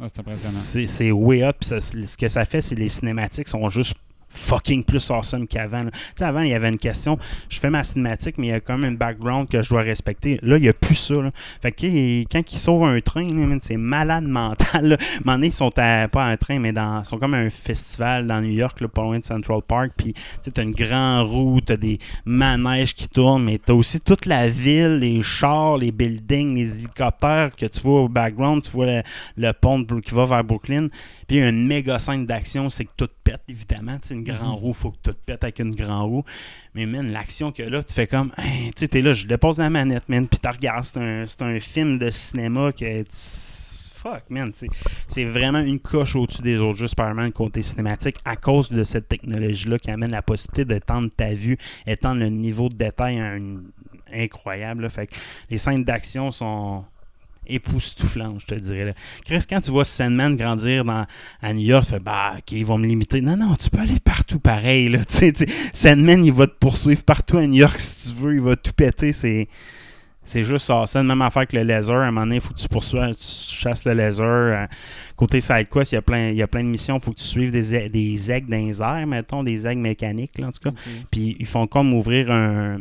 impressionnant. 0.00 0.86
c'est, 0.86 1.10
way. 1.10 1.48
Puis 1.58 1.68
ça- 1.68 1.80
ce 1.80 2.16
que 2.16 2.28
ça 2.28 2.44
fait, 2.44 2.62
c'est 2.62 2.74
les 2.76 2.88
cinématiques 2.88 3.48
sont 3.48 3.68
juste 3.70 3.94
fucking 4.28 4.84
plus 4.84 5.10
awesome 5.10 5.46
qu'avant. 5.46 5.84
Tu 5.84 5.90
sais, 6.16 6.24
avant, 6.24 6.40
il 6.40 6.48
y 6.48 6.54
avait 6.54 6.68
une 6.68 6.78
question. 6.78 7.18
Je 7.48 7.58
fais 7.60 7.70
ma 7.70 7.84
cinématique, 7.84 8.36
mais 8.38 8.48
il 8.48 8.50
y 8.50 8.54
a 8.54 8.60
quand 8.60 8.78
même 8.78 8.92
une 8.92 8.96
background 8.96 9.48
que 9.48 9.62
je 9.62 9.68
dois 9.68 9.82
respecter. 9.82 10.38
Là, 10.42 10.56
il 10.56 10.62
n'y 10.62 10.68
a 10.68 10.72
plus 10.72 10.94
ça. 10.94 11.14
Fait 11.62 11.72
que 11.72 12.22
quand 12.30 12.52
ils 12.52 12.58
sauvent 12.58 12.84
un 12.84 13.00
train, 13.00 13.28
c'est 13.62 13.76
malade 13.76 14.24
mental. 14.24 14.88
Là. 14.88 14.96
À 14.96 15.30
un 15.30 15.36
moment 15.36 15.44
ils 15.44 15.52
sont 15.52 15.70
pas 15.70 16.08
un 16.14 16.36
train, 16.36 16.58
mais 16.58 16.70
ils 16.70 17.04
sont 17.04 17.18
comme 17.18 17.34
un 17.34 17.50
festival 17.50 18.26
dans 18.26 18.40
New 18.40 18.52
York, 18.52 18.80
là, 18.80 18.88
pas 18.88 19.02
loin 19.02 19.18
de 19.18 19.24
Central 19.24 19.60
Park. 19.66 19.92
Puis 19.96 20.14
tu 20.42 20.50
as 20.56 20.62
une 20.62 20.72
grande 20.72 21.26
roue, 21.26 21.60
tu 21.60 21.72
as 21.72 21.76
des 21.76 21.98
manèges 22.24 22.94
qui 22.94 23.08
tournent, 23.08 23.44
mais 23.44 23.58
tu 23.58 23.72
as 23.72 23.74
aussi 23.74 24.00
toute 24.00 24.26
la 24.26 24.48
ville, 24.48 24.98
les 24.98 25.22
chars, 25.22 25.78
les 25.78 25.92
buildings, 25.92 26.56
les 26.56 26.78
hélicoptères 26.78 27.54
que 27.56 27.66
tu 27.66 27.80
vois 27.80 28.02
au 28.02 28.08
background. 28.08 28.62
Tu 28.62 28.70
vois 28.70 29.02
le, 29.36 29.52
pont 29.52 29.84
qui 29.84 30.14
va 30.14 30.26
vers 30.26 30.44
Brooklyn. 30.44 30.88
Puis 31.28 31.38
une 31.46 31.66
méga 31.66 31.98
scène 32.00 32.26
d'action, 32.26 32.70
c'est 32.70 32.86
que 32.86 32.90
tout 32.96 33.08
pète, 33.22 33.42
évidemment. 33.48 33.96
Tu 33.98 34.08
sais, 34.08 34.14
une 34.14 34.24
grande 34.24 34.58
roue, 34.58 34.72
faut 34.72 34.90
que 34.90 34.96
tout 35.10 35.14
pète 35.26 35.44
avec 35.44 35.58
une 35.60 35.74
grande 35.74 36.10
roue. 36.10 36.24
Mais 36.74 36.86
man, 36.86 37.12
l'action 37.12 37.52
que 37.52 37.62
là, 37.62 37.82
tu 37.84 37.94
fais 37.94 38.06
comme, 38.08 38.32
Hey, 38.38 38.70
tu 38.70 38.80
sais, 38.80 38.88
t'es 38.88 39.02
là, 39.02 39.12
je 39.12 39.26
dépose 39.26 39.58
la 39.58 39.68
manette, 39.70 40.08
man, 40.08 40.26
puis 40.26 40.40
tu 40.42 40.48
regardes, 40.48 40.84
c'est 40.86 40.96
un, 40.98 41.26
c'est 41.28 41.42
un 41.42 41.60
film 41.60 41.98
de 41.98 42.10
cinéma 42.10 42.72
que. 42.72 43.04
Fuck, 44.00 44.22
man, 44.30 44.52
c'est 45.08 45.24
vraiment 45.24 45.58
une 45.58 45.80
coche 45.80 46.14
au-dessus 46.14 46.40
des 46.40 46.56
autres 46.58 46.78
jeux 46.78 46.86
Spider-Man 46.86 47.32
côté 47.32 47.62
cinématique 47.62 48.14
à 48.24 48.36
cause 48.36 48.70
de 48.70 48.84
cette 48.84 49.08
technologie-là 49.08 49.76
qui 49.80 49.90
amène 49.90 50.12
la 50.12 50.22
possibilité 50.22 50.64
d'étendre 50.64 51.08
ta 51.14 51.34
vue, 51.34 51.58
étendre 51.84 52.20
le 52.20 52.28
niveau 52.28 52.68
de 52.68 52.74
détail 52.76 53.18
à 53.18 53.32
un- 53.32 53.56
incroyable. 54.14 54.82
là. 54.84 54.88
Fait 54.88 55.08
que 55.08 55.16
les 55.50 55.58
scènes 55.58 55.82
d'action 55.82 56.30
sont 56.30 56.84
époustouflantes, 57.48 58.40
je 58.40 58.46
te 58.46 58.54
dirais. 58.54 58.84
Là. 58.86 58.92
Chris, 59.24 59.44
quand 59.48 59.60
tu 59.60 59.70
vois 59.70 59.84
Sandman 59.84 60.36
grandir 60.36 60.84
dans, 60.84 61.06
à 61.42 61.52
New 61.52 61.66
York, 61.66 61.86
tu 61.86 61.92
fais 61.92 62.00
bah, 62.00 62.34
ok, 62.38 62.52
ils 62.52 62.66
vont 62.66 62.78
me 62.78 62.86
limiter. 62.86 63.20
Non, 63.20 63.36
non, 63.36 63.54
tu 63.56 63.70
peux 63.70 63.80
aller 63.80 64.00
partout 64.00 64.38
pareil. 64.38 64.88
Là. 64.88 65.00
Sandman, 65.72 66.24
il 66.24 66.32
va 66.32 66.46
te 66.46 66.56
poursuivre 66.58 67.02
partout 67.02 67.38
à 67.38 67.46
New 67.46 67.54
York 67.54 67.80
si 67.80 68.10
tu 68.12 68.20
veux, 68.20 68.34
il 68.34 68.40
va 68.40 68.56
tout 68.56 68.72
péter. 68.72 69.12
C'est. 69.12 69.48
C'est 70.28 70.44
juste 70.44 70.66
ça. 70.66 70.84
C'est 70.86 70.98
la 70.98 71.04
même 71.04 71.22
affaire 71.22 71.46
que 71.46 71.56
le 71.56 71.62
laser. 71.62 71.96
À 71.96 72.02
un 72.04 72.10
moment 72.10 72.26
donné, 72.26 72.34
il 72.34 72.42
faut 72.42 72.52
que 72.52 72.58
tu 72.58 72.68
poursuives, 72.68 73.14
tu 73.14 73.56
chasses 73.56 73.86
le 73.86 73.94
laser. 73.94 74.26
Euh, 74.26 74.66
côté 75.16 75.40
SideQuest, 75.40 75.92
il 75.92 75.94
y 75.94 75.98
a 75.98 76.02
plein, 76.02 76.28
il 76.28 76.36
y 76.36 76.42
a 76.42 76.46
plein 76.46 76.62
de 76.62 76.68
missions. 76.68 76.98
Il 76.98 77.02
faut 77.02 77.12
que 77.12 77.18
tu 77.18 77.24
suives 77.24 77.50
des, 77.50 77.88
des 77.88 78.30
aigles 78.30 78.50
dans 78.50 78.58
les 78.58 78.82
airs, 78.82 79.06
mettons, 79.06 79.42
des 79.42 79.66
aigles 79.66 79.80
mécaniques, 79.80 80.36
là, 80.36 80.48
en 80.48 80.52
tout 80.52 80.60
cas. 80.70 80.76
Puis 81.10 81.34
ils 81.38 81.46
font 81.46 81.66
comme 81.66 81.94
ouvrir 81.94 82.30
un, 82.30 82.78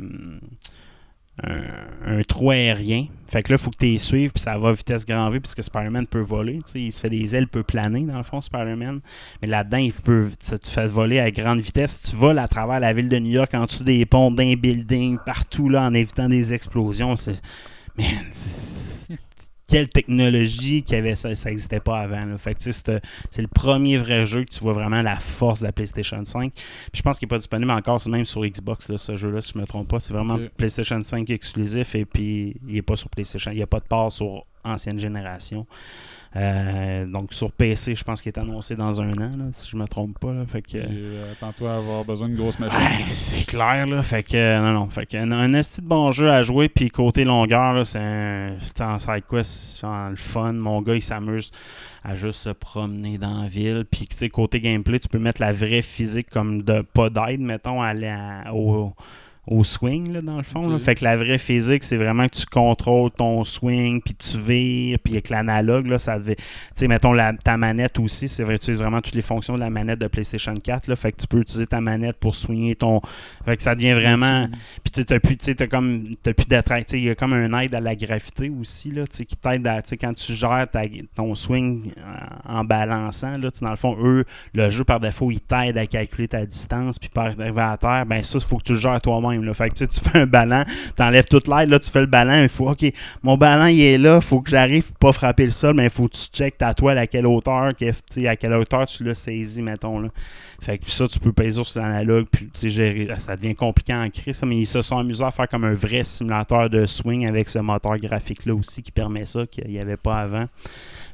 un, 1.43 2.21
trou 2.23 2.51
aérien. 2.51 3.07
Fait 3.27 3.43
que 3.43 3.51
là, 3.51 3.57
il 3.59 3.63
faut 3.63 3.71
que 3.71 3.77
tu 3.77 3.85
les 3.85 3.97
suives, 3.97 4.31
puis 4.31 4.41
ça 4.41 4.57
va 4.57 4.69
à 4.69 4.71
vitesse 4.71 5.05
grand 5.05 5.29
V, 5.29 5.39
puisque 5.39 5.63
Spider-Man 5.63 6.07
peut 6.07 6.21
voler. 6.21 6.61
tu 6.71 6.79
il 6.79 6.91
se 6.91 6.99
fait 6.99 7.09
des 7.09 7.35
ailes, 7.35 7.43
il 7.43 7.47
peut 7.47 7.63
planer, 7.63 8.01
dans 8.01 8.17
le 8.17 8.23
fond, 8.23 8.41
Spider-Man. 8.41 9.01
Mais 9.41 9.47
là-dedans, 9.47 9.77
il 9.77 9.93
peut, 9.93 10.29
ça 10.39 10.57
te 10.57 10.67
fait 10.67 10.87
voler 10.87 11.19
à 11.19 11.29
grande 11.29 11.59
vitesse. 11.59 12.01
Tu 12.09 12.15
voles 12.15 12.39
à 12.39 12.47
travers 12.47 12.79
la 12.79 12.93
ville 12.93 13.09
de 13.09 13.19
New 13.19 13.31
York, 13.31 13.53
en 13.53 13.65
dessous 13.65 13.83
des 13.83 14.05
ponts, 14.05 14.31
d'un 14.31 14.55
building, 14.55 15.17
partout, 15.25 15.69
là, 15.69 15.83
en 15.83 15.93
évitant 15.93 16.29
des 16.29 16.53
explosions. 16.53 17.15
Man, 17.97 18.07
c'est- 18.31 18.96
quelle 19.67 19.89
technologie 19.89 20.81
qu'il 20.81 20.95
y 20.95 20.99
avait 20.99 21.15
ça, 21.15 21.35
ça 21.35 21.49
n'existait 21.49 21.81
pas 21.81 21.99
avant. 21.99 22.25
là. 22.25 22.37
Fait 22.37 22.53
que, 22.53 22.59
tu 22.59 22.71
sais, 22.71 23.01
c'est, 23.31 23.41
le 23.41 23.47
premier 23.47 23.97
vrai 23.97 24.25
jeu 24.25 24.45
que 24.45 24.49
tu 24.49 24.59
vois 24.61 24.73
vraiment 24.73 25.01
la 25.01 25.19
force 25.19 25.59
de 25.59 25.65
la 25.65 25.73
PlayStation 25.73 26.23
5. 26.23 26.53
Puis 26.53 26.63
je 26.93 27.01
pense 27.01 27.19
qu'il 27.19 27.25
n'est 27.25 27.31
pas 27.31 27.37
disponible 27.37 27.71
encore, 27.71 28.01
même 28.07 28.25
sur 28.25 28.45
Xbox, 28.45 28.89
là, 28.89 28.97
ce 28.97 29.17
jeu-là, 29.17 29.41
si 29.41 29.51
je 29.53 29.57
ne 29.57 29.61
me 29.61 29.67
trompe 29.67 29.89
pas. 29.89 29.99
C'est 29.99 30.13
vraiment. 30.13 30.37
PlayStation 30.55 31.01
5 31.03 31.29
exclusif 31.29 31.95
et 31.95 32.05
puis 32.05 32.55
il 32.67 32.75
n'est 32.75 32.81
pas 32.81 32.95
sur 32.95 33.09
PlayStation. 33.09 33.51
Il 33.51 33.57
n'y 33.57 33.63
a 33.63 33.67
pas 33.67 33.79
de 33.79 33.85
part 33.85 34.11
sur 34.11 34.45
ancienne 34.63 34.99
génération. 34.99 35.65
Euh, 36.35 37.05
donc 37.05 37.33
sur 37.33 37.51
PC, 37.51 37.95
je 37.95 38.03
pense 38.03 38.21
qu'il 38.21 38.31
est 38.31 38.37
annoncé 38.39 38.75
dans 38.75 39.01
un 39.01 39.11
an, 39.13 39.31
là, 39.37 39.45
si 39.51 39.69
je 39.69 39.75
ne 39.77 39.81
me 39.81 39.87
trompe 39.87 40.19
pas. 40.19 40.33
là. 40.33 40.45
Fait 40.45 40.61
que, 40.61 40.77
euh, 40.77 41.31
Attends-toi 41.33 41.71
à 41.71 41.77
avoir 41.77 42.03
besoin 42.05 42.29
de 42.29 42.35
grosses 42.35 42.59
machines. 42.59 42.77
Ouais, 42.79 43.13
c'est 43.13 43.45
clair, 43.45 43.87
là. 43.87 44.03
Fait 44.03 44.23
que, 44.23 44.35
euh, 44.37 44.59
non, 44.59 44.73
non. 44.73 44.89
Fait 44.89 45.05
que, 45.05 45.17
un, 45.17 45.31
un 45.31 45.53
esti 45.53 45.81
de 45.81 45.87
bon 45.87 46.11
jeu 46.11 46.29
à 46.31 46.43
jouer. 46.43 46.69
Puis, 46.69 46.89
côté 46.89 47.23
longueur, 47.23 47.73
là, 47.73 47.85
c'est 47.85 47.99
un. 47.99 48.55
en 48.81 48.99
side 48.99 49.23
quest, 49.29 49.81
le 49.83 50.15
fun. 50.15 50.53
Mon 50.53 50.81
gars, 50.81 50.95
il 50.95 51.01
s'amuse 51.01 51.51
à 52.03 52.15
juste 52.15 52.41
se 52.41 52.49
promener 52.49 53.17
dans 53.17 53.41
la 53.43 53.47
ville. 53.47 53.85
Puis, 53.89 54.07
tu 54.07 54.15
sais, 54.17 54.29
côté 54.29 54.59
gameplay, 54.61 54.99
tu 54.99 55.07
peux 55.07 55.19
mettre 55.19 55.41
la 55.41 55.53
vraie 55.53 55.81
physique 55.81 56.29
comme 56.29 56.61
de 56.63 56.81
pas 56.81 57.09
d'aide, 57.09 57.41
mettons, 57.41 57.81
à 57.81 57.93
la- 57.93 58.53
au, 58.53 58.93
au 59.47 59.63
swing, 59.63 60.11
là, 60.11 60.21
dans 60.21 60.37
le 60.37 60.43
fond. 60.43 60.67
là. 60.69 60.77
Fait 60.79 60.95
que 60.95 61.03
la 61.05 61.15
vraie 61.17 61.37
physique, 61.37 61.83
c'est 61.83 61.97
vraiment 61.97 62.27
que 62.27 62.35
tu 62.35 62.45
contrôles 62.45 63.11
ton 63.11 63.43
swing, 63.43 64.01
puis 64.01 64.13
tu 64.15 64.37
vires, 64.37 64.99
puis 65.03 65.13
avec 65.13 65.29
l'analogue, 65.29 65.87
là, 65.87 65.97
ça 65.99 66.19
devait. 66.19 66.35
Tu 66.35 66.43
sais, 66.75 66.87
mettons, 66.87 67.13
la, 67.13 67.33
ta 67.33 67.55
manette 67.57 67.97
aussi, 67.99 68.27
c'est 68.27 68.43
vrai, 68.43 68.57
tu 68.59 68.65
utilises 68.65 68.81
vraiment 68.81 69.01
toutes 69.01 69.15
les 69.15 69.21
fonctions 69.21 69.55
de 69.55 69.59
la 69.61 69.69
manette 69.69 69.99
de 69.99 70.07
PlayStation 70.07 70.53
4, 70.53 70.87
là. 70.87 70.95
Fait 70.95 71.11
que 71.13 71.17
tu 71.21 71.27
peux 71.27 71.39
utiliser 71.39 71.65
ta 71.67 71.79
manette 71.81 72.17
pour 72.17 72.35
swinger 72.35 72.75
ton. 72.75 73.01
Fait 73.45 73.55
que 73.57 73.63
ça 73.63 73.73
devient 73.75 73.93
vraiment. 73.93 74.47
Puis 74.83 74.91
tu 74.91 75.05
t'as 75.05 75.19
plus, 75.19 75.37
t'as 75.37 75.67
comme, 75.67 76.15
t'as 76.21 76.33
plus 76.33 76.45
d'attraction. 76.45 76.85
Tu 76.87 76.91
sais, 76.91 76.99
Il 76.99 77.05
y 77.05 77.09
a 77.09 77.15
comme 77.15 77.33
un 77.33 77.59
aide 77.61 77.73
à 77.73 77.79
la 77.79 77.95
gravité 77.95 78.49
aussi, 78.49 78.91
là, 78.91 79.07
tu 79.07 79.15
sais, 79.17 79.25
qui 79.25 79.35
t'aide 79.37 79.65
à, 79.65 79.81
tu 79.81 79.89
sais, 79.89 79.97
quand 79.97 80.13
tu 80.13 80.33
gères 80.33 80.67
ta- 80.71 80.81
ton 81.15 81.33
swing 81.35 81.91
euh, 81.97 82.01
en 82.47 82.63
balançant, 82.63 83.37
là, 83.37 83.49
dans 83.61 83.69
le 83.69 83.75
fond, 83.75 83.97
eux, 84.01 84.25
le 84.53 84.69
jeu 84.69 84.83
par 84.83 84.99
défaut, 84.99 85.31
il 85.31 85.39
t'aide 85.41 85.77
à 85.77 85.85
calculer 85.87 86.27
ta 86.27 86.45
distance, 86.45 86.99
puis 86.99 87.09
par 87.09 87.25
arriver 87.39 87.61
à 87.61 87.77
terre, 87.77 88.05
ben 88.05 88.23
ça, 88.23 88.37
il 88.39 88.45
faut 88.45 88.57
que 88.57 88.63
tu 88.63 88.73
le 88.73 88.79
gères 88.79 89.01
toi-même, 89.01 89.36
Fait 89.53 89.69
que 89.69 89.75
tu 89.75 89.87
tu 89.87 89.99
fais 89.99 90.19
un 90.19 90.25
ballon, 90.25 90.63
t'enlèves 90.95 91.25
toute 91.25 91.47
l'aide, 91.47 91.69
là, 91.69 91.79
tu 91.79 91.89
fais 91.89 92.01
le 92.01 92.05
ballon, 92.07 92.43
il 92.43 92.49
faut, 92.49 92.69
ok, 92.69 92.91
mon 93.23 93.37
ballon, 93.37 93.67
il 93.67 93.81
est 93.81 93.97
là, 93.97 94.21
faut 94.21 94.41
que 94.41 94.49
j'arrive 94.49 94.91
pas 94.99 95.11
frapper 95.11 95.45
le 95.45 95.51
sol, 95.51 95.75
mais 95.75 95.85
il 95.85 95.89
faut 95.89 96.07
que 96.07 96.15
tu 96.15 96.27
checkes 96.31 96.57
ta 96.57 96.73
toile 96.73 96.97
à 96.97 97.07
quelle 97.07 97.25
hauteur, 97.25 97.73
tu 97.75 98.27
à 98.27 98.35
quelle 98.35 98.53
hauteur 98.53 98.85
tu 98.85 99.03
l'as 99.03 99.15
saisi, 99.15 99.61
mettons, 99.61 99.99
là. 99.99 100.09
Fait 100.59 100.79
que 100.79 100.89
ça, 100.89 101.07
tu 101.07 101.19
peux 101.19 101.31
payer 101.31 101.51
sur 101.51 101.67
l'analogue, 101.75 102.25
puis 102.31 102.49
tu. 102.59 102.71
Ça 103.19 103.35
devient 103.35 103.55
compliqué 103.55 103.93
en 103.93 104.09
ça, 104.33 104.45
mais 104.45 104.57
ils 104.57 104.65
se 104.65 104.81
sont 104.81 104.97
amusés 104.97 105.23
à 105.23 105.31
faire 105.31 105.47
comme 105.47 105.63
un 105.63 105.73
vrai 105.73 106.03
simulateur 106.03 106.69
de 106.69 106.85
swing 106.85 107.27
avec 107.27 107.47
ce 107.47 107.59
moteur 107.59 107.97
graphique-là 107.97 108.55
aussi 108.55 108.81
qui 108.81 108.91
permet 108.91 109.25
ça, 109.25 109.45
qu'il 109.45 109.67
n'y 109.67 109.79
avait 109.79 109.97
pas 109.97 110.19
avant. 110.21 110.47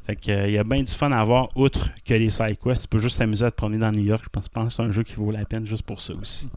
Fait 0.06 0.18
que, 0.18 0.48
il 0.48 0.54
y 0.54 0.58
a 0.58 0.64
bien 0.64 0.84
du 0.84 0.92
fun 0.92 1.12
à 1.12 1.24
voir, 1.24 1.50
outre 1.56 1.90
que 2.06 2.14
les 2.14 2.30
side 2.30 2.58
quests. 2.62 2.84
Tu 2.84 2.88
peux 2.90 3.00
juste 3.00 3.18
t'amuser 3.18 3.46
à 3.46 3.52
te 3.52 3.56
promener 3.56 3.78
dans 3.80 3.92
New 3.92 4.04
York. 4.04 4.22
Je 4.26 4.30
pense, 4.30 4.46
je 4.46 4.50
pense 4.50 4.68
que 4.68 4.74
c'est 4.74 4.82
un 4.82 4.92
jeu 4.92 5.04
qui 5.04 5.16
vaut 5.16 5.32
la 5.32 5.46
peine 5.46 5.66
juste 5.66 5.84
pour 5.84 6.02
ça 6.02 6.14
aussi. 6.14 6.50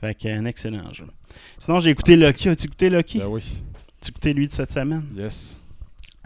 Fait 0.00 0.14
que, 0.14 0.28
un 0.28 0.44
excellent 0.44 0.92
jeu. 0.92 1.06
Sinon, 1.58 1.80
j'ai 1.80 1.90
écouté 1.90 2.16
Lucky. 2.16 2.48
As-tu 2.48 2.66
écouté 2.66 2.88
Lucky? 2.90 3.18
Ben 3.18 3.26
oui. 3.26 3.42
As-tu 4.00 4.10
écouté 4.10 4.32
lui 4.32 4.46
de 4.48 4.52
cette 4.52 4.70
semaine? 4.72 5.02
Yes. 5.16 5.58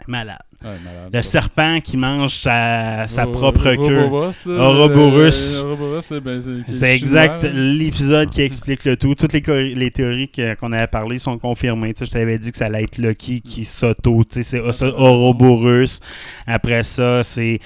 Malade. 0.07 0.37
Ouais, 0.61 0.69
malade. 0.83 1.09
Le 1.13 1.21
serpent 1.21 1.79
qui 1.79 1.95
mange 1.97 2.35
sa, 2.35 3.07
sa 3.07 3.23
Ro- 3.23 3.31
propre 3.31 3.71
Ro- 3.71 3.87
queue. 3.87 3.99
Ouroboros, 4.05 4.31
là, 4.45 4.69
Ouroboros. 4.69 5.61
euh, 5.61 5.63
Ouroboros, 5.63 6.01
c'est 6.01 6.19
ben, 6.19 6.41
c'est- 6.67 6.95
exact 6.95 7.43
l'épisode 7.43 8.29
qui 8.29 8.41
explique 8.49 8.83
le 8.85 8.97
tout. 8.97 9.15
Toutes 9.15 9.31
les, 9.33 9.91
théories 9.91 10.29
qu'on 10.59 10.71
avait 10.73 10.87
parlé 10.87 11.19
sont 11.19 11.37
confirmées. 11.37 11.93
Tu 11.93 12.05
je 12.05 12.11
t'avais 12.11 12.37
dit 12.37 12.51
que 12.51 12.57
ça 12.57 12.65
allait 12.65 12.83
être 12.83 12.97
Lucky 12.97 13.41
qui 13.41 13.63
s'auto. 13.65 14.23
tu 14.25 14.43
sais, 14.43 14.61
C'est 14.61 14.71
ça, 14.73 14.87
Ouroboros. 14.87 15.99
Après 16.47 16.83
ça, 16.83 17.23
c'est 17.23 17.59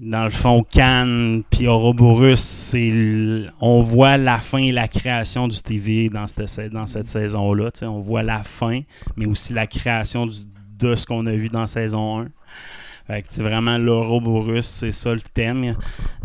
dans 0.00 0.24
le 0.24 0.30
fond 0.30 0.64
Cannes 0.64 1.42
puis 1.50 1.68
Ouroboros. 1.68 2.36
c'est 2.36 2.92
On 3.60 3.82
voit 3.82 4.16
la 4.16 4.38
fin 4.38 4.58
et 4.58 4.72
la 4.72 4.88
création 4.88 5.46
du 5.46 5.60
TV 5.60 6.08
dans 6.08 6.26
cette, 6.26 7.06
saison-là. 7.06 7.70
On 7.82 8.00
voit 8.00 8.22
la 8.22 8.42
fin, 8.42 8.80
mais 9.16 9.26
aussi 9.26 9.52
la 9.52 9.66
création 9.66 10.26
de 10.26 10.96
ce 10.96 11.06
qu'on 11.06 11.26
a 11.26 11.32
vu 11.32 11.48
dans 11.48 11.66
saison 11.66 12.20
1. 12.20 12.28
Fait 13.10 13.22
que 13.22 13.28
c'est 13.30 13.42
vraiment 13.42 13.76
l'Ouroboros, 13.76 14.62
c'est 14.62 14.92
ça 14.92 15.12
le 15.12 15.20
thème. 15.20 15.74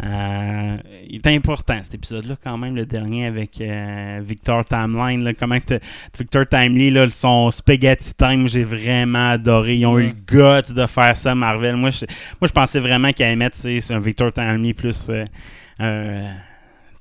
Euh, 0.04 0.78
il 1.10 1.16
est 1.16 1.28
important 1.28 1.80
cet 1.84 1.96
épisode-là, 1.96 2.36
quand 2.44 2.60
même, 2.60 2.76
le 2.76 2.86
dernier 2.86 3.26
avec 3.26 3.60
euh, 3.60 4.22
Victor 4.24 4.64
Timeline. 4.66 5.24
là. 5.24 5.34
comment 5.34 5.60
que 5.60 5.80
Victor 6.18 6.48
Timely, 6.48 6.92
là, 6.92 7.10
son 7.10 7.50
Spaghetti 7.50 8.14
Time, 8.14 8.48
j'ai 8.48 8.64
vraiment 8.64 9.32
adoré. 9.32 9.78
Ils 9.78 9.86
ont 9.88 9.98
eu 9.98 10.10
le 10.10 10.12
guts 10.12 10.74
de 10.74 10.86
faire 10.86 11.18
ça, 11.18 11.34
Marvel. 11.34 11.76
Moi, 11.76 11.90
je, 11.90 12.06
moi, 12.40 12.48
je 12.48 12.54
pensais 12.54 12.80
vraiment 12.80 13.10
allaient 13.18 13.36
mettre 13.36 13.58
c'est 13.58 13.92
un 13.92 14.00
Victor 14.00 14.32
Timely 14.32 14.76
plus 14.76 15.10
euh. 15.10 16.32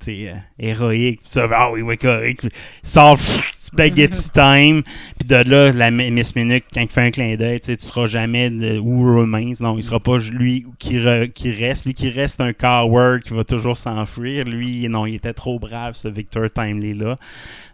Euh, 0.07 0.33
héroïque, 0.59 1.21
ça, 1.27 1.47
ah 1.51 1.71
oui, 1.71 1.81
oui, 1.81 1.97
correct. 1.97 2.47
Sort 2.83 3.19
Spaghetti 3.59 4.29
Time, 4.31 4.83
puis 5.17 5.27
de 5.27 5.35
là, 5.35 5.71
la 5.71 5.91
Miss 5.91 6.35
Minute, 6.35 6.65
quand 6.73 6.81
il 6.81 6.87
fait 6.87 7.01
un 7.01 7.11
clin 7.11 7.35
d'œil, 7.35 7.59
tu 7.59 7.75
tu 7.75 7.85
seras 7.85 8.07
jamais 8.07 8.49
de 8.49 8.79
Who 8.79 9.19
Remains. 9.19 9.53
Non, 9.59 9.77
il 9.77 9.83
sera 9.83 9.99
pas 9.99 10.17
lui 10.17 10.65
qui, 10.79 10.99
qui 11.33 11.51
reste. 11.51 11.85
Lui 11.85 11.93
qui 11.93 12.09
reste 12.09 12.39
un 12.41 12.53
coward 12.53 13.21
qui 13.21 13.33
va 13.33 13.43
toujours 13.43 13.77
s'enfuir. 13.77 14.45
Lui, 14.45 14.87
non, 14.87 15.05
il 15.05 15.15
était 15.15 15.33
trop 15.33 15.59
brave, 15.59 15.95
ce 15.95 16.07
Victor 16.07 16.45
Timely-là. 16.53 17.15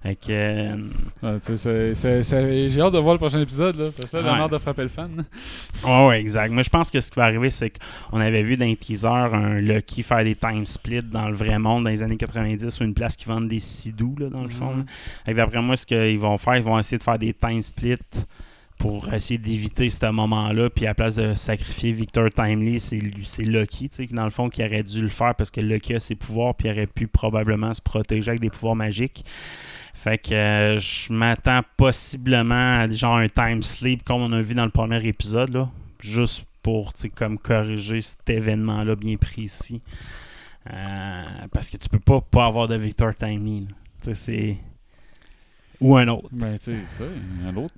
Euh, 0.03 0.75
Ouais, 1.21 1.37
J'ai 2.69 2.81
hâte 2.81 2.93
de 2.93 2.97
voir 2.99 3.13
le 3.13 3.19
prochain 3.19 3.39
épisode, 3.39 3.75
là, 3.77 3.89
parce 3.95 4.11
que 4.11 4.17
là, 4.17 4.43
Ouais. 4.43 4.49
de 4.49 4.57
frapper 4.57 4.81
le 4.83 4.87
fan. 4.87 5.23
Ouais, 5.85 6.07
ouais, 6.07 6.19
exact. 6.19 6.51
Moi, 6.51 6.63
je 6.63 6.69
pense 6.69 6.89
que 6.89 6.99
ce 6.99 7.11
qui 7.11 7.17
va 7.17 7.25
arriver, 7.25 7.49
c'est 7.51 7.71
qu'on 8.09 8.19
avait 8.19 8.41
vu 8.41 8.57
dans 8.57 8.65
les 8.65 8.75
teasers 8.75 9.33
un 9.33 9.59
Lucky 9.59 10.01
faire 10.01 10.23
des 10.23 10.35
time 10.35 10.65
splits 10.65 11.03
dans 11.03 11.29
le 11.29 11.35
vrai 11.35 11.59
monde 11.59 11.83
dans 11.83 11.89
les 11.91 12.01
années 12.01 12.17
90 12.17 12.79
ou 12.79 12.83
une 12.83 12.93
place 12.95 13.15
qui 13.15 13.25
vend 13.25 13.41
des 13.41 13.59
sidous, 13.59 14.15
là, 14.19 14.29
dans 14.29 14.43
le 14.43 14.49
fond. 14.49 14.85
Que 15.25 15.31
d'après 15.33 15.61
moi, 15.61 15.75
ce 15.75 15.85
qu'ils 15.85 16.19
vont 16.19 16.37
faire, 16.39 16.55
ils 16.55 16.63
vont 16.63 16.79
essayer 16.79 16.97
de 16.97 17.03
faire 17.03 17.19
des 17.19 17.33
time 17.33 17.61
splits 17.61 17.97
pour 18.79 19.13
essayer 19.13 19.37
d'éviter 19.37 19.91
ce 19.91 20.09
moment-là. 20.11 20.71
Puis 20.71 20.85
à 20.85 20.89
la 20.89 20.95
place 20.95 21.13
de 21.15 21.35
sacrifier 21.35 21.91
Victor 21.91 22.27
Timely, 22.29 22.79
c'est 22.79 22.97
Lucky, 23.43 23.89
tu 23.89 23.97
sais, 23.97 24.07
qui, 24.07 24.15
dans 24.15 24.23
le 24.25 24.31
fond, 24.31 24.49
qui 24.49 24.63
aurait 24.65 24.81
dû 24.81 24.99
le 25.01 25.09
faire 25.09 25.35
parce 25.35 25.51
que 25.51 25.61
Lucky 25.61 25.93
a 25.93 25.99
ses 25.99 26.15
pouvoirs, 26.15 26.55
puis 26.55 26.67
il 26.67 26.71
aurait 26.71 26.87
pu 26.87 27.05
probablement 27.05 27.71
se 27.75 27.81
protéger 27.81 28.29
avec 28.29 28.41
des 28.41 28.49
pouvoirs 28.49 28.75
magiques. 28.75 29.23
Fait 30.03 30.17
que 30.17 30.33
euh, 30.33 30.79
je 30.79 31.13
m'attends 31.13 31.61
possiblement 31.77 32.79
à 32.79 32.89
genre 32.89 33.17
un 33.17 33.29
time 33.29 33.61
sleep 33.61 34.03
comme 34.03 34.21
on 34.21 34.31
a 34.33 34.41
vu 34.41 34.55
dans 34.55 34.65
le 34.65 34.71
premier 34.71 35.05
épisode, 35.05 35.53
là, 35.53 35.69
juste 35.99 36.43
pour 36.63 36.93
comme 37.13 37.37
corriger 37.37 38.01
cet 38.01 38.27
événement-là 38.27 38.95
bien 38.95 39.17
précis. 39.17 39.79
Euh, 40.71 41.23
parce 41.53 41.69
que 41.69 41.77
tu 41.77 41.87
peux 41.87 41.99
pas 41.99 42.19
pas 42.19 42.47
avoir 42.47 42.67
de 42.67 42.75
Victor 42.77 43.13
Timely. 43.13 43.61
là. 43.61 43.75
Tu 44.01 44.05
sais, 44.07 44.13
c'est. 44.15 44.57
Ou 45.79 45.95
un 45.95 46.07
autre. 46.07 46.29
Ben, 46.31 46.57
tu 46.57 46.65
sais, 46.65 46.79
ça, 46.87 47.03
il 47.05 47.43
y 47.43 47.45
en 47.45 47.49
a 47.49 47.51
d'autres. 47.51 47.75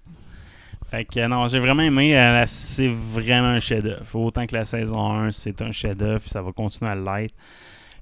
Fait 0.91 1.03
que 1.03 1.19
euh, 1.19 1.27
non, 1.27 1.49
j'ai 1.49 1.59
vraiment 1.59 1.83
aimé. 1.83 2.17
euh, 2.17 2.45
c'est 2.47 2.87
vraiment 2.87 3.47
un 3.49 3.59
chef-d'œuvre. 3.59 4.15
Autant 4.15 4.45
que 4.47 4.55
la 4.55 4.63
saison 4.63 5.11
1, 5.11 5.31
c'est 5.31 5.61
un 5.61 5.73
chef-d'œuvre, 5.73 6.23
ça 6.27 6.41
va 6.41 6.53
continuer 6.53 6.91
à 6.91 6.95
l'être. 6.95 7.35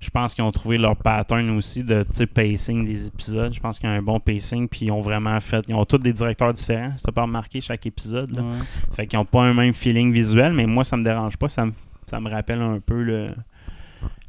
Je 0.01 0.09
pense 0.09 0.33
qu'ils 0.33 0.43
ont 0.43 0.51
trouvé 0.51 0.77
leur 0.79 0.97
pattern 0.97 1.47
aussi 1.51 1.83
de 1.83 2.03
tu 2.03 2.15
sais, 2.15 2.25
pacing 2.25 2.85
des 2.85 3.05
épisodes. 3.07 3.53
Je 3.53 3.59
pense 3.59 3.77
qu'il 3.79 3.87
y 3.87 3.91
a 3.91 3.95
un 3.95 4.01
bon 4.01 4.19
pacing, 4.19 4.67
puis 4.67 4.87
ils 4.87 4.91
ont 4.91 4.99
vraiment 5.01 5.39
fait. 5.39 5.63
Ils 5.69 5.75
ont 5.75 5.85
tous 5.85 5.99
des 5.99 6.11
directeurs 6.11 6.53
différents. 6.53 6.93
T'as 7.03 7.11
pas 7.11 7.21
remarqué 7.21 7.61
chaque 7.61 7.85
épisode. 7.85 8.31
là. 8.35 8.41
Ouais. 8.41 8.57
Fait 8.95 9.05
qu'ils 9.07 9.19
n'ont 9.19 9.25
pas 9.25 9.43
un 9.43 9.53
même 9.53 9.75
feeling 9.75 10.11
visuel, 10.11 10.53
mais 10.53 10.65
moi, 10.65 10.83
ça 10.83 10.97
me 10.97 11.03
dérange 11.03 11.37
pas. 11.37 11.49
Ça 11.49 11.67
me, 11.67 11.73
ça 12.07 12.19
me 12.19 12.29
rappelle 12.29 12.61
un 12.61 12.79
peu 12.79 13.03
le, 13.03 13.29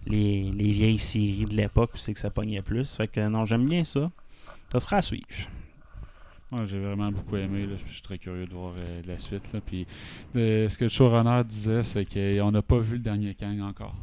les, 0.07 0.51
les 0.53 0.73
vieilles 0.73 0.99
séries 0.99 1.47
de 1.47 1.55
l'époque 1.55 1.93
où 1.95 1.97
c'est 1.97 2.13
que 2.13 2.21
ça 2.21 2.29
pognait 2.29 2.63
plus. 2.63 2.95
Fait 2.95 3.09
que 3.09 3.27
non, 3.27 3.47
j'aime 3.47 3.67
bien 3.67 3.83
ça. 3.85 4.07
Ça 4.71 4.79
sera 4.79 4.97
à 4.97 5.03
suivre. 5.03 5.27
Ouais, 6.53 6.67
j'ai 6.67 6.79
vraiment 6.79 7.11
beaucoup 7.11 7.37
aimé. 7.37 7.65
Là. 7.65 7.77
Je 7.87 7.93
suis 7.93 8.03
très 8.03 8.19
curieux 8.19 8.45
de 8.45 8.53
voir 8.53 8.73
euh, 8.79 9.01
la 9.07 9.17
suite. 9.17 9.51
Là. 9.55 9.61
Puis, 9.65 9.87
euh, 10.37 10.69
ce 10.69 10.77
que 10.77 10.85
le 10.85 10.91
showrunner 10.91 11.43
disait, 11.45 11.83
c'est 11.83 12.05
qu'on 12.05 12.51
n'a 12.51 12.61
pas 12.61 12.79
vu 12.79 12.97
le 12.97 13.03
dernier 13.03 13.35
Kang 13.35 13.59
encore. 13.63 13.97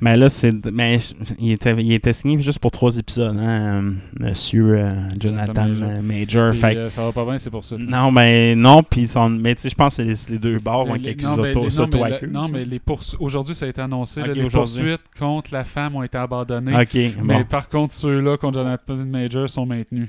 Mais 0.00 0.16
là, 0.16 0.28
c'est. 0.28 0.52
Mais 0.72 0.98
il 1.38 1.52
était, 1.52 1.74
il 1.78 1.92
était 1.92 2.12
signé 2.12 2.40
juste 2.40 2.58
pour 2.58 2.70
trois 2.70 2.96
épisodes, 2.96 3.36
hein, 3.38 3.94
monsieur 4.18 4.78
euh, 4.78 4.90
Jonathan 5.20 5.72
Jonathan 5.74 6.02
Major. 6.02 6.50
Puis, 6.52 6.60
Fait 6.60 6.76
euh, 6.76 6.90
ça 6.90 7.02
va 7.04 7.12
pas 7.12 7.24
bien, 7.24 7.38
c'est 7.38 7.50
pour 7.50 7.64
ça. 7.64 7.76
non, 7.78 8.10
mais 8.12 8.54
non, 8.54 8.82
puis 8.82 9.08
mais 9.40 9.54
tu 9.54 9.62
sais, 9.62 9.70
je 9.70 9.74
pense 9.74 9.96
que 9.96 10.02
c'est 10.14 10.28
les, 10.30 10.34
les 10.34 10.38
deux 10.38 10.58
bords, 10.58 10.86
hein, 10.90 10.98
qui 10.98 11.08
accusent 11.10 11.26
mais 11.38 11.48
auto- 11.50 11.64
les- 11.64 12.26
non, 12.28 12.48
mais 12.48 12.64
les 12.64 12.80
aujourd'hui, 13.20 13.54
ça 13.54 13.66
a 13.66 13.68
été 13.68 13.80
annoncé. 13.80 14.20
là, 14.20 14.28
Ok, 14.30 14.36
les 14.36 14.42
poursuites 14.84 15.00
contre 15.18 15.52
la 15.52 15.64
femme 15.64 15.96
ont 15.96 16.02
été 16.02 16.18
abandonnées. 16.18 16.74
Mais 17.22 17.34
bon. 17.34 17.44
par 17.44 17.68
contre, 17.68 17.94
ceux-là 17.94 18.36
contre 18.36 18.60
Jonathan 18.60 18.96
Major 18.96 19.48
sont 19.48 19.66
maintenus. 19.66 20.08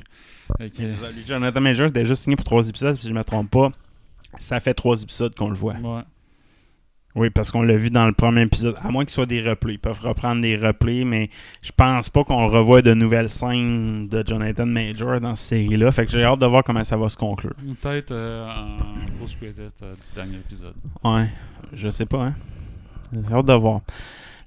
Jonathan 1.27 1.61
Major 1.61 1.87
était 1.87 2.05
juste 2.05 2.23
signé 2.23 2.35
pour 2.35 2.45
trois 2.45 2.67
épisodes, 2.67 2.97
si 2.99 3.07
je 3.07 3.13
me 3.13 3.23
trompe 3.23 3.49
pas. 3.51 3.69
Ça 4.37 4.59
fait 4.59 4.73
trois 4.73 5.01
épisodes 5.01 5.33
qu'on 5.35 5.49
le 5.49 5.55
voit. 5.55 5.73
ouais. 5.73 6.01
Oui, 7.17 7.31
parce 7.31 7.49
qu'on 7.49 7.63
l'a 7.63 7.75
vu 7.75 7.89
dans 7.89 8.05
le 8.05 8.13
premier 8.13 8.43
épisode. 8.43 8.75
À 8.83 8.91
moins 8.91 9.03
qu'il 9.03 9.11
soit 9.11 9.25
des 9.25 9.41
replays. 9.41 9.73
Ils 9.73 9.79
peuvent 9.79 9.99
reprendre 9.99 10.39
des 10.39 10.55
replays, 10.55 11.03
mais 11.03 11.31
je 11.63 11.71
pense 11.75 12.09
pas 12.09 12.23
qu'on 12.23 12.45
revoie 12.45 12.83
de 12.83 12.93
nouvelles 12.93 13.31
scènes 13.31 14.07
de 14.07 14.23
Jonathan 14.25 14.67
Major 14.67 15.19
dans 15.19 15.35
cette 15.35 15.49
série-là. 15.49 15.91
Fait 15.91 16.05
que 16.05 16.11
j'ai 16.11 16.23
hâte 16.23 16.39
de 16.39 16.45
voir 16.45 16.63
comment 16.63 16.83
ça 16.83 16.95
va 16.95 17.09
se 17.09 17.17
conclure. 17.17 17.55
Ou 17.67 17.73
Peut-être 17.73 18.11
euh, 18.11 18.47
en 18.47 19.19
post-credit 19.19 19.61
euh, 19.81 19.93
du 19.93 20.15
dernier 20.15 20.37
épisode. 20.37 20.75
Ouais, 21.03 21.27
je 21.73 21.89
sais 21.89 22.05
pas, 22.05 22.21
hein. 22.21 22.35
J'ai 23.11 23.33
hâte 23.33 23.47
de 23.47 23.53
voir. 23.53 23.81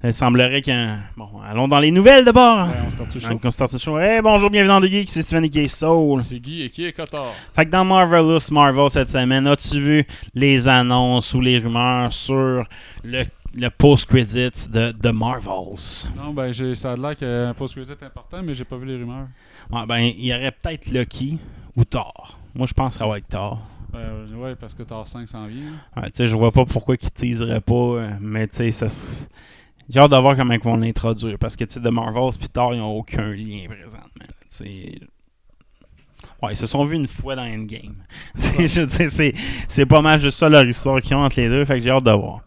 Il 0.03 0.15
semblerait 0.15 0.63
qu'un. 0.63 1.01
Bon, 1.15 1.29
allons 1.47 1.69
dans 1.69 1.79
les 1.79 1.91
nouvelles 1.91 2.25
d'abord. 2.25 2.69
Ouais, 2.69 2.75
on 2.87 2.91
start 2.91 3.15
le 3.15 3.21
show. 3.21 3.29
Donc, 3.29 3.41
on 3.45 3.51
start 3.51 3.73
le 3.75 3.79
show. 3.79 3.99
Hey, 3.99 4.23
bonjour, 4.23 4.49
bienvenue 4.49 4.69
dans 4.69 4.81
The 4.81 4.91
Geek, 4.91 5.11
c'est 5.11 5.21
Steven 5.21 5.47
Gay 5.47 5.69
Soul. 5.69 6.23
C'est 6.23 6.41
Guy 6.41 6.63
et 6.63 6.71
qui 6.71 6.87
est 6.87 6.93
Cotard. 6.93 7.33
Fait 7.55 7.67
que 7.67 7.71
dans 7.71 7.85
Marvelous 7.85 8.51
Marvel 8.51 8.89
cette 8.89 9.11
semaine, 9.11 9.47
as-tu 9.47 9.79
vu 9.79 10.07
les 10.35 10.67
annonces 10.69 11.35
ou 11.35 11.43
les 11.43 11.59
rumeurs 11.59 12.11
sur 12.15 12.63
le, 13.05 13.25
le 13.55 13.69
post-credits 13.69 14.71
de, 14.71 14.93
de 14.93 15.11
Marvels? 15.11 16.09
Non, 16.17 16.33
ben, 16.33 16.51
j'ai, 16.51 16.75
ça 16.75 16.93
a 16.93 16.97
l'air 16.97 17.15
qu'un 17.15 17.53
post-credit 17.53 17.93
est 17.93 18.03
important, 18.03 18.43
mais 18.43 18.55
j'ai 18.55 18.65
pas 18.65 18.79
vu 18.79 18.87
les 18.87 18.97
rumeurs. 18.97 19.29
Ouais, 19.71 19.85
ben, 19.87 19.99
il 19.99 20.25
y 20.25 20.35
aurait 20.35 20.53
peut-être 20.53 20.91
Lucky 20.91 21.39
ou 21.77 21.85
Thor. 21.85 22.39
Moi, 22.55 22.67
je 22.67 22.73
pense 22.73 22.95
que 22.95 23.01
ça 23.01 23.07
va 23.07 23.19
être 23.19 23.29
Thor. 23.29 23.61
Euh, 23.95 24.35
ouais, 24.35 24.55
parce 24.55 24.73
que 24.73 24.83
Thor 24.83 25.07
5 25.07 25.29
s'en 25.29 25.47
vient. 25.47 25.73
Ouais, 25.95 26.05
tu 26.07 26.11
sais, 26.15 26.27
je 26.27 26.35
vois 26.37 26.53
pas 26.53 26.65
pourquoi 26.65 26.97
qu'ils 26.97 27.11
teaseraient 27.11 27.61
pas, 27.61 27.75
euh, 27.75 28.11
mais 28.19 28.49
tu 28.49 28.71
sais, 28.73 28.89
ça. 28.89 29.27
J'ai 29.91 29.99
hâte 29.99 30.13
de 30.13 30.17
voir 30.17 30.37
comment 30.37 30.55
ils 30.55 30.61
vont 30.61 30.77
l'introduire. 30.77 31.37
Parce 31.39 31.57
que, 31.57 31.65
tu 31.65 31.75
sais, 31.75 31.81
de 31.81 31.91
Marvels 31.91 32.39
pis 32.39 32.49
Thor, 32.49 32.75
ils 32.75 32.79
n'ont 32.79 32.97
aucun 32.97 33.31
lien 33.31 33.67
présentement. 33.69 34.27
Ouais, 36.43 36.53
ils 36.53 36.57
se 36.57 36.67
sont 36.67 36.85
vus 36.85 36.97
une 36.97 37.07
fois 37.07 37.37
dans 37.37 37.43
Endgame. 37.43 37.97
Je 38.59 38.87
c'est, 39.09 39.35
c'est 39.69 39.87
pas 39.87 40.01
mal 40.01 40.19
juste 40.19 40.39
ça 40.39 40.49
leur 40.49 40.65
histoire 40.65 41.01
qu'ils 41.03 41.15
ont 41.17 41.25
entre 41.25 41.39
les 41.39 41.49
deux. 41.49 41.65
Fait 41.67 41.75
que 41.75 41.81
j'ai 41.81 41.91
hâte 41.91 42.05
de 42.05 42.13
voir. 42.13 42.41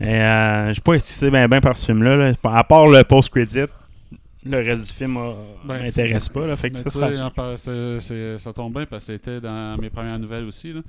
Et, 0.00 0.04
euh, 0.06 0.68
je 0.68 0.74
sais 0.74 0.80
pas 0.82 0.94
excité 0.94 1.30
bien 1.30 1.48
ben 1.48 1.60
par 1.60 1.76
ce 1.76 1.86
film-là. 1.86 2.16
là. 2.16 2.32
À 2.44 2.64
part 2.64 2.86
le 2.86 3.02
post-credit, 3.04 3.66
le 4.48 4.58
reste 4.58 4.88
du 4.88 4.92
film 4.92 5.18
Ben, 5.64 5.82
m'intéresse 5.82 6.28
pas. 6.28 6.46
Là, 6.46 6.56
fait 6.56 6.70
que 6.70 6.76
Mais 6.76 8.38
ça 8.38 8.52
tombe 8.52 8.72
bien 8.74 8.86
parce 8.86 9.06
que 9.06 9.12
c'était 9.12 9.40
dans 9.40 9.76
mes 9.80 9.90
premières 9.90 10.18
nouvelles 10.18 10.44
aussi. 10.44 10.72
Là. 10.72 10.80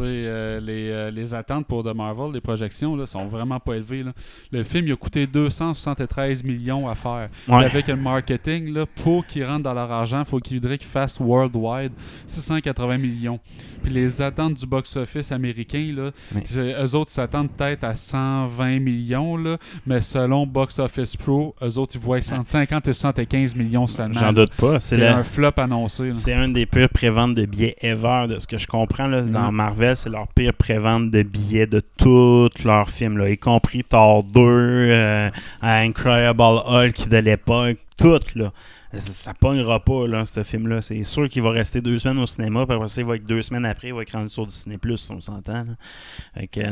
Euh, 0.00 0.60
les, 0.60 0.90
euh, 0.90 1.10
les 1.10 1.34
attentes 1.34 1.66
pour 1.66 1.82
The 1.84 1.94
Marvel, 1.94 2.32
les 2.32 2.40
projections, 2.40 2.96
là, 2.96 3.06
sont 3.06 3.26
vraiment 3.26 3.60
pas 3.60 3.74
élevées. 3.74 4.02
là. 4.02 4.12
Le 4.50 4.62
film 4.62 4.86
il 4.86 4.92
a 4.92 4.96
coûté 4.96 5.26
273 5.26 6.44
millions 6.44 6.88
à 6.88 6.94
faire. 6.94 7.28
Ouais. 7.48 7.64
Avec 7.64 7.88
le 7.88 7.96
marketing, 7.96 8.72
là, 8.72 8.86
pour 9.02 9.26
qu'ils 9.26 9.44
rentrent 9.44 9.62
dans 9.64 9.74
leur 9.74 9.90
argent, 9.90 10.20
il 10.20 10.24
faut 10.26 10.38
qu'ils 10.38 10.58
voudraient 10.60 10.78
qu'ils 10.78 10.88
fassent 10.88 11.18
worldwide 11.20 11.92
680 12.26 12.98
millions. 12.98 13.38
Puis 13.82 13.92
les 13.92 14.22
attentes 14.22 14.54
du 14.54 14.66
box-office 14.66 15.32
américain, 15.32 15.92
là, 15.96 16.10
c'est- 16.44 16.74
eux 16.82 16.94
autres 16.96 17.10
s'attendent 17.10 17.50
peut-être 17.50 17.84
à 17.84 17.94
120 17.94 18.78
millions, 18.80 19.36
là, 19.36 19.58
mais 19.86 20.00
selon 20.00 20.46
Box 20.46 20.78
Office 20.78 21.16
Pro, 21.16 21.54
eux 21.62 21.78
autres, 21.78 21.94
ils 21.96 22.00
voient 22.00 22.20
150 22.20 22.86
et 22.88 22.92
75 23.02 23.54
millions 23.56 23.86
seulement. 23.86 24.18
J'en 24.20 24.32
doute 24.32 24.54
pas. 24.54 24.80
C'est, 24.80 24.96
la- 24.96 25.16
un 25.18 25.24
flop 25.24 25.52
annoncé. 25.58 26.12
C'est 26.14 26.32
un 26.32 26.48
des 26.48 26.66
pires 26.66 26.88
préventes 26.88 27.34
de 27.34 27.44
billets 27.44 27.76
ever, 27.82 28.26
de 28.28 28.38
ce 28.38 28.46
que 28.46 28.58
je 28.58 28.66
comprends. 28.66 29.06
Là, 29.06 29.22
Dans 29.22 29.50
Mm. 29.52 29.54
Marvel, 29.54 29.96
c'est 29.96 30.10
leur 30.10 30.28
pire 30.28 30.54
prévente 30.54 31.10
de 31.10 31.22
billets 31.22 31.66
de 31.66 31.82
tous 31.96 32.50
leurs 32.64 32.88
films, 32.90 33.18
là, 33.18 33.28
y 33.30 33.36
compris 33.38 33.84
Thor 33.84 34.22
2, 34.24 34.40
euh, 34.40 35.30
Incredible 35.62 36.42
Hulk 36.66 37.08
de 37.08 37.16
l'époque, 37.18 37.78
tout. 37.98 38.18
Là. 38.36 38.52
Ça, 38.94 39.00
ça 39.12 39.34
pognera 39.34 39.80
pas, 39.80 40.06
là, 40.06 40.24
ce 40.26 40.42
film-là. 40.42 40.82
C'est 40.82 41.02
sûr 41.04 41.28
qu'il 41.28 41.42
va 41.42 41.50
rester 41.50 41.80
deux 41.80 41.98
semaines 41.98 42.18
au 42.18 42.26
cinéma, 42.26 42.66
puis 42.66 42.74
après 42.76 42.88
ça, 42.88 43.00
il 43.00 43.06
va 43.06 43.16
être 43.16 43.24
deux 43.26 43.40
semaines 43.42 43.64
après, 43.64 43.88
il 43.88 43.94
va 43.94 44.02
être 44.02 44.12
rendu 44.12 44.28
sur 44.28 44.46
Disney+, 44.46 44.78
on 45.10 45.20
s'entend. 45.20 45.64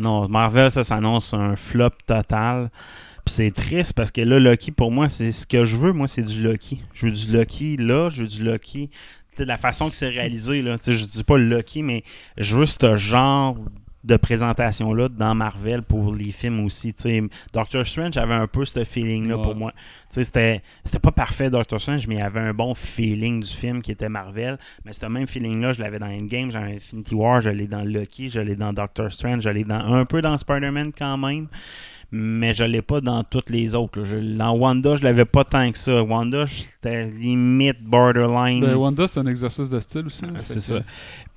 non, 0.03 0.29
Marvel, 0.29 0.71
ça 0.71 0.85
s'annonce 0.85 1.33
un 1.35 1.57
flop 1.57 1.91
total. 2.07 2.71
Puis 3.25 3.35
c'est 3.35 3.51
triste 3.53 3.93
parce 3.95 4.11
que 4.11 4.21
là, 4.21 4.39
Loki, 4.39 4.71
pour 4.71 4.91
moi, 4.91 5.09
c'est 5.09 5.33
ce 5.33 5.47
que 5.47 5.65
je 5.65 5.77
veux. 5.77 5.93
Moi, 5.93 6.09
c'est 6.09 6.23
du 6.23 6.43
Loki. 6.43 6.83
Je 6.95 7.07
veux 7.07 7.13
du 7.13 7.33
Loki 7.33 7.77
là, 7.77 8.09
je 8.09 8.23
veux 8.23 8.29
du 8.29 8.45
Loki. 8.45 8.89
Tu 8.91 9.37
sais, 9.37 9.43
de 9.45 9.49
la 9.49 9.59
façon 9.59 9.89
que 9.91 9.97
c'est 9.97 10.09
réalisé, 10.09 10.63
là. 10.63 10.79
Tu 10.79 10.85
sais, 10.85 10.95
je 10.95 11.07
dis 11.07 11.25
pas 11.25 11.39
Loki, 11.39 11.83
mais 11.83 12.03
je 12.37 12.57
veux 12.57 12.67
ce 12.67 12.97
genre 12.97 13.57
de 14.03 14.17
présentation-là 14.17 15.11
dans 15.11 15.35
Marvel 15.35 15.83
pour 15.83 16.15
les 16.15 16.33
films 16.33 16.65
aussi. 16.65 16.95
Tu 16.95 17.03
sais, 17.03 17.23
Doctor 17.53 17.87
Strange 17.87 18.17
avait 18.17 18.35
un 18.35 18.47
peu 18.47 18.65
ce 18.65 18.83
feeling-là 18.83 19.37
Ouais. 19.37 19.43
pour 19.43 19.55
moi. 19.55 19.73
C'était, 20.09 20.63
pas 21.03 21.13
parfait 21.13 21.51
Doctor 21.51 21.79
Strange, 21.81 22.07
mais 22.07 22.15
il 22.17 22.19
y 22.19 22.23
avait 22.23 22.41
un 22.41 22.55
bon 22.55 22.75
feeling 22.75 23.43
du 23.43 23.51
film 23.51 23.83
qui 23.83 23.93
était 23.93 24.09
Marvel. 24.09 24.59
Mais 24.87 24.95
ce 24.95 25.05
même 25.05 25.27
feeling-là, 25.27 25.75
je 25.75 25.81
l'avais 25.83 25.99
dans 25.99 26.07
Endgame, 26.07 26.51
dans 26.51 26.63
Infinity 26.63 27.15
War, 27.15 27.43
je 27.43 27.51
l'ai 27.51 27.67
dans 27.67 27.83
Loki, 27.85 28.31
je 28.31 28.41
l'ai 28.41 28.57
dans 28.57 28.73
Doctor 28.73 29.13
Strange, 29.13 29.43
je 29.43 29.51
l'ai 29.51 29.65
dans, 29.65 29.81
un 29.93 30.07
peu 30.07 30.23
dans 30.23 30.37
Spider-Man 30.39 30.93
quand 30.97 31.19
même 31.19 31.49
mais 32.13 32.53
je 32.55 32.65
l'ai 32.65 32.83
pas 32.83 33.01
dans 33.01 33.23
toutes 33.25 33.51
les 33.51 33.75
autres. 33.75 34.01
là. 34.01 34.05
Je- 34.05 34.37
dans 34.37 34.53
Wanda, 34.53 34.97
je 34.97 35.03
l'avais 35.05 35.25
pas 35.25 35.45
tant 35.45 35.71
que 35.71 35.79
ça. 35.79 36.03
Wanda, 36.03 36.45
c'était 36.47 37.05
limite 37.07 37.83
borderline. 37.83 38.61
Ben, 38.61 38.75
Wanda, 38.75 39.07
c'est 39.07 39.21
un 39.21 39.27
exercice 39.27 39.71
de 39.71 39.79
style 39.81 40.07
aussi. 40.07 40.25
Ouais, 40.25 40.33
Fait 40.41 40.45
c'est 40.45 40.55
que- 40.55 40.61
ça. 40.61 40.81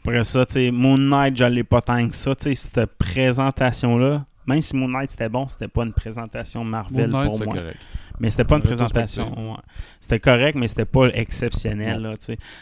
Après 0.05 0.23
ça, 0.25 0.45
tu 0.45 0.53
sais, 0.53 0.71
Moon 0.71 0.97
Knight, 0.97 1.37
je 1.37 1.45
l'ai 1.45 1.63
pas 1.63 1.81
tant 1.81 2.07
que 2.09 2.15
ça. 2.15 2.35
Tu 2.35 2.53
sais, 2.53 2.55
cette 2.55 2.85
présentation-là, 2.97 4.25
même 4.45 4.61
si 4.61 4.75
Moon 4.75 4.87
Knight 4.89 5.11
c'était 5.11 5.29
bon, 5.29 5.47
c'était 5.47 5.67
pas 5.67 5.83
une 5.83 5.93
présentation 5.93 6.63
Marvel 6.63 7.09
Moon 7.09 7.19
Knight, 7.19 7.29
pour 7.29 7.37
c'est 7.39 7.45
moi. 7.45 7.55
correct. 7.55 7.77
Mais 8.19 8.29
c'était 8.29 8.43
pas 8.43 8.55
une 8.57 8.61
présentation. 8.63 9.57
C'était 9.99 10.19
correct, 10.19 10.55
mais 10.55 10.67
c'était 10.67 10.85
pas 10.85 11.07
exceptionnel. 11.13 12.01
Là. 12.01 12.13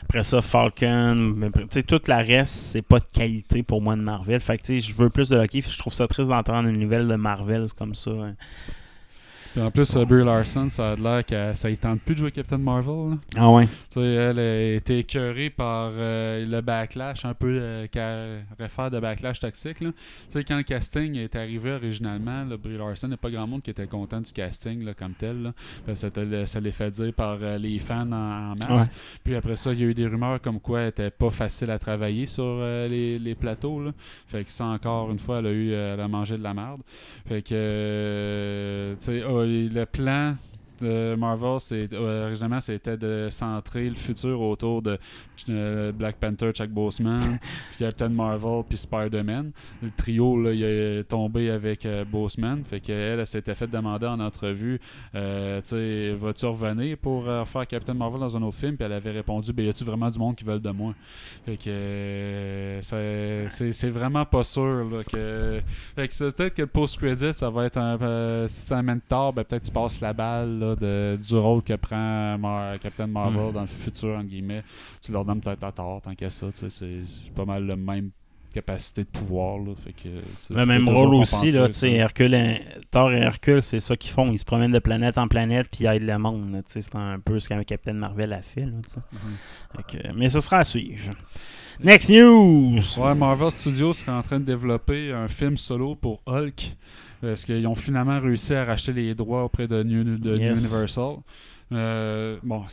Après 0.04 0.24
ça, 0.24 0.42
Falcon, 0.42 1.36
toute 1.88 2.08
la 2.08 2.18
reste, 2.18 2.54
c'est 2.54 2.82
pas 2.82 3.00
de 3.00 3.06
qualité 3.12 3.64
pour 3.64 3.82
moi 3.82 3.96
de 3.96 4.02
Marvel. 4.02 4.40
Fait 4.42 4.58
que 4.58 4.64
tu 4.64 4.80
sais, 4.82 4.88
je 4.88 4.96
veux 4.96 5.10
plus 5.10 5.30
de 5.30 5.36
Loki. 5.36 5.62
Je 5.68 5.78
trouve 5.78 5.94
ça 5.94 6.08
triste 6.08 6.30
d'entendre 6.30 6.70
une 6.70 6.80
nouvelle 6.80 7.08
de 7.08 7.16
Marvel 7.16 7.68
comme 7.78 7.96
ça. 7.96 8.12
hein. 8.12 8.36
Puis 9.54 9.62
en 9.62 9.70
plus, 9.72 9.96
euh, 9.96 10.06
Brie 10.06 10.24
Larson, 10.24 10.70
ça 10.70 10.92
a 10.92 10.96
l'air 10.96 11.26
que 11.26 11.54
ça 11.54 11.70
ne 11.70 11.76
tente 11.76 12.02
plus 12.02 12.16
de 12.16 12.20
jouer 12.20 12.32
Captain 12.32 12.58
Marvel. 12.58 13.12
là. 13.12 13.18
Ah 13.36 13.50
ouais. 13.52 13.66
Tu 13.66 14.00
sais, 14.00 14.02
elle 14.02 14.40
a 14.40 14.74
été 14.76 15.00
écœurée 15.00 15.50
par 15.50 15.92
euh, 15.94 16.46
le 16.46 16.62
backlash, 16.62 17.26
un 17.26 17.34
peu 17.34 17.58
euh, 17.60 17.88
qu'elle 17.88 18.46
réfère 18.58 18.90
de 18.90 19.00
backlash 19.00 19.40
toxique. 19.40 19.78
Tu 19.80 19.92
sais, 20.30 20.44
quand 20.44 20.58
le 20.58 20.64
casting 20.64 21.16
est 21.18 21.36
arrivé 21.36 21.72
originalement, 21.72 22.46
là, 22.46 22.56
Brie 22.58 22.78
Larson, 22.78 23.08
il 23.08 23.10
n'y 23.10 23.14
a 23.16 23.18
pas 23.18 23.30
grand 23.30 23.48
monde 23.48 23.62
qui 23.62 23.72
était 23.72 23.88
content 23.88 24.22
du 24.22 24.32
casting 24.32 24.84
là, 24.86 24.94
comme 24.94 25.14
tel. 25.14 25.42
là. 25.44 25.54
Parce 25.86 26.06
que 26.08 26.46
ça 26.46 26.60
l'est 26.60 26.72
fait 26.72 26.92
dire 26.92 27.14
par 27.14 27.38
euh, 27.42 27.58
les 27.58 27.80
fans 27.80 28.10
en, 28.12 28.54
en 28.54 28.56
masse. 28.56 28.82
Ouais. 28.88 28.92
Puis 29.24 29.36
après 29.36 29.56
ça, 29.58 29.74
il 29.74 29.80
y 29.80 29.84
a 29.84 29.88
eu 29.88 29.94
des 29.94 30.08
rumeurs 30.08 30.40
comme 30.42 30.60
quoi 30.60 30.82
elle 30.82 30.90
était 30.90 31.12
pas 31.12 31.30
facile 31.30 31.72
à 31.72 31.80
travailler 31.80 32.26
sur 32.26 32.60
les, 32.62 33.20
les 33.20 33.36
plateaux. 33.36 33.82
Là. 33.84 33.92
Fait 34.28 34.44
que 34.46 34.52
ça, 34.52 34.66
encore 34.66 35.12
une 35.12 35.20
fois, 35.20 35.40
elle 35.40 35.48
a 35.48 35.52
eu 35.52 35.72
elle 35.72 36.00
a 36.00 36.08
mangé 36.08 36.38
de 36.38 36.44
la 36.44 36.54
merde. 36.54 36.82
Fait 37.28 37.42
que, 37.42 38.96
tu 39.00 39.06
sais, 39.06 39.24
oh, 39.28 39.41
le 39.46 39.86
plan 39.86 40.36
de 40.82 41.16
Marvel, 41.16 41.60
c'est, 41.60 41.94
originalement, 41.94 42.60
c'était 42.62 42.98
de 42.98 43.28
centrer 43.30 43.90
le 43.90 43.96
futur 43.96 44.42
autour 44.42 44.82
de 44.82 44.98
euh, 45.50 45.92
Black 45.92 46.18
Panther, 46.18 46.52
Chuck 46.52 46.70
Boseman, 46.70 47.20
puis 47.70 47.80
Captain 47.80 48.10
Marvel, 48.10 48.64
puis 48.68 48.78
Spider-Man. 48.78 49.52
Le 49.82 49.90
trio, 49.96 50.42
là, 50.42 50.52
il 50.54 50.64
est 50.64 51.04
tombé 51.06 51.50
avec 51.50 51.86
euh, 51.86 52.04
Boseman. 52.06 52.64
Fait 52.64 52.80
qu'elle, 52.80 53.20
elle 53.20 53.28
s'était 53.28 53.56
fait 53.56 53.68
demander 53.68 54.08
en 54.08 54.20
entrevue, 54.20 54.80
euh, 55.16 55.62
tu 55.62 55.70
sais, 55.70 56.14
vas-tu 56.14 56.46
revenir 56.46 56.98
pour 56.98 57.28
euh, 57.28 57.46
faire 57.46 57.66
Captain 57.68 57.94
Marvel 57.94 58.20
dans 58.20 58.36
un 58.38 58.42
autre 58.44 58.58
film? 58.58 58.76
Puis 58.76 58.86
elle 58.86 58.94
avait 58.94 59.12
répondu, 59.12 59.54
ben, 59.54 59.66
y 59.66 59.70
a-tu 59.70 59.84
vraiment 59.84 60.10
du 60.10 60.20
monde 60.20 60.36
qui 60.36 60.44
veulent 60.44 60.62
de 60.62 60.72
moi? 60.72 60.94
Fait 61.46 61.58
que 61.58 62.80
c'est- 62.82 63.90
vraiment 63.92 64.26
pas 64.26 64.44
sûr 64.44 64.86
là, 64.90 65.04
que. 65.04 65.60
Fait 65.96 66.08
que 66.08 66.14
c'est 66.14 66.32
peut-être 66.32 66.54
que 66.56 66.62
le 66.62 66.68
post-credit, 66.68 67.34
ça 67.34 67.50
va 67.50 67.66
être 67.66 67.78
un. 67.78 68.00
euh, 68.02 68.48
si 68.48 68.66
tu 68.68 68.74
amènes 68.74 69.02
tard, 69.02 69.34
ben 69.34 69.44
peut-être 69.44 69.64
tu 69.66 69.72
passes 69.72 70.00
la 70.02 70.14
balle 70.14 70.60
là, 70.60 70.71
de, 70.76 71.18
du 71.22 71.36
rôle 71.36 71.62
que 71.64 71.74
prend 71.74 72.38
Mar- 72.38 72.80
Captain 72.80 73.08
Marvel 73.08 73.50
Mm. 73.50 73.54
dans 73.54 73.62
le 73.62 73.68
futur, 73.68 74.16
entre 74.18 74.28
guillemets. 74.30 74.64
Tu 75.04 75.12
leur 75.12 75.26
donnes 75.26 75.42
peut-être 75.42 75.64
à 75.64 75.72
tort, 75.72 76.02
tant 76.02 76.16
qu'à 76.16 76.30
ça. 76.30 76.48
C'est 76.54 77.04
pas 77.36 77.46
mal 77.46 77.66
le 77.66 77.76
même 77.76 78.10
capacité 78.54 79.04
de 79.04 79.08
pouvoir. 79.08 79.60
Là, 79.60 79.74
fait 79.78 79.94
que 79.94 80.10
Le 80.54 80.66
même 80.66 80.90
rôle 80.90 81.16
aussi, 81.16 81.52
là. 81.52 81.70
Hercule, 81.84 82.34
et- 82.34 82.62
Thor 82.92 83.12
et 83.14 83.20
Hercule, 83.20 83.62
c'est 83.62 83.80
ça 83.80 83.96
qu'ils 83.96 84.12
font. 84.12 84.30
Ils 84.32 84.40
se 84.40 84.44
promènent 84.46 84.74
de 84.74 84.80
planète 84.80 85.18
en 85.18 85.28
planète 85.30 85.68
puis 85.72 85.86
ils 85.86 85.88
aident 85.88 86.04
le 86.04 86.18
monde. 86.18 86.62
C'est 86.68 86.96
un 86.96 87.20
peu 87.20 87.40
ce 87.40 87.48
qu'un 87.48 87.64
Captain 87.64 87.94
Marvel 87.94 88.34
a 88.34 88.42
fait. 88.42 88.66
là. 88.66 88.72
Mhm. 89.12 89.20
Fait 89.78 89.98
que- 89.98 90.14
mais 90.14 90.28
ce 90.30 90.40
sera 90.42 90.58
à 90.58 90.64
suivre. 90.66 91.12
Next 91.84 92.10
news! 92.10 92.80
Ouais, 93.00 93.16
Marvel 93.16 93.50
Studios 93.52 93.94
serait 93.94 94.12
en 94.12 94.22
train 94.22 94.40
de 94.40 94.46
développer 94.46 95.12
un 95.14 95.28
film 95.28 95.58
solo 95.58 95.96
pour 95.96 96.22
Hulk. 96.28 96.76
Parce 97.22 97.46
qu'ils 97.46 97.68
ont 97.68 97.76
finalement 97.76 98.20
réussi 98.20 98.54
à 98.56 98.66
racheter 98.66 98.94
les 98.94 99.14
droits 99.16 99.44
auprès 99.46 99.68
de, 99.68 99.84
New, 99.84 100.04
de 100.04 100.32
New 100.32 100.40
Yes. 100.40 100.66
Universal. 100.66 101.16
Euh, 101.72 102.38
bon, 102.44 102.64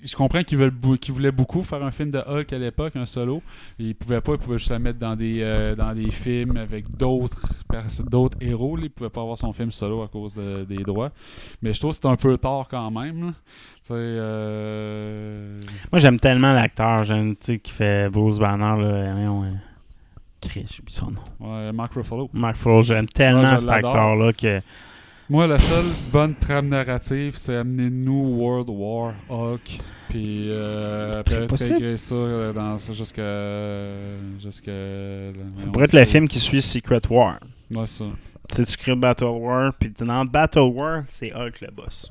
je 0.00 0.14
comprends 0.14 0.42
qu'ils 0.44 0.58
voulaient 0.58 1.32
beaucoup 1.32 1.62
faire 1.62 1.82
un 1.82 1.90
film 1.90 2.10
de 2.10 2.18
Hulk 2.18 2.52
à 2.52 2.58
l'époque, 2.58 2.94
un 2.96 3.06
solo. 3.06 3.42
Ils 3.78 3.94
pouvaient 3.94 4.20
pas, 4.20 4.32
ils 4.32 4.38
pouvaient 4.38 4.58
juste 4.58 4.70
le 4.70 4.78
mettre 4.78 4.98
dans 4.98 5.16
des, 5.16 5.40
euh, 5.42 5.74
dans 5.74 5.92
des 5.94 6.10
films 6.10 6.56
avec 6.56 6.90
d'autres 6.96 7.40
héros. 8.40 8.78
Ils 8.80 8.90
pouvaient 8.90 9.10
pas 9.10 9.22
avoir 9.22 9.38
son 9.38 9.52
film 9.52 9.70
solo 9.72 10.02
à 10.02 10.08
cause 10.08 10.34
de- 10.34 10.64
des 10.64 10.82
droits. 10.84 11.10
Mais 11.62 11.72
je 11.72 11.80
trouve 11.80 11.92
que 11.92 11.96
c'est 12.02 12.06
un 12.06 12.16
peu 12.16 12.36
tard 12.38 12.68
quand 12.70 12.90
même. 12.90 13.32
euh, 13.90 15.56
Moi, 15.92 15.98
j'aime 15.98 16.18
tellement 16.20 16.52
l'acteur, 16.52 17.04
j'aime, 17.04 17.34
qui 17.36 17.70
fait 17.72 18.08
Bruce 18.10 18.38
Banner, 18.38 18.80
là. 18.82 19.14
Chris, 20.40 20.66
j'oublie 20.74 20.92
son 20.92 21.10
nom. 21.10 21.20
ouais, 21.40 21.72
Mark 21.72 21.92
Ruffalo. 21.94 22.30
Mark 22.32 22.56
Ruffalo, 22.56 22.82
j'aime 22.82 23.06
tellement 23.06 23.58
cet 23.58 23.68
acteur-là 23.68 24.32
que. 24.32 24.60
Moi, 25.30 25.46
la 25.46 25.58
seule 25.58 25.84
bonne 26.10 26.34
trame 26.34 26.68
narrative, 26.68 27.36
c'est 27.36 27.56
amener 27.56 27.90
nous 27.90 28.38
World 28.38 28.68
War, 28.70 29.12
Hulk, 29.28 29.78
puis 30.08 30.46
euh, 30.48 31.10
après 31.14 31.42
intégrer 31.42 31.98
ça 31.98 32.14
euh, 32.14 32.52
dans 32.54 32.78
ça 32.78 32.94
jusqu'à. 32.94 34.40
jusqu'à. 34.40 34.72
Ça 35.58 35.66
pourrait 35.70 35.84
être 35.84 35.92
le 35.92 36.04
film 36.06 36.28
qui 36.28 36.38
suit 36.38 36.62
Secret 36.62 37.02
War. 37.10 37.40
Ouais, 37.74 37.86
ça. 37.86 38.06
Tu 38.48 38.56
sais, 38.56 38.64
tu 38.64 38.76
crées 38.78 38.96
Battle 38.96 39.24
War, 39.24 39.74
puis 39.78 39.92
dans 39.98 40.24
Battle 40.24 40.60
War, 40.60 41.02
c'est 41.08 41.30
Hulk 41.34 41.60
le 41.60 41.70
boss. 41.72 42.10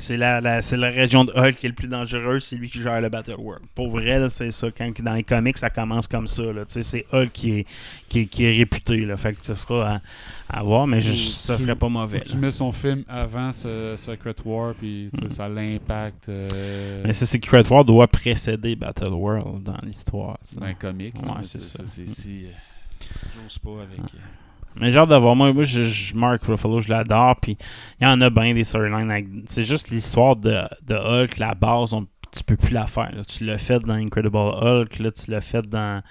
C'est 0.00 0.16
la, 0.16 0.40
la- 0.40 0.62
c'est 0.62 0.76
la 0.76 0.90
région 0.90 1.24
de 1.24 1.32
Hulk 1.32 1.56
qui 1.56 1.66
est 1.66 1.68
le 1.68 1.74
plus 1.74 1.88
dangereuse, 1.88 2.44
c'est 2.44 2.56
lui 2.56 2.68
qui 2.70 2.80
gère 2.80 3.00
le 3.00 3.08
Battle 3.08 3.36
War. 3.38 3.58
Pour 3.74 3.90
vrai, 3.90 4.18
là, 4.18 4.30
c'est 4.30 4.50
ça. 4.50 4.68
Quand 4.76 4.90
dans 5.02 5.14
les 5.14 5.22
comics, 5.22 5.58
ça 5.58 5.70
commence 5.70 6.06
comme 6.08 6.26
ça. 6.26 6.42
là. 6.44 6.64
C'est 6.68 7.06
Hulk 7.12 7.30
qui 7.32 7.58
est, 7.60 7.66
qui, 8.08 8.20
est- 8.20 8.26
qui 8.26 8.44
est 8.44 8.56
réputé. 8.56 8.96
Là. 9.04 9.16
Fait 9.16 9.32
que 9.34 9.44
ce 9.44 9.54
sera 9.54 9.96
à, 10.48 10.58
à 10.58 10.62
voir, 10.62 10.86
mais 10.86 11.00
je- 11.00 11.12
ça 11.12 11.56
tu- 11.56 11.62
serait 11.62 11.76
pas 11.76 11.88
mauvais. 11.88 12.20
Tu 12.20 12.36
mets 12.36 12.50
son 12.50 12.72
film 12.72 13.04
avant 13.08 13.52
ce 13.52 13.94
Secret 13.96 14.34
War, 14.44 14.74
puis 14.74 15.10
sais, 15.20 15.30
ça 15.30 15.48
l'impacte 15.48 16.28
euh, 16.28 17.02
Mais 17.04 17.12
c'est 17.12 17.26
Secret 17.26 17.66
War 17.70 17.84
doit 17.84 18.08
précéder 18.08 18.74
Battle 18.76 19.08
World 19.12 19.62
dans 19.62 19.78
l'histoire. 19.82 20.38
dans 20.54 20.62
un 20.66 20.74
comic. 20.74 21.14
Ouais, 21.22 21.42
c'est 21.44 21.62
ça. 21.62 21.82
C'est 21.86 22.08
si. 22.08 22.46
euh, 22.46 22.48
J'ose 23.34 23.58
pas 23.58 23.82
avec. 23.82 23.98
euh, 24.00 24.18
Mais 24.76 24.96
hâte 24.96 25.08
d'avoir. 25.08 25.34
Moi, 25.36 25.52
moi 25.52 25.64
je, 25.64 25.84
je- 25.84 26.14
Mark 26.14 26.42
Ruffalo, 26.44 26.80
je 26.80 26.88
l'adore. 26.88 27.36
Puis 27.36 27.56
il 28.00 28.04
y 28.04 28.06
en 28.06 28.20
a 28.20 28.30
bien 28.30 28.54
des 28.54 28.64
storylines. 28.64 29.44
C'est 29.46 29.64
juste 29.64 29.90
l'histoire 29.90 30.36
de, 30.36 30.62
de 30.82 30.94
Hulk, 30.94 31.38
la 31.38 31.54
base, 31.54 31.92
on, 31.92 32.06
tu 32.32 32.44
peux 32.44 32.56
plus 32.56 32.72
la 32.72 32.86
faire. 32.86 33.12
Tu 33.26 33.44
l'as 33.44 33.58
fait 33.58 33.80
dans 33.80 33.94
Incredible 33.94 34.36
Hulk, 34.36 34.98
là, 35.00 35.10
tu 35.10 35.30
l'as 35.30 35.40
fait 35.40 35.62
dans. 35.68 36.02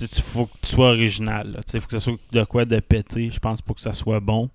Il 0.00 0.08
faut 0.08 0.46
que 0.46 0.52
tu 0.62 0.68
sois 0.72 0.88
original. 0.90 1.60
Il 1.72 1.80
faut 1.80 1.86
que 1.86 1.98
ce 1.98 2.10
soit 2.10 2.18
de 2.32 2.44
quoi 2.44 2.64
de 2.64 2.80
péter. 2.80 3.30
Je 3.30 3.38
pense 3.38 3.60
pas 3.62 3.74
que 3.74 3.80
ça 3.80 3.92
soit 3.92 4.20
bon. 4.20 4.50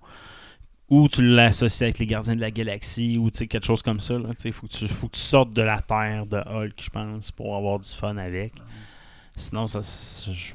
Ou 0.90 1.06
tu 1.08 1.22
l'associes 1.22 1.82
avec 1.84 1.98
les 1.98 2.06
gardiens 2.06 2.34
de 2.34 2.40
la 2.40 2.50
galaxie 2.50 3.18
ou 3.18 3.30
tu 3.30 3.38
sais, 3.38 3.46
quelque 3.46 3.66
chose 3.66 3.82
comme 3.82 4.00
ça. 4.00 4.14
Il 4.44 4.52
faut, 4.52 4.66
que 4.66 4.72
tu- 4.72 4.88
faut 4.88 5.06
que 5.06 5.12
tu 5.16 5.20
sortes 5.20 5.52
de 5.52 5.60
la 5.62 5.80
terre 5.82 6.24
de 6.26 6.38
Hulk, 6.38 6.72
je 6.82 6.88
pense, 6.90 7.30
pour 7.30 7.54
avoir 7.56 7.78
du 7.78 7.88
fun 7.90 8.16
avec. 8.16 8.52
Sinon, 9.36 9.66
ça. 9.66 9.80
je- 9.82 10.54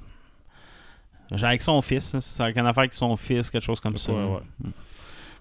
avec 1.42 1.62
son 1.62 1.82
fils, 1.82 2.14
hein, 2.16 2.20
c'est 2.22 2.44
une 2.52 2.60
affaire 2.66 2.80
avec 2.80 2.94
son 2.94 3.16
fils, 3.18 3.50
quelque 3.50 3.64
chose 3.64 3.80
comme 3.80 3.98
ça. 3.98 4.12
pas- 4.14 4.26
ouais. 4.36 4.70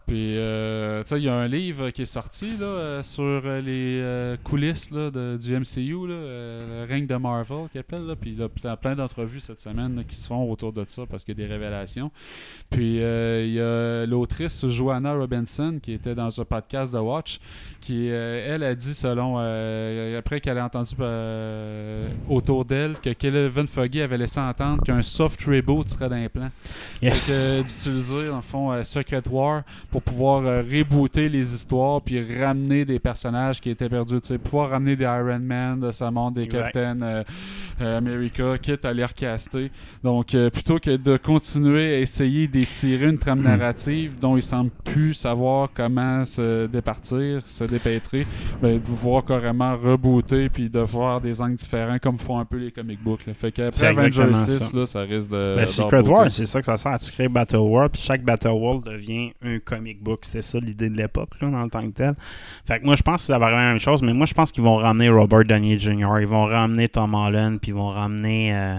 Puis, 0.06 0.36
euh, 0.36 1.02
tu 1.02 1.08
sais, 1.10 1.18
il 1.18 1.24
y 1.24 1.28
a 1.28 1.34
un 1.34 1.46
livre 1.48 1.90
qui 1.90 2.02
est 2.02 2.06
sorti 2.06 2.56
là, 2.56 2.66
euh, 2.66 3.02
sur 3.02 3.22
euh, 3.22 3.60
les 3.60 4.36
coulisses 4.42 4.90
là, 4.90 5.10
de- 5.10 5.36
du 5.40 5.54
MCU, 5.54 6.06
là, 6.08 6.14
le 6.14 6.86
règne 6.88 7.06
de 7.06 7.14
Marvel, 7.16 7.68
qu'il 7.70 7.80
appelle. 7.80 8.06
Là, 8.06 8.16
puis 8.16 8.32
il 8.32 8.38
y 8.38 8.42
a 8.42 8.76
plein- 8.76 8.96
d'entrevues 8.96 9.40
cette 9.40 9.60
semaine 9.60 9.96
là, 9.96 10.02
qui 10.04 10.16
se 10.16 10.26
font 10.26 10.50
autour 10.50 10.72
de 10.72 10.84
ça 10.86 11.02
parce 11.08 11.24
qu'il 11.24 11.38
y 11.38 11.42
a 11.42 11.46
des 11.46 11.52
révélations. 11.52 12.10
Puis, 12.70 13.00
euh, 13.00 13.44
il 13.46 13.52
y 13.54 13.60
a 13.60 14.04
l'autrice 14.06 14.66
Joanna 14.66 15.14
Robinson 15.14 15.78
qui 15.82 15.92
était 15.92 16.14
dans 16.14 16.40
un 16.40 16.44
podcast 16.44 16.92
de 16.92 16.98
Watch, 16.98 17.38
qui, 17.80 18.08
euh, 18.10 18.46
elle, 18.54 18.62
a 18.64 18.74
dit, 18.74 18.94
selon, 18.94 19.38
après 20.18 20.40
qu'elle 20.40 20.58
a 20.58 20.64
entendu 20.64 20.94
autour 22.28 22.64
d'elle, 22.64 22.94
que 23.00 23.10
Kevin 23.10 23.66
Foggy 23.66 24.00
avait 24.02 24.18
laissé 24.18 24.40
entendre 24.40 24.82
qu'un 24.82 25.02
soft 25.02 25.42
reboot 25.44 25.88
serait 25.88 26.08
dans 26.08 26.16
les 26.16 26.28
plans. 26.28 26.50
Yes. 27.00 27.54
D'utiliser, 27.54 28.24
le 28.24 28.40
fond, 28.40 28.82
Secret 28.84 29.22
War 29.30 29.62
pour 29.92 30.02
pouvoir 30.02 30.44
euh, 30.46 30.62
rebooter 30.62 31.28
les 31.28 31.54
histoires 31.54 32.00
puis 32.00 32.40
ramener 32.40 32.84
des 32.84 32.98
personnages 32.98 33.60
qui 33.60 33.70
étaient 33.70 33.88
perdus. 33.88 34.20
Tu 34.20 34.28
sais, 34.28 34.38
pouvoir 34.38 34.70
ramener 34.70 34.96
des 34.96 35.04
Iron 35.04 35.38
Man 35.38 35.80
de 35.80 35.92
ce 35.92 36.04
monde, 36.04 36.34
des. 36.34 36.48
Captain 36.48 37.00
euh, 37.02 37.24
euh, 37.80 37.98
America, 37.98 38.58
quitte 38.58 38.84
à 38.84 38.92
les 38.92 39.04
recaster. 39.04 39.70
Donc, 40.02 40.34
euh, 40.34 40.50
plutôt 40.50 40.78
que 40.78 40.96
de 40.96 41.16
continuer 41.16 41.94
à 41.94 41.98
essayer 41.98 42.48
d'étirer 42.48 43.08
une 43.08 43.18
trame 43.18 43.42
narrative 43.42 44.18
dont 44.20 44.36
ils 44.36 44.42
semblent 44.42 44.70
plus 44.84 45.14
savoir 45.14 45.68
comment 45.74 46.24
se 46.24 46.66
départir, 46.66 47.44
se 47.46 47.64
dépêtrer, 47.64 48.26
ben, 48.60 48.74
de 48.74 48.78
pouvoir 48.78 49.24
carrément 49.24 49.76
rebooter 49.76 50.48
puis 50.48 50.68
de 50.68 50.80
voir 50.80 51.20
des 51.20 51.40
angles 51.40 51.56
différents 51.56 51.98
comme 51.98 52.18
font 52.18 52.38
un 52.38 52.44
peu 52.44 52.56
les 52.56 52.70
comic 52.70 53.02
books. 53.02 53.26
là. 53.26 53.34
Fait 53.34 53.52
qu'après 53.52 53.86
Avengers 53.86 54.06
exactement 54.06 54.44
6, 54.44 54.58
ça. 54.58 54.76
là, 54.76 54.86
ça 54.86 55.00
risque 55.00 55.30
de. 55.30 55.56
Ben, 55.56 55.66
Secret. 55.66 56.02
War, 56.02 56.30
c'est 56.30 56.46
ça 56.46 56.60
que 56.60 56.66
ça 56.66 56.76
sert. 56.76 56.98
Tu 56.98 57.12
crées 57.12 57.28
Battle 57.28 57.56
War, 57.56 57.88
puis 57.90 58.02
chaque 58.02 58.22
Battle 58.22 58.48
World 58.48 58.84
devient 58.84 59.32
un 59.42 59.58
comic 59.58 59.81
C'était 60.22 60.42
ça 60.42 60.58
l'idée 60.58 60.88
de 60.88 60.96
l'époque, 60.96 61.30
là, 61.40 61.50
dans 61.50 61.62
le 61.62 61.70
tant 61.70 61.82
que 61.82 61.94
tel. 61.94 62.14
Fait 62.66 62.80
que 62.80 62.84
moi, 62.84 62.96
je 62.96 63.02
pense 63.02 63.22
que 63.22 63.26
ça 63.26 63.38
va 63.38 63.46
ramener 63.46 63.64
la 63.64 63.70
même 63.70 63.80
chose, 63.80 64.02
mais 64.02 64.12
moi, 64.12 64.26
je 64.26 64.34
pense 64.34 64.52
qu'ils 64.52 64.62
vont 64.62 64.76
ramener 64.76 65.08
Robert 65.08 65.44
Downey 65.44 65.78
Jr., 65.78 66.20
ils 66.20 66.26
vont 66.26 66.44
ramener 66.44 66.88
Tom 66.88 67.14
Holland, 67.14 67.58
puis 67.60 67.70
ils 67.70 67.74
vont 67.74 67.88
ramener 67.88 68.54
euh, 68.54 68.78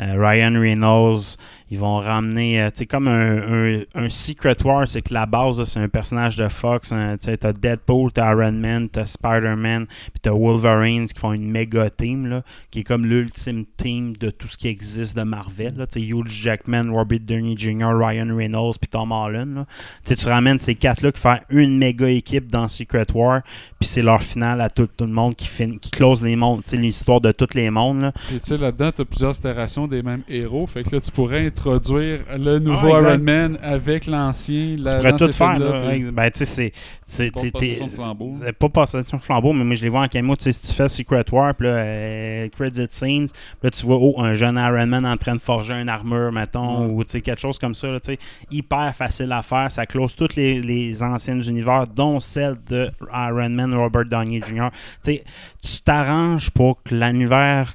euh, 0.00 0.14
Ryan 0.18 0.60
Reynolds, 0.60 1.36
ils 1.68 1.78
vont 1.78 1.96
ramener, 1.96 2.62
euh, 2.62 2.70
tu 2.70 2.78
sais, 2.78 2.86
comme 2.86 3.08
un, 3.08 3.82
un, 3.94 4.08
Secret 4.08 4.56
War, 4.64 4.88
c'est 4.88 5.02
que 5.02 5.12
la 5.12 5.26
base, 5.26 5.62
c'est 5.64 5.80
un 5.80 5.88
personnage 5.88 6.36
de 6.36 6.46
Fox. 6.46 6.90
Tu 6.90 6.96
sais, 7.20 7.36
t'as 7.36 7.52
Deadpool, 7.52 8.12
t'as 8.12 8.32
Iron 8.32 8.52
Man, 8.52 8.88
t'as 8.88 9.04
Spider-Man, 9.04 9.86
puis 9.86 10.20
t'as 10.22 10.30
Wolverine 10.30 11.06
qui 11.06 11.18
font 11.18 11.32
une 11.32 11.50
méga 11.50 11.90
team, 11.90 12.26
là, 12.26 12.42
qui 12.70 12.80
est 12.80 12.84
comme 12.84 13.04
l'ultime 13.04 13.64
team 13.76 14.16
de 14.16 14.30
tout 14.30 14.46
ce 14.46 14.56
qui 14.56 14.68
existe 14.68 15.16
de 15.16 15.22
Marvel. 15.22 15.74
Là. 15.76 15.88
Tu 15.88 16.00
sais, 16.00 16.06
Hugh 16.06 16.28
Jackman, 16.28 16.92
Robert 16.92 17.20
Downey 17.20 17.56
Jr., 17.56 17.96
Ryan 17.96 18.36
Reynolds, 18.36 18.78
puis 18.80 18.88
Tom 18.88 19.10
Holland. 19.10 19.56
Là. 19.56 19.66
Tu 20.04 20.10
sais, 20.10 20.16
tu 20.16 20.28
ramènes 20.28 20.60
ces 20.60 20.76
quatre-là 20.76 21.10
qui 21.10 21.20
font 21.20 21.36
une 21.50 21.78
méga 21.78 22.08
équipe 22.08 22.46
dans 22.46 22.68
Secret 22.68 23.06
War, 23.12 23.42
puis 23.80 23.88
c'est 23.88 24.02
leur 24.02 24.22
finale 24.22 24.60
à 24.60 24.70
tout, 24.70 24.86
tout 24.86 25.04
le 25.04 25.12
monde 25.12 25.34
qui, 25.34 25.48
fin- 25.48 25.78
qui 25.78 25.90
close 25.90 26.22
les 26.22 26.36
mondes. 26.36 26.62
Tu 26.62 26.70
sais, 26.70 26.76
l'histoire 26.76 27.20
de 27.20 27.32
tous 27.32 27.54
les 27.54 27.70
mondes. 27.70 28.02
Là. 28.02 28.12
Puis 28.28 28.38
tu 28.38 28.46
sais, 28.46 28.56
là-dedans, 28.56 28.92
tu 28.92 29.02
as 29.02 29.04
plusieurs 29.04 29.36
itérations 29.36 29.88
des 29.88 30.02
mêmes 30.02 30.22
héros. 30.28 30.66
Fait 30.68 30.84
que 30.84 30.94
là, 30.94 31.00
tu 31.00 31.10
pourrais 31.10 31.50
introduire 31.56 32.20
le 32.36 32.58
nouveau 32.58 32.88
Ah, 32.88 32.98
exact. 32.98 33.08
Iron 33.14 33.18
Man 33.24 33.58
avec 33.62 34.06
l'ancien. 34.06 34.76
Tu 34.76 34.82
pourrais 34.82 35.10
dans 35.12 35.16
tout 35.16 35.32
faire. 35.32 35.58
Là, 35.58 35.88
puis- 35.90 36.10
ben, 36.10 36.30
tu 36.30 36.38
sais, 36.40 36.44
c'est. 36.44 36.72
c'est- 37.02 37.30
Pas 37.30 37.58
t'es- 37.58 37.80
de 37.80 37.88
flambeau. 37.88 38.34
c'est 38.44 38.52
Pas 38.52 38.68
possession 38.68 39.16
de 39.16 39.22
flambeau, 39.22 39.52
mais 39.52 39.64
moi 39.64 39.74
je 39.74 39.82
les 39.82 39.88
vois 39.88 40.02
en 40.02 40.08
cameo. 40.08 40.36
Tu 40.36 40.44
sais, 40.44 40.52
si 40.52 40.66
tu 40.68 40.72
fais 40.72 40.88
Secret 40.88 41.24
War, 41.32 41.54
puis 41.54 41.66
là, 41.66 41.74
euh, 41.74 42.48
credit 42.50 42.86
scenes, 42.90 43.28
là, 43.62 43.70
tu 43.70 43.84
vois 43.86 43.96
oh, 44.00 44.20
un 44.20 44.34
jeune 44.34 44.56
Iron 44.56 44.86
Man 44.86 45.06
en 45.06 45.16
train 45.16 45.34
de 45.34 45.40
forger 45.40 45.74
une 45.74 45.88
armure, 45.88 46.32
mettons, 46.32 46.86
ou 46.86 47.02
tu 47.04 47.12
sais, 47.12 47.20
quelque 47.20 47.40
chose 47.40 47.58
comme 47.58 47.74
ça. 47.74 47.88
Tu 48.00 48.12
sais, 48.12 48.18
hyper 48.50 48.94
facile 48.94 49.32
à 49.32 49.42
faire. 49.42 49.70
Ça 49.70 49.86
close 49.86 50.14
tous 50.16 50.36
les, 50.36 50.60
les 50.60 51.02
anciens 51.02 51.40
univers, 51.40 51.84
dont 51.86 52.20
celle 52.20 52.56
de 52.68 52.90
Iron 53.12 53.48
Man, 53.50 53.74
Robert 53.74 54.04
Downey 54.06 54.40
Jr. 54.46 54.68
Tu 55.02 55.12
sais, 55.16 55.24
tu 55.62 55.82
t'arranges 55.82 56.50
pour 56.50 56.82
que 56.82 56.94
l'univers 56.94 57.74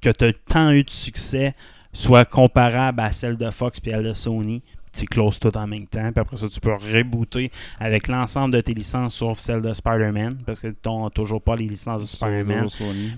que 0.00 0.10
tu 0.10 0.24
as 0.24 0.32
tant 0.32 0.70
eu 0.70 0.82
de 0.82 0.90
succès 0.90 1.54
soit 1.92 2.24
comparable 2.24 3.00
à 3.00 3.12
celle 3.12 3.36
de 3.36 3.50
Fox 3.50 3.80
puis 3.80 3.92
à 3.92 4.00
la 4.00 4.10
de 4.10 4.14
Sony. 4.14 4.62
Tu 4.92 5.04
closes 5.04 5.38
tout 5.38 5.56
en 5.56 5.68
même 5.68 5.86
temps. 5.86 6.10
Puis 6.10 6.20
après 6.20 6.36
ça, 6.36 6.48
tu 6.48 6.58
peux 6.58 6.72
rebooter 6.72 7.52
avec 7.78 8.08
l'ensemble 8.08 8.54
de 8.54 8.60
tes 8.60 8.74
licences 8.74 9.14
sauf 9.14 9.38
celle 9.38 9.62
de 9.62 9.72
Spider-Man. 9.72 10.38
Parce 10.44 10.58
que 10.58 10.66
tu 10.66 10.90
n'as 10.90 11.10
toujours 11.10 11.40
pas 11.40 11.54
les 11.54 11.68
licences 11.68 12.02
de 12.02 12.06
Spider-Man. 12.08 12.66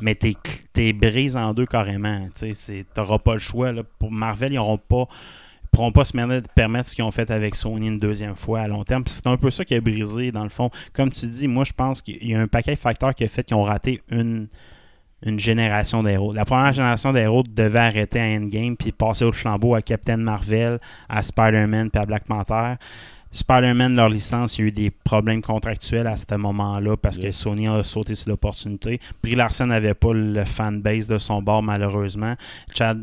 Mais 0.02 0.14
t'es, 0.14 0.36
t'es 0.74 0.92
brise 0.92 1.34
en 1.34 1.54
deux 1.54 1.64
carrément. 1.64 2.28
Tu 2.38 2.52
n'auras 2.96 3.18
pas 3.18 3.32
le 3.32 3.38
choix. 3.38 3.72
Là. 3.72 3.82
Pour 3.98 4.12
Marvel, 4.12 4.52
ils 4.52 4.56
n'auront 4.56 4.76
pas 4.76 5.08
pourront 5.72 5.90
pas 5.90 6.04
se 6.04 6.12
permettre, 6.54 6.88
ce 6.88 6.94
qu'ils 6.94 7.04
ont 7.04 7.10
fait 7.10 7.30
avec 7.30 7.54
Sony 7.54 7.86
une 7.86 7.98
deuxième 7.98 8.34
fois 8.34 8.60
à 8.60 8.68
long 8.68 8.84
terme. 8.84 9.04
C'est 9.06 9.26
un 9.26 9.38
peu 9.38 9.50
ça 9.50 9.64
qui 9.64 9.74
a 9.74 9.80
brisé, 9.80 10.30
dans 10.30 10.44
le 10.44 10.50
fond. 10.50 10.70
Comme 10.92 11.10
tu 11.10 11.26
dis, 11.26 11.48
moi, 11.48 11.64
je 11.64 11.72
pense 11.72 12.02
qu'il 12.02 12.22
y 12.28 12.34
a 12.34 12.40
un 12.40 12.46
paquet 12.46 12.74
de 12.74 12.78
facteurs 12.78 13.14
qui 13.14 13.24
a 13.24 13.28
fait 13.28 13.42
qu'ils 13.42 13.56
ont 13.56 13.62
raté 13.62 14.02
une, 14.10 14.48
une 15.24 15.38
génération 15.38 16.02
d'héros. 16.02 16.32
La 16.32 16.44
première 16.44 16.72
génération 16.72 17.12
d'héros 17.12 17.42
devait 17.48 17.78
arrêter 17.78 18.20
à 18.20 18.24
Endgame 18.24 18.76
puis 18.76 18.92
passer 18.92 19.24
au 19.24 19.32
flambeau 19.32 19.74
à 19.74 19.82
Captain 19.82 20.16
Marvel, 20.16 20.78
à 21.08 21.22
Spider-Man 21.22 21.90
puis 21.90 22.02
à 22.02 22.06
Black 22.06 22.24
Panther. 22.24 22.74
Spider-Man, 23.32 23.96
leur 23.96 24.08
licence, 24.08 24.58
il 24.58 24.60
y 24.60 24.64
a 24.64 24.68
eu 24.68 24.72
des 24.72 24.90
problèmes 24.90 25.42
contractuels 25.42 26.06
à 26.06 26.16
ce 26.16 26.34
moment-là 26.34 26.96
parce 26.96 27.18
que. 27.18 27.30
Sony 27.32 27.66
a 27.66 27.82
sauté 27.82 28.14
sur 28.14 28.28
l'opportunité. 28.28 29.00
Brie 29.22 29.34
Larson 29.34 29.66
n'avait 29.66 29.94
pas 29.94 30.12
le 30.12 30.44
fanbase 30.44 31.06
de 31.06 31.18
son 31.18 31.40
bord, 31.42 31.62
malheureusement. 31.62 32.34
Chad, 32.74 33.02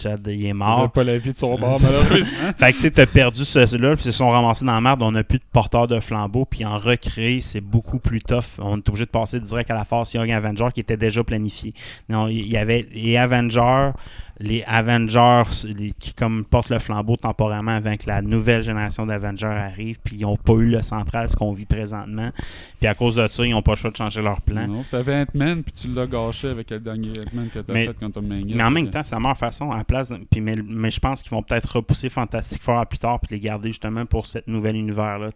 Chad 0.00 0.26
il 0.26 0.46
est 0.46 0.48
Il 0.48 0.54
mort. 0.54 0.90
pas 0.92 1.04
la 1.04 1.18
vie 1.18 1.32
de 1.32 1.36
son 1.36 1.56
bord, 1.58 1.80
malheureusement. 1.80 2.52
Fait 2.56 2.72
que 2.72 2.76
tu 2.76 2.82
sais, 2.82 2.90
t'as 2.92 3.06
perdu 3.06 3.44
ceux-là, 3.44 3.96
puis 3.96 4.04
ils 4.04 4.12
se 4.12 4.12
sont 4.12 4.28
ramassés 4.28 4.64
dans 4.64 4.74
la 4.74 4.80
merde. 4.80 5.02
On 5.02 5.12
n'a 5.12 5.24
plus 5.24 5.38
de 5.38 5.44
porteur 5.52 5.86
de 5.88 5.98
flambeau, 6.00 6.44
puis 6.44 6.64
en 6.64 6.74
recréer, 6.74 7.40
c'est 7.40 7.60
beaucoup 7.60 7.98
plus 7.98 8.22
tough. 8.22 8.58
On 8.58 8.76
est 8.78 8.88
obligé 8.88 9.04
de 9.04 9.10
passer 9.10 9.40
direct 9.40 9.70
à 9.70 9.74
la 9.74 9.84
phase 9.84 10.14
Young 10.14 10.30
Avenger 10.30 10.68
qui 10.72 10.80
était 10.80 10.96
déjà 10.96 11.24
planifiée. 11.24 11.74
Non, 12.08 12.28
il 12.28 12.46
y 12.46 12.56
avait 12.56 12.86
les 12.94 13.16
Avengers, 13.16 13.90
les 14.38 14.62
Avengers 14.64 15.42
les- 15.76 15.92
qui 15.92 16.12
comme 16.14 16.44
portent 16.44 16.70
le 16.70 16.78
flambeau 16.78 17.16
temporairement 17.16 17.72
avant 17.76 17.94
que 17.94 18.06
la 18.06 18.20
nouvelle 18.22 18.62
génération 18.62 19.06
d'Avengers 19.06 19.46
arrive, 19.46 19.98
puis 20.04 20.16
ils 20.16 20.22
n'ont 20.22 20.36
pas 20.36 20.52
eu 20.54 20.66
le 20.66 20.82
central, 20.82 21.28
ce 21.30 21.36
qu'on 21.36 21.52
vit 21.52 21.64
présentement. 21.64 22.30
Puis 22.78 22.86
à 22.86 22.94
cause 22.94 23.16
de 23.16 23.26
ça, 23.26 23.44
ils 23.46 23.50
n'ont 23.50 23.62
pas 23.62 23.72
le 23.72 23.76
choix 23.76 23.90
de 23.90 23.96
changer 23.96 24.20
leur 24.20 24.40
plan. 24.42 24.66
Non, 24.66 24.84
t'avais 24.90 25.14
Ant-Man, 25.22 25.62
puis 25.62 25.72
tu 25.72 25.88
l'as 25.88 26.06
gâché 26.06 26.48
avec 26.48 26.70
le 26.70 26.80
dernier 26.80 27.10
Ant-Man 27.18 27.48
que 27.52 27.60
t'as 27.60 27.72
Mais- 27.72 27.86
fait 27.86 27.96
quand 27.98 28.10
t'as 28.10 28.20
Mania. 28.20 28.56
Mais 28.56 28.62
en 28.62 28.70
même 28.70 28.90
temps, 28.90 29.02
c'est 29.02 29.14
la 29.14 29.20
meilleure 29.20 29.38
façon, 29.38 29.70
à 29.70 29.78
la 29.78 29.84
place. 29.84 30.08
de- 30.10 30.20
puis 30.30 30.40
mais, 30.40 30.56
mais 30.56 30.90
je 30.90 31.00
pense 31.00 31.22
qu'ils 31.22 31.30
vont 31.30 31.42
peut-être 31.42 31.76
repousser 31.76 32.08
Fantastic 32.08 32.62
Four 32.62 32.78
à 32.78 32.86
plus 32.86 32.98
tard 32.98 33.18
puis 33.20 33.34
les 33.34 33.40
garder 33.40 33.68
justement 33.68 34.04
pour 34.06 34.26
ce 34.26 34.38
nouvel 34.46 34.76
univers-là. 34.76 35.30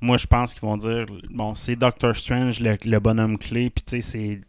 Moi, 0.00 0.16
je 0.16 0.26
pense 0.26 0.54
qu'ils 0.54 0.62
vont 0.62 0.76
dire 0.76 1.06
bon, 1.30 1.54
c'est 1.54 1.76
Doctor 1.76 2.14
Strange, 2.16 2.60
le, 2.60 2.76
le 2.84 3.00
bonhomme 3.00 3.38
clé, 3.38 3.70
puis 3.70 3.82
tu 3.84 3.96
sais, 3.96 4.00
c'est 4.00 4.40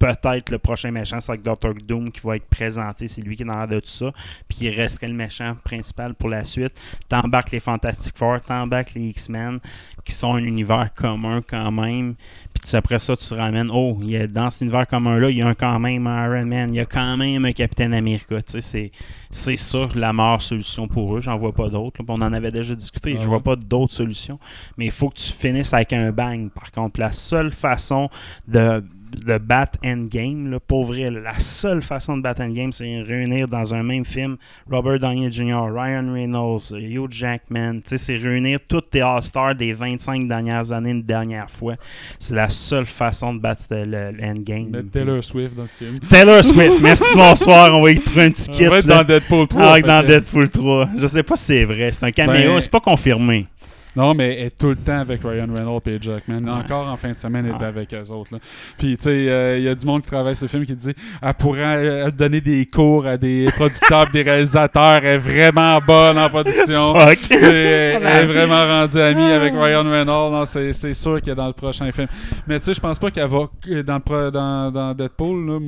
peut-être 0.00 0.50
le 0.50 0.58
prochain 0.58 0.90
méchant, 0.90 1.20
c'est 1.20 1.30
avec 1.30 1.42
Doctor 1.42 1.74
Doom 1.74 2.10
qui 2.10 2.20
va 2.24 2.36
être 2.36 2.46
présenté. 2.46 3.06
C'est 3.06 3.20
lui 3.20 3.36
qui 3.36 3.42
est 3.42 3.46
dans 3.46 3.56
l'air 3.56 3.68
de 3.68 3.80
tout 3.80 3.86
ça. 3.86 4.10
Puis 4.48 4.58
il 4.62 4.70
resterait 4.70 5.08
le 5.08 5.14
méchant 5.14 5.54
principal 5.62 6.14
pour 6.14 6.30
la 6.30 6.44
suite. 6.44 6.72
T'embarques 7.08 7.50
les 7.52 7.60
Fantastic 7.60 8.16
Four, 8.16 8.40
t'embarques 8.40 8.94
les 8.94 9.08
X-Men, 9.08 9.60
qui 10.04 10.12
sont 10.12 10.34
un 10.34 10.42
univers 10.42 10.92
commun 10.94 11.42
quand 11.46 11.70
même. 11.70 12.14
Puis 12.54 12.74
après 12.74 12.98
ça, 12.98 13.14
tu 13.14 13.34
ramènes, 13.34 13.70
oh, 13.70 13.98
il 14.00 14.10
y 14.10 14.16
a, 14.16 14.26
dans 14.26 14.50
cet 14.50 14.62
univers 14.62 14.86
commun-là, 14.86 15.28
il 15.28 15.36
y 15.36 15.42
a 15.42 15.48
un, 15.48 15.54
quand 15.54 15.78
même 15.78 16.06
un 16.06 16.24
Iron 16.24 16.46
Man, 16.46 16.72
il 16.72 16.76
y 16.76 16.80
a 16.80 16.86
quand 16.86 17.18
même 17.18 17.44
un 17.44 17.52
Capitaine 17.52 17.92
America. 17.92 18.40
Tu 18.42 18.60
sais, 18.62 18.92
c'est, 19.30 19.56
ça 19.56 19.86
la 19.94 20.14
meilleure 20.14 20.40
solution 20.40 20.88
pour 20.88 21.14
eux. 21.14 21.20
J'en 21.20 21.36
vois 21.36 21.52
pas 21.52 21.68
d'autres. 21.68 22.00
On 22.08 22.14
en 22.14 22.32
avait 22.32 22.50
déjà 22.50 22.74
discuté. 22.74 23.16
Ah 23.18 23.22
Je 23.22 23.28
vois 23.28 23.36
ouais. 23.36 23.42
pas 23.42 23.56
d'autres 23.56 23.92
solutions. 23.92 24.38
Mais 24.78 24.86
il 24.86 24.92
faut 24.92 25.10
que 25.10 25.18
tu 25.18 25.30
finisses 25.30 25.74
avec 25.74 25.92
un 25.92 26.10
bang. 26.10 26.50
Par 26.50 26.72
contre, 26.72 26.98
la 26.98 27.12
seule 27.12 27.52
façon 27.52 28.08
de, 28.48 28.82
de 29.10 29.38
battre 29.38 29.78
Endgame, 29.84 30.50
là, 30.50 30.58
pour 30.60 30.84
vrai, 30.86 31.10
là, 31.10 31.20
la 31.20 31.38
seule 31.38 31.82
façon 31.82 32.16
de 32.16 32.22
battre 32.22 32.42
Endgame, 32.42 32.72
c'est 32.72 33.02
réunir 33.02 33.48
dans 33.48 33.74
un 33.74 33.82
même 33.82 34.04
film 34.04 34.36
Robert 34.70 35.00
Downey 35.00 35.30
Jr., 35.32 35.66
Ryan 35.72 36.12
Reynolds, 36.12 36.72
Hugh 36.72 37.10
Jackman. 37.10 37.80
Tu 37.80 37.88
sais, 37.88 37.98
c'est 37.98 38.16
réunir 38.16 38.58
tous 38.68 38.80
tes 38.82 39.00
All-Stars 39.00 39.54
des 39.54 39.72
25 39.72 40.26
dernières 40.28 40.70
années 40.72 40.90
une 40.90 41.02
dernière 41.02 41.50
fois. 41.50 41.74
C'est 42.18 42.34
la 42.34 42.50
seule 42.50 42.86
façon 42.86 43.34
de 43.34 43.40
battre 43.40 43.64
le, 43.70 43.84
le- 44.12 44.24
Endgame. 44.24 44.82
Taylor 44.92 45.22
Swift 45.24 45.54
dans 45.56 45.62
le 45.62 45.68
film. 45.68 45.98
Taylor 46.08 46.44
Swift, 46.44 46.80
merci, 46.82 47.04
bonsoir. 47.14 47.74
On 47.76 47.82
va 47.82 47.90
y 47.90 48.00
trouver 48.00 48.24
un 48.26 48.30
petit 48.30 48.50
kit. 48.50 48.66
On 48.66 48.70
va 48.70 48.78
être 48.78 48.86
dans 48.86 49.04
Deadpool 49.04 49.48
3. 49.48 49.62
Ah, 49.62 49.80
dans 49.80 50.06
Deadpool 50.06 50.50
3. 50.50 50.88
Je 50.98 51.06
sais 51.06 51.22
pas 51.22 51.36
si 51.36 51.44
c'est 51.44 51.64
vrai. 51.64 51.90
C'est 51.92 52.04
un 52.06 52.12
caméo. 52.12 52.54
Ben- 52.54 52.60
c'est 52.60 52.70
pas 52.70 52.80
confirmé. 52.80 53.46
Non, 53.96 54.14
mais 54.14 54.36
elle 54.38 54.46
est 54.46 54.58
tout 54.58 54.68
le 54.68 54.76
temps 54.76 55.00
avec 55.00 55.22
Ryan 55.24 55.48
Reynolds 55.52 55.80
et 55.86 55.98
Jackman. 56.00 56.44
Ouais. 56.44 56.50
Encore 56.50 56.86
en 56.86 56.96
fin 56.96 57.10
de 57.10 57.18
semaine, 57.18 57.44
elle 57.46 57.52
est 57.52 57.58
Ouais. 57.58 57.64
avec 57.64 57.92
eux 57.92 58.12
autres. 58.12 58.34
là. 58.34 58.38
Puis, 58.78 58.96
tu 58.96 59.02
sais, 59.04 59.10
euh, 59.28 59.58
il 59.58 59.64
y 59.64 59.68
a 59.68 59.74
du 59.74 59.84
monde 59.84 60.02
qui 60.02 60.06
travaille 60.08 60.36
sur 60.36 60.44
le 60.44 60.48
film 60.48 60.64
qui 60.64 60.76
dit 60.76 60.94
elle 61.20 61.34
pourrait 61.34 61.60
euh, 61.88 62.10
donner 62.10 62.40
des 62.40 62.66
cours 62.66 63.06
à 63.06 63.16
des 63.16 63.46
producteurs 63.56 64.08
des 64.10 64.22
réalisateurs. 64.22 65.04
Elle 65.04 65.06
est 65.06 65.18
vraiment 65.18 65.78
bonne 65.84 66.18
en 66.18 66.28
production. 66.28 66.94
Fuck. 66.98 67.30
Et 67.32 67.34
elle 67.34 68.02
est 68.06 68.26
vraiment 68.26 68.64
rendue 68.66 69.00
amie 69.00 69.32
avec 69.32 69.52
Ryan 69.54 69.82
Reynolds. 69.90 70.32
Non, 70.32 70.44
c'est, 70.44 70.72
c'est 70.72 70.94
sûr 70.94 71.20
qu'elle 71.20 71.32
est 71.32 71.36
dans 71.36 71.46
le 71.48 71.52
prochain 71.52 71.90
film. 71.90 72.06
Mais 72.46 72.58
tu 72.60 72.66
sais, 72.66 72.74
je 72.74 72.80
pense 72.80 72.98
pas 72.98 73.10
qu'elle 73.10 73.26
va 73.28 73.48
dans, 73.84 74.30
dans, 74.30 74.70
dans 74.70 74.94
Deadpool. 74.94 75.46
Là, 75.46 75.58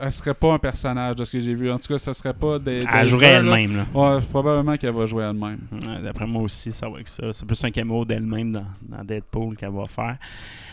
elle 0.00 0.12
serait 0.12 0.34
pas 0.34 0.52
un 0.54 0.58
personnage 0.58 1.16
de 1.16 1.24
ce 1.24 1.32
que 1.32 1.40
j'ai 1.40 1.54
vu. 1.54 1.70
En 1.70 1.78
tout 1.78 1.88
cas, 1.88 1.98
ce 1.98 2.12
serait 2.12 2.34
pas 2.34 2.58
des. 2.58 2.84
Elle 2.92 3.06
jouerait 3.06 3.26
elle-même. 3.26 3.76
là. 3.76 3.86
Ouais, 3.94 4.20
probablement 4.30 4.76
qu'elle 4.76 4.94
va 4.94 5.06
jouer 5.06 5.24
elle-même. 5.24 5.58
Ouais, 5.72 6.02
D'après 6.02 6.26
moi 6.26 6.42
aussi, 6.42 6.72
ça 6.72 6.88
va 6.88 7.00
être 7.00 7.08
ça. 7.08 7.32
C'est 7.32 7.46
plus 7.46 7.62
un 7.64 7.70
caméo 7.70 8.04
d'elle-même 8.04 8.52
dans, 8.52 8.66
dans 8.82 9.04
Deadpool 9.04 9.56
qu'elle 9.56 9.70
va 9.72 9.84
faire. 9.86 10.16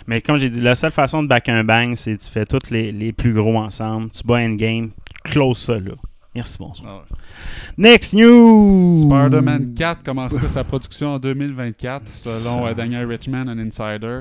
Mais 0.08 0.22
comme 0.22 0.38
j'ai 0.38 0.50
dit, 0.50 0.62
la 0.62 0.76
seule 0.76 0.92
façon 0.92 1.22
de 1.24 1.28
back 1.28 1.50
un 1.50 1.64
bang, 1.64 1.96
c'est 1.96 2.18
tu 2.18 2.30
fais 2.30 2.46
tous 2.46 2.70
les, 2.72 2.92
les 2.92 3.12
plus 3.14 3.34
gros 3.34 3.58
ensemble. 3.58 4.10
Tu 4.12 4.24
bats 4.24 4.40
Endgame, 4.40 4.90
tu 5.26 5.32
close 5.32 5.58
ça 5.60 5.74
là. 5.80 5.92
Merci, 6.36 6.58
bonsoir. 6.60 6.88
Ah 6.88 6.98
ouais. 6.98 7.18
Next 7.92 8.14
news! 8.14 8.98
Spider-Man 9.02 9.74
4 9.74 10.04
commencerait 10.04 10.48
sa 10.48 10.64
production 10.64 11.16
en 11.16 11.20
2024, 11.20 12.08
selon 12.08 12.68
euh, 12.68 12.74
Daniel 12.76 13.06
Richman, 13.08 13.50
un 13.50 13.58
insider. 13.58 14.20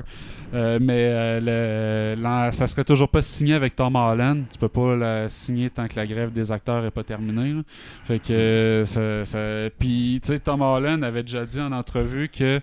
Euh, 0.55 0.79
mais 0.81 1.03
euh, 1.11 2.15
le- 2.15 2.19
l'en- 2.21 2.51
ça 2.51 2.65
serait 2.65 2.83
toujours 2.83 3.09
pas 3.09 3.21
signé 3.21 3.53
avec 3.53 3.75
Tom 3.75 3.95
Holland. 3.95 4.45
Tu 4.51 4.57
peux 4.57 4.67
pas 4.69 4.95
la 4.95 5.29
signer 5.29 5.69
tant 5.69 5.87
que 5.87 5.95
la 5.97 6.07
grève 6.07 6.31
des 6.31 6.51
acteurs 6.51 6.83
est 6.83 6.89
pas 6.91 7.03
terminée. 7.03 7.53
là. 7.53 7.61
Fait 8.05 8.17
que 8.17 8.33
euh, 8.33 8.85
ça, 8.85 9.25
ça- 9.25 9.69
puis 9.77 10.19
tu 10.23 10.29
sais, 10.29 10.39
Tom 10.39 10.61
Holland 10.61 11.03
avait 11.03 11.21
déjà 11.21 11.45
dit 11.45 11.61
en 11.61 11.71
entrevue 11.71 12.27
que 12.29 12.59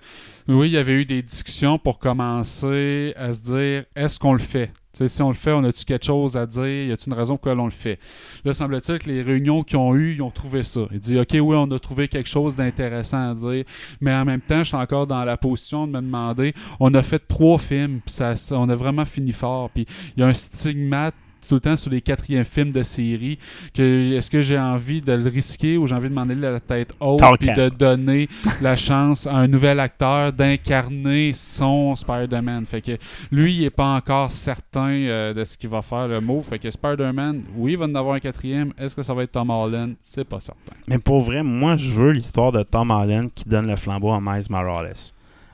oui, 0.48 0.68
il 0.68 0.72
y 0.72 0.76
avait 0.76 0.94
eu 0.94 1.04
des 1.04 1.22
discussions 1.22 1.78
pour 1.78 2.00
commencer 2.00 3.14
à 3.16 3.32
se 3.32 3.40
dire 3.42 3.84
est-ce 3.94 4.18
qu'on 4.18 4.32
le 4.32 4.40
fait? 4.40 4.72
Si 5.04 5.22
on 5.22 5.28
le 5.28 5.34
fait, 5.34 5.52
on 5.52 5.62
a-tu 5.64 5.84
quelque 5.84 6.06
chose 6.06 6.36
à 6.36 6.46
dire? 6.46 6.64
Y 6.64 6.92
a-t-il 6.92 7.12
une 7.12 7.18
raison 7.18 7.36
pour 7.36 7.48
laquelle 7.48 7.60
on 7.60 7.66
le 7.66 7.70
fait? 7.70 7.98
Là, 8.44 8.54
semble-t-il 8.54 8.98
que 8.98 9.10
les 9.10 9.22
réunions 9.22 9.62
qu'ils 9.62 9.76
ont 9.76 9.94
eues, 9.94 10.14
ils 10.14 10.22
ont 10.22 10.30
trouvé 10.30 10.62
ça. 10.62 10.80
Ils 10.90 10.98
disent, 10.98 11.18
OK, 11.18 11.32
oui, 11.32 11.56
on 11.56 11.70
a 11.70 11.78
trouvé 11.78 12.08
quelque 12.08 12.28
chose 12.28 12.56
d'intéressant 12.56 13.30
à 13.30 13.34
dire, 13.34 13.64
mais 14.00 14.14
en 14.14 14.24
même 14.24 14.40
temps, 14.40 14.60
je 14.60 14.68
suis 14.68 14.76
encore 14.76 15.06
dans 15.06 15.24
la 15.24 15.36
position 15.36 15.86
de 15.86 15.92
me 15.92 16.00
demander, 16.00 16.54
on 16.80 16.94
a 16.94 17.02
fait 17.02 17.18
trois 17.18 17.58
films, 17.58 18.00
puis 18.06 18.14
on 18.52 18.68
a 18.68 18.74
vraiment 18.74 19.04
fini 19.04 19.32
fort, 19.32 19.70
puis 19.70 19.86
il 20.16 20.20
y 20.20 20.22
a 20.22 20.28
un 20.28 20.32
stigmate 20.32 21.14
tout 21.46 21.54
le 21.54 21.60
temps 21.60 21.76
sur 21.76 21.90
les 21.90 22.00
quatrièmes 22.00 22.44
films 22.44 22.72
de 22.72 22.82
série 22.82 23.38
que 23.72 24.14
est-ce 24.14 24.30
que 24.30 24.42
j'ai 24.42 24.58
envie 24.58 25.00
de 25.00 25.12
le 25.12 25.28
risquer 25.28 25.76
ou 25.76 25.86
j'ai 25.86 25.94
envie 25.94 26.08
de 26.08 26.14
m'en 26.14 26.22
aller 26.22 26.34
la 26.34 26.60
tête 26.60 26.92
haute 27.00 27.22
puis 27.38 27.52
de 27.52 27.68
donner 27.68 28.28
la 28.60 28.76
chance 28.76 29.26
à 29.26 29.34
un 29.34 29.46
nouvel 29.46 29.80
acteur 29.80 30.32
d'incarner 30.32 31.32
son 31.32 31.94
Spider-Man? 31.94 32.66
Fait 32.66 32.80
que 32.80 32.98
lui 33.30 33.54
il 33.54 33.64
est 33.64 33.70
pas 33.70 33.94
encore 33.94 34.30
certain 34.32 34.90
euh, 34.90 35.34
de 35.34 35.44
ce 35.44 35.56
qu'il 35.56 35.70
va 35.70 35.82
faire 35.82 36.08
le 36.08 36.20
mot 36.20 36.40
fait 36.40 36.58
que 36.58 36.70
Spider-Man 36.70 37.42
oui 37.56 37.72
il 37.72 37.78
va 37.78 37.86
en 37.86 37.94
avoir 37.94 38.14
un 38.14 38.20
quatrième. 38.20 38.72
Est-ce 38.78 38.96
que 38.96 39.02
ça 39.02 39.14
va 39.14 39.22
être 39.22 39.32
Tom 39.32 39.50
Holland? 39.50 39.94
C'est 40.02 40.24
pas 40.24 40.40
certain. 40.40 40.72
Mais 40.88 40.98
pour 40.98 41.22
vrai, 41.22 41.42
moi, 41.42 41.76
je 41.76 41.90
veux 41.90 42.12
l'histoire 42.12 42.52
de 42.52 42.62
Tom 42.62 42.90
Holland 42.90 43.30
qui 43.34 43.48
donne 43.48 43.68
le 43.68 43.76
flambeau 43.76 44.12
à 44.12 44.20
Miles 44.20 44.46
Morales. 44.50 44.94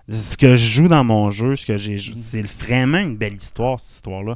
Ce 0.09 0.37
que 0.37 0.57
je 0.57 0.65
joue 0.71 0.89
dans 0.89 1.05
mon 1.05 1.31
jeu, 1.31 1.55
ce 1.55 1.65
que 1.65 1.77
j'ai 1.77 1.97
c'est 2.21 2.43
vraiment 2.45 2.99
une 2.99 3.17
belle 3.17 3.35
histoire, 3.37 3.79
cette 3.79 3.91
histoire-là. 3.93 4.35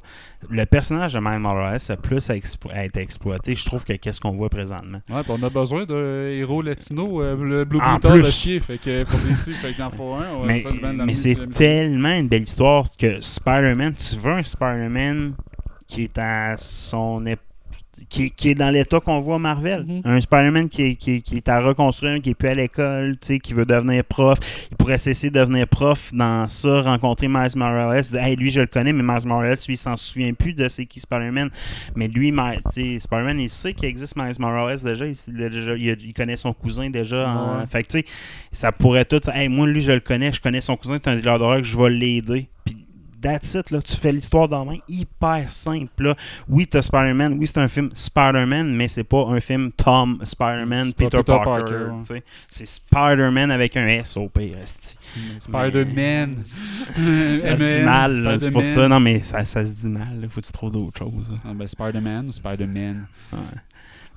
Le 0.49 0.65
personnage 0.65 1.15
de 1.15 1.19
Miles 1.19 1.41
Morales 1.41 1.81
a 1.89 1.97
plus 1.97 2.31
à, 2.31 2.35
explo- 2.35 2.71
à 2.73 2.85
être 2.85 2.97
exploité, 2.99 3.55
je 3.57 3.65
trouve, 3.65 3.85
que 3.85 3.93
qu'est-ce 3.95 4.21
qu'on 4.21 4.31
voit 4.31 4.49
présentement? 4.49 5.01
ouais 5.11 5.23
on 5.29 5.43
a 5.43 5.51
besoin 5.51 5.85
d'un 5.85 6.29
héros 6.29 6.63
latino 6.63 7.21
euh, 7.21 7.37
le 7.37 7.65
Blue 7.65 7.81
Beetle 7.81 8.23
de 8.23 8.31
chier 8.31 8.61
fait 8.61 8.79
que 8.79 9.03
pour 9.05 9.19
DC 9.19 9.55
fait 9.57 9.73
qu'il 9.73 9.83
en 9.83 9.91
faut 9.91 10.15
un 10.15 10.47
mais 10.47 10.63
la 10.63 11.05
mais 11.05 11.15
c'est 11.17 11.35
tellement 11.51 12.15
une 12.17 12.29
belle 12.29 12.45
histoire 12.45 12.87
que 12.97 13.21
Spider-Man, 13.21 13.95
tu 13.95 14.17
veux 14.17 14.33
un 14.33 14.43
Spider-Man 14.45 15.35
qui 15.89 16.03
est 16.05 16.17
à 16.19 16.55
son 16.59 17.25
ép- 17.25 17.39
qui, 18.09 18.31
qui 18.31 18.51
est 18.51 18.55
dans 18.55 18.71
l'état 18.71 19.01
qu'on 19.01 19.21
voit 19.21 19.37
à 19.37 19.39
Marvel. 19.39 19.85
Mhm. 19.87 20.01
Un 20.05 20.21
Spider-Man 20.21 20.69
qui, 20.69 20.83
est- 20.83 20.95
qui, 20.97 21.13
est- 21.17 21.21
qui 21.21 21.37
est 21.37 21.49
à 21.49 21.61
reconstruire, 21.61 22.21
qui 22.21 22.31
est 22.31 22.35
plus 22.35 22.49
à 22.49 22.55
l'école, 22.55 23.17
qui 23.19 23.55
veut 23.55 23.65
devenir 23.67 24.05
prof. 24.05 24.39
Il 24.71 24.77
pourrait 24.77 24.99
cesser 24.99 25.31
de 25.31 25.39
devenir 25.41 25.67
prof 25.67 26.11
dans 26.13 26.49
ça, 26.49 26.83
rencontrer 26.83 27.29
Miles 27.29 27.49
Morales, 27.57 28.03
dire 28.03 28.23
Hey, 28.23 28.37
lui, 28.37 28.51
je 28.51 28.61
le 28.61 28.67
connais, 28.67 28.93
mais 28.93 29.03
Miles 29.03 29.27
Morales, 29.27 29.57
lui, 29.67 29.75
il 29.75 29.77
s'en 29.77 29.97
souvient 29.97 30.33
plus 30.35 30.53
de 30.53 30.69
c'est 30.69 30.87
qui 30.87 31.01
Spider-Man. 31.01 31.51
Mais 31.95 32.09
lui, 32.09 32.33
Spider-Man, 32.71 33.41
il 33.41 33.51
sait 33.51 33.73
qu'il 33.75 33.89
existe 33.89 34.17
Miles 34.17 34.37
Morales 34.39 34.83
déjà. 34.83 35.05
Il, 35.07 35.17
déjà- 35.51 35.75
connaît 36.15 36.37
son 36.37 36.53
cousin 36.53 36.91
déjà. 36.91 37.67
Fait 37.71 37.83
que, 37.83 37.99
ça 38.53 38.73
pourrait 38.73 39.05
tout. 39.05 39.21
Hey, 39.33 39.49
moi, 39.49 39.67
lui, 39.67 39.81
je 39.81 39.93
le 39.93 40.01
connais, 40.01 40.33
je 40.33 40.41
connais 40.41 40.61
son 40.61 40.77
cousin, 40.77 40.99
c'est 41.03 41.11
un 41.11 41.17
dealer 41.17 41.39
de 41.39 41.45
rock, 41.45 41.63
je 41.65 41.77
vais 41.77 41.91
l'aider. 41.91 42.49
Puis, 42.65 42.86
that's 43.27 43.55
it, 43.55 43.71
là. 43.71 43.83
Tu 43.83 43.97
fais 43.97 44.13
l'histoire 44.13 44.49
dans 44.49 44.65
la 44.65 44.73
main 44.73 44.79
hyper 44.89 45.51
simple, 45.51 46.03
là. 46.03 46.17
Oui, 46.49 46.67
t'as 46.67 46.83
Spider-Man, 46.83 47.37
oui, 47.39 47.47
c'est 47.47 47.59
un 47.59 47.69
film 47.69 47.91
Spider-Man, 47.93 48.75
mais 48.75 48.89
c'est 48.89 49.05
pas 49.05 49.25
un 49.27 49.41
film 49.41 49.73
Tom 49.73 50.21
Spider-Man, 50.23 50.93
Peter, 50.93 51.19
Peter 51.19 51.23
Parker. 51.25 51.45
Parker, 51.45 51.75
ouais. 51.75 52.01
tu 52.01 52.07
sais. 52.07 52.23
C'est 52.49 52.67
Spider-Man 52.67 53.51
avec 53.51 53.77
un 53.77 53.87
S 53.87 54.17
au 54.17 54.29
pire. 54.29 54.57
Spider-Man 55.41 56.37
Ça 56.45 57.57
se 57.57 57.79
dit 57.79 57.85
mal, 57.85 58.21
là, 58.21 58.39
c'est 58.39 58.51
pour 58.51 58.65
ça. 58.65 58.89
Non, 58.89 59.01
mais 59.01 59.21
ça, 59.21 59.45
ça 59.45 59.65
se 59.65 59.73
dit 59.73 59.89
mal, 59.89 60.21
là. 60.21 60.29
Faut 60.31 60.41
que 60.41 60.47
tu 60.47 60.53
trouves 60.53 60.73
d'autres 60.73 60.99
choses. 60.99 61.39
Ah, 61.45 61.53
ben, 61.55 61.67
Spider-Man 61.67 62.29
ou 62.29 62.33
Spider-Man 62.33 63.07
Ouais. 63.33 63.39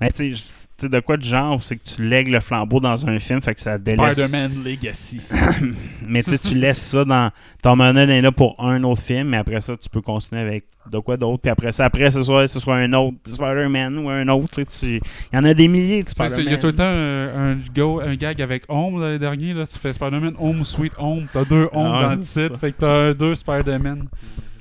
Mais 0.00 0.10
tu 0.12 0.30
tu 0.30 0.36
sais, 0.36 0.52
de 0.88 1.00
quoi 1.00 1.16
de 1.16 1.22
genre, 1.24 1.62
c'est 1.62 1.76
que 1.76 1.84
tu 1.96 2.02
lègues 2.08 2.30
le 2.30 2.40
flambeau 2.40 2.80
dans 2.80 3.06
un 3.08 3.18
film, 3.18 3.42
fait 3.42 3.54
que 3.54 3.60
ça 3.60 3.76
délaisse. 3.78 4.16
Spider-Man 4.18 4.62
Legacy. 4.64 5.20
Mais 6.06 6.22
tu 6.22 6.38
tu 6.38 6.54
laisses 6.54 6.80
ça 6.82 7.04
dans. 7.04 7.30
Tom 7.62 7.80
Holland 7.80 8.08
est 8.08 8.20
là 8.22 8.32
pour 8.32 8.54
un 8.58 8.82
autre 8.84 9.02
film, 9.02 9.28
mais 9.28 9.36
après 9.36 9.60
ça, 9.60 9.76
tu 9.76 9.88
peux 9.90 10.00
continuer 10.00 10.40
avec 10.40 10.64
de 10.90 10.98
quoi 10.98 11.18
d'autre. 11.18 11.42
Puis 11.42 11.50
après 11.50 11.72
ça, 11.72 11.84
après, 11.84 12.10
ce 12.10 12.22
soit, 12.22 12.48
ce 12.48 12.58
soit 12.58 12.76
un 12.76 12.90
autre 12.94 13.16
Spider-Man 13.26 13.98
ou 13.98 14.08
un 14.08 14.26
autre. 14.28 14.60
Il 14.82 15.00
y 15.32 15.36
en 15.36 15.44
a 15.44 15.52
des 15.52 15.68
milliers 15.68 16.02
de 16.02 16.08
Spider-Man. 16.08 16.40
Il 16.46 16.50
y 16.50 16.54
a 16.54 16.58
tout 16.58 16.68
le 16.68 16.72
temps 16.74 16.84
un, 16.84 17.52
un, 17.52 17.58
go- 17.74 18.00
un 18.00 18.14
gag 18.16 18.40
avec 18.40 18.64
Home 18.68 18.98
là, 18.98 19.10
les 19.10 19.18
derniers. 19.18 19.52
Là. 19.52 19.66
Tu 19.66 19.78
fais 19.78 19.92
Spider-Man 19.92 20.36
Home, 20.38 20.64
Sweet 20.64 20.94
Home. 20.98 21.26
T'as 21.32 21.44
deux 21.44 21.68
Home 21.72 21.92
Ah, 21.94 22.02
dans 22.02 22.10
le 22.12 22.16
titre. 22.20 22.52
ça. 22.54 22.58
Fait 22.58 22.72
que 22.72 22.78
t'as 22.78 23.12
deux 23.12 23.34
Spider-Man. 23.34 24.08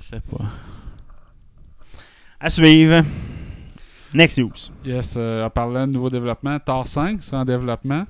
Je 0.01 0.15
sais 0.17 0.22
pas. 0.30 0.43
À 2.41 2.49
suivre. 2.49 3.03
Next 4.14 4.38
news. 4.38 4.72
Yes, 4.86 5.16
euh, 5.18 5.45
en 5.45 5.49
parlant 5.49 5.88
de 5.88 5.93
nouveau 5.93 6.10
développement, 6.10 6.57
Thor 6.60 6.88
5 6.88 7.22
sera 7.22 7.41
en 7.41 7.45
développement. 7.45 8.05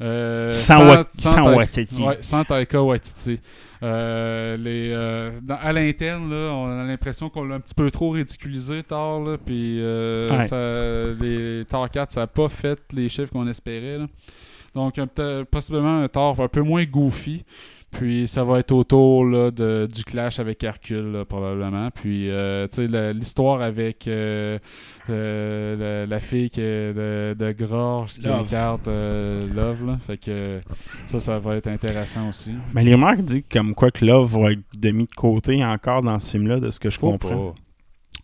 Euh, 0.00 0.52
sans, 0.52 1.04
sans, 1.14 1.32
sans, 1.32 1.56
Waititi. 1.56 2.02
Ouais, 2.02 2.18
sans 2.20 2.44
Taika 2.44 2.82
Waititi. 2.82 3.40
Euh, 3.82 4.56
les, 4.56 4.90
euh, 4.92 5.30
à 5.48 5.72
l'interne, 5.72 6.32
on 6.32 6.66
a 6.66 6.84
l'impression 6.84 7.30
qu'on 7.30 7.44
l'a 7.44 7.56
un 7.56 7.60
petit 7.60 7.74
peu 7.74 7.90
trop 7.90 8.10
ridiculisé, 8.10 8.82
Thor. 8.84 9.20
Là, 9.24 9.38
puis 9.44 9.80
ça, 10.48 10.58
les 11.20 11.64
Thor 11.68 11.90
4, 11.90 12.12
ça 12.12 12.20
n'a 12.20 12.26
pas 12.26 12.48
fait 12.48 12.80
les 12.92 13.08
chiffres 13.08 13.32
qu'on 13.32 13.48
espérait. 13.48 13.98
Là. 13.98 14.06
Donc, 14.74 15.00
possiblement 15.50 16.02
un 16.02 16.08
Thor 16.08 16.40
un 16.40 16.48
peu 16.48 16.62
moins 16.62 16.84
goofy. 16.84 17.44
Puis 17.90 18.26
ça 18.26 18.44
va 18.44 18.58
être 18.58 18.72
autour 18.72 19.24
là, 19.24 19.50
de, 19.50 19.88
du 19.92 20.04
clash 20.04 20.38
avec 20.38 20.62
Hercule, 20.62 21.24
probablement. 21.28 21.90
Puis, 21.90 22.30
euh, 22.30 22.66
tu 22.68 22.88
sais, 22.88 23.12
l'histoire 23.12 23.62
avec 23.62 24.06
euh, 24.06 24.58
euh, 25.08 26.06
la, 26.06 26.20
fille 26.20 26.50
qui 26.50 26.60
est 26.60 26.92
de, 26.92 27.34
de 27.38 27.52
Gorge 27.52 28.18
qui 28.18 28.28
incarne 28.28 28.80
Love. 28.86 29.86
Là. 29.86 29.98
Fait 30.06 30.18
que 30.18 30.60
ça, 31.06 31.18
ça 31.18 31.38
va 31.38 31.56
être 31.56 31.68
intéressant 31.68 32.28
aussi. 32.28 32.52
Mais 32.74 32.84
les 32.84 32.94
remarques 32.94 33.22
disent 33.22 33.44
comme 33.50 33.74
quoi 33.74 33.90
que 33.90 34.04
Love 34.04 34.38
va 34.38 34.52
être 34.52 34.62
demi 34.76 35.04
de 35.04 35.14
côté 35.16 35.64
encore 35.64 36.02
dans 36.02 36.18
ce 36.18 36.30
film-là, 36.30 36.60
de 36.60 36.70
ce 36.70 36.78
que 36.78 36.90
je 36.90 36.98
comprends. 36.98 37.54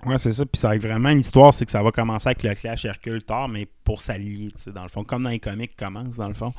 Ouais, 0.07 0.19
c'est 0.19 0.33
ça. 0.33 0.45
Puis 0.45 0.59
ça 0.59 0.77
vraiment 0.77 1.11
l'histoire, 1.11 1.55
c'est 1.55 1.65
que 1.65 1.71
ça 1.71 1.83
va 1.83 1.91
commencer 1.91 2.29
avec 2.29 2.43
le 2.43 2.55
clash 2.55 2.85
Hercule 2.85 3.23
Thor, 3.23 3.49
mais 3.49 3.67
pour 3.85 4.03
s'allier, 4.03 4.51
tu 4.55 4.63
sais, 4.63 4.73
dans 4.73 4.83
le 4.83 4.89
fond, 4.89 5.05
comme 5.05 5.23
dans 5.23 5.31
les 5.31 5.39
comics 5.39 5.75
commence, 5.77 6.17
dans 6.17 6.29
le 6.29 6.35
fond. 6.35 6.53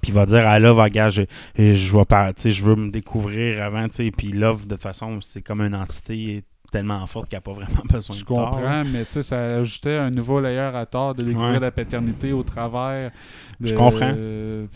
Puis 0.00 0.10
il 0.10 0.14
va 0.14 0.26
dire 0.26 0.46
à 0.46 0.58
Love, 0.58 0.78
regarde, 0.78 1.12
je, 1.12 1.22
je, 1.56 1.74
je, 1.74 2.50
je 2.50 2.64
veux 2.64 2.76
me 2.76 2.90
découvrir 2.90 3.62
avant, 3.62 3.88
tu 3.88 3.96
sais. 3.96 4.10
Puis 4.10 4.28
Love, 4.32 4.66
de 4.66 4.74
toute 4.74 4.82
façon, 4.82 5.20
c'est 5.20 5.42
comme 5.42 5.60
une 5.62 5.74
entité 5.74 6.44
tellement 6.72 7.06
forte 7.06 7.28
qu'il 7.28 7.36
n'a 7.36 7.42
pas 7.42 7.52
vraiment 7.52 7.82
besoin 7.90 8.16
je 8.16 8.22
de 8.22 8.26
comprends, 8.26 8.82
mais 8.84 9.04
tu 9.04 9.12
sais, 9.12 9.22
ça 9.22 9.38
ajoutait 9.58 9.98
un 9.98 10.10
nouveau 10.10 10.40
layer 10.40 10.58
à 10.74 10.86
Thor 10.86 11.14
de 11.14 11.22
découvrir 11.22 11.60
la 11.60 11.70
paternité 11.70 12.32
au 12.32 12.42
travers. 12.42 13.10
De, 13.60 13.68
je 13.68 13.74
comprends. 13.74 14.12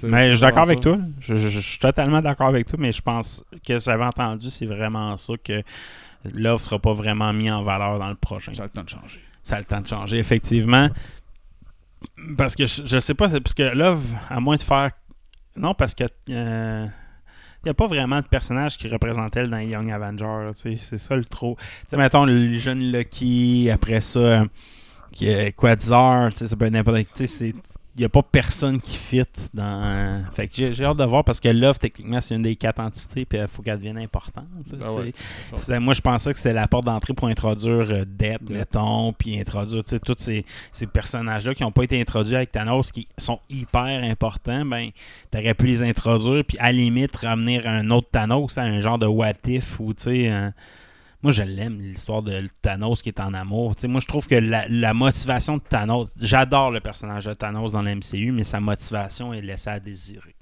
mais 0.05 0.29
je 0.29 0.35
suis 0.35 0.43
d'accord 0.43 0.65
avec 0.65 0.81
toi. 0.81 0.99
Je, 1.21 1.37
je, 1.37 1.59
suis 1.59 1.79
totalement 1.79 2.21
d'accord 2.21 2.49
avec 2.49 2.67
toi, 2.67 2.79
mais 2.81 2.93
je 2.93 3.01
pense 3.01 3.43
que 3.67 3.79
j'avais 3.79 4.05
entendu, 4.05 4.51
c'est 4.51 4.67
vraiment 4.67 5.17
ça 5.17 5.33
que 5.43 5.63
l'offre 6.35 6.65
sera 6.65 6.79
pas 6.79 6.93
vraiment 6.93 7.33
mis 7.33 7.51
en 7.51 7.63
valeur 7.63 7.99
dans 7.99 8.09
le 8.09 8.15
prochain. 8.15 8.55
Ça 8.55 8.65
a 8.65 8.67
le 8.67 8.73
temps 8.73 8.85
de 8.85 8.89
changer. 8.89 9.21
Ça 9.43 9.57
a 9.57 9.59
le 9.59 9.65
temps 9.65 9.81
de 9.81 9.87
changer, 9.87 10.19
effectivement. 10.19 10.89
Parce 12.37 12.55
que 12.55 12.67
je, 12.67 12.83
je 12.85 12.99
sais 12.99 13.15
pas, 13.15 13.29
parce 13.29 13.55
que 13.55 13.63
Love, 13.63 14.05
à 14.29 14.41
moins 14.41 14.57
de 14.57 14.63
faire. 14.63 14.91
Non, 15.57 15.75
parce 15.75 15.95
que. 15.95 16.05
Euh, 16.31 16.87
il 17.67 17.71
n'y 17.71 17.71
a 17.71 17.75
pas 17.75 17.89
vraiment 17.89 18.21
de 18.21 18.27
personnage 18.27 18.79
qui 18.79 18.87
représente 18.87 19.37
elle 19.37 19.51
dans 19.51 19.59
Young 19.59 19.91
Avengers. 19.91 20.53
C'est 20.55 20.99
ça 20.99 21.17
le 21.17 21.25
trop. 21.25 21.57
sais 21.91 21.97
mettons 21.97 22.25
le 22.25 22.57
jeune 22.59 22.93
Lucky, 22.93 23.69
après 23.73 24.01
ça, 24.01 24.19
euh, 24.21 24.45
qui 25.11 25.27
est 25.27 25.51
Quadzar, 25.51 26.33
ça 26.33 26.55
peut 26.55 26.67
être 26.67 26.73
n'importe 26.73 26.99
qui. 27.13 27.55
Il 27.97 28.01
n'y 28.01 28.05
a 28.05 28.11
pas 28.11 28.23
personne 28.23 28.79
qui 28.79 28.95
fit 28.95 29.23
dans. 29.55 30.23
Fait 30.35 30.49
que 30.49 30.73
j'ai 30.73 30.85
hâte 30.85 30.99
de 30.99 31.05
voir 31.05 31.25
parce 31.25 31.41
que 31.41 31.49
Love, 31.49 31.79
techniquement, 31.79 32.21
c'est 32.21 32.35
une 32.35 32.43
des 32.43 32.55
quatre 32.55 32.79
entités, 32.79 33.25
puis 33.25 33.39
il 33.39 33.49
faut 33.49 33.63
qu'elle 33.63 33.79
devienne 33.79 33.99
importante. 33.99 34.45
Ben 35.69 35.81
moi, 35.81 35.95
je 35.95 36.03
pensais 36.03 36.31
que 36.33 36.39
c'était 36.39 36.53
la 36.53 36.69
porte 36.69 36.85
d'entrée 36.85 37.15
pour 37.15 37.29
introduire 37.29 37.91
euh, 37.91 38.05
Death, 38.07 38.51
mettons, 38.51 39.15
puis 39.15 39.41
introduire 39.41 39.83
tous 39.83 40.15
ces, 40.19 40.45
ces 40.73 40.87
personnages-là 40.87 41.55
qui 41.55 41.63
n'ont 41.63 41.73
pas 41.73 41.85
été 41.85 41.99
introduits 41.99 42.37
avec 42.37 42.53
Thanos, 42.53 42.93
qui 42.93 43.09
sont 43.17 43.41
hyper 43.49 44.05
importants. 44.05 44.67
Ben, 44.67 44.91
t'aurais 45.31 45.55
pu 45.55 45.67
les 45.67 45.83
introduire, 45.83 46.45
puis 46.45 46.59
à 46.59 46.67
la 46.67 46.73
limite, 46.73 47.17
ramener 47.17 47.67
un 47.67 47.89
autre 47.91 48.09
Thanos, 48.11 48.59
un 48.59 48.81
genre 48.81 48.99
de 48.99 49.07
What 49.07 49.33
If, 49.47 49.81
ou 49.81 49.95
tu 49.95 50.03
sais. 50.03 50.53
Moi, 51.27 51.33
je 51.33 51.43
l'aime, 51.43 51.81
l'histoire 51.81 52.23
de 52.23 52.47
Thanos 52.63 53.03
qui 53.03 53.09
est 53.09 53.19
en 53.19 53.35
amour. 53.35 53.75
moi, 53.89 54.01
je 54.01 54.07
trouve 54.07 54.29
que 54.29 54.37
la, 54.37 54.95
motivation 54.95 55.57
de 55.57 55.63
Thanos, 55.63 56.15
j'adore 56.21 56.71
le 56.71 56.79
personnage 56.79 57.25
de 57.25 57.33
Thanos 57.33 57.73
dans 57.73 57.83
l'MCU, 57.83 58.31
mais 58.31 58.45
sa 58.45 58.61
motivation 58.61 59.35
est 59.35 59.41
laissée 59.41 59.71
à 59.71 59.81
désirer 59.81 60.36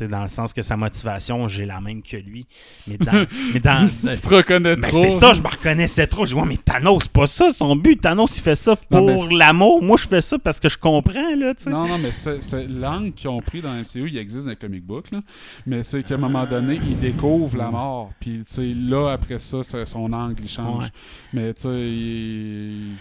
dans 0.00 0.22
le 0.22 0.28
sens 0.28 0.52
que 0.52 0.62
sa 0.62 0.76
motivation, 0.76 1.48
j'ai 1.48 1.66
la 1.66 1.80
même 1.80 2.02
que 2.02 2.16
lui. 2.16 2.46
Mais 2.86 2.98
dans. 2.98 3.26
mais 3.54 3.60
dans 3.60 3.88
tu 3.88 4.20
te 4.20 4.34
reconnais 4.34 4.76
trop. 4.76 5.00
C'est 5.02 5.10
ça, 5.10 5.32
je 5.32 5.42
me 5.42 5.48
reconnaissais 5.48 6.06
trop. 6.06 6.24
Je 6.24 6.34
dis, 6.34 6.40
ouais, 6.40 6.46
mais 6.46 6.56
Thanos, 6.56 7.04
c'est 7.04 7.12
pas 7.12 7.26
ça 7.26 7.50
son 7.50 7.76
but. 7.76 8.00
Thanos, 8.00 8.36
il 8.36 8.42
fait 8.42 8.56
ça 8.56 8.76
pour 8.76 9.10
l'amour. 9.32 9.82
Moi, 9.82 9.96
je 9.96 10.06
fais 10.06 10.20
ça 10.20 10.38
parce 10.38 10.60
que 10.60 10.68
je 10.68 10.78
comprends. 10.78 11.34
Là, 11.36 11.54
sais. 11.56 11.70
non, 11.70 11.86
non, 11.86 11.98
mais 11.98 12.12
c'est 12.12 12.66
l'angle 12.66 13.12
qu'ils 13.12 13.28
ont 13.28 13.40
pris 13.40 13.62
dans 13.62 13.72
MCU, 13.72 14.08
il 14.08 14.18
existe 14.18 14.44
dans 14.44 14.50
les 14.50 14.56
comic 14.56 14.84
books. 14.84 15.10
Là. 15.10 15.20
Mais 15.66 15.82
c'est 15.82 16.02
qu'à 16.02 16.14
un 16.14 16.18
moment 16.18 16.46
donné, 16.46 16.80
il 16.86 16.98
découvre 16.98 17.56
la 17.56 17.70
mort. 17.70 18.12
Puis 18.20 18.44
là, 18.58 19.12
après 19.12 19.38
ça, 19.38 19.62
son 19.62 20.12
angle, 20.12 20.42
il 20.42 20.48
change. 20.48 20.90
Mais 21.32 21.54
tu 21.54 21.62
sais, 21.62 21.68
il... 21.68 22.92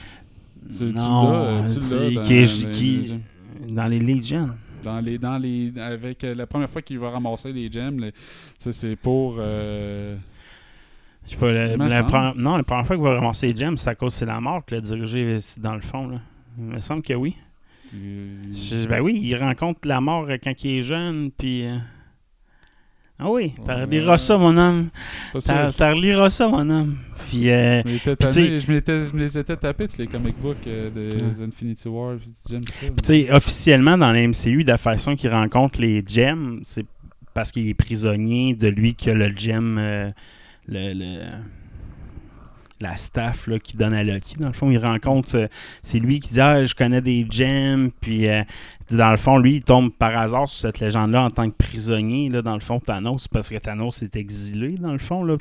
Tu, 0.77 0.85
non, 0.85 1.63
tu 1.65 1.79
l'as. 2.15 2.21
Qui, 2.23 2.71
qui, 2.71 3.19
dans 3.69 3.85
les 3.85 3.99
Legions. 3.99 4.49
Dans 4.85 4.99
les, 4.99 5.17
dans 5.17 5.39
les, 5.39 5.73
avec 5.77 6.23
euh, 6.23 6.35
la 6.35 6.45
première 6.45 6.69
fois 6.69 6.83
qu'il 6.83 6.99
va 6.99 7.09
ramasser 7.09 7.51
les 7.51 7.71
gems, 7.71 8.11
c'est 8.59 8.95
pour. 8.95 9.37
Euh, 9.39 10.13
je 11.25 11.31
sais 11.31 11.37
pas, 11.37 11.51
la, 11.51 11.75
non, 12.35 12.55
la 12.55 12.63
première 12.63 12.85
fois 12.85 12.95
qu'il 12.95 13.03
va 13.03 13.15
ramasser 13.15 13.51
les 13.51 13.55
gems, 13.55 13.77
c'est 13.77 13.89
à 13.89 13.95
cause 13.95 14.13
c'est 14.13 14.27
la 14.27 14.39
mort 14.39 14.63
qu'il 14.63 14.77
a 14.77 14.81
dirigé 14.81 15.39
dans 15.57 15.73
le 15.73 15.81
fond. 15.81 16.07
Là. 16.07 16.17
Il 16.59 16.65
me 16.65 16.79
semble 16.81 17.01
que 17.01 17.15
oui. 17.15 17.35
Euh, 17.95 18.85
ben 18.87 19.01
oui, 19.01 19.19
il 19.23 19.35
rencontre 19.35 19.87
la 19.87 19.99
mort 20.01 20.27
quand 20.43 20.63
il 20.63 20.77
est 20.77 20.83
jeune, 20.83 21.31
puis. 21.31 21.67
Ah 23.17 23.29
oui, 23.29 23.53
t'as 23.65 23.85
reliras 23.85 24.17
ça, 24.17 24.37
mon 24.37 24.57
homme. 24.57 24.89
T'as 25.45 25.93
reliras 25.93 26.29
ça, 26.29 26.49
mon 26.49 26.69
homme. 26.69 26.97
Puis, 27.29 27.49
euh, 27.49 27.81
je, 27.83 28.71
me 28.71 29.19
les 29.19 29.37
étais 29.37 29.55
tapés, 29.55 29.87
tous 29.87 29.97
les 29.97 30.07
comic 30.07 30.37
books 30.37 30.67
euh, 30.67 30.89
des 30.89 31.41
Infinity 31.41 31.87
War. 31.87 32.17
J'aime 32.49 32.63
ça. 32.63 32.87
Tu 32.87 32.93
sais, 33.03 33.31
officiellement, 33.31 33.97
dans 33.97 34.11
la 34.11 34.27
MCU, 34.27 34.63
la 34.63 34.77
façon 34.77 35.15
qu'il 35.15 35.29
rencontre 35.29 35.79
les 35.79 36.03
gems, 36.05 36.59
c'est 36.63 36.85
parce 37.33 37.51
qu'il 37.51 37.67
est 37.69 37.73
prisonnier 37.73 38.53
de 38.53 38.67
lui 38.67 38.95
qui 38.95 39.09
a 39.09 39.13
le 39.13 39.31
gem. 39.35 39.77
Euh, 39.79 40.09
le, 40.67 41.29
la 42.81 42.97
staff 42.97 43.47
là, 43.47 43.57
qui 43.59 43.77
donne 43.77 43.93
à 43.93 44.03
Lucky. 44.03 44.35
Dans 44.35 44.47
le 44.47 44.53
fond, 44.53 44.69
il 44.69 44.77
rencontre. 44.77 45.49
c'est 45.83 45.99
lui 45.99 46.19
qui 46.19 46.33
dit 46.33 46.41
Ah, 46.41 46.65
je 46.65 46.75
connais 46.75 47.01
des 47.01 47.25
gems, 47.29 47.91
puis 48.01 48.27
dans 48.91 49.11
le 49.11 49.17
fond, 49.17 49.37
lui, 49.37 49.55
il 49.55 49.63
tombe 49.63 49.91
par 49.91 50.15
hasard 50.15 50.47
sur 50.47 50.59
cette 50.59 50.79
légende-là 50.79 51.23
en 51.23 51.29
tant 51.31 51.49
que 51.49 51.55
prisonnier, 51.55 52.29
là, 52.29 52.41
dans 52.41 52.53
le 52.53 52.59
fond, 52.59 52.79
Thanos, 52.79 53.27
parce 53.27 53.49
que 53.49 53.57
Thanos 53.57 54.03
est 54.03 54.15
exilé, 54.15 54.77
dans 54.77 54.93
le 54.93 54.99
fond. 54.99 55.23
Là. 55.23 55.35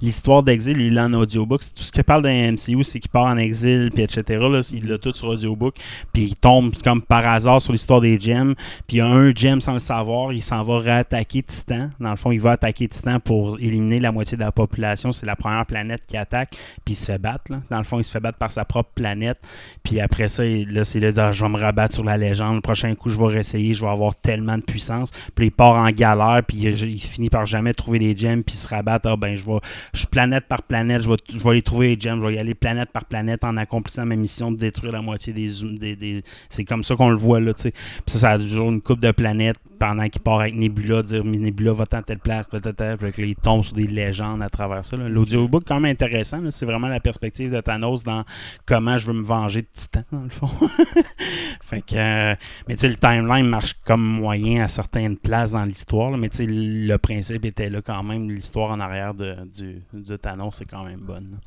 L'histoire 0.00 0.42
d'exil, 0.42 0.80
il 0.80 0.94
l'a 0.94 1.06
en 1.06 1.14
audiobook. 1.14 1.62
Tout 1.74 1.82
ce 1.82 1.90
qu'il 1.90 2.04
parle 2.04 2.22
d'un 2.22 2.52
MCU, 2.52 2.84
c'est 2.84 3.00
qu'il 3.00 3.10
part 3.10 3.24
en 3.24 3.36
exil, 3.36 3.90
puis 3.92 4.04
etc. 4.04 4.22
Là, 4.50 4.60
il 4.72 4.88
l'a 4.88 4.98
tout 4.98 5.12
sur 5.14 5.28
audiobook. 5.28 5.76
Puis 6.12 6.22
il 6.22 6.36
tombe 6.36 6.74
comme 6.84 7.02
par 7.02 7.26
hasard 7.26 7.60
sur 7.60 7.72
l'histoire 7.72 8.00
des 8.00 8.20
gems. 8.20 8.54
Puis 8.86 8.96
il 8.96 8.98
y 8.98 9.00
a 9.00 9.06
un 9.06 9.34
gem 9.34 9.60
sans 9.60 9.74
le 9.74 9.78
savoir, 9.80 10.32
il 10.32 10.42
s'en 10.42 10.62
va 10.62 10.78
réattaquer 10.78 11.42
Titan. 11.42 11.90
Dans 11.98 12.10
le 12.10 12.16
fond, 12.16 12.30
il 12.30 12.40
va 12.40 12.52
attaquer 12.52 12.88
Titan 12.88 13.18
pour 13.18 13.58
éliminer 13.58 13.98
la 13.98 14.12
moitié 14.12 14.36
de 14.36 14.42
la 14.42 14.52
population. 14.52 15.12
C'est 15.12 15.26
la 15.26 15.36
première 15.36 15.66
planète 15.66 16.02
qui 16.06 16.16
attaque, 16.16 16.56
puis 16.84 16.94
il 16.94 16.96
se 16.96 17.06
fait 17.06 17.18
battre. 17.18 17.50
Là. 17.50 17.62
Dans 17.70 17.78
le 17.78 17.84
fond, 17.84 17.98
il 17.98 18.04
se 18.04 18.10
fait 18.10 18.20
battre 18.20 18.38
par 18.38 18.52
sa 18.52 18.64
propre 18.64 18.90
planète. 18.94 19.38
Puis 19.82 20.00
après 20.00 20.28
ça, 20.28 20.44
là, 20.44 20.84
c'est 20.84 21.00
là, 21.00 21.10
ah, 21.16 21.32
je 21.32 21.42
vais 21.42 21.50
me 21.50 21.58
rabattre 21.58 21.94
sur 21.94 22.04
la 22.04 22.16
légende 22.16 22.62
prochain 22.76 22.94
coup, 22.94 23.08
je 23.08 23.18
vais 23.18 23.26
réessayer, 23.26 23.72
je 23.72 23.80
vais 23.80 23.90
avoir 23.90 24.14
tellement 24.16 24.58
de 24.58 24.62
puissance. 24.62 25.10
Puis 25.34 25.46
il 25.46 25.50
part 25.50 25.76
en 25.76 25.90
galère, 25.90 26.42
puis 26.46 26.58
il, 26.58 27.00
finit 27.00 27.30
par 27.30 27.46
jamais 27.46 27.72
trouver 27.72 27.98
des 27.98 28.14
gems, 28.14 28.42
puis 28.42 28.54
il 28.54 28.58
se 28.58 28.68
rabattre. 28.68 29.08
Ah, 29.08 29.16
ben, 29.16 29.34
je 29.34 29.44
vais, 29.44 29.58
je 29.94 30.06
planète 30.06 30.44
par 30.46 30.62
planète, 30.62 31.02
je 31.02 31.08
vais, 31.08 31.50
aller 31.50 31.62
trouver 31.62 31.94
les 31.94 32.00
gems, 32.00 32.20
je 32.20 32.26
vais 32.26 32.34
y 32.34 32.38
aller 32.38 32.54
planète 32.54 32.90
par 32.90 33.06
planète 33.06 33.44
en 33.44 33.56
accomplissant 33.56 34.04
ma 34.04 34.16
mission 34.16 34.52
de 34.52 34.58
détruire 34.58 34.92
la 34.92 35.00
moitié 35.00 35.32
des. 35.32 35.48
des, 35.78 35.96
des 35.96 36.22
c'est 36.50 36.64
comme 36.64 36.84
ça 36.84 36.96
qu'on 36.96 37.08
le 37.08 37.16
voit, 37.16 37.40
là, 37.40 37.54
tu 37.54 37.62
sais. 37.62 37.70
Puis 37.70 38.02
ça, 38.08 38.18
ça 38.18 38.30
a 38.32 38.38
toujours 38.38 38.70
une 38.70 38.82
coupe 38.82 39.00
de 39.00 39.10
planètes 39.10 39.58
pendant 39.78 40.08
qu'il 40.08 40.22
part 40.22 40.40
avec 40.40 40.54
Nebula, 40.54 41.02
dire 41.02 41.24
Nebula 41.24 41.72
va 41.72 41.84
dans 41.84 42.02
telle 42.02 42.18
place, 42.18 42.48
peut-être, 42.48 42.98
il 43.18 43.36
tombe 43.36 43.64
sur 43.64 43.74
des 43.74 43.86
légendes 43.86 44.42
à 44.42 44.48
travers 44.48 44.84
ça. 44.84 44.96
L'audiobook, 44.96 45.64
quand 45.66 45.80
même 45.80 45.92
intéressant, 45.92 46.40
c'est 46.50 46.66
vraiment 46.66 46.88
la 46.88 47.00
perspective 47.00 47.52
de 47.52 47.60
Thanos 47.60 48.02
dans 48.04 48.24
comment 48.64 48.98
je 48.98 49.06
veux 49.08 49.18
me 49.18 49.24
venger 49.24 49.62
de 49.62 49.68
Titan, 49.72 50.02
dans 50.12 50.22
le 50.22 50.28
fond. 50.28 50.48
fait 51.62 51.82
que, 51.82 51.96
euh, 51.96 52.34
mais 52.68 52.74
tu 52.74 52.80
sais, 52.80 52.88
le 52.88 52.96
timeline 52.96 53.46
marche 53.46 53.74
comme 53.84 54.02
moyen 54.02 54.64
à 54.64 54.68
certaines 54.68 55.16
places 55.16 55.52
dans 55.52 55.64
l'histoire, 55.64 56.16
mais 56.16 56.28
tu 56.28 56.38
sais, 56.38 56.46
le 56.48 56.96
principe 56.96 57.44
était 57.44 57.70
là 57.70 57.82
quand 57.82 58.02
même. 58.02 58.30
L'histoire 58.30 58.70
en 58.70 58.80
arrière 58.80 59.14
de, 59.14 59.36
du, 59.54 60.18
Thanos 60.18 60.60
est 60.60 60.66
quand 60.66 60.84
même 60.84 61.00
bonne. 61.00 61.38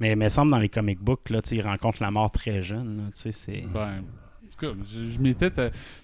Mais 0.00 0.12
il 0.12 0.16
me 0.16 0.28
semble 0.28 0.50
dans 0.50 0.58
les 0.58 0.68
comic 0.68 1.00
books, 1.00 1.30
là, 1.30 1.40
il 1.50 1.62
rencontre 1.62 2.02
la 2.02 2.10
mort 2.10 2.30
très 2.30 2.62
jeune. 2.62 3.10
C'est... 3.14 3.64
Ben, 4.60 4.76
je, 4.86 5.18
m'étais. 5.20 5.50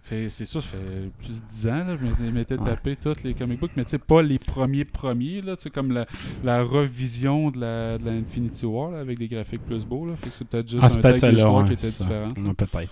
C'est 0.05 0.29
ça, 0.31 0.47
ça 0.47 0.61
fait 0.61 1.11
plus 1.19 1.41
de 1.41 1.47
10 1.49 1.69
ans, 1.69 1.85
là, 1.89 1.97
je 1.97 2.31
m'étais 2.31 2.57
tapé 2.57 2.97
tous 2.97 3.23
les 3.25 3.35
comic 3.35 3.61
books, 3.61 3.73
mais 3.77 3.85
tu 3.85 3.91
sais, 3.91 3.99
pas 3.99 4.23
les 4.23 4.39
premiers 4.39 4.85
premiers, 4.85 5.41
là, 5.41 5.57
tu 5.57 5.63
sais, 5.63 5.71
comme 5.71 5.93
la, 5.93 6.07
la, 6.45 6.63
revision 6.63 7.51
de 7.51 7.61
la, 7.61 7.99
de 7.99 8.07
la 8.07 8.13
Infinity 8.13 8.67
War, 8.67 8.95
avec 8.95 9.19
des 9.19 9.29
graphiques 9.29 9.65
plus 9.65 9.85
beaux, 9.85 10.07
là. 10.07 10.15
Fait 10.17 10.31
que 10.31 10.35
c'est 10.35 10.47
peut-être 10.47 10.69
juste 10.69 10.83
ah, 10.83 10.87
un 10.95 11.01
tag 11.01 11.35
d'histoire 11.35 11.67
qui 11.67 11.73
était 11.73 11.91
différent. 11.91 12.33
peut-être. 12.57 12.91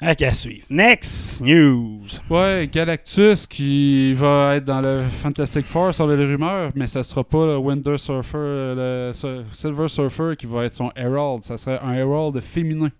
Ok, 0.00 0.22
à 0.22 0.32
suivre. 0.32 0.64
Next 0.70 1.40
news. 1.40 2.06
Ouais, 2.30 2.70
Galactus 2.72 3.48
qui 3.48 4.14
va 4.14 4.54
être 4.54 4.64
dans 4.64 4.80
le 4.80 5.02
Fantastic 5.10 5.66
Four 5.66 5.92
sur 5.92 6.06
les 6.06 6.14
rumeurs, 6.14 6.70
mais 6.76 6.86
ça 6.86 7.02
sera 7.02 7.24
pas 7.24 7.46
le 7.46 7.56
Winter 7.58 7.98
Surfer, 7.98 8.74
le 8.76 9.10
Silver 9.52 9.88
Surfer 9.88 10.34
qui 10.38 10.46
va 10.46 10.66
être 10.66 10.74
son 10.74 10.92
Herald. 10.94 11.42
Ça 11.42 11.56
serait 11.56 11.80
un 11.82 11.94
Herald 11.94 12.40
féminin. 12.40 12.90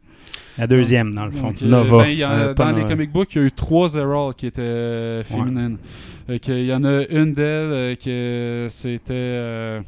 La 0.59 0.67
deuxième, 0.67 1.15
dans 1.15 1.25
le 1.27 1.31
fond. 1.31 1.49
Donc, 1.49 1.63
euh, 1.63 1.67
Nova. 1.69 2.03
ben, 2.05 2.11
y 2.11 2.23
a- 2.23 2.33
Euh, 2.33 2.55
dans 2.55 2.67
les 2.71 2.83
Nova. 2.83 2.89
comic 2.89 3.13
books, 3.13 3.35
il 3.35 3.39
y 3.39 3.45
a 3.45 3.47
eu 3.47 3.53
trois 3.53 3.95
Herald 3.95 4.35
qui 4.35 4.47
étaient 4.47 4.61
euh, 4.63 5.23
féminines. 5.25 5.79
Il 6.29 6.65
y 6.65 6.75
en 6.75 6.85
a 6.85 7.05
une 7.09 7.33
d'elles 7.33 7.97
que 7.97 8.67
c'était. 8.69 9.81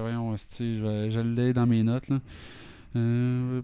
Voyons, 0.00 0.34
je, 0.36 1.08
je 1.10 1.20
l'ai 1.20 1.52
dans 1.52 1.66
mes 1.66 1.82
notes. 1.82 2.08
Là. 2.08 2.20
Euh, 2.96 3.60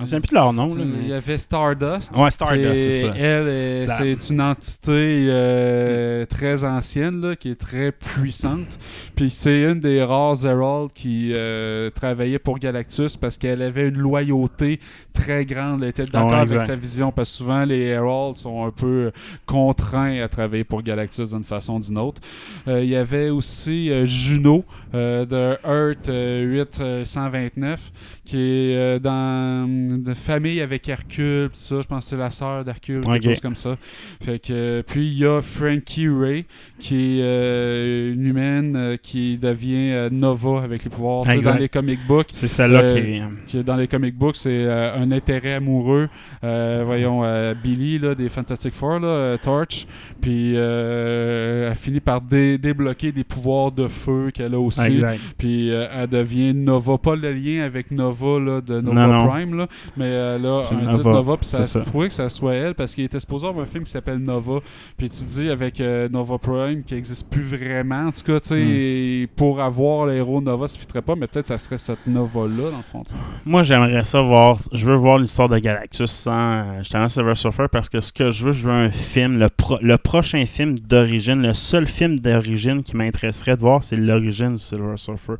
souviens 0.00 0.20
plus 0.20 0.30
de 0.30 0.34
leur 0.34 0.52
nom. 0.52 0.74
Là, 0.74 0.84
il 0.84 1.04
y 1.04 1.08
mais... 1.08 1.14
avait 1.14 1.36
Stardust. 1.36 2.16
Ouais, 2.16 2.30
Stardust, 2.30 2.74
c'est 2.74 3.00
ça. 3.02 3.12
Elle, 3.16 3.86
La- 3.86 3.96
c'est 3.98 4.30
une 4.30 4.40
entité 4.40 5.26
euh, 5.28 6.24
très 6.24 6.64
ancienne, 6.64 7.20
là, 7.20 7.36
qui 7.36 7.50
est 7.50 7.60
très 7.60 7.92
puissante. 7.92 8.78
Puis 9.16 9.28
c'est 9.30 9.62
une 9.62 9.80
des 9.80 10.02
rares 10.02 10.44
Herald 10.46 10.92
qui 10.94 11.30
euh, 11.32 11.90
travaillait 11.90 12.38
pour 12.38 12.58
Galactus 12.58 13.16
parce 13.18 13.36
qu'elle 13.36 13.60
avait 13.60 13.88
une 13.88 13.98
loyauté 13.98 14.80
très 15.12 15.44
grande. 15.44 15.82
Elle 15.82 15.90
était 15.90 16.06
d'accord 16.06 16.30
Ouais, 16.30 16.36
avec 16.36 16.60
sa 16.62 16.76
vision 16.76 17.12
parce 17.12 17.30
que 17.30 17.36
souvent 17.38 17.64
les 17.64 17.80
Herald 17.82 18.36
sont 18.36 18.64
un 18.64 18.70
peu 18.70 19.12
contraints 19.44 20.22
à 20.22 20.28
travailler 20.28 20.64
pour 20.64 20.82
Galactus 20.82 21.30
d'une 21.30 21.44
façon 21.44 21.74
ou 21.74 21.80
d'une 21.80 21.98
autre. 21.98 22.20
Euh, 22.66 22.82
il 22.82 22.88
y 22.90 22.96
avait 22.96 23.28
aussi 23.30 23.90
euh, 23.90 24.04
Juno 24.04 24.64
euh, 24.94 25.24
de 25.26 25.56
Earth 25.66 26.08
euh, 26.08 26.42
829 26.44 27.92
qui 28.24 28.36
est 28.36 28.76
euh, 28.76 28.98
dans 28.98 29.66
de 29.68 30.14
famille 30.14 30.60
avec 30.60 30.88
Hercule, 30.88 31.50
ça. 31.52 31.80
Je 31.82 31.86
pense 31.86 32.04
que 32.04 32.10
c'est 32.10 32.16
la 32.16 32.30
sœur 32.30 32.64
d'Hercule, 32.64 33.02
quelque 33.02 33.16
Ok. 33.16 33.22
chose 33.22 33.40
comme 33.40 33.56
ça. 33.56 33.76
Fait 34.22 34.38
que, 34.38 34.82
puis 34.86 35.06
il 35.06 35.18
y 35.18 35.26
a 35.26 35.40
Frankie 35.40 36.08
Ray, 36.08 36.44
qui 36.78 37.18
est 37.18 37.22
euh, 37.22 38.12
une 38.14 38.26
humaine 38.26 38.76
euh, 38.76 38.96
qui 38.96 39.36
devient 39.38 40.08
Nova 40.10 40.62
avec 40.62 40.84
les 40.84 40.90
pouvoirs. 40.90 41.22
Dans 41.24 41.56
les 41.56 41.68
comic 41.68 42.00
books, 42.06 42.28
C'est 42.32 42.48
celle-là 42.48 42.92
qui 42.92 42.98
est. 42.98 43.22
qui 43.46 43.58
est 43.58 43.62
dans 43.62 43.76
les 43.76 43.86
comic 43.88 44.14
books, 44.16 44.36
c'est 44.36 44.66
un 44.66 45.10
intérêt 45.12 45.54
amoureux. 45.54 46.08
Voyons, 46.42 47.22
Billy 47.62 47.98
là, 47.98 48.14
des 48.14 48.28
Fantastic 48.28 48.72
Four, 48.72 49.00
là, 49.00 49.36
Torch, 49.38 49.86
puis 50.20 50.54
elle 50.54 51.74
finit 51.74 52.00
par 52.00 52.20
dé- 52.20 52.58
débloquer 52.58 53.12
des 53.12 53.24
pouvoirs 53.24 53.72
de 53.72 53.88
feu 53.88 54.30
qu'elle 54.32 54.54
a 54.54 54.60
aussi. 54.60 54.80
Exact. 54.92 55.20
Puis 55.38 55.68
elle 55.68 56.08
devient 56.08 56.54
Nova, 56.54 56.98
pas 56.98 57.16
le 57.16 57.32
lien 57.32 57.64
avec 57.64 57.90
Nova 57.96 58.38
là, 58.40 58.60
de 58.60 58.80
Nova 58.80 59.06
Non, 59.06 59.12
non. 59.24 59.28
Prime, 59.30 59.56
là, 59.56 59.66
mais 59.96 60.14
a 60.16 60.38
C'est 60.38 60.44
un 60.44 60.78
Nova, 60.78 60.90
titre 60.96 61.10
Nova, 61.10 61.36
puis 61.36 61.46
ça 61.46 61.64
se 61.66 61.78
pourrait 61.80 62.08
que 62.08 62.14
ça 62.14 62.28
soit 62.28 62.54
elle, 62.54 62.74
parce 62.74 62.94
qu'il 62.94 63.04
était 63.04 63.18
supposé 63.20 63.46
avoir 63.48 63.64
un 63.64 63.68
film 63.68 63.84
qui 63.84 63.90
s'appelle 63.90 64.18
Nova. 64.18 64.60
Puis 64.96 65.08
tu 65.08 65.24
dis 65.24 65.50
avec 65.50 65.80
euh, 65.80 66.08
Nova 66.08 66.38
Prime 66.38 66.82
qui 66.84 66.94
n'existe 66.94 67.28
plus 67.28 67.42
vraiment, 67.42 68.06
en 68.06 68.12
tout 68.12 68.22
cas, 68.24 68.40
tu 68.40 68.48
sais, 68.48 68.56
Hmm. 68.56 69.26
pour 69.36 69.60
avoir 69.60 70.06
l'héros 70.06 70.40
Nova, 70.40 70.68
ça 70.68 70.78
ne 70.94 71.00
pas, 71.00 71.14
mais 71.16 71.26
peut-être 71.26 71.46
ça 71.46 71.58
serait 71.58 71.78
cette 71.78 72.06
Nova-là, 72.06 72.70
dans 72.70 72.76
le 72.78 72.82
fond. 72.82 73.02
Moi, 73.44 73.62
j'aimerais 73.62 74.04
ça 74.04 74.20
voir. 74.20 74.58
Je 74.72 74.84
veux 74.86 74.94
voir 74.96 75.18
l'histoire 75.18 75.48
de 75.48 75.58
Galactus 75.58 76.10
sans 76.10 76.32
euh, 76.60 76.78
justement 76.78 77.08
Silver 77.08 77.34
Surfer 77.34 77.66
parce 77.70 77.88
que 77.88 78.00
ce 78.00 78.12
que 78.12 78.30
je 78.30 78.44
veux, 78.44 78.52
je 78.52 78.66
veux 78.66 78.72
un 78.72 78.90
film. 78.90 79.38
Le, 79.38 79.48
pro- 79.48 79.78
le 79.80 79.96
prochain 79.98 80.44
film 80.46 80.78
d'origine, 80.78 81.40
le 81.42 81.54
seul 81.54 81.86
film 81.86 82.18
d'origine 82.18 82.82
qui 82.82 82.96
m'intéresserait 82.96 83.56
de 83.56 83.60
voir, 83.60 83.84
c'est 83.84 83.96
l'origine 83.96 84.52
du 84.54 84.58
Silver 84.58 84.96
Surfer. 84.96 85.34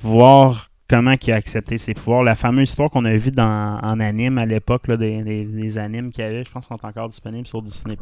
Voir 0.00 0.68
comment 0.92 1.14
il 1.26 1.32
a 1.32 1.36
accepté 1.36 1.78
ses 1.78 1.94
pouvoirs. 1.94 2.22
La 2.22 2.34
fameuse 2.34 2.68
histoire 2.68 2.90
qu'on 2.90 3.06
a 3.06 3.16
vue 3.16 3.30
dans, 3.30 3.80
en 3.82 3.98
anime 3.98 4.36
à 4.36 4.44
l'époque, 4.44 4.90
des, 4.90 5.22
des, 5.22 5.46
des 5.46 5.78
animes 5.78 6.10
qu'il 6.10 6.22
y 6.22 6.26
avait, 6.26 6.44
je 6.44 6.50
pense 6.50 6.66
qu'ils 6.66 6.76
sont 6.76 6.86
encore 6.86 7.08
disponibles 7.08 7.46
sur 7.46 7.62
Disney+. 7.62 7.96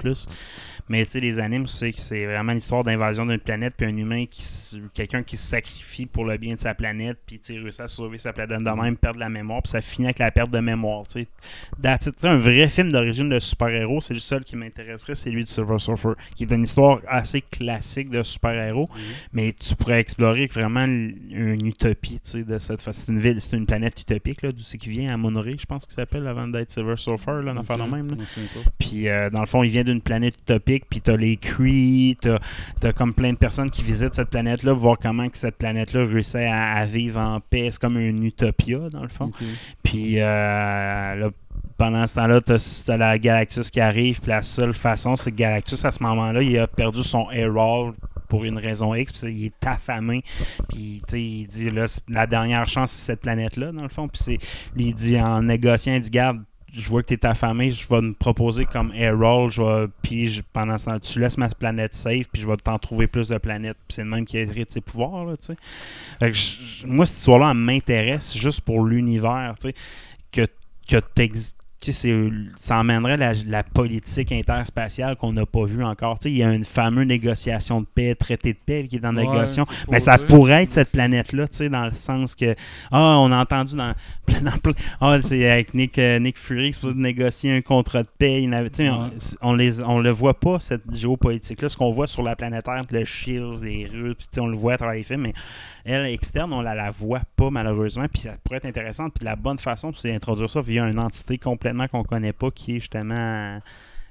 Mais 0.89 1.05
tu 1.05 1.13
sais, 1.13 1.21
les 1.21 1.39
animes, 1.39 1.69
c'est 1.69 1.93
que 1.93 2.01
c'est 2.01 2.27
vraiment 2.27 2.53
l'histoire 2.53 2.83
d'invasion 2.83 3.27
d'une 3.27 3.39
planète, 3.39 3.75
puis 3.77 3.87
un 3.87 3.97
humain, 3.97 4.25
qui 4.29 4.45
quelqu'un 4.93 5.23
qui 5.23 5.37
se 5.37 5.47
sacrifie 5.47 6.07
pour 6.07 6.25
le 6.25 6.37
bien 6.37 6.57
de 6.57 6.59
sa 6.59 6.75
planète, 6.75 7.19
puis 7.25 7.39
tu 7.39 7.53
réussit 7.63 7.81
à 7.81 7.87
sauver 7.87 8.19
sa 8.19 8.33
planète 8.33 8.61
de 8.61 8.71
même, 8.71 8.97
perdre 8.97 9.21
la 9.21 9.29
mémoire, 9.29 9.63
puis 9.63 9.71
ça 9.71 9.81
finit 9.81 10.09
avec 10.09 10.19
la 10.19 10.33
perte 10.33 10.51
de 10.51 10.59
mémoire. 10.59 11.07
Tu 11.07 11.29
sais, 11.83 12.27
un 12.27 12.39
vrai 12.39 12.67
film 12.67 12.91
d'origine 12.91 13.29
de 13.29 13.39
super-héros, 13.39 14.01
c'est 14.01 14.15
le 14.15 14.21
seul 14.21 14.43
qui 14.43 14.57
m'intéresserait, 14.57 15.15
c'est 15.15 15.31
lui 15.31 15.45
de 15.45 15.49
Silver 15.49 15.79
Surfer, 15.79 16.15
qui 16.35 16.43
est 16.43 16.53
une 16.53 16.65
histoire 16.65 16.99
assez 17.07 17.41
classique 17.41 18.11
de 18.11 18.25
super-héros, 18.25 18.91
mais 19.33 19.53
tu 19.53 19.77
pourrais 19.77 20.01
explorer 20.01 20.47
vraiment 20.47 20.87
une 20.87 21.67
utopie, 21.67 22.21
de 22.35 22.59
cette. 22.59 22.80
C'est 22.93 23.09
une 23.09 23.19
ville, 23.21 23.41
c'est 23.41 23.57
une 23.57 23.67
planète 23.67 24.01
utopique, 24.01 24.45
d'où 24.45 24.63
c'est 24.63 24.79
qui 24.79 24.89
vient, 24.91 25.13
à 25.13 25.17
Monory, 25.17 25.57
je 25.59 25.67
pense 25.67 25.85
qu'il 25.87 25.95
s'appelle, 25.95 26.27
avant 26.27 26.49
d'être 26.49 26.71
Silver 26.71 26.97
Surfer, 26.97 27.43
là, 27.45 27.53
une 27.53 27.59
affaire 27.59 27.77
de 27.79 27.83
Ok, 27.83 27.91
même. 27.91 28.09
là. 28.11 28.17
Puis 28.79 29.09
euh, 29.09 29.31
dans 29.31 29.41
le 29.41 29.47
fond, 29.47 29.63
il 29.63 29.71
vient 29.71 29.85
d'une 29.85 30.01
planète 30.01 30.35
utopique, 30.39 30.85
puis 30.89 31.01
t'as 31.01 31.17
les 31.17 31.37
Kree, 31.37 32.17
t'as 32.21 32.39
as 32.83 32.93
comme 32.93 33.15
plein 33.15 33.33
de 33.33 33.39
personnes 33.39 33.71
qui 33.71 33.83
visitent 33.83 34.15
cette 34.15 34.31
planète-là 34.31 34.73
pour 34.73 34.83
voir 34.83 34.99
comment 34.99 35.29
que 35.29 35.37
cette 35.39 35.57
planète-là 35.57 36.05
réussit 36.07 36.37
à, 36.37 36.73
à 36.75 36.87
vivre 36.87 37.21
en 37.21 37.41
paix. 37.41 37.69
C'est 37.71 37.81
comme 37.81 37.99
une 37.99 38.25
utopia, 38.25 38.89
dans 38.91 39.03
le 39.03 39.09
fond. 39.09 39.31
Puis 39.83 40.21
euh, 40.21 40.23
là, 41.15 41.31
pendant 41.77 42.07
ce 42.07 42.15
temps-là, 42.17 42.41
t'as 42.41 42.83
t'as 42.87 42.97
la 42.97 43.19
Galactus 43.19 43.71
qui 43.71 43.81
arrive, 43.81 44.21
puis 44.21 44.31
la 44.31 44.43
seule 44.43 44.75
façon, 44.75 45.17
c'est 45.17 45.31
que 45.33 45.37
Galactus, 45.37 45.85
à 45.85 45.91
ce 45.91 46.03
moment-là, 46.03 46.43
il 46.43 46.59
a 46.59 46.67
perdu 46.67 47.03
son 47.03 47.31
Herald 47.31 47.95
pour 48.31 48.45
une 48.45 48.57
raison 48.57 48.95
X, 48.95 49.13
puis 49.13 49.33
il 49.33 49.47
est 49.47 49.67
affamé, 49.67 50.23
puis 50.69 51.03
tu 51.07 51.19
il 51.19 51.47
dit, 51.47 51.71
là, 51.71 51.87
la 52.09 52.27
dernière 52.27 52.67
chance, 52.69 52.93
c'est 52.93 53.13
cette 53.13 53.21
planète-là, 53.21 53.73
dans 53.73 53.83
le 53.83 53.89
fond, 53.89 54.09
puis 54.09 54.39
lui, 54.75 54.87
il 54.87 54.95
dit, 54.95 55.21
en 55.21 55.43
négociant, 55.43 55.95
il 55.95 56.01
dit, 56.01 56.11
garde, 56.11 56.41
je 56.73 56.89
vois 56.89 57.03
que 57.03 57.09
tu 57.09 57.15
es 57.15 57.27
affamé, 57.27 57.73
je 57.73 57.89
vais 57.89 58.01
me 58.01 58.13
proposer 58.13 58.65
comme 58.65 58.93
Herald, 58.95 59.51
je 59.51 59.61
vais, 59.61 59.89
puis 60.03 60.43
pendant 60.53 60.79
ce 60.79 60.85
temps 60.87 61.01
tu 61.01 61.19
laisses 61.19 61.37
ma 61.37 61.49
planète 61.49 61.95
safe, 61.95 62.29
puis 62.33 62.43
je 62.43 62.47
vais 62.47 62.57
t'en 62.57 62.79
trouver 62.79 63.09
plus 63.09 63.29
de 63.29 63.39
planètes, 63.39 63.77
puis 63.89 63.97
c'est 63.97 64.05
le 64.05 64.11
même 64.11 64.25
qui 64.25 64.39
hérite 64.39 64.71
ses 64.71 64.81
pouvoirs, 64.81 65.25
là, 65.25 65.37
tu. 65.37 65.53
Fait 66.21 66.31
que 66.31 66.87
moi, 66.87 67.05
cette 67.07 67.19
histoire-là, 67.19 67.53
m'intéresse 67.55 68.37
juste 68.37 68.61
pour 68.61 68.85
l'univers, 68.85 69.55
tu 69.61 69.73
que, 70.31 70.47
que 70.89 71.01
c'est, 71.17 71.57
ça 72.57 72.79
emmènerait 72.79 73.17
la, 73.17 73.33
la 73.47 73.63
politique 73.63 74.33
interspatiale 74.33 75.17
qu'on 75.17 75.33
n'a 75.33 75.47
pas 75.47 75.65
vue 75.65 75.83
encore. 75.83 76.19
Tu 76.19 76.25
sais, 76.29 76.31
il 76.33 76.39
y 76.39 76.43
a 76.43 76.53
une 76.53 76.65
fameuse 76.65 77.07
négociation 77.07 77.81
de 77.81 77.87
paix, 77.87 78.15
traité 78.15 78.53
de 78.53 78.59
paix 78.65 78.87
qui 78.89 78.97
est 78.97 79.05
en 79.07 79.17
Ouais, 79.17 79.23
négociation. 79.23 79.67
Mais 79.91 79.99
ça 80.01 80.19
pourrait 80.19 80.65
être 80.65 80.73
cette 80.73 80.93
planète-là, 80.93 81.49
tu 81.49 81.57
sais, 81.57 81.69
dans 81.71 81.87
le 81.87 81.93
sens 81.93 82.35
que, 82.35 82.55
ah, 82.91 83.17
on 83.19 83.33
a 83.33 83.39
entendu 83.41 83.77
dans, 83.77 83.95
dans 84.43 84.73
ah, 85.01 85.19
c'est 85.23 85.49
avec 85.51 85.73
Nick, 85.75 85.99
euh, 85.99 86.19
Nick 86.19 86.39
Fury 86.39 86.67
qui 86.69 86.73
se 86.75 86.81
supposé 86.81 86.99
négocier 86.99 87.57
un 87.57 87.63
contrat 87.63 88.03
de 88.03 88.09
paix. 88.19 88.43
Il 88.43 88.53
avait- 88.53 88.71
tu 88.71 88.77
sais, 88.77 88.89
on, 88.91 89.05
Ouais. 89.05 89.11
on 89.41 89.55
les, 89.55 89.81
on 89.83 90.01
le 90.01 90.11
voit 90.11 90.39
pas, 90.39 90.59
cette 90.61 90.95
géopolitique-là. 90.95 91.69
Ce 91.71 91.77
qu'on 91.77 91.91
voit 91.93 92.07
sur 92.07 92.23
la 92.23 92.37
planète 92.37 92.65
Terre, 92.65 92.83
le 92.91 93.05
Shields, 93.05 93.63
les 93.63 93.87
Russes, 93.87 94.17
puis 94.19 94.27
tu 94.27 94.35
sais, 94.35 94.41
on 94.41 94.47
le 94.49 94.57
voit 94.57 94.75
à 94.75 94.77
travers 94.77 94.95
les 94.97 95.03
films, 95.03 95.23
mais 95.23 95.35
elle, 95.85 96.07
externe, 96.07 96.53
on 96.53 96.61
la, 96.61 96.75
la 96.75 96.91
voit 96.91 97.23
pas, 97.37 97.51
malheureusement. 97.51 98.07
Puis 98.09 98.23
ça 98.23 98.33
pourrait 98.45 98.59
être 98.59 98.67
intéressant. 98.67 99.11
Puis 99.11 99.25
la 99.25 99.37
bonne 99.37 99.59
façon, 99.59 99.93
c'est 99.95 100.13
d'introduire 100.13 100.51
ça 100.51 100.61
via 100.61 100.87
une 100.87 100.99
entité 100.99 101.39
complètement 101.39 101.89
qu'on 101.89 102.05
connaît 102.05 102.33
pas, 102.33 102.51
qui 102.51 102.77
est 102.77 102.81
justement 102.81 103.61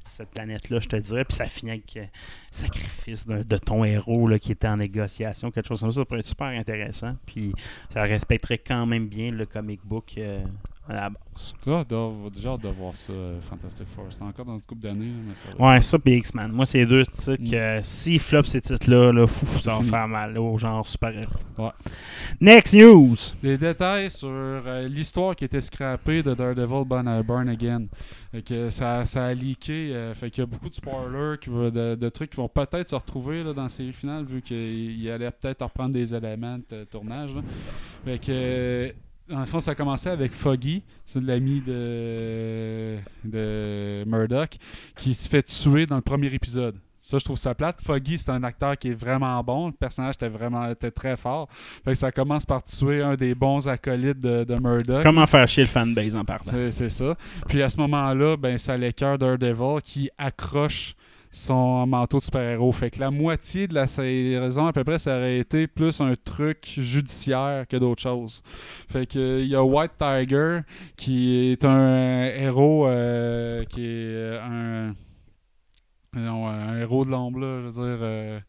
cette 0.10 0.30
planète-là, 0.30 0.80
je 0.80 0.88
te 0.88 0.96
dirais. 0.96 1.24
Puis 1.24 1.36
ça 1.36 1.46
finit 1.46 1.72
avec 1.72 1.98
euh, 1.98 2.06
sacrifice 2.52 3.26
de, 3.26 3.44
de 3.44 3.58
ton 3.58 3.84
héros 3.84 4.28
là, 4.28 4.40
qui 4.40 4.52
était 4.52 4.68
en 4.68 4.78
négociation, 4.78 5.52
quelque 5.52 5.68
chose 5.68 5.82
comme 5.82 5.92
ça. 5.92 6.02
Ça 6.02 6.06
pourrait 6.06 6.20
être 6.20 6.26
super 6.26 6.48
intéressant. 6.48 7.16
Puis 7.26 7.54
ça 7.90 8.04
respecterait 8.04 8.58
quand 8.58 8.86
même 8.86 9.08
bien 9.08 9.32
le 9.32 9.46
comic 9.46 9.82
book 9.84 10.14
euh, 10.18 10.44
à 10.90 10.94
la 10.94 11.10
base. 11.10 11.54
Tu 11.64 11.70
vois, 11.70 11.84
dois- 11.86 12.12
déjà 12.34 12.50
hâte 12.50 12.64
de 12.64 12.68
voir 12.70 12.94
ça, 12.96 13.14
euh, 13.14 13.40
Fantastic 13.40 13.88
Four. 13.88 14.08
C'est 14.10 14.22
encore 14.24 14.44
dans 14.46 14.56
une 14.56 14.62
couple 14.62 14.82
d'années, 14.82 15.14
ça. 15.36 15.64
Ouais, 15.64 15.82
ça 15.82 15.98
puis 16.00 16.16
X-Men. 16.18 16.52
Moi, 16.52 16.66
c'est 16.66 16.86
deux 16.86 17.06
titres 17.06 17.42
Mm. 17.42 17.50
que 17.52 17.80
s'ils 17.84 18.20
flopent 18.20 18.48
ces 18.48 18.60
titres-là, 18.60 19.14
là, 19.14 19.26
ça 19.62 19.78
va 19.78 19.84
faire 19.84 20.08
mal 20.08 20.34
là, 20.34 20.42
au 20.42 20.58
genre 20.58 20.86
super-héros. 20.86 21.32
Ouais. 21.58 21.70
Next 22.42 22.74
news! 22.74 23.16
Des 23.42 23.58
détails 23.58 24.10
sur 24.10 24.28
euh, 24.30 24.88
l'histoire 24.90 25.36
qui 25.36 25.46
était 25.46 25.62
scrappée 25.62 26.22
de 26.24 26.34
Daredevil 26.34 26.84
Born, 26.86 27.22
Born 27.22 27.48
Again. 27.50 27.86
Fait 28.32 28.42
que 28.42 28.70
ça, 28.70 29.06
ça 29.06 29.28
a 29.28 29.34
leaké. 29.34 29.94
euh, 29.96 30.14
fait 30.16 30.30
qu'il 30.30 30.42
y 30.42 30.44
a 30.44 30.48
beaucoup 30.48 30.70
de 30.70 30.74
spoilers, 30.76 31.38
qui 31.40 31.50
va- 31.50 31.72
de, 31.72 31.96
de 31.96 32.10
trucs 32.10 32.32
qui 32.32 32.38
vont 32.38 32.50
peut-être 32.50 32.90
se 32.90 32.96
retrouver 32.96 33.44
là, 33.44 33.54
dans 33.54 33.64
la 33.64 33.70
série 33.70 33.94
finale, 33.94 34.26
vu 34.26 34.42
qu'il 34.42 34.58
il 35.02 35.10
allait 35.10 35.32
peut-être 35.32 35.64
reprendre 35.64 35.94
des 35.94 36.14
éléments 36.14 36.58
de 36.70 36.84
tournage. 36.84 37.34
là. 37.34 37.42
Fait 38.06 38.20
que. 38.20 38.94
Dans 39.30 39.40
le 39.40 39.46
fond, 39.46 39.60
ça 39.60 39.72
a 39.72 39.76
commencé 39.76 40.10
avec 40.10 40.32
Foggy, 40.32 40.84
c'est 41.06 41.22
l'ami 41.22 41.62
de, 41.62 42.98
de 43.24 44.04
Murdoch, 44.06 44.58
qui 44.96 45.14
se 45.14 45.30
fait 45.30 45.44
tuer 45.44 45.86
dans 45.86 45.96
le 45.96 46.02
premier 46.02 46.34
épisode. 46.34 46.76
Ça, 47.02 47.18
je 47.18 47.24
trouve 47.24 47.38
ça 47.38 47.56
plate. 47.56 47.80
Foggy, 47.82 48.18
c'est 48.18 48.30
un 48.30 48.44
acteur 48.44 48.78
qui 48.78 48.90
est 48.90 48.94
vraiment 48.94 49.42
bon. 49.42 49.68
Le 49.68 49.74
personnage 49.74 50.16
était 50.16 50.28
vraiment 50.28 50.70
était 50.70 50.92
très 50.92 51.16
fort. 51.16 51.48
Fait 51.86 51.92
que 51.92 51.98
ça 51.98 52.12
commence 52.12 52.46
par 52.46 52.62
tuer 52.62 53.02
un 53.02 53.16
des 53.16 53.34
bons 53.34 53.68
acolytes 53.70 54.20
de, 54.20 54.44
de 54.44 54.56
Murdoch. 54.62 55.02
Comment 55.02 55.26
faire 55.26 55.48
chier 55.48 55.64
le 55.64 55.70
fanbase 55.70 56.16
en 56.16 56.26
partant? 56.26 56.52
C'est 56.70 56.90
ça. 56.90 57.16
Puis 57.48 57.64
à 57.64 57.70
ce 57.70 57.78
moment-là, 57.78 58.36
ben, 58.36 58.58
ça 58.58 58.76
l'écœure 58.76 59.18
Daredevil 59.18 59.82
qui 59.82 60.10
accroche 60.18 60.96
son 61.32 61.86
manteau 61.88 62.18
de 62.18 62.24
super-héros. 62.24 62.72
Fait 62.72 62.90
que 62.90 63.00
la 63.00 63.12
moitié 63.12 63.68
de 63.68 63.74
la 63.76 63.88
saison, 63.88 64.68
à 64.68 64.74
peu 64.74 64.84
près, 64.84 65.00
ça 65.00 65.18
aurait 65.18 65.40
été 65.40 65.68
plus 65.68 66.02
un 66.02 66.14
truc 66.16 66.66
judiciaire 66.78 67.66
que 67.68 67.78
d'autres 67.78 68.02
choses. 68.02 68.42
Fait 68.90 69.06
que 69.06 69.42
il 69.42 69.48
y 69.48 69.56
a 69.56 69.64
White 69.64 69.94
Tiger 70.00 70.62
qui 70.98 71.52
est 71.52 71.66
un 71.66 72.26
héros 72.26 72.88
euh, 72.88 73.64
qui 73.66 73.86
est 73.86 74.38
un, 74.42 74.96
non, 76.14 76.48
un 76.48 76.80
héros 76.80 77.06
de 77.06 77.12
l'ombre, 77.12 77.40
je 77.42 77.68
veux 77.68 77.72
dire. 77.72 78.00
euh, 78.04 78.40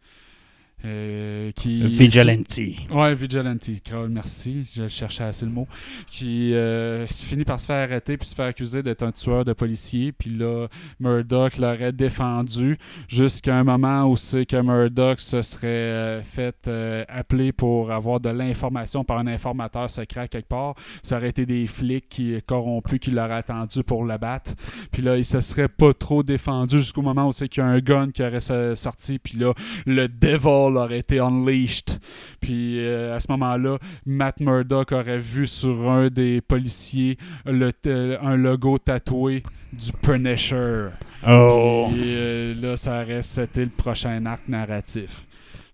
euh, 0.84 1.50
qui 1.52 1.86
Vigilante. 1.86 2.58
Ouais, 2.92 3.14
Vigilante. 3.14 3.68
Merci. 4.08 4.70
Je 4.74 4.88
cherchais 4.88 5.24
assez 5.24 5.44
le 5.44 5.52
mot. 5.52 5.66
Qui 6.10 6.54
euh, 6.54 7.06
finit 7.06 7.44
par 7.44 7.60
se 7.60 7.66
faire 7.66 7.88
arrêter 7.88 8.16
puis 8.16 8.26
se 8.26 8.34
faire 8.34 8.46
accuser 8.46 8.82
d'être 8.82 9.02
un 9.02 9.12
tueur 9.12 9.44
de 9.44 9.52
policiers. 9.52 10.12
Puis 10.12 10.30
là, 10.30 10.68
Murdoch 10.98 11.58
l'aurait 11.58 11.92
défendu 11.92 12.78
jusqu'à 13.08 13.56
un 13.56 13.64
moment 13.64 14.06
où 14.06 14.16
c'est 14.16 14.46
que 14.46 14.60
Murdoch 14.60 15.20
se 15.20 15.42
serait 15.42 15.66
euh, 15.66 16.22
fait 16.22 16.56
euh, 16.68 17.04
appeler 17.08 17.52
pour 17.52 17.92
avoir 17.92 18.20
de 18.20 18.30
l'information 18.30 19.04
par 19.04 19.18
un 19.18 19.26
informateur 19.26 19.90
secret 19.90 20.28
quelque 20.28 20.48
part. 20.48 20.74
Ça 21.02 21.16
aurait 21.16 21.30
été 21.30 21.46
des 21.46 21.66
flics 21.66 22.08
qui 22.08 22.40
corrompus 22.46 22.98
qui 23.00 23.10
l'auraient 23.10 23.34
attendu 23.34 23.82
pour 23.82 24.04
l'abattre. 24.04 24.52
Puis 24.90 25.02
là, 25.02 25.16
il 25.16 25.24
se 25.24 25.40
serait 25.40 25.68
pas 25.68 25.92
trop 25.92 26.22
défendu 26.22 26.78
jusqu'au 26.78 27.02
moment 27.02 27.28
où 27.28 27.32
c'est 27.32 27.48
qu'il 27.48 27.62
y 27.62 27.66
a 27.66 27.68
un 27.68 27.80
gun 27.80 28.10
qui 28.10 28.22
aurait 28.22 28.40
sorti. 28.40 29.18
Puis 29.18 29.38
là, 29.38 29.52
le 29.86 30.08
devil 30.08 30.69
aurait 30.76 30.98
été 31.00 31.18
unleashed. 31.20 31.98
Puis 32.40 32.78
euh, 32.80 33.14
à 33.16 33.20
ce 33.20 33.26
moment-là, 33.30 33.78
Matt 34.06 34.40
Murdock 34.40 34.92
aurait 34.92 35.18
vu 35.18 35.46
sur 35.46 35.88
un 35.90 36.08
des 36.08 36.40
policiers 36.40 37.16
le 37.46 37.72
t- 37.72 38.16
un 38.20 38.36
logo 38.36 38.78
tatoué 38.78 39.42
du 39.72 39.92
Punisher. 40.02 40.88
Oh. 41.28 41.88
Puis 41.90 42.02
euh, 42.04 42.54
là, 42.60 42.76
ça 42.76 43.02
aurait 43.02 43.22
c'était 43.22 43.64
le 43.64 43.70
prochain 43.70 44.24
arc 44.26 44.48
narratif. 44.48 45.26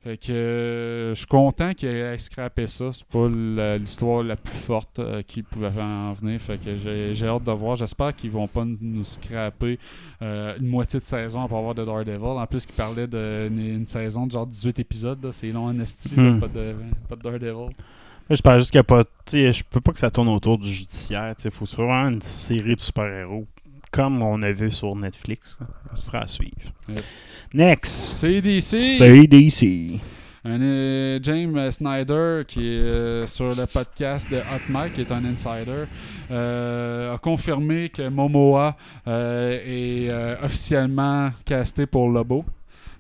Fait 0.06 0.18
que 0.18 0.32
euh, 0.32 1.08
je 1.10 1.18
suis 1.18 1.26
content 1.26 1.74
qu'il 1.74 1.88
ait 1.88 2.16
scrappé 2.18 2.68
ça. 2.68 2.92
C'est 2.92 3.04
pas 3.08 3.26
l'histoire 3.76 4.22
la 4.22 4.36
plus 4.36 4.54
forte 4.54 5.00
euh, 5.00 5.20
qui 5.26 5.42
pouvait 5.42 5.72
en 5.80 6.12
venir. 6.12 6.40
Fait 6.40 6.58
que 6.58 6.76
j'ai 6.76 7.26
hâte 7.26 7.42
de 7.42 7.50
voir. 7.50 7.74
J'espère 7.74 8.14
qu'ils 8.14 8.30
vont 8.30 8.46
pas 8.46 8.64
nous 8.64 9.02
scraper 9.02 9.80
euh, 10.22 10.54
une 10.60 10.68
moitié 10.68 11.00
de 11.00 11.04
saison 11.04 11.48
pour 11.48 11.58
avoir 11.58 11.74
de 11.74 11.84
Daredevil. 11.84 12.24
En 12.24 12.46
plus, 12.46 12.66
qu'ils 12.66 12.76
parlaient 12.76 13.08
d'une 13.08 13.58
une 13.58 13.86
saison 13.86 14.28
de 14.28 14.30
genre 14.30 14.46
18 14.46 14.78
épisodes. 14.78 15.28
C'est 15.32 15.50
long 15.50 15.64
en 15.64 15.80
esti, 15.80 16.14
Hmm. 16.16 16.38
pas, 16.38 16.46
de, 16.48 16.76
pas 17.08 17.16
de 17.16 17.22
Daredevil. 17.22 17.52
Moi, 17.52 17.70
J'espère 18.30 18.60
juste 18.60 18.70
qu'il 18.70 18.78
n'y 18.78 18.82
a 18.82 18.84
pas. 18.84 19.02
Je 19.32 19.62
peux 19.68 19.80
pas 19.80 19.90
que 19.90 19.98
ça 19.98 20.12
tourne 20.12 20.28
autour 20.28 20.56
du 20.56 20.70
judiciaire. 20.70 21.34
Il 21.44 21.50
faut 21.50 21.64
vraiment 21.64 22.10
une 22.10 22.20
série 22.20 22.76
de 22.76 22.80
super-héros. 22.80 23.44
Comme 23.96 24.22
on 24.22 24.42
a 24.42 24.52
vu 24.52 24.70
sur 24.70 24.94
Netflix. 24.94 25.56
Ça 25.96 26.00
sera 26.02 26.18
à 26.20 26.26
suivre. 26.26 26.52
Yes. 26.88 27.18
Next. 27.54 28.16
C'est 28.16 28.40
DC. 28.40 28.62
C'est 28.98 29.26
DC. 29.26 29.98
Un, 30.44 30.60
euh, 30.62 31.18
James 31.22 31.70
Snyder, 31.72 32.42
qui 32.46 32.60
est 32.60 32.78
euh, 32.78 33.26
sur 33.26 33.54
le 33.56 33.66
podcast 33.66 34.30
de 34.30 34.36
Hot 34.36 34.60
Mike, 34.68 34.92
qui 34.94 35.00
est 35.00 35.10
un 35.10 35.24
insider, 35.24 35.86
euh, 36.30 37.14
a 37.14 37.18
confirmé 37.18 37.88
que 37.88 38.08
Momoa 38.08 38.76
euh, 39.08 39.58
est 39.64 40.08
euh, 40.08 40.36
officiellement 40.44 41.30
casté 41.44 41.86
pour 41.86 42.08
Lobo. 42.10 42.44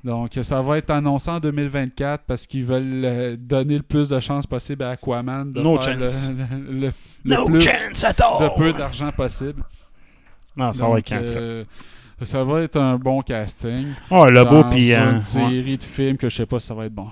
Donc, 0.02 0.30
ça 0.42 0.60
va 0.62 0.78
être 0.78 0.90
annoncé 0.90 1.30
en 1.30 1.38
2024 1.40 2.24
parce 2.26 2.46
qu'ils 2.46 2.64
veulent 2.64 3.04
euh, 3.04 3.36
donner 3.38 3.76
le 3.76 3.82
plus 3.82 4.08
de 4.08 4.18
chances 4.18 4.46
possible 4.46 4.84
à 4.84 4.90
Aquaman 4.90 5.52
de 5.52 5.60
No 5.60 5.80
faire 5.80 5.98
chance. 6.00 6.30
le, 6.30 6.34
le- 6.36 6.80
le- 6.80 6.92
le 7.24 7.34
No 7.36 7.46
plus 7.46 7.60
chance 7.60 8.02
at 8.04 8.14
all. 8.24 8.42
de 8.48 8.54
peu 8.56 8.72
d'argent 8.72 9.10
possible. 9.12 9.62
Non, 10.56 10.72
ça 10.72 10.84
Donc, 10.84 10.92
va 10.92 10.98
être 10.98 11.08
quand 11.08 11.20
euh, 11.20 11.64
ça 12.22 12.42
va 12.42 12.62
être 12.62 12.76
un 12.76 12.96
bon 12.96 13.20
casting. 13.20 13.88
Oh, 14.10 14.24
le 14.26 14.44
beau, 14.44 14.64
puis. 14.70 14.92
une 14.94 15.14
ouais. 15.14 15.18
série 15.18 15.76
de 15.76 15.82
films 15.82 16.16
que 16.16 16.28
je 16.28 16.36
sais 16.36 16.46
pas 16.46 16.58
si 16.58 16.66
ça 16.66 16.74
va 16.74 16.86
être 16.86 16.94
bon. 16.94 17.08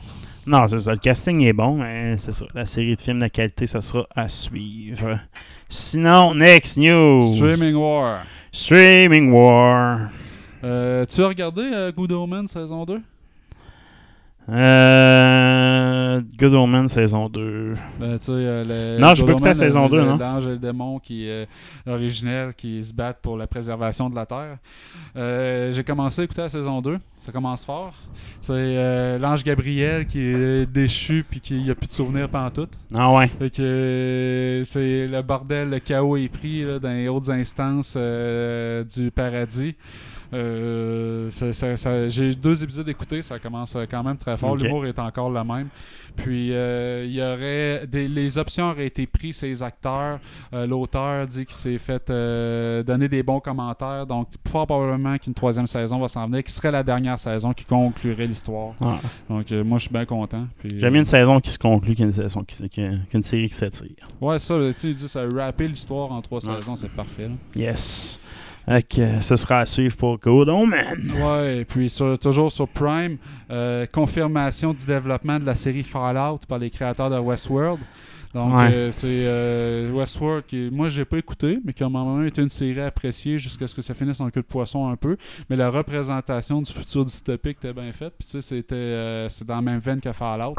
Non, 0.47 0.67
c'est 0.67 0.79
ça. 0.79 0.93
Le 0.93 0.99
casting 0.99 1.41
est 1.43 1.53
bon, 1.53 1.77
mais 1.77 2.17
c'est 2.19 2.33
ça. 2.33 2.45
La 2.55 2.67
série 2.67 2.95
de 2.95 3.01
films 3.01 3.21
de 3.21 3.29
qualité, 3.29 3.67
ça 3.67 3.81
sera 3.81 4.07
à 4.15 4.29
suivre. 4.29 5.19
Sinon, 5.69 6.35
next 6.35 6.77
news. 6.77 7.35
Streaming 7.35 7.75
War. 7.75 8.25
Streaming 8.53 9.33
War. 9.33 10.11
Euh, 10.63 11.05
tu 11.07 11.23
as 11.23 11.29
regardé 11.29 11.63
euh, 11.63 11.93
Good 11.93 12.13
Omen 12.13 12.47
saison 12.47 12.85
2? 12.85 13.01
Euh, 14.49 16.21
Good 16.39 16.55
Omen 16.55 16.89
saison 16.89 17.29
2. 17.29 17.75
Ben, 17.99 18.19
tu 18.19 18.25
sais, 18.25 18.33
euh, 18.33 18.95
le- 18.97 19.01
Non, 19.01 19.15
j'ai 19.15 19.25
pas 19.25 19.33
écouté 19.33 19.49
la 19.49 19.55
saison 19.55 19.85
le- 19.85 19.89
2, 19.91 19.97
le- 19.97 20.05
non? 20.05 20.17
L'ange 20.19 20.47
et 20.47 20.51
le 20.51 20.59
démon 20.59 20.99
qui 20.99 21.27
est 21.29 21.49
originel, 21.87 22.55
qui 22.55 22.83
se 22.83 22.93
battent 22.93 23.21
pour 23.23 23.37
la 23.37 23.47
préservation 23.47 24.11
de 24.11 24.15
la 24.15 24.27
Terre. 24.27 24.59
Euh, 25.17 25.73
J'ai 25.73 25.83
commencé 25.85 26.21
à 26.21 26.25
écouter 26.25 26.43
la 26.43 26.49
saison 26.49 26.81
2. 26.83 26.99
Ça 27.19 27.33
commence 27.33 27.65
fort. 27.65 27.95
C'est 28.41 28.53
euh, 28.53 29.19
l'ange 29.19 29.43
Gabriel 29.45 30.07
qui 30.07 30.21
est 30.21 30.67
déchu 30.71 31.25
puis 31.29 31.41
qui 31.41 31.71
a 31.71 31.75
plus 31.75 31.87
de 31.87 31.93
souvenirs 31.93 32.29
pantoute. 32.29 32.73
Ah 32.95 33.13
ouais. 33.13 33.29
Fait 33.39 33.51
que 33.51 33.63
euh, 33.63 34.65
c'est 34.65 35.07
le 35.07 35.23
bordel, 35.23 35.71
le 35.71 35.79
chaos 35.79 36.17
est 36.17 36.29
pris 36.29 36.63
là, 36.65 36.79
dans 36.79 36.91
les 36.91 37.09
hautes 37.09 37.31
instances 37.31 37.95
euh, 37.97 38.85
du 38.85 39.11
paradis. 39.11 39.75
Euh, 40.35 41.31
ça- 41.31 41.53
ça- 41.53 41.77
ça- 41.77 42.09
J'ai 42.09 42.35
deux 42.35 42.63
épisodes 42.65 42.89
écoutés, 42.89 43.23
ça 43.23 43.39
commence 43.39 43.77
quand 43.91 44.03
même 44.03 44.17
très 44.17 44.37
fort. 44.37 44.57
L'humour 44.65 44.87
est 44.87 44.99
encore 44.99 45.31
le 45.31 45.43
même. 45.45 45.69
Puis 46.17 46.51
euh, 46.53 47.05
il 47.07 47.13
y 47.15 47.21
aurait 47.23 47.87
des, 47.87 48.07
les 48.09 48.39
options 48.39 48.71
auraient 48.71 48.87
été 48.87 49.07
prises 49.07 49.37
ces 49.39 49.63
acteurs. 49.63 50.21
Euh, 50.53 50.67
L'auteur 50.67 51.27
dit 51.27 51.45
qu'il 51.45 51.57
s'est 51.57 51.79
fait 51.79 52.09
donner 52.85 53.09
des 53.09 53.23
bons 53.23 53.41
commentaires. 53.41 54.07
Donc 54.07 54.29
fort 54.49 54.67
probablement 54.67 55.19
qu'une 55.19 55.35
troisième 55.35 55.67
saison 55.67 55.99
va 55.99 56.09
s'en 56.09 56.27
venir, 56.27 56.43
qui 56.45 56.53
serait 56.53 56.71
la 56.71 56.83
dernière 56.83 57.19
saison 57.19 57.53
qui 57.53 57.65
conclurait 57.65 58.27
l'histoire. 58.27 58.75
Ah. 58.81 58.99
Donc 59.29 59.51
moi 59.51 59.79
je 59.79 59.83
suis 59.85 59.93
bien 59.93 60.05
content. 60.05 60.47
Puis, 60.59 60.81
J'aime 60.81 60.93
mieux 60.95 61.01
une 61.01 61.05
saison 61.05 61.41
qui 61.41 61.51
se 61.51 61.59
conclut 61.59 61.95
qu'une 61.95 62.13
saison 62.13 62.43
qui, 62.45 62.69
qu'une 62.69 63.05
qu'une 63.11 63.23
série 63.23 63.49
qui 63.49 63.55
s'attire. 63.55 63.91
Ouais, 64.21 64.39
ça, 64.39 64.55
tu 64.77 64.93
dit 64.95 65.09
ça 65.09 65.23
a 65.23 65.29
rappé 65.47 65.67
l'histoire 65.69 66.13
en 66.13 66.21
trois 66.23 66.41
saisons, 66.41 66.77
c'est 66.77 66.91
parfait. 66.91 67.29
là. 67.29 67.35
Yes. 67.57 68.21
Ok, 68.67 68.99
ce 69.21 69.37
sera 69.37 69.61
à 69.61 69.67
suivre 69.67 69.95
pour 69.97 70.19
Good 70.19 70.49
Omen. 70.49 71.05
Ouais, 71.23 71.59
et 71.59 71.65
puis 71.67 71.91
sur- 71.91 72.19
toujours 72.19 72.51
sur 72.51 72.67
Prime, 72.67 73.19
euh, 73.51 73.85
confirmation 73.93 74.73
du 74.73 74.87
développement 74.87 75.39
de 75.39 75.45
la 75.45 75.55
série 75.55 75.83
Fallout 75.83 76.41
par 76.49 76.59
les 76.59 76.71
créateurs 76.71 77.11
de 77.11 77.19
Westworld. 77.19 77.81
Donc, 78.33 78.59
Ouais. 78.59 78.69
euh, 78.75 78.91
c'est 78.91 79.07
euh, 79.09 79.93
Westworld 79.93 80.45
qui, 80.47 80.69
moi, 80.73 80.89
j'ai 80.89 81.05
pas 81.05 81.19
écouté, 81.19 81.61
mais 81.65 81.73
qui 81.73 81.85
à 81.85 81.87
un 81.87 81.89
moment 81.89 82.17
donné 82.17 82.29
était 82.29 82.43
une 82.43 82.49
série 82.51 82.81
appréciée 82.81 83.39
jusqu'à 83.39 83.69
ce 83.69 83.77
que 83.77 83.83
ça 83.83 83.95
finisse 83.95 84.19
en 84.21 84.29
queue 84.31 84.41
de 84.41 84.47
poisson 84.47 84.89
un 84.89 84.97
peu. 84.97 85.17
Mais 85.49 85.55
la 85.55 85.71
représentation 85.71 86.61
du 86.61 86.73
futur 86.73 87.05
dystopique 87.05 87.59
était 87.63 87.73
bien 87.73 87.93
faite. 87.93 88.15
Puis, 88.19 88.27
tu 88.27 88.33
sais, 88.33 88.41
c'était 88.41 88.75
euh, 88.75 89.29
c'est 89.29 89.47
dans 89.47 89.55
la 89.57 89.63
même 89.63 89.79
veine 89.79 90.01
que 90.01 90.13
Fallout. 90.13 90.57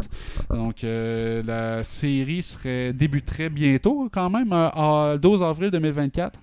Donc, 0.52 0.86
euh, 0.86 1.44
la 1.46 1.84
série 1.84 2.44
serait 2.44 2.94
débuterait 2.94 3.50
bientôt, 3.50 4.08
quand 4.10 4.30
même, 4.30 4.54
euh, 4.54 4.70
à- 4.70 5.10
le 5.14 5.20
12 5.20 5.44
avril 5.44 5.70
2024. 5.70 6.40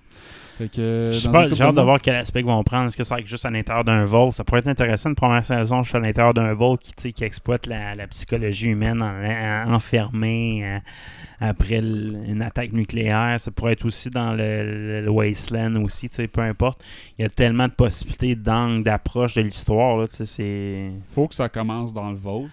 J'ai 1.55 1.63
hâte 1.63 1.75
de 1.75 1.81
voir 1.81 1.99
quel 2.01 2.15
aspect 2.15 2.41
ils 2.41 2.45
vont 2.45 2.63
prendre. 2.63 2.87
Est-ce 2.87 2.97
que 2.97 3.03
ça 3.03 3.15
va 3.15 3.21
être 3.21 3.27
juste 3.27 3.45
à 3.45 3.49
l'intérieur 3.49 3.83
d'un 3.83 4.05
vol? 4.05 4.31
Ça 4.31 4.43
pourrait 4.43 4.59
être 4.59 4.67
intéressant 4.67 5.09
une 5.09 5.15
première 5.15 5.45
saison 5.45 5.83
juste 5.83 5.95
à 5.95 5.99
l'intérieur 5.99 6.33
d'un 6.33 6.53
vol 6.53 6.77
qui, 6.77 7.13
qui 7.13 7.23
exploite 7.23 7.65
la, 7.67 7.95
la 7.95 8.07
psychologie 8.07 8.67
humaine 8.67 9.01
en, 9.01 9.69
en- 9.71 9.73
enfermée 9.75 10.61
euh, 10.63 10.79
après 11.39 11.75
l- 11.75 12.23
une 12.27 12.41
attaque 12.41 12.71
nucléaire. 12.71 13.39
Ça 13.39 13.51
pourrait 13.51 13.73
être 13.73 13.85
aussi 13.85 14.09
dans 14.09 14.33
le, 14.33 14.63
le- 14.63 15.01
le 15.01 15.09
Wasteland 15.09 15.75
aussi, 15.83 16.09
peu 16.09 16.41
importe. 16.41 16.81
Il 17.17 17.23
y 17.23 17.25
a 17.25 17.29
tellement 17.29 17.67
de 17.67 17.73
possibilités 17.73 18.35
d'angles, 18.35 18.83
d'approche 18.83 19.35
de 19.35 19.41
l'histoire. 19.41 20.07
c'est. 20.11 20.91
faut 21.13 21.27
que 21.27 21.35
ça 21.35 21.49
commence 21.49 21.93
dans 21.93 22.09
le 22.09 22.15
Vault. 22.15 22.47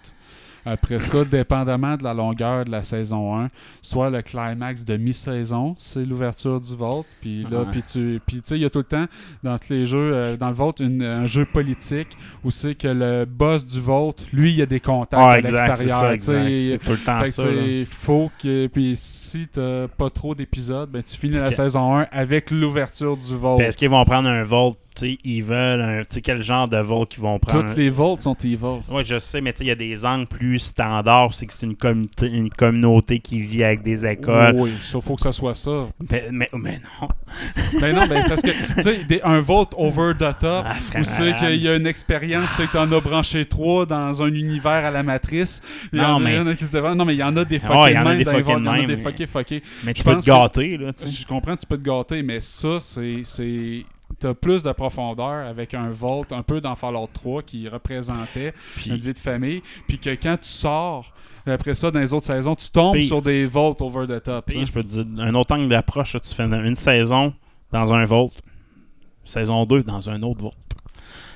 Après 0.66 0.98
ça, 0.98 1.24
dépendamment 1.24 1.96
de 1.96 2.04
la 2.04 2.14
longueur 2.14 2.64
de 2.64 2.70
la 2.70 2.82
saison 2.82 3.38
1, 3.40 3.48
soit 3.82 4.10
le 4.10 4.22
climax 4.22 4.84
de 4.84 4.96
mi-saison, 4.96 5.74
c'est 5.78 6.04
l'ouverture 6.04 6.60
du 6.60 6.74
Vault. 6.76 7.04
Puis 7.20 7.44
là, 7.50 7.64
puis 7.70 7.82
tu 7.82 8.20
puis 8.26 8.40
sais, 8.44 8.56
il 8.56 8.62
y 8.62 8.64
a 8.64 8.70
tout 8.70 8.78
le 8.80 8.84
temps 8.84 9.06
dans 9.42 9.58
tous 9.58 9.70
les 9.70 9.84
jeux, 9.84 10.10
euh, 10.14 10.36
dans 10.36 10.48
le 10.48 10.54
Vault, 10.54 10.74
une- 10.80 11.02
un 11.02 11.26
jeu 11.26 11.44
politique 11.44 12.08
où 12.44 12.50
c'est 12.50 12.74
que 12.74 12.88
le 12.88 13.24
boss 13.24 13.64
du 13.64 13.80
Vault, 13.80 14.14
lui, 14.32 14.52
il 14.52 14.62
a 14.62 14.66
des 14.66 14.80
contacts 14.80 15.22
Ah, 15.22 15.30
à 15.32 15.38
exact, 15.38 15.76
c'est 15.76 15.84
l'extérieur. 16.10 16.60
C'est 16.60 16.78
tout 16.78 16.90
le 16.90 16.98
temps 16.98 17.20
Fait 17.24 17.30
ça. 17.30 17.42
c'est 17.42 17.84
faut 17.84 18.30
que 18.42 18.66
puis 18.66 18.94
si 18.96 19.46
t'as 19.48 19.88
pas 19.88 20.10
trop 20.10 20.34
d'épisodes, 20.34 20.90
ben 20.90 21.02
tu 21.02 21.16
finis 21.16 21.38
la 21.38 21.50
saison 21.52 21.96
1 21.98 22.06
avec 22.12 22.50
l'ouverture 22.50 23.16
du 23.16 23.34
Vault. 23.34 23.56
Puis 23.58 23.66
Est-ce 23.66 23.78
qu'ils 23.78 23.90
vont 23.90 24.04
prendre 24.04 24.28
un 24.28 24.42
Volt 24.42 24.76
tu 24.94 25.12
sais, 25.12 25.18
Ils 25.24 25.42
veulent 25.42 25.80
un. 25.80 26.00
Tu 26.02 26.06
sais, 26.16 26.20
quel 26.20 26.42
genre 26.42 26.68
de 26.68 26.78
Volt 26.78 27.08
qu'ils 27.10 27.22
vont 27.22 27.38
prendre? 27.38 27.66
Toutes 27.66 27.76
les 27.76 27.90
Vaults 27.90 28.20
sont 28.20 28.34
evil. 28.44 28.82
Oui, 28.88 29.04
je 29.04 29.18
sais, 29.18 29.40
mais 29.40 29.52
tu 29.52 29.58
sais, 29.58 29.64
il 29.64 29.68
y 29.68 29.70
a 29.70 29.74
des 29.74 30.04
angles 30.04 30.26
plus 30.26 30.58
standards. 30.58 31.34
C'est 31.34 31.46
que 31.46 31.52
c'est 31.52 31.66
une 31.66 31.76
communauté, 31.76 32.28
une 32.28 32.50
communauté 32.50 33.18
qui 33.20 33.40
vit 33.40 33.64
avec 33.64 33.82
des 33.82 34.04
écoles. 34.06 34.54
Oui, 34.56 34.70
il 34.94 35.00
faut 35.02 35.14
que 35.14 35.20
ça 35.22 35.32
soit 35.32 35.54
ça. 35.54 35.88
Mais, 36.10 36.28
mais, 36.30 36.48
mais 36.54 36.80
non. 37.00 37.08
Ben 37.80 37.94
non, 37.94 38.06
ben 38.06 38.24
parce 38.28 38.42
que, 38.42 38.50
tu 38.50 38.82
sais, 38.82 39.22
un 39.22 39.40
vote 39.40 39.72
over 39.76 40.12
the 40.14 40.36
top, 40.38 40.64
Ah, 40.66 40.76
où 40.78 41.04
c'est 41.04 41.34
qu'il 41.36 41.62
y 41.62 41.68
a 41.68 41.76
une 41.76 41.86
expérience, 41.86 42.50
c'est 42.50 42.66
que 42.66 42.72
t'en 42.72 42.90
as 42.90 43.00
branché 43.00 43.44
trois 43.44 43.86
dans 43.86 44.22
un 44.22 44.28
univers 44.32 44.84
à 44.86 44.90
la 44.90 45.02
matrice. 45.02 45.62
Il 45.92 45.98
y 45.98 46.02
Non, 46.02 46.08
en 46.14 46.20
mais- 46.20 46.32
il 46.34 46.36
y 46.36 46.40
en 46.40 46.46
a 46.48 46.54
qui 46.54 46.64
se 46.66 46.72
défendent. 46.72 46.98
Non, 46.98 47.04
mais 47.04 47.14
il 47.14 47.18
y 47.18 47.22
en 47.22 47.36
a 47.36 47.44
des 47.44 47.58
fuckés 47.58 47.90
il 47.90 47.94
y 47.94 47.98
en 47.98 48.06
a 48.06 48.16
des 48.16 48.24
fuckés 48.24 48.42
il 48.46 48.50
y 48.50 48.54
en 48.54 48.66
a 48.66 48.78
des 48.80 48.86
mais- 48.86 48.96
fuckés 48.96 49.26
fuckés. 49.26 49.62
Mais 49.84 49.94
tu 49.94 50.02
peux 50.02 50.14
te 50.16 50.20
que- 50.20 50.26
gâter, 50.26 50.76
là. 50.78 50.90
Je 51.04 51.26
comprends, 51.26 51.56
tu 51.56 51.66
peux 51.66 51.78
te 51.78 51.82
gâter, 51.88 52.22
mais 52.22 52.40
ça, 52.40 52.78
c'est. 52.80 53.22
T'as 54.20 54.34
plus 54.34 54.62
de 54.62 54.70
profondeur 54.72 55.46
avec 55.46 55.72
un 55.74 55.88
Volt, 55.90 56.30
un 56.32 56.42
peu 56.42 56.60
dans 56.60 56.74
Fallout 56.74 57.08
3 57.12 57.42
qui 57.42 57.68
représentait 57.68 58.52
Puis- 58.76 58.90
une 58.90 58.96
vie 58.98 59.12
de 59.14 59.18
famille. 59.18 59.62
Puis 59.88 59.98
que 59.98 60.10
quand 60.10 60.36
tu 60.40 60.48
sors, 60.48 61.12
après 61.46 61.72
ça, 61.74 61.90
dans 61.90 62.00
les 62.00 62.12
autres 62.12 62.26
saisons, 62.26 62.54
tu 62.54 62.68
tombes 62.70 62.92
Puis- 62.92 63.06
sur 63.06 63.22
des 63.22 63.46
Volts 63.46 63.80
over 63.80 64.06
the 64.06 64.22
top. 64.22 64.44
Puis, 64.46 64.58
ça. 64.60 64.64
je 64.66 64.72
peux 64.72 64.82
te 64.84 64.88
dire, 65.02 65.06
un 65.18 65.34
autre 65.34 65.54
angle 65.56 65.68
d'approche, 65.68 66.12
tu 66.22 66.34
fais 66.34 66.44
une 66.44 66.74
saison 66.74 67.32
dans 67.72 67.92
un 67.94 68.04
Volt, 68.04 68.32
saison 69.24 69.64
2 69.64 69.82
dans 69.82 70.10
un 70.10 70.22
autre 70.22 70.42
Volt. 70.42 70.54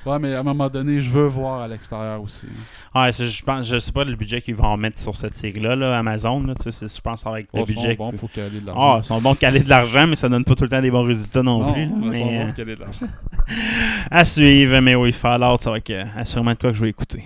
Ouais, 0.05 0.19
mais 0.19 0.33
à 0.35 0.41
un 0.41 0.43
moment 0.43 0.69
donné, 0.69 0.99
je 0.99 1.09
veux 1.09 1.27
voir 1.27 1.61
à 1.61 1.67
l'extérieur 1.67 2.21
aussi. 2.21 2.45
Ouais, 2.93 3.11
je 3.11 3.43
pense, 3.43 3.67
je 3.67 3.77
sais 3.79 3.91
pas 3.91 4.03
le 4.03 4.15
budget 4.15 4.39
qu'ils 4.41 4.55
vont 4.55 4.65
en 4.65 4.77
mettre 4.77 4.99
sur 4.99 5.15
cette 5.15 5.35
série-là, 5.35 5.75
là, 5.75 5.97
Amazon. 5.97 6.43
Là, 6.43 6.53
sais, 6.59 6.71
c'est- 6.71 6.95
je 6.95 7.01
pense 7.01 7.25
être 7.25 7.47
le 7.53 7.61
Ils 7.67 7.75
sont 7.75 7.93
bons 7.95 8.11
pour 8.11 8.31
caler 8.31 8.59
de 8.61 8.69
Ah, 8.69 8.73
l'argent. 8.75 8.99
ils 8.99 9.03
sont 9.05 9.21
bons 9.21 9.33
de 9.33 9.37
caler 9.39 9.59
de 9.61 9.69
l'argent, 9.69 10.05
mais 10.07 10.15
ça 10.15 10.29
donne 10.29 10.43
pas 10.45 10.53
tout 10.55 10.63
le 10.63 10.69
temps 10.69 10.81
des 10.81 10.91
bons 10.91 11.03
résultats 11.03 11.41
non, 11.41 11.59
non, 11.59 11.73
plus. 11.73 11.85
là, 11.85 11.91
ils 11.95 12.07
mais, 12.09 12.19
sont 12.19 12.25
bons 12.25 12.39
euh, 12.41 12.45
pour 12.45 12.53
caler 12.53 12.75
de 12.75 12.81
l'argent. 12.81 13.05
à 14.11 14.25
suivre, 14.25 14.79
mais 14.79 14.95
oui, 14.95 15.11
Fallout, 15.11 15.57
ça 15.59 15.71
va 15.71 15.77
être 15.77 15.89
euh, 15.89 16.03
assurément 16.15 16.51
de 16.51 16.57
quoi 16.57 16.69
que 16.71 16.75
je 16.77 16.81
vais 16.83 16.89
écouter. 16.89 17.23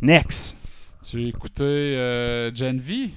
Next. 0.00 0.56
Tu 1.02 1.18
as 1.24 1.28
écouté 1.28 1.62
euh, 1.64 2.54
Gen 2.54 2.78
V, 2.78 3.10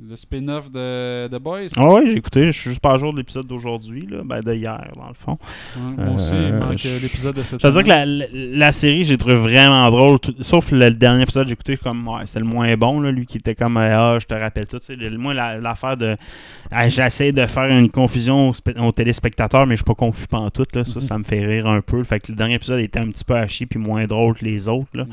le 0.00 0.14
spin-off 0.14 0.70
de 0.70 1.26
The 1.28 1.40
Boys? 1.40 1.66
Ah 1.76 1.92
oui, 1.94 2.02
j'ai 2.10 2.16
écouté. 2.18 2.46
Je 2.52 2.58
suis 2.60 2.70
juste 2.70 2.80
pas 2.80 2.92
à 2.94 2.98
jour 2.98 3.12
de 3.12 3.18
l'épisode 3.18 3.46
d'aujourd'hui, 3.48 4.06
là, 4.08 4.18
ben, 4.24 4.40
de 4.40 4.54
hier, 4.54 4.92
dans 4.94 5.08
le 5.08 5.14
fond. 5.14 5.38
Ouais, 5.76 6.04
moi 6.04 6.14
aussi, 6.14 6.30
il 6.34 6.52
Euh, 6.52 6.58
manque 6.60 6.78
je- 6.78 6.88
euh, 6.88 6.98
l'épisode 7.02 7.34
de 7.34 7.42
cette 7.42 7.60
C'est-à-dire 7.60 7.84
semaine. 7.84 8.06
que 8.06 8.32
la, 8.34 8.38
la, 8.40 8.56
la 8.66 8.72
série, 8.72 9.02
j'ai 9.04 9.18
trouvé 9.18 9.34
vraiment 9.34 9.90
drôle. 9.90 10.20
tout- 10.20 10.34
sauf 10.40 10.70
le, 10.70 10.78
le 10.78 10.90
dernier 10.92 11.22
épisode, 11.24 11.46
j'ai 11.48 11.54
écouté 11.54 11.76
comme. 11.76 12.06
Ouais, 12.06 12.26
c'était 12.26 12.38
le 12.38 12.44
moins 12.46 12.76
bon, 12.76 13.00
là, 13.00 13.10
lui 13.10 13.26
qui 13.26 13.38
était 13.38 13.54
comme. 13.56 13.76
euh, 13.76 13.90
Ah, 14.14 14.18
je 14.20 14.26
te 14.26 14.34
rappelle 14.34 14.66
tout. 14.68 14.78
le- 14.88 15.18
Moi, 15.18 15.34
la- 15.34 15.58
l'affaire 15.58 15.96
de. 15.96 16.16
ah, 16.70 16.88
J'essaie 16.88 17.32
de 17.32 17.44
faire 17.46 17.64
une 17.66 17.90
confusion 17.90 18.50
aux, 18.50 18.52
spe- 18.52 18.78
aux 18.80 18.92
téléspectateurs, 18.92 19.66
mais 19.66 19.74
je 19.74 19.78
suis 19.78 19.84
pas 19.84 19.94
confus 19.96 20.26
en 20.32 20.48
tout. 20.50 20.64
Là. 20.74 20.84
Ça, 20.84 21.00
ça 21.00 21.18
me 21.18 21.24
fait 21.24 21.44
rire 21.44 21.66
un 21.66 21.80
peu. 21.80 22.04
Fait 22.04 22.20
que 22.20 22.30
le 22.30 22.36
dernier 22.36 22.54
épisode 22.54 22.78
était 22.80 23.00
un 23.00 23.08
petit 23.08 23.24
peu 23.24 23.34
à 23.34 23.46
chier 23.48 23.66
puis 23.66 23.80
moins 23.80 24.06
drôle 24.06 24.36
que 24.36 24.44
les 24.44 24.68
autres. 24.68 24.88
Là. 24.94 25.06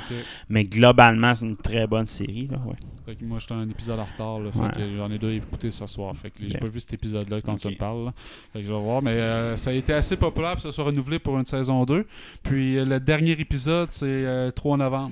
Mais 0.48 0.64
globalement, 0.64 1.34
c'est 1.34 1.46
une 1.46 1.58
très 1.58 1.88
bonne 1.88 2.06
série. 2.06 2.48
Là, 2.52 2.58
ouais. 2.68 2.76
Fait 3.06 3.16
que 3.16 3.24
moi, 3.26 3.38
j'étais 3.40 3.54
un 3.54 3.70
épisode 3.70 4.00
en 4.00 4.06
retard. 4.06 4.40
Là, 4.40 4.52
fait 4.52 4.60
Ouais. 4.60 4.75
J'en 4.98 5.10
ai 5.12 5.18
deux 5.18 5.30
à 5.30 5.34
écouter 5.34 5.72
ce 5.72 5.86
soir. 5.88 6.16
Fait 6.16 6.30
que 6.30 6.38
j'ai 6.48 6.58
pas 6.58 6.68
vu 6.68 6.80
cet 6.80 6.94
épisode-là 6.94 7.42
quand 7.42 7.56
tu 7.56 7.68
Ok. 7.68 7.74
me 7.74 7.78
parles. 7.78 8.06
là. 8.06 8.14
Fait 8.54 8.60
que 8.62 8.68
je 8.68 8.72
vais 8.74 8.80
voir. 8.80 9.02
Mais 9.04 9.12
euh, 9.12 9.56
ça 9.56 9.70
a 9.70 9.74
été 9.74 9.94
assez 9.94 10.16
populaire 10.18 10.56
que 10.56 10.62
ça 10.62 10.72
soit 10.72 10.86
renouvelé 10.86 11.20
pour 11.20 11.38
une 11.38 11.46
saison 11.46 11.84
2. 11.86 12.06
Puis 12.44 12.78
euh, 12.78 12.86
le 12.86 13.00
dernier 13.00 13.32
épisode, 13.34 13.92
c'est 13.92 14.06
euh, 14.08 14.52
3 14.52 14.78
novembre. 14.78 15.12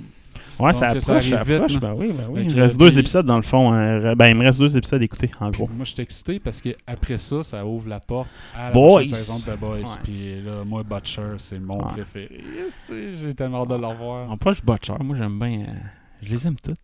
Ouais, 0.60 0.72
Donc, 0.72 0.80
ça 0.80 0.88
approche, 0.88 1.10
arrive 1.10 1.30
ça 1.38 1.44
vite, 1.44 1.56
approche. 1.58 1.74
là. 1.74 1.80
Ben 1.80 1.94
oui, 1.96 2.12
ben 2.12 2.26
oui. 2.30 2.46
Il 2.50 2.56
me 2.56 2.62
reste 2.64 2.78
deux 2.78 2.88
puis- 2.90 2.98
épisodes 3.00 3.26
dans 3.26 3.36
le 3.38 3.44
fond. 3.44 3.72
hein. 3.72 4.16
Ben, 4.16 4.28
il 4.30 4.36
me 4.36 4.44
reste 4.44 4.60
deux 4.60 4.76
épisodes 4.76 5.00
à 5.02 5.06
écouter, 5.06 5.30
en 5.40 5.50
gros. 5.52 5.68
Moi, 5.68 5.86
je 5.86 5.94
suis 5.94 6.02
excité 6.02 6.40
parce 6.40 6.60
qu'après 6.60 7.20
ça, 7.20 7.44
ça 7.44 7.64
ouvre 7.66 7.88
la 7.88 8.00
porte 8.00 8.30
à 8.56 8.66
la 8.66 8.72
Boys. 8.72 9.08
saison 9.10 9.52
de 9.52 9.56
The 9.56 9.60
Boys. 9.60 9.78
Ouais. 9.78 9.84
Puis 10.04 10.42
là, 10.42 10.64
moi, 10.66 10.82
Butcher, 10.84 11.22
c'est 11.38 11.60
mon 11.60 11.78
Ouais. 11.86 11.92
préféré. 11.94 12.42
Yes, 12.56 12.92
J'ai 13.22 13.34
tellement 13.36 13.62
hâte 13.64 13.70
de 13.70 13.76
le 13.76 13.86
revoir. 13.88 14.38
Pas 14.40 14.54
je 14.54 14.62
butcher. 14.64 14.94
Moi, 15.04 15.16
j'aime 15.18 15.38
bien. 15.38 15.60
euh, 15.70 15.74
Je 16.24 16.32
les 16.34 16.48
aime 16.48 16.56
toutes. 16.62 16.78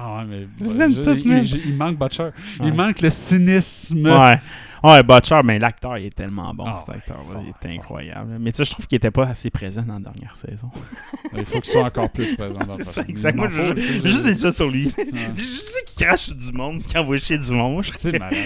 Ah 0.00 0.18
ouais, 0.18 0.24
mais 0.28 0.46
aime 0.80 0.92
je- 0.92 1.00
man. 1.28 1.42
il- 1.44 1.68
il 1.70 1.74
manque 1.76 1.98
Butcher. 1.98 2.22
Ouais. 2.22 2.30
Il 2.66 2.72
manque 2.72 3.00
le 3.00 3.10
cynisme. 3.10 4.06
Ouais. 4.06 4.40
Ouais, 4.84 5.02
Butcher, 5.02 5.40
mais 5.44 5.58
l'acteur, 5.58 5.98
il 5.98 6.06
est 6.06 6.14
tellement 6.14 6.52
bon, 6.54 6.64
Ah 6.66 6.82
cet 6.84 6.94
acteur-là. 6.96 7.24
fort, 7.32 7.42
Il 7.46 7.52
fort. 7.52 7.70
incroyable. 7.78 8.36
Mais 8.40 8.52
tu 8.52 8.58
sais, 8.58 8.64
je 8.64 8.70
trouve 8.70 8.86
qu'il 8.86 8.96
était 8.96 9.10
pas 9.10 9.26
assez 9.26 9.50
présent 9.50 9.82
dans 9.82 9.94
la 9.94 10.00
dernière 10.00 10.36
saison. 10.36 10.68
Il 11.36 11.44
faut 11.44 11.60
qu'il 11.60 11.72
soit 11.72 11.84
encore 11.84 12.10
plus 12.10 12.34
présent 12.36 12.58
dans 12.60 12.76
la 12.78 12.84
ça, 12.84 13.02
exactement. 13.08 13.48
Sais, 13.50 13.74
j'ai 13.76 14.08
juste 14.08 14.24
des 14.24 14.32
épisodes 14.32 14.54
sur 14.54 14.68
lui. 14.70 14.86
Ouais. 14.96 15.06
J'ai 15.36 15.42
juste 15.42 15.68
dit 15.68 15.92
qu'il 15.94 16.06
crache 16.06 16.30
du 16.30 16.52
monde, 16.52 16.82
qu'il 16.84 16.98
envoie 16.98 17.16
chier 17.18 17.38
du 17.38 17.50
monde. 17.52 17.82
Je- 17.84 17.90
C'est 17.96 18.18
malade. 18.18 18.36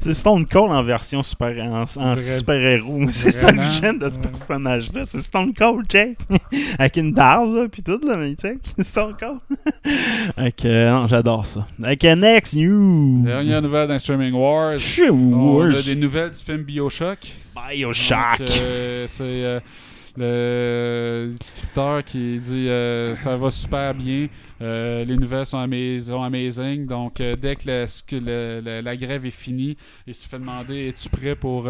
c'est- 0.00 0.14
Stone 0.14 0.46
Cold 0.46 0.72
en 0.72 0.82
version 0.82 1.22
super, 1.22 1.52
en, 1.64 1.84
super-héros. 1.86 2.98
Moi, 2.98 3.12
C'est 3.12 3.30
ça 3.30 3.50
que 3.50 3.56
Vraiment, 3.56 3.70
j'aime 3.72 3.98
de 3.98 4.08
ce 4.08 4.18
personnage-là. 4.18 5.04
C'est 5.04 5.20
Stone 5.20 5.52
Cold, 5.52 5.86
check. 5.88 6.18
Avec 6.78 6.96
une 6.96 7.12
barbe, 7.12 7.54
là, 7.54 7.66
puis 7.70 7.82
tout, 7.82 8.00
là, 8.06 8.16
mais 8.16 8.34
check. 8.34 8.58
Stone 8.80 9.14
Cold. 9.18 9.38
Ok, 10.38 10.64
non, 10.64 11.06
j'adore 11.06 11.44
ça. 11.46 11.66
Ok, 11.80 12.02
next 12.02 12.54
news. 12.54 13.22
Dernière 13.24 13.62
nouvelle 13.62 13.88
dans 13.88 13.98
Streaming 13.98 14.32
Wars. 14.32 14.78
Shit, 14.78 15.10
On 15.56 15.70
a 15.70 15.82
des 15.82 15.94
nouvelles 15.96 16.30
du 16.30 16.38
film 16.40 16.62
Bioshock. 16.62 17.18
Bioshock. 17.54 18.40
Euh, 18.62 19.06
c'est 19.06 19.24
euh, 19.24 19.60
le 20.16 21.32
scripteur 21.42 22.04
qui 22.04 22.38
dit 22.38 22.68
euh, 22.68 23.14
ça 23.14 23.36
va 23.36 23.50
super 23.50 23.94
bien. 23.94 24.28
Euh, 24.62 25.04
les 25.04 25.16
nouvelles 25.16 25.44
sont, 25.44 25.58
amaz- 25.58 26.06
sont 26.06 26.22
amazing. 26.22 26.86
Donc, 26.86 27.20
euh, 27.20 27.36
dès 27.36 27.56
que, 27.56 27.62
le- 27.66 27.86
ce 27.86 28.02
que 28.02 28.16
le- 28.16 28.62
le- 28.64 28.80
la 28.80 28.96
grève 28.96 29.26
est 29.26 29.30
finie, 29.30 29.76
il 30.06 30.14
se 30.14 30.26
fait 30.26 30.38
demander 30.38 30.88
es-tu 30.88 31.10
prêt 31.10 31.34
pour 31.36 31.68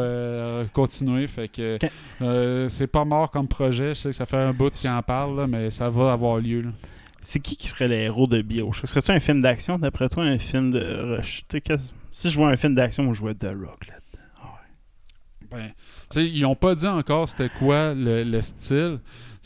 continuer? 0.72 1.26
Fait 1.26 1.48
que 1.48 1.78
c'est 2.68 2.86
pas 2.86 3.04
mort 3.04 3.30
comme 3.30 3.48
projet. 3.48 3.88
Je 3.88 3.94
sais 3.94 4.08
que 4.10 4.14
ça 4.14 4.26
fait 4.26 4.36
un 4.36 4.52
bout 4.52 4.70
qu'il 4.72 4.90
en 4.90 5.02
parle, 5.02 5.36
là, 5.40 5.46
mais 5.48 5.70
ça 5.70 5.88
va 5.90 6.12
avoir 6.12 6.38
lieu. 6.38 6.62
là. 6.62 6.70
C'est 7.28 7.40
qui 7.40 7.56
qui 7.56 7.66
serait 7.66 7.88
les 7.88 8.02
héros 8.02 8.28
de 8.28 8.40
Bioshock? 8.40 8.86
Serait-tu 8.86 9.10
un 9.10 9.18
film 9.18 9.42
d'action, 9.42 9.80
d'après 9.80 10.08
toi, 10.08 10.22
un 10.22 10.38
film 10.38 10.70
de 10.70 11.16
rush? 11.16 11.44
Si 12.12 12.30
je 12.30 12.36
vois 12.36 12.50
un 12.50 12.56
film 12.56 12.76
d'action, 12.76 13.12
je 13.12 13.20
vois 13.20 13.34
The 13.34 13.48
Rock, 13.50 13.88
là. 13.88 13.94
Ben, 15.50 15.72
tu 16.08 16.20
sais, 16.20 16.28
ils 16.28 16.42
n'ont 16.42 16.54
pas 16.54 16.76
dit 16.76 16.86
encore 16.86 17.28
c'était 17.28 17.48
quoi 17.48 17.94
le, 17.94 18.22
le 18.22 18.40
style, 18.40 19.00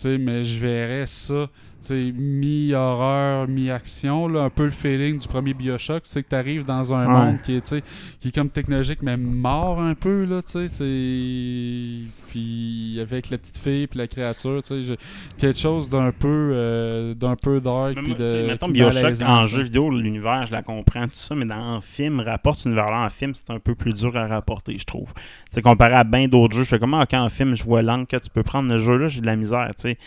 mais 0.04 0.44
je 0.44 0.58
verrais 0.58 1.06
ça, 1.06 1.48
mi-horreur, 1.90 3.48
mi-action, 3.48 4.28
là, 4.28 4.42
un 4.42 4.50
peu 4.50 4.64
le 4.64 4.70
feeling 4.70 5.18
du 5.18 5.28
premier 5.28 5.54
Bioshock, 5.54 6.02
c'est 6.04 6.22
que 6.22 6.28
tu 6.28 6.34
arrives 6.34 6.64
dans 6.64 6.92
un 6.92 7.06
Ouais. 7.06 7.12
monde 7.12 7.42
qui 7.42 7.54
est, 7.56 7.60
tu 7.62 7.76
sais, 7.76 7.82
qui 8.20 8.28
est 8.28 8.34
comme 8.34 8.50
technologique, 8.50 9.00
mais 9.02 9.16
mort 9.16 9.80
un 9.80 9.94
peu, 9.94 10.24
là, 10.24 10.42
tu 10.42 10.52
sais, 10.52 10.68
tu 10.68 12.08
puis 12.28 12.98
avec 13.00 13.30
la 13.30 13.38
petite 13.38 13.58
fille 13.58 13.86
puis 13.88 13.98
la 13.98 14.06
créature, 14.06 14.62
tu 14.62 14.84
sais, 14.84 14.96
quelque 15.38 15.58
chose 15.58 15.90
d'un 15.90 16.12
peu, 16.12 16.28
euh, 16.52 17.14
d'un 17.14 17.34
peu 17.34 17.60
dark, 17.60 17.96
Mais 17.96 18.02
puis 18.02 18.14
tu 18.14 18.20
de 18.20 18.46
mettons 18.46 18.68
Bioshock 18.68 19.20
en 19.22 19.44
tu 19.44 19.50
jeu 19.50 19.62
vidéo, 19.62 19.90
l'univers, 19.90 20.46
je 20.46 20.52
la 20.52 20.62
comprends, 20.62 21.04
tout 21.04 21.10
ça, 21.14 21.34
mais 21.34 21.44
dans 21.46 21.56
un 21.56 21.80
film, 21.80 22.20
rapporte 22.20 22.58
cet 22.58 22.66
univers-là 22.66 23.04
en 23.04 23.08
film, 23.08 23.34
c'est 23.34 23.50
un 23.50 23.58
peu 23.58 23.74
plus 23.74 23.92
dur 23.94 24.16
à 24.16 24.26
rapporter, 24.26 24.76
je 24.78 24.84
trouve. 24.84 25.12
C'est 25.50 25.62
comparé 25.62 25.94
à 25.94 26.04
bien 26.04 26.28
d'autres 26.28 26.54
jeux. 26.54 26.62
Je 26.62 26.68
fais 26.68 26.78
comment 26.78 27.04
quand 27.10 27.22
en 27.24 27.28
film, 27.28 27.56
je 27.56 27.64
vois 27.64 27.82
l'angle 27.82 28.06
que 28.06 28.16
tu 28.16 28.30
peux 28.30 28.42
prendre 28.42 28.72
le 28.72 28.78
jeu-là, 28.78 29.08
j'ai 29.08 29.20
de 29.20 29.26
la 29.26 29.36
misère, 29.36 29.70
tu 29.76 29.82
sais. 29.82 29.98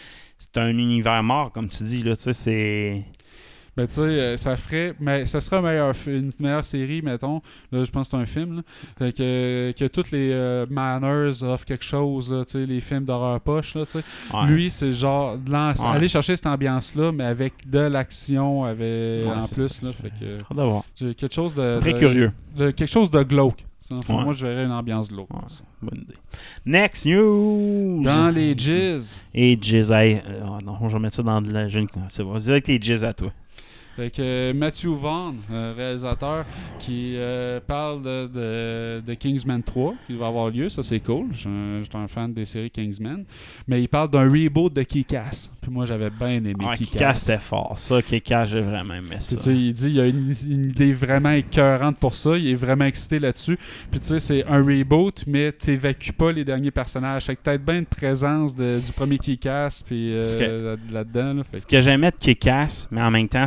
C'est 0.54 0.58
un 0.60 0.70
univers 0.78 1.24
mort, 1.24 1.52
comme 1.52 1.70
tu 1.70 1.84
dis, 1.84 2.04
là, 2.04 2.16
tu 2.16 2.24
sais, 2.24 2.34
c'est... 2.34 3.04
Ben, 3.76 3.88
tu 3.88 3.94
sais, 3.94 4.02
euh, 4.02 4.38
ça 4.38 4.56
ferait. 4.56 4.94
Mais 5.00 5.26
ça 5.26 5.42
serait 5.42 5.60
meilleur 5.60 5.96
une 6.06 6.32
meilleure 6.40 6.64
série, 6.64 7.02
mettons. 7.02 7.42
Là, 7.72 7.84
je 7.84 7.90
pense 7.90 8.08
que 8.08 8.12
c'est 8.16 8.22
un 8.22 8.28
film. 8.28 8.58
Là. 8.58 8.62
Fait 9.00 9.12
que, 9.14 9.74
que 9.76 9.86
toutes 9.88 10.12
les 10.12 10.30
euh, 10.32 10.68
manners 10.70 11.42
offrent 11.42 11.66
quelque 11.66 11.84
chose, 11.84 12.32
là, 12.32 12.46
tu 12.46 12.52
sais, 12.52 12.66
les 12.68 12.80
films 12.82 13.06
d'horreur 13.06 13.42
poche, 13.42 13.74
là, 13.74 13.86
ouais. 13.96 14.46
Lui, 14.48 14.70
c'est 14.70 14.92
genre 14.92 15.40
de 15.40 15.50
l'an- 15.52 15.72
Ouais. 15.74 15.88
aller 15.88 16.08
chercher 16.08 16.36
cette 16.36 16.46
ambiance-là, 16.46 17.12
mais 17.14 17.24
avec 17.24 17.68
de 17.68 17.80
l'action 17.80 18.64
avec, 18.64 19.26
Ouais, 19.26 19.32
en 19.42 19.48
plus. 19.48 19.82
Là, 19.82 19.92
fait 19.92 20.12
que 20.20 20.38
j'ai 20.96 21.16
quelque 21.16 21.34
chose 21.34 21.56
de. 21.56 21.80
Très 21.80 21.94
de- 21.94 21.98
curieux. 21.98 22.32
de- 22.56 22.70
quelque 22.70 22.92
chose 22.92 23.10
de 23.10 23.24
glauque. 23.24 23.66
Ça, 23.84 23.96
enfin, 23.96 24.16
Ouais. 24.16 24.24
Moi, 24.24 24.32
je 24.32 24.48
verrais 24.48 24.64
une 24.64 24.72
ambiance 24.72 25.10
glauque. 25.10 25.30
Ouais, 25.34 25.42
bonne 25.82 26.04
idée. 26.04 26.16
Next 26.66 27.06
news! 27.06 28.02
Dans 28.02 28.30
les 28.30 28.58
jizz. 28.58 29.20
Et 29.34 29.58
Jizz, 29.62 29.92
hey, 29.92 30.22
euh, 30.26 30.46
oh 30.48 30.58
non, 30.64 30.88
je 30.88 30.94
vais 30.94 31.00
mettre 31.00 31.18
ça 31.18 31.24
dans 31.24 31.42
de 31.42 31.52
la 31.52 31.68
jeune. 31.68 31.88
C'est 32.08 32.24
bon, 32.24 32.36
avec 32.36 32.64
tes 32.64 32.80
Jizz 32.80 33.04
à 33.04 33.14
toi. 33.14 33.34
Fait 33.96 34.10
que 34.10 34.52
Matthew 34.54 34.88
Vaughn, 34.88 35.36
euh, 35.52 35.74
réalisateur, 35.78 36.46
qui 36.80 37.14
euh, 37.16 37.60
parle 37.66 38.02
de, 38.02 38.28
de, 38.28 39.02
de 39.06 39.14
Kingsman 39.14 39.62
3, 39.62 39.94
qui 40.08 40.16
va 40.16 40.28
avoir 40.28 40.50
lieu, 40.50 40.68
ça 40.70 40.82
c'est 40.84 41.00
cool. 41.00 41.28
Je 41.32 41.38
suis 41.84 41.90
un 41.98 42.08
fan 42.08 42.34
des 42.34 42.46
séries 42.46 42.72
Kingsman. 42.72 43.24
Mais 43.68 43.82
il 43.84 43.88
parle 43.88 44.10
d'un 44.10 44.30
reboot 44.30 44.74
de 44.74 44.82
Kick-Ass. 44.84 45.52
Puis 45.62 45.72
moi 45.72 45.86
j'avais 45.86 46.10
bien 46.10 46.30
aimé 46.44 46.56
Ah, 46.68 46.76
Kick-Ass. 46.76 47.22
C'était 47.24 47.40
fort. 47.40 47.78
Ça, 47.78 48.02
Kick-Ass, 48.02 48.50
j'ai 48.50 48.62
vraiment 48.62 48.96
aimé 48.96 49.16
Puis 49.18 49.22
ça. 49.22 49.36
tu 49.38 49.44
sais, 49.44 49.56
il 49.56 49.74
dit 49.74 49.88
il 49.90 49.96
y 49.96 50.02
a 50.02 50.06
une, 50.08 50.34
une 50.50 50.66
idée 50.70 50.94
vraiment 50.94 51.32
écœurante 51.32 51.98
pour 52.00 52.16
ça. 52.16 52.38
Il 52.38 52.48
est 52.48 52.56
vraiment 52.56 52.86
excité 52.86 53.20
là-dessus. 53.20 53.58
Puis 53.92 54.00
tu 54.00 54.08
sais, 54.08 54.20
c'est 54.20 54.46
un 54.46 54.64
reboot, 54.64 55.24
mais 55.28 55.52
t'évacues 55.52 56.14
pas 56.14 56.32
les 56.32 56.44
derniers 56.44 56.72
personnages. 56.72 57.26
Fait 57.26 57.36
que 57.36 57.42
peut-être 57.42 57.64
bien 57.64 57.80
une 57.80 57.86
présence 57.86 58.56
de- 58.56 58.80
du 58.80 58.92
premier 58.92 59.18
Kick-Ass 59.20 59.84
puis 59.84 60.14
euh, 60.14 60.76
là- 60.76 60.82
là-dedans. 60.92 61.34
là. 61.36 61.44
Ce 61.56 61.66
que- 61.66 61.72
que 61.72 61.82
j'aimais 61.82 62.12
de 62.12 62.18
Kick-Ass, 62.18 62.88
mais 62.92 63.02
en 63.02 63.12
même 63.12 63.28
temps, 63.30 63.46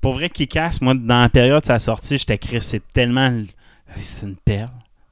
pour 0.00 0.14
vrai, 0.14 0.28
Kick-Ass, 0.28 0.80
moi, 0.80 0.94
dans 0.94 1.22
la 1.22 1.28
période 1.28 1.60
de 1.60 1.66
sa 1.66 1.78
sortie, 1.78 2.18
j'étais 2.18 2.38
Chris, 2.38 2.62
c'est 2.62 2.82
tellement. 2.92 3.32
C'est 3.96 4.26
une 4.26 4.36
perle. 4.36 4.68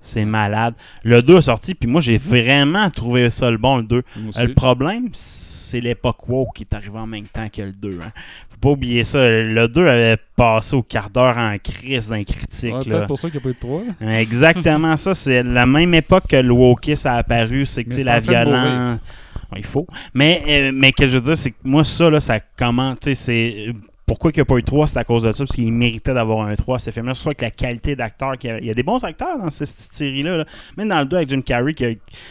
C'est 0.07 0.25
malade. 0.25 0.75
Le 1.03 1.21
2 1.21 1.39
a 1.39 1.43
sorti, 1.43 1.75
puis 1.75 1.91
moi, 1.91 2.01
j'ai 2.01 2.17
vraiment 2.17 2.89
trouvé 2.91 3.29
ça 3.31 3.51
le 3.51 3.59
bon, 3.59 3.79
le 3.79 3.83
2. 3.83 4.03
moi 4.17 4.29
aussi. 4.29 4.41
Euh, 4.41 4.47
le 4.47 4.55
problème, 4.55 5.09
c'est 5.13 5.81
l'époque 5.81 6.29
woke 6.29 6.55
qui 6.55 6.63
est 6.63 6.75
arrivée 6.75 6.99
en 6.99 7.09
même 7.09 7.27
temps 7.27 7.49
que 7.53 7.63
le 7.63 7.73
2. 7.73 7.99
Hein. 8.01 8.13
Faut 8.51 8.57
pas 8.61 8.69
oublier 8.71 9.03
ça. 9.03 9.29
Le 9.29 9.67
2 9.67 9.87
avait 9.89 10.17
passé 10.37 10.77
au 10.77 10.83
quart 10.83 11.11
d'heure 11.11 11.37
en 11.37 11.57
crise 11.59 12.09
d'un 12.09 12.23
critique. 12.23 12.73
Ouais, 12.73 12.85
peut-être 12.85 13.07
pour 13.09 13.19
ça 13.19 13.29
qu'il 13.29 13.41
n'y 13.41 13.43
a 13.43 13.43
pas 13.43 13.51
eu 13.51 13.55
de 13.55 13.97
3. 13.99 14.13
Exactement 14.21 14.97
ça. 14.97 15.13
C'est 15.13 15.43
la 15.43 15.67
même 15.67 15.93
époque 15.93 16.29
que 16.29 16.37
le 16.37 16.53
wokisme 16.53 17.09
a 17.09 17.15
apparu. 17.17 17.67
C'est 17.67 17.83
que 17.83 18.01
la 18.03 18.21
violence. 18.21 19.01
Il 19.57 19.65
faut. 19.65 19.87
Mais, 20.15 20.43
euh, 20.49 20.73
mais 20.75 20.93
que 20.93 21.07
je 21.07 21.15
veux 21.15 21.21
dire, 21.21 21.37
c'est 21.37 21.51
que 21.51 21.57
moi, 21.65 21.85
ça, 21.85 22.11
là, 22.11 22.21
ça 22.21 22.41
commence. 22.41 22.99
C'est. 23.15 23.73
Pourquoi 24.07 24.31
il 24.31 24.37
n'y 24.39 24.43
a 24.43 24.45
pas 24.45 24.55
eu 24.57 24.63
3, 24.63 24.87
c'est 24.87 24.99
à 25.01 25.05
cause 25.05 25.25
de 25.25 25.33
ça, 25.33 25.39
parce 25.45 25.51
qu'il 25.57 25.73
méritait 25.73 26.15
d'avoir 26.15 26.47
un 26.47 26.55
3, 26.55 26.79
ce 26.79 26.91
film-là. 26.93 27.15
Soit 27.17 27.31
avec 27.31 27.41
la 27.43 27.51
qualité 27.51 27.97
d'acteur. 27.97 28.35
Il 28.41 28.65
y 28.65 28.71
a 28.71 28.75
des 28.75 28.85
bons 28.85 29.03
acteurs 29.03 29.37
dans 29.37 29.51
cette, 29.51 29.67
série-là. 29.67 30.37
là. 30.39 30.45
Même 30.77 30.87
dans 30.89 31.01
le 31.01 31.07
2 31.07 31.17
avec 31.17 31.29
Jim 31.29 31.41
Carrey, 31.41 31.75
qui 31.75 31.85
a- 31.87 31.91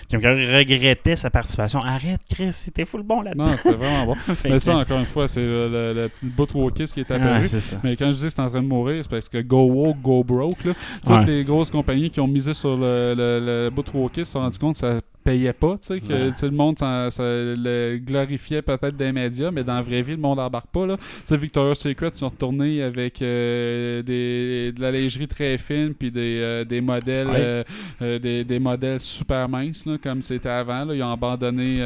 Jim 0.10 0.20
Carrey 0.22 0.58
regrettait 0.58 1.18
sa 1.18 1.30
participation. 1.30 1.82
Arrête, 1.82 2.22
Chris, 2.34 2.54
c'était 2.54 2.86
full 2.86 3.04
bon 3.04 3.22
là-dedans. 3.22 3.48
Non, 3.48 3.58
c'était 3.58 3.76
vraiment 3.76 4.06
bon. 4.06 4.16
Fait 4.36 4.48
Mais 4.50 4.56
que- 4.56 4.60
ça, 4.60 4.78
encore 4.78 5.00
une 5.00 5.06
fois, 5.06 5.28
c'est 5.28 5.42
le, 5.42 5.68
le, 5.70 5.94
le 5.94 6.12
bout 6.22 6.46
qui 6.46 7.00
est 7.02 7.12
apparu. 7.12 7.48
c'est 7.50 7.84
mais 7.84 7.98
quand 7.98 8.10
je 8.12 8.18
dis 8.18 8.24
que 8.24 8.30
c'est 8.30 8.40
en 8.40 8.50
train 8.50 8.62
de 8.62 8.68
mourir, 8.68 9.04
c'est 9.04 9.10
parce 9.12 9.28
que 9.28 9.40
Go 9.42 9.66
Woke, 9.66 10.02
Go 10.02 10.24
Broke, 10.24 10.64
là, 10.64 10.74
toutes 11.06 11.16
Ouais. 11.18 11.26
les 11.26 11.44
grosses 11.44 11.72
compagnies 11.72 12.10
qui 12.10 12.22
ont 12.22 12.28
misé 12.28 12.54
sur 12.54 12.78
le, 12.78 13.14
le, 13.18 13.66
le 13.66 13.70
bout 13.70 13.84
se 14.16 14.24
sont 14.24 14.40
rendu 14.40 14.58
compte 14.60 14.74
que 14.76 14.80
ça 14.80 15.00
payait 15.26 15.54
pas, 15.54 15.74
tu 15.82 15.88
sais, 15.88 16.00
que 16.00 16.14
Ouais. 16.14 16.32
le 16.44 16.50
monde 16.52 16.78
ça, 16.80 17.10
ça 17.10 17.24
le 17.24 17.98
glorifiait 17.98 18.62
peut-être 18.62 18.96
des 18.96 19.12
médias, 19.12 19.52
mais 19.52 19.64
dans 19.64 19.74
la 19.76 19.82
vraie 19.82 20.02
vie, 20.04 20.12
le 20.12 20.22
monde 20.22 20.40
embarque 20.40 20.68
pas. 20.68 20.86
Là. 20.86 20.98
Tu 20.98 21.04
sais, 21.26 21.36
Victoria's 21.38 21.80
Secret 21.80 22.12
sont 22.14 22.30
retournés 22.30 22.82
avec 22.84 23.22
euh, 23.22 24.02
des, 24.04 24.72
de 24.72 24.82
la 24.82 24.92
lingerie 24.92 25.28
très 25.28 25.58
fine, 25.58 25.94
puis 25.94 26.12
des, 26.12 26.40
euh, 26.42 26.64
des 26.64 26.80
modèles 26.80 27.28
Ouais. 27.28 27.64
euh, 28.04 28.20
des, 28.20 28.44
des 28.44 28.60
modèles 28.60 29.00
super 29.00 29.50
minces, 29.50 29.86
là, 29.86 29.98
comme 30.02 30.22
c'était 30.22 30.50
avant. 30.50 30.86
Là. 30.86 30.94
Ils 30.94 31.02
ont 31.04 31.12
abandonné 31.12 31.80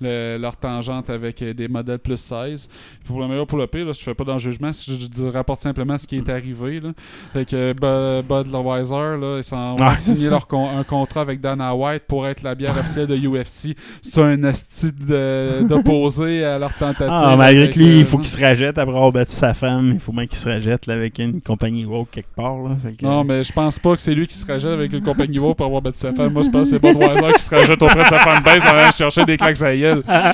le- 0.00 0.36
leur 0.38 0.56
tangente 0.56 1.08
avec 1.10 1.42
des 1.42 1.68
modèles 1.68 1.98
plus 2.00 2.16
16. 2.18 2.68
Pour 3.06 3.20
le 3.20 3.28
meilleur, 3.28 3.46
pour 3.46 3.58
le 3.58 3.66
pire, 3.66 3.86
là, 3.86 3.92
je 3.92 4.02
fais 4.02 4.14
pas 4.14 4.24
dans 4.24 4.32
le 4.34 4.38
jugement, 4.38 4.70
je, 4.72 4.92
je- 4.94 5.26
rapporte 5.28 5.60
simplement 5.60 5.96
ce 5.96 6.06
qui 6.06 6.16
est 6.16 6.28
arrivé. 6.28 6.80
Là. 6.80 6.90
Fait 7.32 7.44
que 7.48 7.72
Bu- 7.72 8.26
Budweiser, 8.26 9.16
là, 9.20 9.40
ils 9.40 9.54
ont 9.54 9.76
Ah, 9.78 9.96
signé 9.96 10.24
ça. 10.24 10.30
leur 10.30 10.46
con- 10.46 10.68
un 10.76 10.84
contrat 10.84 11.20
avec 11.20 11.40
Dana 11.40 11.74
White 11.74 12.04
pour 12.08 12.26
être 12.26 12.42
la 12.42 12.54
bière 12.54 12.71
officielle 12.78 13.06
de 13.06 13.16
UFC. 13.16 13.76
C'est 14.02 14.22
un 14.22 14.42
esti 14.44 14.90
de- 14.92 15.66
d'opposé 15.68 16.44
à 16.44 16.58
leur 16.58 16.72
tentative. 16.74 17.08
Ah, 17.10 17.36
malgré 17.36 17.70
que 17.70 17.78
lui, 17.78 17.86
euh, 17.88 17.98
il 18.00 18.04
faut 18.04 18.18
qu'il 18.18 18.26
se 18.26 18.40
rajette 18.40 18.78
après 18.78 18.94
avoir 18.94 19.12
battu 19.12 19.32
sa 19.32 19.54
femme. 19.54 19.92
Il 19.94 20.00
faut 20.00 20.12
bien 20.12 20.26
qu'il 20.26 20.38
se 20.38 20.48
rajette 20.48 20.86
là, 20.86 20.94
avec 20.94 21.18
une 21.18 21.40
compagnie 21.40 21.84
woke 21.84 22.08
quelque 22.10 22.34
part. 22.34 22.56
Là. 22.56 22.76
Fait 22.84 22.92
que- 22.96 23.04
Non, 23.04 23.24
mais 23.24 23.42
je 23.44 23.52
pense 23.52 23.78
pas 23.78 23.94
que 23.94 24.00
c'est 24.00 24.14
lui 24.14 24.26
qui 24.26 24.36
se 24.36 24.46
rajette 24.46 24.72
avec 24.72 24.92
une 24.92 25.02
compagnie 25.02 25.38
WoW 25.38 25.54
pour 25.54 25.66
avoir 25.66 25.82
battu 25.82 25.98
sa 25.98 26.12
femme. 26.12 26.32
Moi, 26.32 26.42
je 26.42 26.50
pense 26.50 26.70
que 26.70 26.78
c'est 26.78 26.82
Budweiser 26.82 27.32
qui 27.36 27.42
se 27.42 27.54
rajette 27.54 27.82
auprès 27.82 28.02
de 28.02 28.08
sa 28.08 28.18
fanbase 28.18 28.64
en 28.64 28.68
allant 28.76 28.90
chercher 28.90 29.24
des 29.24 29.36
claques 29.36 29.60
à 29.62 29.72
ça, 30.02 30.32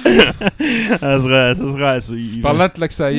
sera, 1.01 1.55
ça 1.55 1.57
sera 1.57 1.91
à 1.93 2.01
suivre. 2.01 2.43
Parlant 2.43 2.67
de 2.67 2.73
claques 2.73 3.01
à 3.01 3.11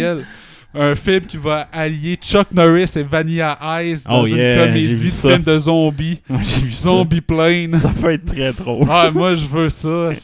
un 0.74 0.94
film 0.94 1.22
qui 1.22 1.38
va 1.38 1.68
allier 1.72 2.16
Chuck 2.22 2.52
Norris 2.52 2.94
et 2.96 3.02
Vanilla 3.04 3.58
Ice 3.84 4.04
dans 4.04 4.22
Oh 4.22 4.26
une 4.28 4.38
yeah, 4.38 4.66
comédie 4.68 5.06
de 5.06 5.12
film 5.12 5.42
de 5.42 5.58
zombies. 5.58 6.22
Vu 6.30 6.72
ça. 6.72 6.90
Zombie 6.90 7.22
Plane. 7.22 7.78
Ça 7.80 7.92
peut 8.00 8.12
être 8.12 8.26
très 8.26 8.54
drôle. 8.54 8.86
Ah, 8.90 9.10
moi, 9.12 9.34
je 9.34 9.48
veux 9.48 9.70
ça, 9.70 10.12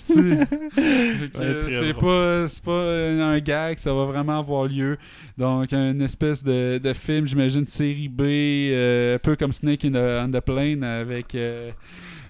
C'est 0.76 1.94
pas, 2.00 2.46
pas 2.64 2.72
un 2.72 3.40
gag, 3.40 3.78
ça 3.80 3.94
va 3.94 4.06
vraiment 4.06 4.40
avoir 4.40 4.66
lieu. 4.66 4.98
Donc, 5.38 5.74
une 5.74 6.02
espèce 6.02 6.44
de, 6.44 6.78
de 6.78 6.94
film, 6.94 7.26
j'imagine, 7.26 7.66
série 7.66 8.08
B, 8.08 8.22
euh, 8.22 9.16
un 9.16 9.20
peu 9.20 9.36
comme 9.36 9.52
Snake 9.52 9.84
in 9.86 9.92
the, 9.92 10.28
on 10.28 10.32
the 10.32 10.42
Plane 10.44 10.84
avec 10.84 11.34
euh, 11.36 11.72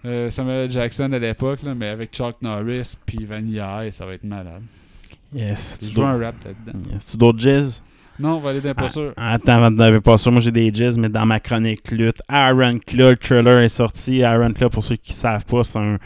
euh, 0.06 0.30
Samuel. 0.30 0.70
Jackson 0.72 1.12
à 1.12 1.20
l'époque, 1.20 1.60
mais 1.76 1.90
avec 1.90 2.12
Chuck 2.14 2.38
Norris 2.42 2.94
puis 3.06 3.26
Vanilla 3.26 3.86
Ice, 3.86 3.96
ça 3.96 4.06
va 4.06 4.14
être 4.14 4.24
malade. 4.24 4.62
Yes. 5.34 5.80
Tu 5.82 5.92
joue 5.92 6.04
un 6.04 6.18
dois- 6.18 6.28
rap 6.28 6.36
là-dedans. 6.46 6.80
Yes. 6.94 7.06
Tu 7.12 7.18
d'autres 7.18 7.40
jazz? 7.40 7.84
Non, 8.20 8.38
on 8.38 8.40
va 8.40 8.52
aller 8.52 8.62
dans 8.62 8.74
pas 8.74 8.90
sûr. 8.90 9.14
Attends, 9.18 9.64
avant 9.64 9.72
de 9.72 10.00
pas 10.00 10.18
sûr, 10.18 10.32
moi 10.32 10.42
j'ai 10.42 10.52
des 10.52 10.74
jazz, 10.74 10.98
mais 10.98 11.10
dans 11.10 11.26
ma 11.26 11.40
chronique 11.40 11.92
lutte, 11.92 12.22
Aaron 12.30 12.80
Claw, 12.86 13.10
le 13.12 13.18
trailer 13.18 13.62
est 13.62 13.70
sorti. 13.70 14.24
Aaron 14.24 14.54
Claw, 14.54 14.70
pour 14.70 14.84
ceux 14.84 14.96
qui 14.96 15.14
savent 15.14 15.46
pas, 15.46 15.64
c'est 15.64 15.80
un. 15.80 15.98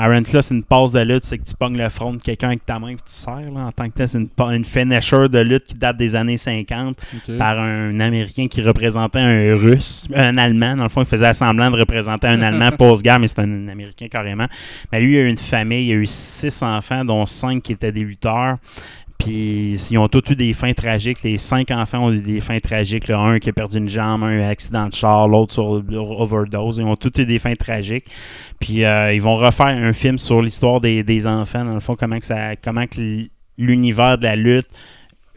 Aaron 0.00 0.22
Claw, 0.22 0.40
c'est 0.42 0.54
une 0.54 0.62
passe 0.62 0.92
de 0.92 1.00
lutte, 1.00 1.24
c'est 1.24 1.38
que 1.38 1.44
tu 1.44 1.56
pognes 1.56 1.76
le 1.76 1.88
front 1.88 2.12
de 2.14 2.22
quelqu'un 2.22 2.48
avec 2.48 2.64
ta 2.64 2.78
main 2.78 2.90
et 2.90 2.94
tu 2.94 3.02
serres. 3.06 3.50
Là, 3.52 3.62
en 3.62 3.72
tant 3.72 3.88
que 3.88 3.94
tel, 3.94 4.08
c'est 4.08 4.18
une, 4.18 4.28
une 4.52 4.64
finisher 4.64 5.28
de 5.28 5.40
lutte 5.40 5.64
qui 5.64 5.74
date 5.74 5.96
des 5.96 6.14
années 6.14 6.36
50 6.38 6.96
Ok. 7.16 7.36
par 7.36 7.58
un 7.58 7.98
Américain 7.98 8.46
qui 8.46 8.62
représentait 8.62 9.18
un 9.18 9.56
Russe, 9.56 10.06
un 10.14 10.38
Allemand. 10.38 10.76
Dans 10.76 10.84
le 10.84 10.88
fond, 10.88 11.02
il 11.02 11.06
faisait 11.08 11.34
semblant 11.34 11.72
de 11.72 11.78
représenter 11.80 12.28
un 12.28 12.40
Allemand 12.42 12.70
post-guerre, 12.78 13.18
mais 13.18 13.26
c'est 13.26 13.40
un 13.40 13.66
Américain 13.66 14.06
carrément. 14.06 14.46
Mais 14.92 15.00
lui, 15.00 15.14
il 15.16 15.18
a 15.18 15.22
eu 15.22 15.28
une 15.30 15.36
famille, 15.36 15.88
il 15.88 15.92
a 15.92 15.96
eu 15.96 16.06
six 16.06 16.62
enfants, 16.62 17.04
dont 17.04 17.26
cinq 17.26 17.64
qui 17.64 17.72
étaient 17.72 17.90
des 17.90 18.04
lutteurs. 18.04 18.54
Puis 19.18 19.88
ils 19.90 19.98
ont 19.98 20.08
tous 20.08 20.30
eu 20.30 20.36
des 20.36 20.52
fins 20.52 20.72
tragiques. 20.72 21.22
Les 21.24 21.38
cinq 21.38 21.70
enfants 21.72 22.06
ont 22.06 22.12
eu 22.12 22.20
des 22.20 22.40
fins 22.40 22.60
tragiques. 22.60 23.10
Un 23.10 23.38
qui 23.40 23.50
a 23.50 23.52
perdu 23.52 23.78
une 23.78 23.88
jambe, 23.88 24.22
un 24.22 24.48
accident 24.48 24.86
de 24.86 24.94
char, 24.94 25.26
l'autre 25.26 25.52
sur 25.52 25.68
overdose. 25.68 26.78
Ils 26.78 26.84
ont 26.84 26.96
tous 26.96 27.20
eu 27.20 27.26
des 27.26 27.38
fins 27.38 27.54
tragiques. 27.54 28.06
Puis 28.60 28.84
euh, 28.84 29.12
ils 29.12 29.20
vont 29.20 29.34
refaire 29.34 29.66
un 29.66 29.92
film 29.92 30.18
sur 30.18 30.40
l'histoire 30.40 30.80
des, 30.80 31.02
des 31.02 31.26
enfants, 31.26 31.64
dans 31.64 31.74
le 31.74 31.80
fond, 31.80 31.96
comment 31.96 32.18
que 32.18 32.26
ça, 32.26 32.54
comment 32.56 32.86
que 32.86 33.28
l'univers 33.58 34.18
de 34.18 34.24
la 34.24 34.36
lutte. 34.36 34.68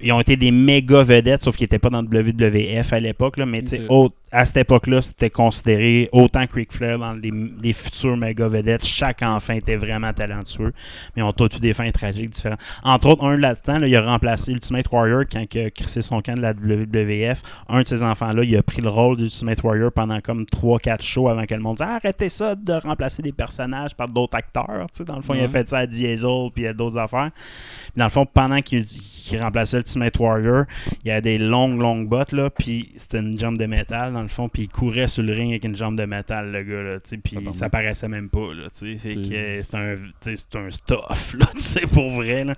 Ils 0.03 0.11
ont 0.11 0.19
été 0.19 0.35
des 0.35 0.51
méga 0.51 1.03
vedettes, 1.03 1.43
sauf 1.43 1.55
qu'ils 1.55 1.65
n'étaient 1.65 1.79
pas 1.79 1.89
dans 1.89 2.01
le 2.01 2.07
WWF 2.07 2.93
à 2.93 2.99
l'époque. 2.99 3.37
là, 3.37 3.45
Mais 3.45 3.63
au- 3.89 4.09
à 4.33 4.45
cette 4.45 4.57
époque-là, 4.57 5.01
c'était 5.01 5.29
considéré 5.29 6.07
autant 6.13 6.47
que 6.47 6.53
Ric 6.55 6.71
Flair 6.71 6.97
dans 6.97 7.11
les, 7.13 7.31
les 7.61 7.73
futurs 7.73 8.15
méga 8.15 8.47
vedettes. 8.47 8.85
Chaque 8.85 9.21
enfant 9.23 9.53
était 9.53 9.75
vraiment 9.75 10.13
talentueux. 10.13 10.71
Mais 11.15 11.21
ils 11.21 11.23
ont 11.23 11.33
tous 11.33 11.57
eu 11.57 11.59
des 11.59 11.73
fins 11.73 11.91
tragiques 11.91 12.29
différentes? 12.29 12.59
Entre 12.83 13.07
autres, 13.07 13.25
un 13.25 13.35
là-dedans, 13.35 13.79
là, 13.79 13.87
il 13.87 13.95
a 13.95 14.01
remplacé 14.01 14.53
Ultimate 14.53 14.85
Warrior 14.89 15.23
quand 15.29 15.43
il 15.53 15.61
a 15.65 15.69
crissé 15.69 16.01
son 16.01 16.21
camp 16.21 16.35
de 16.35 16.41
la 16.41 16.53
WWF. 16.53 17.41
Un 17.67 17.81
de 17.81 17.87
ces 17.87 18.03
enfants-là, 18.03 18.43
il 18.45 18.55
a 18.55 18.63
pris 18.63 18.81
le 18.81 18.87
rôle 18.89 19.17
d'Ultimate 19.17 19.61
Warrior 19.63 19.91
pendant 19.91 20.21
comme 20.21 20.45
3-4 20.45 21.01
shows 21.03 21.27
avant 21.27 21.45
que 21.45 21.53
le 21.53 21.59
monde 21.61 21.75
dise 21.77 21.87
Arrêtez 21.87 22.29
ça 22.29 22.55
de 22.55 22.73
remplacer 22.73 23.21
des 23.21 23.33
personnages 23.33 23.93
par 23.95 24.07
d'autres 24.07 24.37
acteurs. 24.37 24.87
Dans 25.05 25.15
le 25.17 25.21
fond, 25.21 25.33
il 25.33 25.41
a 25.41 25.49
fait 25.49 25.67
ça 25.67 25.79
à 25.79 25.85
Diesel 25.87 26.49
puis 26.55 26.67
à 26.67 26.73
d'autres 26.73 26.97
affaires. 26.97 27.31
Puis 27.33 27.91
dans 27.97 28.05
le 28.05 28.09
fond, 28.11 28.25
pendant 28.25 28.61
qu'il 28.61 28.85
qu'il 29.21 29.39
remplaçait 29.41 29.77
Ultimate 29.77 30.17
Warrior, 30.19 30.65
il 31.03 31.07
y 31.09 31.11
a 31.11 31.21
des 31.21 31.37
longues, 31.37 31.79
longues 31.79 32.07
bottes, 32.07 32.31
là, 32.31 32.49
puis 32.49 32.89
c'était 32.95 33.19
une 33.19 33.37
jambe 33.37 33.57
de 33.57 33.65
métal, 33.65 34.13
dans 34.13 34.21
le 34.21 34.27
fond, 34.27 34.49
puis 34.49 34.63
il 34.63 34.69
courait 34.69 35.07
sur 35.07 35.23
le 35.23 35.31
ring 35.33 35.49
avec 35.51 35.63
une 35.63 35.75
jambe 35.75 35.97
de 35.97 36.05
métal, 36.05 36.51
le 36.51 36.63
gars, 36.63 36.81
là, 36.81 36.99
puis 37.23 37.35
ça 37.53 37.69
paraissait 37.69 38.07
même 38.07 38.29
pas, 38.29 38.53
là, 38.53 38.69
tu 38.77 38.97
sais, 38.97 39.15
fait 39.15 39.63
C'est- 39.63 39.75
un, 39.75 39.95
c'est 40.21 40.55
un 40.55 40.71
stuff, 40.71 41.35
là, 41.37 41.45
tu 41.53 41.59
sais, 41.61 41.87
pour 41.87 42.09
vrai, 42.11 42.43
là. 42.43 42.55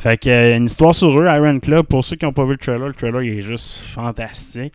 Fait 0.00 0.16
que, 0.18 0.28
euh, 0.28 0.56
une 0.56 0.66
histoire 0.66 0.94
sur 0.94 1.08
eux, 1.20 1.26
Iron 1.26 1.58
Club, 1.60 1.86
pour 1.86 2.04
ceux 2.04 2.16
qui 2.16 2.24
n'ont 2.24 2.32
pas 2.32 2.44
vu 2.44 2.52
le 2.52 2.56
trailer, 2.58 2.88
le 2.88 2.94
trailer, 2.94 3.22
il 3.22 3.38
est 3.38 3.42
juste 3.42 3.78
fantastique. 3.86 4.74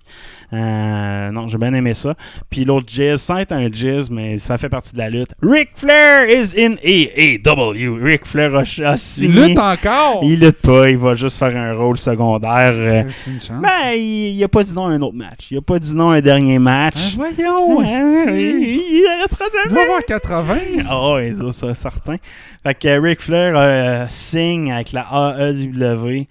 Euh, 0.53 1.32
non, 1.32 1.48
j'ai 1.48 1.57
bien 1.57 1.73
aimé 1.73 1.94
ça. 1.94 2.14
Puis 2.49 2.65
l'autre 2.65 2.88
jazz, 2.90 3.22
ça 3.22 3.40
est 3.41 3.52
un 3.52 3.69
jazz, 3.72 4.10
mais 4.10 4.38
ça 4.38 4.57
fait 4.57 4.68
partie 4.69 4.91
de 4.94 4.98
la 4.98 5.10
lutte. 5.10 5.32
Ric 5.41 5.69
Flair 5.76 6.30
is 6.30 6.53
in 6.57 6.76
AAW. 6.84 7.98
Ric 8.03 8.26
Flair 8.26 8.53
a, 8.56 8.60
a 8.60 8.64
Il 8.94 8.98
signé. 8.98 9.48
lutte 9.49 9.57
encore! 9.60 10.19
Il 10.23 10.40
lutte 10.41 10.61
pas, 10.61 10.90
il 10.90 10.98
va 10.98 11.14
juste 11.14 11.38
faire 11.40 11.56
un 11.56 11.73
rôle 11.73 11.98
secondaire. 11.98 12.73
euh. 12.76 13.03
C'est 13.10 13.32
une 13.32 13.41
chance. 13.41 13.61
Ben, 13.61 13.94
il, 13.95 14.36
il 14.36 14.44
a 14.44 14.48
pas 14.48 14.64
dit 14.64 14.73
non 14.73 14.88
à 14.88 14.91
un 14.91 15.02
autre 15.02 15.15
match. 15.15 15.48
Il 15.52 15.57
a 15.57 15.61
pas 15.61 15.80
dit 15.80 15.95
non 15.95 16.10
à 16.10 16.15
un 16.18 16.22
dernier 16.22 16.60
match. 16.60 17.15
Hein, 17.18 17.30
voyons! 17.38 17.78
Ouais, 17.80 17.86
il, 18.28 18.99
il 19.02 19.07
arrêtera 19.07 19.45
Il 19.53 19.69
jamais. 19.69 19.73
doit 19.73 19.84
avoir 19.84 20.06
80! 20.06 20.57
Ah 20.90 21.11
ouais, 21.14 21.34
ça, 21.40 21.53
ça, 21.53 21.76
certain. 21.76 22.18
Fait 22.64 22.73
que 22.76 22.99
Ric 22.99 23.22
Flair 23.22 23.53
euh, 23.56 24.06
signe 24.10 24.72
avec 24.72 24.91
la 24.91 25.07
AEW. 25.40 26.26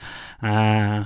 Euh, 0.45 1.01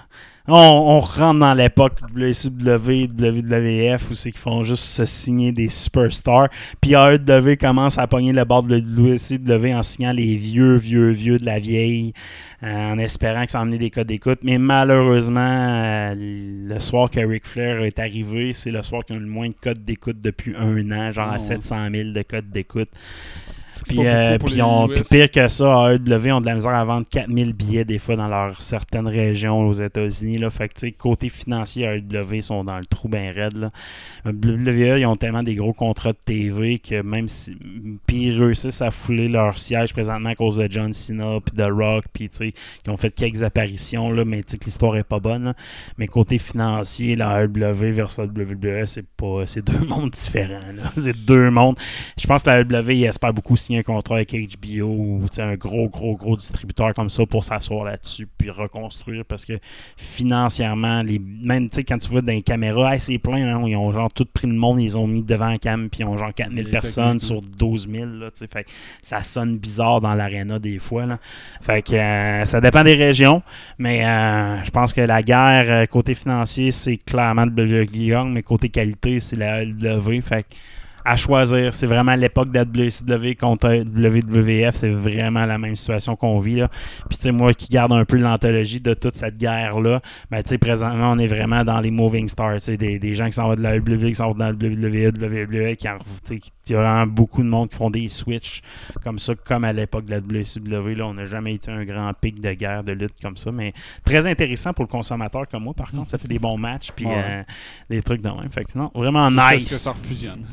on, 0.46 0.54
on 0.54 0.98
rentre 0.98 1.40
dans 1.40 1.54
l'époque 1.54 1.94
WCW, 2.14 3.08
WWF 3.08 4.10
où 4.10 4.14
c'est 4.14 4.30
qu'ils 4.30 4.40
font 4.40 4.62
juste 4.62 4.84
se 4.84 5.06
signer 5.06 5.52
des 5.52 5.70
superstars. 5.70 6.48
Puis 6.80 6.92
AEW 6.94 7.56
commence 7.58 7.96
à 7.98 8.06
pogner 8.06 8.32
le 8.32 8.44
bord 8.44 8.62
de 8.62 8.78
WCW 8.78 9.74
en 9.74 9.82
signant 9.82 10.12
les 10.12 10.36
vieux, 10.36 10.76
vieux, 10.76 11.10
vieux 11.10 11.38
de 11.38 11.46
la 11.46 11.58
vieille. 11.58 12.12
euh, 12.62 12.92
en 12.92 12.98
espérant 12.98 13.44
que 13.44 13.50
ça 13.50 13.60
emmenait 13.60 13.76
des 13.76 13.90
codes 13.90 14.06
d'écoute. 14.06 14.38
Mais 14.42 14.56
malheureusement, 14.56 15.40
euh, 15.40 16.14
le 16.16 16.80
soir 16.80 17.10
que 17.10 17.20
Ric 17.20 17.46
Flair 17.46 17.82
est 17.82 17.98
arrivé, 17.98 18.54
c'est 18.54 18.70
le 18.70 18.82
soir 18.82 19.04
qu'ils 19.04 19.16
ont 19.16 19.20
le 19.20 19.26
moins 19.26 19.48
de 19.48 19.54
codes 19.60 19.84
d'écoute 19.84 20.16
depuis 20.22 20.54
un 20.56 20.90
an, 20.90 21.12
genre 21.12 21.28
à 21.28 21.32
ouais. 21.32 21.38
700 21.40 21.88
000 21.94 22.10
de 22.12 22.22
codes 22.22 22.48
d'écoute. 22.50 22.88
Puis, 23.86 24.06
euh, 24.06 24.38
puis 24.38 24.62
on- 24.62 24.88
pire 25.10 25.30
que 25.30 25.46
ça, 25.48 25.92
AEW 25.92 26.32
ont 26.32 26.40
de 26.40 26.46
la 26.46 26.54
misère 26.54 26.74
à 26.74 26.84
vendre 26.84 27.06
4000 27.10 27.52
billets 27.52 27.84
des 27.84 27.98
fois 27.98 28.16
dans 28.16 28.28
leur 28.28 28.62
certaines 28.62 29.08
régions 29.08 29.58
aux 29.68 29.72
États-Unis. 29.74 30.33
Là. 30.38 30.48
Côté 30.98 31.28
financier, 31.28 31.84
AEW 31.84 32.40
sont 32.40 32.64
dans 32.64 32.78
le 32.78 32.84
trou 32.84 33.08
bien 33.08 33.32
raide. 33.32 33.56
Là. 33.56 33.70
WWE, 34.24 34.98
ils 34.98 35.06
ont 35.06 35.16
tellement 35.16 35.42
des 35.42 35.54
gros 35.54 35.72
contrats 35.72 36.12
de 36.12 36.18
TV 36.24 36.78
que 36.78 37.02
même 37.02 37.28
si. 37.28 37.56
Puis 38.06 38.28
ils 38.28 38.42
réussissent 38.42 38.82
à 38.82 38.90
fouler 38.90 39.28
leur 39.28 39.58
siège 39.58 39.92
présentement 39.92 40.30
à 40.30 40.34
cause 40.34 40.56
de 40.56 40.66
John 40.70 40.92
Cena, 40.92 41.38
puis 41.44 41.56
de 41.56 41.64
Rock, 41.64 42.04
puis 42.12 42.30
ils 42.40 42.90
ont 42.90 42.96
fait 42.96 43.10
quelques 43.10 43.42
apparitions, 43.42 44.10
là, 44.10 44.24
mais 44.24 44.42
l'histoire 44.64 44.96
est 44.96 45.04
pas 45.04 45.20
bonne. 45.20 45.54
Mais 45.98 46.06
côté 46.06 46.38
financier, 46.38 47.16
la 47.16 47.44
AEW 47.44 47.92
versus 47.92 48.18
la 48.18 48.24
WWE, 48.24 48.86
c'est 48.86 49.06
pas. 49.06 49.46
C'est 49.46 49.64
deux 49.64 49.84
mondes 49.86 50.10
différents. 50.10 50.60
C'est 50.94 51.26
deux 51.26 51.50
mondes. 51.50 51.76
Je 52.18 52.26
pense 52.26 52.42
que 52.42 52.50
la 52.50 52.60
AEW, 52.60 52.90
il 52.90 53.04
espère 53.04 53.32
beaucoup 53.32 53.56
signer 53.56 53.80
un 53.80 53.82
contrat 53.82 54.16
avec 54.16 54.32
HBO 54.32 54.86
ou 54.86 55.26
un 55.38 55.54
gros, 55.54 55.88
gros, 55.88 56.16
gros 56.16 56.36
distributeur 56.36 56.94
comme 56.94 57.10
ça 57.10 57.26
pour 57.26 57.44
s'asseoir 57.44 57.84
là-dessus 57.84 58.28
puis 58.38 58.50
reconstruire 58.50 59.24
parce 59.24 59.44
que 59.44 59.58
financièrement, 60.24 61.02
les, 61.02 61.18
même 61.18 61.68
tu 61.68 61.76
sais, 61.76 61.84
quand 61.84 61.98
tu 61.98 62.08
vois 62.08 62.22
dans 62.22 62.32
les 62.32 62.42
caméras, 62.42 62.94
Hey, 62.94 63.00
c'est 63.00 63.18
plein, 63.18 63.56
hein, 63.56 63.62
ils 63.66 63.76
ont 63.76 63.92
genre 63.92 64.10
tout 64.10 64.24
pris 64.24 64.46
le 64.46 64.54
monde, 64.54 64.80
ils 64.80 64.96
ont 64.96 65.06
mis 65.06 65.22
devant 65.22 65.48
la 65.50 65.58
cam 65.58 65.90
puis 65.90 66.00
ils 66.00 66.06
ont 66.06 66.16
genre 66.16 66.32
4000 66.34 66.64
Les 66.64 66.70
personnes 66.70 67.20
sur 67.20 67.42
12 67.42 67.88
000. 67.90 68.04
Là, 68.04 68.30
tu 68.30 68.38
sais, 68.38 68.46
fait 68.46 68.66
ça 69.02 69.22
sonne 69.22 69.58
bizarre 69.58 70.00
dans 70.00 70.14
l'aréna 70.14 70.58
des 70.58 70.78
fois. 70.78 71.04
Là. 71.04 71.18
Fait 71.60 71.82
que 71.82 71.94
euh, 71.94 72.44
ça 72.46 72.60
dépend 72.60 72.84
des 72.84 72.94
régions, 72.94 73.42
mais 73.78 74.04
euh, 74.04 74.64
je 74.64 74.70
pense 74.70 74.92
que 74.92 75.02
la 75.02 75.22
guerre 75.22 75.66
euh, 75.68 75.86
côté 75.86 76.14
financier, 76.14 76.72
c'est 76.72 76.96
clairement 76.96 77.44
le 77.44 77.84
WWE, 77.84 78.26
mais 78.28 78.42
côté 78.42 78.70
qualité, 78.70 79.20
c'est 79.20 79.36
la 79.36 79.62
AEW. 79.62 80.22
Fait 80.22 80.44
que 80.44 80.54
à 81.04 81.16
choisir. 81.16 81.74
C'est 81.74 81.86
vraiment 81.86 82.14
l'époque 82.14 82.50
de 82.50 82.58
la 82.58 82.64
WCW 82.64 83.34
contre 83.38 83.68
WWF. 83.84 84.74
C'est 84.74 84.90
vraiment 84.90 85.44
la 85.46 85.58
même 85.58 85.76
situation 85.76 86.16
qu'on 86.16 86.40
vit. 86.40 86.56
Là. 86.56 86.68
Puis, 87.08 87.18
tu 87.18 87.22
sais, 87.24 87.30
moi 87.32 87.52
qui 87.52 87.68
garde 87.68 87.92
un 87.92 88.04
peu 88.04 88.16
l'anthologie 88.16 88.80
de 88.80 88.94
toute 88.94 89.16
cette 89.16 89.36
guerre-là, 89.36 90.00
ben, 90.30 90.42
tu 90.42 90.50
sais, 90.50 90.58
présentement, 90.58 91.12
on 91.12 91.18
est 91.18 91.26
vraiment 91.26 91.64
dans 91.64 91.80
les 91.80 91.90
moving 91.90 92.28
stars. 92.28 92.54
Tu 92.54 92.60
sais, 92.60 92.76
des, 92.76 92.98
des 92.98 93.14
gens 93.14 93.26
qui 93.26 93.32
s'en 93.32 93.48
vont 93.48 93.54
de 93.56 93.60
la 93.62 93.76
WWE, 93.76 94.08
qui 94.08 94.14
s'en 94.14 94.32
vont 94.32 94.34
de 94.34 94.40
la 94.40 94.50
WWE, 94.52 95.12
WWE, 95.12 95.76
qui, 95.76 95.88
en- 95.88 95.98
tu 95.98 96.04
sais, 96.24 96.38
qui- 96.38 96.52
il 96.66 96.72
y 96.72 96.76
a 96.76 96.80
vraiment 96.80 97.06
beaucoup 97.06 97.42
de 97.42 97.48
monde 97.48 97.68
qui 97.68 97.76
font 97.76 97.90
des 97.90 98.08
switches 98.08 98.62
comme 99.02 99.18
ça, 99.18 99.34
comme 99.34 99.64
à 99.64 99.72
l'époque 99.74 100.06
de 100.06 100.12
la 100.12 100.20
WCW. 100.20 100.94
Là, 100.94 101.06
on 101.06 101.12
n'a 101.12 101.26
jamais 101.26 101.52
été 101.54 101.70
un 101.70 101.84
grand 101.84 102.10
pic 102.18 102.40
de 102.40 102.52
guerre, 102.54 102.82
de 102.82 102.94
lutte 102.94 103.20
comme 103.20 103.36
ça. 103.36 103.52
Mais 103.52 103.74
très 104.02 104.26
intéressant 104.26 104.72
pour 104.72 104.84
le 104.84 104.88
consommateur 104.88 105.46
comme 105.50 105.64
moi, 105.64 105.74
par 105.74 105.90
contre. 105.90 106.08
Ça 106.10 106.16
fait 106.16 106.28
des 106.28 106.38
bons 106.38 106.56
matchs, 106.56 106.88
puis 106.96 107.04
Ouais. 107.04 107.22
euh, 107.22 107.42
des 107.90 108.02
trucs 108.02 108.22
de 108.22 108.28
même. 108.30 108.48
Fait 108.50 108.64
que 108.64 108.78
non, 108.78 108.90
vraiment 108.94 109.28
Jusqu'à 109.28 109.48
ce 109.50 109.54
nice. 109.56 109.64
que 109.66 109.70
ça 109.72 109.90
refusionne. 109.92 110.44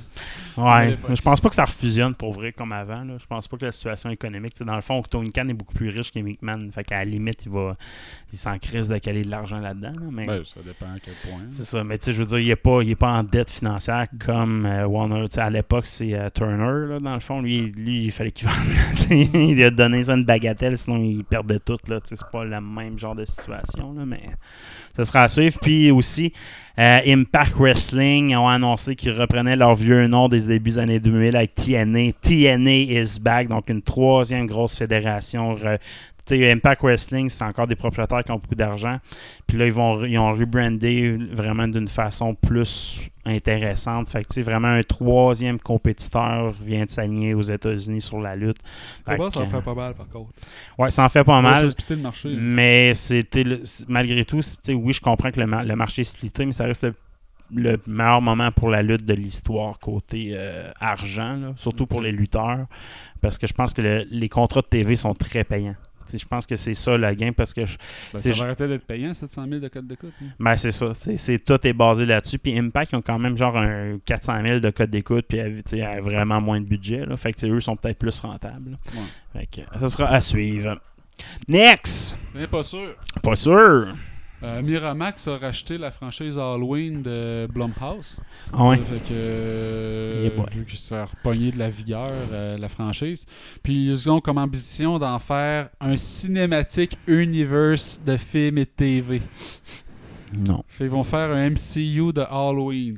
Ouais, 0.57 0.89
l'époque. 0.91 1.15
je 1.15 1.21
pense 1.21 1.39
pas 1.41 1.49
que 1.49 1.55
ça 1.55 1.63
refusionne 1.63 2.13
pour 2.15 2.33
vrai 2.33 2.51
comme 2.51 2.71
avant. 2.71 3.03
Là. 3.03 3.13
Je 3.19 3.25
pense 3.25 3.47
pas 3.47 3.57
que 3.57 3.65
la 3.65 3.71
situation 3.71 4.09
économique, 4.09 4.61
dans 4.63 4.75
le 4.75 4.81
fond, 4.81 5.01
Tony 5.01 5.31
Khan 5.31 5.47
est 5.47 5.53
beaucoup 5.53 5.73
plus 5.73 5.89
riche 5.89 6.11
que 6.11 6.19
McMahon. 6.19 6.69
Fait 6.71 6.83
qu'à 6.83 6.97
la 6.99 7.05
limite, 7.05 7.45
il 7.45 7.51
va, 7.51 7.73
il 8.33 8.37
s'en 8.39 8.57
crise 8.59 8.87
de 8.89 8.97
caler 8.97 9.21
de 9.23 9.29
l'argent 9.29 9.59
là-dedans. 9.59 9.91
là, 9.93 10.07
mais 10.11 10.25
Ben, 10.25 10.43
ça 10.43 10.59
dépend 10.65 10.87
à 10.87 10.99
quel 11.03 11.13
point. 11.29 11.41
c'est 11.51 11.63
ça. 11.65 11.83
Mais 11.83 11.97
tu 11.97 12.05
sais, 12.05 12.13
je 12.13 12.19
veux 12.23 12.27
dire, 12.27 12.39
il 12.39 12.49
est 12.49 12.55
pas, 12.55 12.81
il 12.81 12.91
est 12.91 12.95
pas 12.95 13.11
en 13.11 13.23
dette 13.23 13.49
financière 13.49 14.07
comme 14.19 14.65
euh, 14.65 14.85
Warner. 14.85 15.25
À 15.37 15.49
l'époque, 15.49 15.85
c'est 15.85 16.13
euh, 16.13 16.29
Turner, 16.33 16.93
là, 16.93 16.99
dans 16.99 17.13
le 17.13 17.19
fond. 17.19 17.41
Lui, 17.41 17.71
lui, 17.71 18.05
il 18.05 18.11
fallait 18.11 18.31
qu'il 18.31 18.47
vende. 18.49 18.55
Il 19.09 19.55
lui 19.55 19.63
a 19.63 19.71
donné 19.71 20.03
ça 20.03 20.13
une 20.13 20.25
bagatelle, 20.25 20.77
sinon 20.77 20.97
il 20.97 21.23
perdait 21.23 21.59
tout. 21.59 21.77
Là. 21.87 21.99
C'est 22.03 22.19
pas 22.31 22.43
le 22.43 22.59
même 22.61 22.99
genre 22.99 23.15
de 23.15 23.25
situation, 23.25 23.93
là, 23.93 24.05
mais 24.05 24.21
ça 24.95 25.05
sera 25.05 25.21
à 25.23 25.27
suivre. 25.27 25.57
Puis 25.61 25.91
aussi, 25.91 26.33
euh, 26.79 26.99
Impact 27.05 27.55
Wrestling 27.57 28.35
ont 28.35 28.47
annoncé 28.47 28.95
qu'ils 28.95 29.11
reprenaient 29.11 29.55
leur 29.55 29.75
vieux 29.75 30.07
nom 30.07 30.29
des 30.29 30.47
débuts 30.47 30.71
des 30.71 30.79
années 30.79 30.99
2000 30.99 31.35
avec 31.35 31.55
TNA. 31.55 32.13
TNA 32.21 33.01
is 33.01 33.19
back, 33.19 33.47
donc 33.47 33.69
une 33.69 33.81
troisième 33.81 34.47
grosse 34.47 34.77
fédération. 34.77 35.57
Impact 36.31 36.81
Wrestling, 36.83 37.29
c'est 37.29 37.43
encore 37.43 37.67
des 37.67 37.75
propriétaires 37.75 38.23
qui 38.23 38.31
ont 38.31 38.37
beaucoup 38.37 38.55
d'argent. 38.55 38.97
Puis 39.47 39.57
là, 39.57 39.65
ils, 39.65 39.71
vont, 39.73 40.03
ils 40.05 40.17
ont 40.17 40.31
rebrandé 40.31 41.17
vraiment 41.31 41.67
d'une 41.67 41.87
façon 41.87 42.35
plus 42.35 43.01
intéressante. 43.25 44.09
Fait 44.09 44.23
que, 44.23 44.27
tu 44.29 44.33
sais, 44.35 44.41
vraiment 44.41 44.67
un 44.69 44.83
troisième 44.83 45.59
compétiteur 45.59 46.51
vient 46.63 46.85
de 46.85 46.89
s'aligner 46.91 47.33
aux 47.33 47.41
États-Unis 47.41 48.01
sur 48.01 48.19
la 48.19 48.35
lutte. 48.35 48.57
Fait 49.05 49.17
ça 49.31 49.39
en 49.41 49.45
fait 49.47 49.61
pas 49.61 49.73
mal, 49.75 49.93
par 49.93 50.07
contre. 50.09 50.31
Ouais, 50.77 50.91
ça 50.91 51.03
en 51.03 51.09
fait 51.09 51.23
pas 51.23 51.41
mal. 51.41 51.63
le 51.95 52.01
marché. 52.01 52.29
Mais 52.39 52.93
c'était 52.93 53.43
malgré 53.87 54.25
tout, 54.25 54.41
c'est- 54.41 54.55
tu 54.57 54.61
sais, 54.63 54.73
oui, 54.73 54.93
je 54.93 55.01
comprends 55.01 55.31
que 55.31 55.39
le, 55.39 55.47
ma- 55.47 55.63
le 55.63 55.75
marché 55.75 56.01
est 56.01 56.05
splitté, 56.05 56.45
mais 56.45 56.53
ça 56.53 56.65
reste 56.65 56.83
le, 56.83 56.93
le 57.53 57.79
meilleur 57.87 58.21
moment 58.21 58.51
pour 58.51 58.69
la 58.69 58.81
lutte 58.81 59.05
de 59.05 59.13
l'histoire 59.13 59.77
côté 59.79 60.29
euh, 60.33 60.71
argent, 60.79 61.35
là, 61.35 61.53
surtout 61.57 61.85
pour 61.85 62.01
les 62.01 62.11
lutteurs, 62.11 62.65
parce 63.21 63.37
que 63.37 63.45
je 63.47 63.53
pense 63.53 63.73
que 63.73 63.81
le- 63.81 64.05
les 64.09 64.29
contrats 64.29 64.61
de 64.61 64.67
TV 64.67 64.95
sont 64.95 65.13
très 65.13 65.43
payants. 65.43 65.75
Je 66.17 66.25
pense 66.25 66.45
que 66.45 66.55
c'est 66.55 66.73
ça 66.73 66.97
le 66.97 67.13
gain 67.13 67.31
parce 67.31 67.53
que 67.53 67.65
je- 67.65 67.77
Ben, 68.13 68.19
ça 68.19 68.31
va 68.31 68.43
arrêter 68.45 68.67
d'être 68.67 68.85
payant, 68.85 69.13
700 69.13 69.45
000 69.47 69.59
de 69.59 69.67
code 69.67 69.87
d'écoute. 69.87 70.13
hein. 70.21 70.25
ben 70.39 70.55
c'est 70.55 70.71
ça, 70.71 70.91
c'est, 70.93 71.39
tout 71.39 71.67
est 71.67 71.73
basé 71.73 72.05
là-dessus. 72.05 72.39
Puis 72.39 72.57
Impact 72.57 72.91
ils 72.91 72.95
ont 72.95 73.01
quand 73.01 73.19
même 73.19 73.37
genre 73.37 73.57
un 73.57 73.97
400 74.05 74.41
000 74.45 74.59
de 74.59 74.69
code 74.71 74.89
d'écoute, 74.89 75.25
puis 75.27 75.39
euh, 75.39 76.01
vraiment 76.01 76.41
moins 76.41 76.59
de 76.61 76.65
budget. 76.65 77.05
Là. 77.05 77.17
Fait 77.17 77.33
que 77.33 77.45
eux 77.47 77.59
sont 77.59 77.75
peut-être 77.75 77.99
plus 77.99 78.19
rentables. 78.19 78.71
là. 78.71 78.77
Fait 79.33 79.45
que, 79.47 79.79
ça 79.79 79.87
sera 79.87 80.07
à 80.09 80.21
suivre. 80.21 80.79
Next! 81.47 82.17
Pas 82.49 82.63
sûr. 82.63 82.95
Pas 83.21 83.35
sûr! 83.35 83.93
Euh, 84.43 84.61
Miramax 84.63 85.27
a 85.27 85.37
racheté 85.37 85.77
la 85.77 85.91
franchise 85.91 86.37
Halloween 86.37 87.03
de 87.03 87.47
Blumhouse. 87.53 88.19
Ah 88.51 88.67
ouais. 88.69 88.77
Fait 88.77 88.99
que, 88.99 89.11
euh, 89.11 90.29
Yeah, 90.35 90.45
vu 90.51 90.65
que 90.65 90.75
ça 90.75 91.03
a 91.03 91.05
repogné 91.05 91.51
de 91.51 91.59
la 91.59 91.69
vigueur, 91.69 92.09
euh, 92.31 92.57
la 92.57 92.67
franchise. 92.69 93.25
Puis 93.61 93.85
ils 93.87 94.09
ont 94.09 94.19
comme 94.19 94.39
ambition 94.39 94.97
d'en 94.97 95.19
faire 95.19 95.69
un 95.79 95.95
cinématique 95.95 96.97
universe 97.05 98.01
de 98.03 98.17
films 98.17 98.57
et 98.57 98.65
de 98.65 98.69
TV. 98.75 99.21
Non. 100.33 100.63
Fait 100.67 100.85
qu'ils 100.85 100.91
vont 100.91 101.03
faire 101.03 101.29
un 101.31 101.49
MCU 101.51 102.11
de 102.13 102.21
Halloween. 102.21 102.97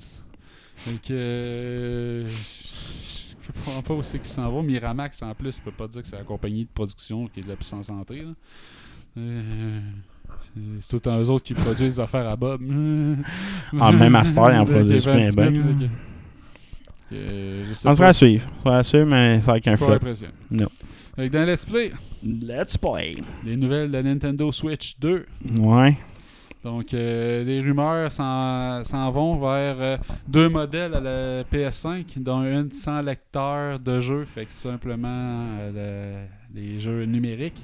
Que. 1.05 1.11
euh, 1.11 2.29
je 2.29 3.51
comprends 3.65 3.81
pas 3.81 3.93
où 3.95 4.03
c'est 4.03 4.19
qu'ils 4.19 4.27
s'en 4.27 4.49
vont. 4.49 4.63
Miramax, 4.63 5.21
en 5.23 5.33
plus, 5.35 5.57
je 5.57 5.61
peux 5.61 5.71
pas 5.71 5.87
dire 5.87 6.01
que 6.01 6.07
c'est 6.07 6.15
la 6.17 6.23
compagnie 6.23 6.63
de 6.63 6.69
production 6.73 7.27
qui 7.27 7.41
est 7.41 7.47
la 7.47 7.55
plus 7.57 7.71
en 7.73 7.83
santé. 7.83 8.21
là. 8.21 8.31
Euh, 10.57 10.77
c'est- 10.79 10.87
tout 10.87 10.97
le 10.97 11.01
temps 11.01 11.19
eux 11.19 11.29
autres 11.29 11.43
qui 11.45 11.53
produisent 11.53 11.95
des 11.95 11.99
affaires 11.99 12.27
à 12.27 12.35
Bob. 12.35 12.61
Ah, 13.79 13.91
même 13.91 14.15
à 14.15 14.23
Star, 14.25 14.51
ils 14.51 14.57
en 14.59 14.65
produisent 14.73 15.05
bien, 15.05 15.31
bien. 15.31 15.89
On 17.85 17.93
sera 17.93 18.07
à 18.09 18.13
suivre. 18.13 18.43
Ça 18.57 18.63
sera 18.63 18.77
à 18.77 18.83
suivre, 18.83 19.05
mais 19.05 19.41
ça 19.41 19.51
va 19.53 19.59
Je 19.63 19.69
un 19.69 19.77
flop. 19.77 19.99
Non. 20.51 20.67
Fait 21.15 21.29
que 21.29 21.33
dans 21.33 21.43
Let's 21.45 21.65
Play, 21.65 21.91
Let's 22.23 22.77
play. 22.77 23.15
les 23.45 23.55
nouvelles 23.55 23.91
de 23.91 24.01
Nintendo 24.01 24.51
Switch 24.51 24.97
2. 24.99 25.25
Ouais. 25.59 25.95
Donc, 26.63 26.93
euh, 26.93 27.43
les 27.43 27.59
rumeurs 27.61 28.11
s'en 28.11 28.83
s'en 28.85 29.11
vont 29.11 29.35
vers 29.37 29.75
euh, 29.79 29.97
deux 30.27 30.47
modèles 30.49 30.95
à 30.95 30.99
la 31.01 31.43
PS5, 31.43 32.05
dont 32.17 32.41
une 32.43 32.71
sans 32.71 33.01
lecteur 33.01 33.79
de 33.79 33.99
jeu, 33.99 34.23
fait 34.25 34.45
que 34.45 34.51
simplement 34.51 35.45
euh, 35.59 36.25
le- 36.55 36.59
les 36.61 36.79
jeux 36.79 37.03
numériques. 37.05 37.63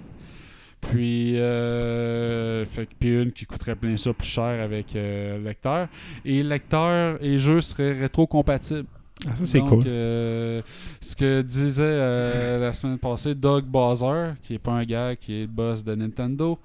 Puis, 0.81 1.37
euh, 1.37 2.65
fait 2.65 2.87
puis 2.99 3.21
une 3.21 3.31
qui 3.31 3.45
coûterait 3.45 3.75
plein 3.75 3.97
ça 3.97 4.13
plus 4.13 4.27
cher 4.27 4.63
avec 4.63 4.95
euh, 4.95 5.37
lecteur. 5.43 5.87
Et 6.25 6.41
lecteur 6.41 7.21
et 7.23 7.37
jeu 7.37 7.61
seraient 7.61 7.99
rétro-compatibles. 7.99 8.87
Ah, 9.27 9.35
ça, 9.35 9.45
c'est 9.45 9.59
Donc, 9.59 9.69
cool. 9.69 9.83
euh, 9.87 10.61
ce 11.01 11.15
que 11.15 11.41
disait 11.41 11.83
euh, 11.83 12.59
la 12.59 12.71
semaine 12.71 12.97
passée 12.97 13.35
Doug 13.35 13.65
Bowser, 13.65 14.31
qui 14.41 14.55
est 14.55 14.59
pas 14.59 14.71
un 14.71 14.85
gars, 14.85 15.15
qui 15.17 15.33
est 15.39 15.41
le 15.41 15.47
boss 15.47 15.83
de 15.83 15.93
Nintendo, 15.93 16.57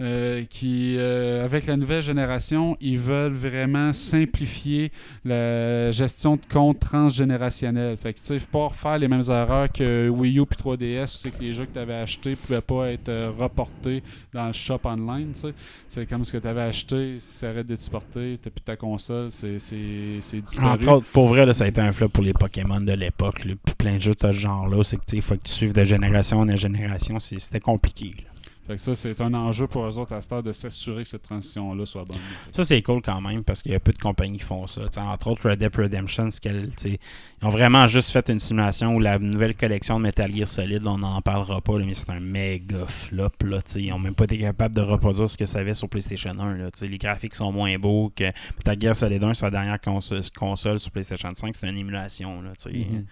euh, 0.00 0.42
qui, 0.50 0.96
euh, 0.98 1.44
avec 1.44 1.66
la 1.66 1.76
nouvelle 1.76 2.02
génération, 2.02 2.76
ils 2.80 2.98
veulent 2.98 3.32
vraiment 3.32 3.92
simplifier 3.92 4.90
la 5.24 5.90
gestion 5.92 6.36
de 6.36 6.40
compte 6.52 6.80
transgénérationnel. 6.80 7.96
Fait 7.96 8.12
que 8.12 8.18
tu 8.18 8.24
sais, 8.24 8.38
pas 8.50 8.66
refaire 8.68 8.98
les 8.98 9.08
mêmes 9.08 9.22
erreurs 9.28 9.70
que 9.70 10.08
Wii 10.08 10.38
U 10.40 10.46
puis 10.46 10.58
3DS, 10.58 11.06
c'est 11.06 11.30
que 11.30 11.42
les 11.42 11.52
jeux 11.52 11.66
que 11.66 11.72
tu 11.72 11.78
avais 11.78 11.94
achetés 11.94 12.34
pouvaient 12.36 12.60
pas 12.60 12.90
être 12.90 13.08
euh, 13.08 13.30
reportés 13.38 14.02
dans 14.32 14.46
le 14.48 14.52
shop 14.52 14.80
online. 14.84 15.32
tu. 15.32 15.48
C'est 15.88 16.06
comme 16.06 16.24
ce 16.24 16.32
que 16.32 16.38
tu 16.38 16.48
avais 16.48 16.62
acheté, 16.62 17.18
ça 17.20 17.50
arrête 17.50 17.66
d'être 17.66 17.80
supporté, 17.80 18.38
tu 18.42 18.50
plus 18.50 18.62
ta 18.64 18.76
console, 18.76 19.28
c'est 19.30 19.58
c'est- 19.60 20.40
disparu. 20.40 20.66
Entre 20.68 20.88
autres, 20.88 21.06
pour 21.12 21.28
vrai, 21.28 21.52
ça 21.52 21.64
a 21.64 21.68
été 21.68 21.80
un 21.80 21.92
flop 21.92 22.08
pour 22.08 22.24
les 22.24 22.32
Pokémon 22.32 22.80
de 22.80 22.92
l'époque. 22.94 23.42
Puis 23.64 23.74
plein 23.78 23.94
de 23.96 24.00
jeux 24.00 24.14
de 24.20 24.26
ce 24.26 24.32
genre-là. 24.32 24.82
C'est 24.82 24.96
que 24.96 25.04
tu 25.06 25.20
faut 25.22 25.36
que 25.36 25.42
tu 25.44 25.52
suives 25.52 25.72
de 25.72 25.84
génération 25.84 26.38
en 26.40 26.56
génération. 26.56 27.20
C'était 27.20 27.60
compliqué. 27.60 28.14
là. 28.18 28.33
Fait 28.66 28.76
que 28.76 28.80
ça, 28.80 28.94
c'est 28.94 29.20
un 29.20 29.34
enjeu 29.34 29.66
pour 29.66 29.84
eux 29.86 29.98
autres 29.98 30.14
à 30.14 30.22
cette 30.22 30.32
heure 30.32 30.42
de 30.42 30.52
s'assurer 30.52 31.02
que 31.02 31.08
cette 31.08 31.22
transition-là 31.22 31.84
soit 31.84 32.04
bonne. 32.04 32.16
Ça, 32.50 32.64
c'est 32.64 32.80
cool 32.80 33.02
quand 33.02 33.20
même 33.20 33.44
parce 33.44 33.62
qu'il 33.62 33.72
y 33.72 33.74
a 33.74 33.80
peu 33.80 33.92
de 33.92 33.98
compagnies 33.98 34.38
qui 34.38 34.44
font 34.44 34.66
ça. 34.66 34.88
T'sais, 34.88 35.00
entre 35.00 35.28
autres, 35.28 35.50
Red 35.50 35.58
Dead 35.58 35.76
Redemption, 35.76 36.28
ils 36.44 36.98
ont 37.42 37.50
vraiment 37.50 37.86
juste 37.86 38.10
fait 38.10 38.26
une 38.30 38.40
simulation 38.40 38.94
où 38.94 39.00
la 39.00 39.18
nouvelle 39.18 39.54
collection 39.54 39.98
de 39.98 40.04
Metal 40.04 40.34
Gear 40.34 40.48
Solid, 40.48 40.86
on 40.86 40.96
n'en 40.96 41.20
parlera 41.20 41.60
pas, 41.60 41.78
là, 41.78 41.84
mais 41.84 41.92
c'est 41.92 42.08
un 42.08 42.20
méga 42.20 42.86
flop. 42.86 43.30
Là, 43.44 43.60
t'sais. 43.60 43.82
ils 43.82 43.90
n'ont 43.90 43.98
même 43.98 44.14
pas 44.14 44.24
été 44.24 44.38
capables 44.38 44.74
de 44.74 44.80
reproduire 44.80 45.28
ce 45.28 45.36
que 45.36 45.44
ça 45.46 45.58
avait 45.58 45.74
sur 45.74 45.88
PlayStation 45.90 46.32
1. 46.38 46.54
Là, 46.54 46.70
t'sais. 46.70 46.86
les 46.86 46.98
graphiques 46.98 47.34
sont 47.34 47.52
moins 47.52 47.76
beaux 47.78 48.10
que 48.16 48.24
Metal 48.24 48.80
Gear 48.80 48.96
Solid 48.96 49.22
1 49.22 49.34
sur 49.34 49.46
la 49.46 49.50
dernière 49.50 49.80
console, 49.80 50.22
console 50.34 50.80
sur 50.80 50.90
PlayStation 50.90 51.30
5. 51.34 51.54
C'est 51.54 51.68
une 51.68 51.78
émulation. 51.78 52.40
Là, 52.40 52.52
t'sais. 52.56 52.70
Mhm. 52.70 53.04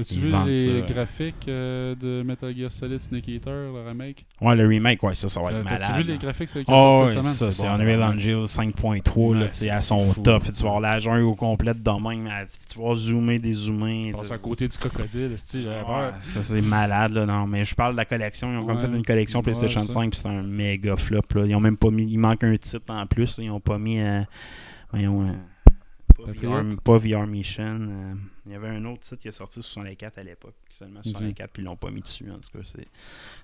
As-tu 0.00 0.14
vu 0.20 0.32
les 0.46 0.80
ça. 0.86 0.92
graphiques 0.94 1.48
euh, 1.48 1.94
de 1.94 2.22
Metal 2.22 2.54
Gear 2.56 2.70
Solid 2.70 3.00
Snake 3.00 3.28
Eater, 3.28 3.72
le 3.72 3.84
remake? 3.88 4.26
Ouais, 4.40 4.54
le 4.56 4.66
remake, 4.66 5.02
ouais, 5.02 5.14
ça, 5.14 5.28
ça 5.28 5.40
va 5.40 5.52
être 5.52 5.64
malade. 5.64 5.82
vu 5.96 6.02
les 6.04 6.18
graphiques 6.18 6.48
sur 6.48 6.62
Oh, 6.68 6.94
cette 6.94 7.04
ouais, 7.04 7.10
semaine? 7.22 7.22
ça, 7.34 7.50
c'est 7.52 7.62
bon, 7.62 7.68
Unreal 7.70 7.96
vraiment. 7.98 8.06
Engine 8.14 8.44
5.3, 8.44 9.34
là, 9.34 9.40
Ouais, 9.42 9.48
c'est 9.52 9.70
à 9.70 9.80
son 9.80 10.00
fou. 10.12 10.20
top. 10.22 10.44
Tu 10.44 10.52
vas 10.62 10.68
avoir 10.68 10.80
la 10.80 10.98
jungle 10.98 11.22
au 11.24 11.34
complet 11.34 11.74
de 11.74 11.80
demain, 11.80 12.16
mais 12.16 12.46
tu 12.72 12.78
vas 12.80 12.94
zoomer, 12.94 13.38
dézoomer. 13.38 14.12
Tu 14.22 14.32
à 14.32 14.38
côté 14.38 14.68
du 14.68 14.76
crocodile, 14.78 15.34
j'avais 15.52 15.66
Ouais, 15.66 15.84
peur. 15.84 16.14
ça 16.22 16.42
c'est 16.42 16.60
malade 16.62 17.12
là, 17.12 17.26
non 17.26 17.46
mais 17.46 17.64
je 17.64 17.74
parle 17.74 17.92
de 17.92 17.96
la 17.96 18.04
collection 18.04 18.50
ils 18.52 18.56
ont 18.58 18.66
comme 18.66 18.76
Ouais. 18.76 18.82
fait 18.86 18.96
une 18.96 19.04
collection 19.04 19.42
PlayStation 19.42 19.80
Ouais, 19.82 19.86
ça. 19.86 19.92
5 19.94 20.10
puis 20.10 20.20
c'est 20.22 20.28
un 20.28 20.42
méga 20.42 20.96
flop 20.96 21.22
là. 21.34 21.44
ils 21.46 21.54
ont 21.54 21.60
même 21.60 21.76
pas 21.76 21.90
mis 21.90 22.04
il 22.04 22.18
manque 22.18 22.44
un 22.44 22.56
titre 22.56 22.92
en 22.92 23.06
plus 23.06 23.38
ils 23.42 23.50
ont 23.50 23.60
pas 23.60 23.78
mis 23.78 24.00
euh, 24.00 24.22
voyons, 24.90 25.22
euh, 25.22 25.32
pas. 26.16 26.32
VR, 26.32 26.64
pas 26.82 26.98
VR 26.98 27.26
Mission 27.26 27.78
euh, 27.80 28.14
il 28.46 28.52
y 28.52 28.54
avait 28.54 28.68
un 28.68 28.84
autre 28.84 29.00
titre 29.00 29.20
qui 29.20 29.28
est 29.28 29.32
sorti 29.32 29.62
sur 29.62 29.72
64 29.82 30.18
à 30.18 30.22
l'époque 30.22 30.54
seulement 30.70 31.02
sur 31.02 31.12
Ok. 31.12 31.18
64 31.18 31.50
puis 31.52 31.62
ils 31.62 31.66
l'ont 31.66 31.76
pas 31.76 31.90
mis 31.90 32.00
dessus 32.00 32.30
en 32.30 32.36
tout 32.38 32.50
cas 32.56 32.64
c'est 32.64 32.86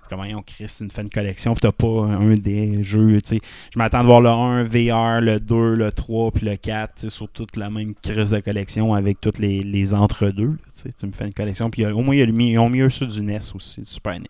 comment 0.09 0.23
ils 0.23 0.35
ont 0.35 0.41
créé 0.41 0.67
une 0.81 0.89
fin 0.91 1.03
de 1.03 1.09
collection 1.09 1.53
puis 1.53 1.61
t'as 1.61 1.71
pas 1.71 2.05
un 2.05 2.35
des 2.35 2.81
jeux 2.83 3.21
tu 3.21 3.35
sais 3.35 3.41
je 3.73 3.77
m'attends 3.79 4.01
de 4.01 4.05
voir 4.07 4.21
le 4.21 4.29
1 4.29 4.63
VR 4.63 5.21
le 5.21 5.39
2 5.39 5.75
le 5.75 5.91
3 5.91 6.31
puis 6.31 6.45
le 6.45 6.55
4 6.55 6.95
tu 6.95 7.01
sais, 7.01 7.09
sur 7.09 7.27
toute 7.29 7.57
la 7.57 7.69
même 7.69 7.93
crise 7.95 8.29
de 8.31 8.39
collection 8.39 8.93
avec 8.93 9.19
toutes 9.21 9.39
les, 9.39 9.61
les 9.61 9.93
entre-deux 9.93 10.57
tu 10.97 11.05
me 11.05 11.11
fais 11.11 11.25
une 11.25 11.33
collection 11.33 11.69
puis 11.69 11.85
au 11.85 12.01
moins 12.01 12.15
ils 12.15 12.57
ont 12.59 12.69
mis 12.69 12.79
eux 12.81 12.89
ceux 12.89 13.07
du 13.07 13.21
NES 13.21 13.39
aussi 13.55 13.81
du 13.81 13.87
Super 13.87 14.19
NES 14.19 14.25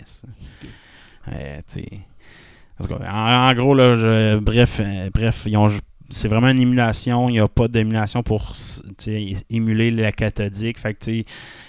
Euh, 1.29 1.61
en 3.09 3.53
gros 3.53 3.73
là 3.75 3.95
je- 3.95 4.39
bref 4.39 4.79
euh, 4.81 5.09
bref 5.13 5.43
ils 5.45 5.55
ont 5.57 5.69
c'est 6.14 6.27
vraiment 6.27 6.49
une 6.49 6.61
émulation. 6.61 7.27
Il 7.30 7.34
n'y 7.34 7.40
a 7.40 7.48
pas 7.48 7.68
d'émulation 7.68 8.23
pour 8.23 8.53
émuler 9.49 9.91
la 9.91 10.11
cathodique. 10.11 10.80
Fait 10.80 10.94
que, 10.94 11.23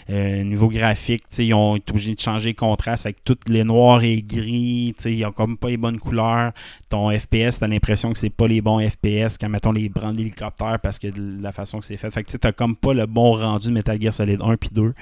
niveau 0.08 0.68
graphique, 0.68 1.22
ils 1.38 1.54
ont 1.54 1.76
été 1.76 1.90
obligés 1.92 2.14
de 2.14 2.20
changer 2.20 2.50
le 2.50 2.54
contraste. 2.54 3.04
Fait 3.04 3.12
que 3.12 3.20
tout 3.24 3.38
les 3.48 3.64
noirs 3.64 4.02
et 4.02 4.22
gris, 4.22 4.94
tu 4.96 5.02
sais, 5.02 5.14
ils 5.14 5.24
ont 5.24 5.32
comme 5.32 5.56
pas 5.56 5.68
les 5.70 5.76
bonnes 5.76 5.98
couleurs. 5.98 6.52
Ton 6.88 7.10
FPS, 7.18 7.58
t'as 7.58 7.66
l'impression 7.68 8.12
que 8.12 8.18
c'est 8.18 8.30
pas 8.30 8.46
les 8.46 8.60
bons 8.60 8.80
FPS 8.88 9.38
quand 9.38 9.48
mettons 9.48 9.72
les 9.72 9.88
brands 9.88 10.12
d'hélicoptère 10.12 10.78
parce 10.80 10.98
que 10.98 11.08
de 11.08 11.42
la 11.42 11.52
façon 11.52 11.80
que 11.80 11.86
c'est 11.86 11.96
fait. 11.96 12.10
Fait 12.10 12.22
que 12.24 12.36
t'as 12.36 12.52
comme 12.52 12.76
pas 12.76 12.92
le 12.94 13.06
bon 13.06 13.30
rendu 13.32 13.68
de 13.68 13.72
Metal 13.72 14.00
Gear 14.00 14.12
Solid 14.14 14.40
1 14.42 14.56
puis 14.56 14.70
2. 14.72 14.92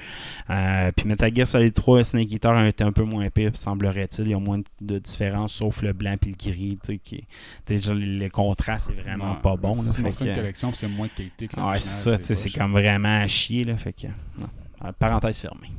Euh, 0.49 0.91
puis 0.95 1.07
Metal 1.07 1.33
Gear 1.35 1.47
Solid 1.47 1.73
3, 1.73 2.03
Snake 2.05 2.31
Eater 2.31 2.51
a 2.51 2.67
été 2.67 2.83
un 2.83 2.91
peu 2.91 3.03
moins 3.03 3.29
pire, 3.29 3.51
semblerait-il. 3.55 4.25
Il 4.25 4.31
y 4.31 4.33
a 4.33 4.39
moins 4.39 4.61
de 4.81 4.99
différence 4.99 5.53
sauf 5.53 5.81
le 5.81 5.93
blanc 5.93 6.15
puis 6.19 6.31
le 6.31 6.51
gris, 6.51 6.77
tu 6.83 6.93
sais, 6.93 6.97
qui 6.97 7.23
déjà 7.67 7.93
le, 7.93 7.99
le 8.05 8.29
contraste 8.29 8.89
est 8.91 9.01
vraiment 9.01 9.33
Ouais. 9.33 9.39
pas 9.41 9.55
bon. 9.55 9.73
C'est 9.73 10.25
une 10.25 10.33
collection, 10.35 10.71
c'est 10.73 10.87
moins 10.87 11.07
de 11.07 11.11
qualité 11.11 11.47
que 11.47 11.59
Ouais, 11.59 11.79
c'est 11.79 12.21
ça, 12.23 12.35
c'est 12.35 12.49
comme 12.57 12.71
vraiment 12.71 13.21
à 13.21 13.27
chier, 13.27 13.63
là. 13.63 13.77
Fait 13.77 13.93
que, 13.93 14.07
non. 14.39 14.47
Euh, 14.85 14.91
Parenthèse 14.97 15.39
fermée. 15.39 15.69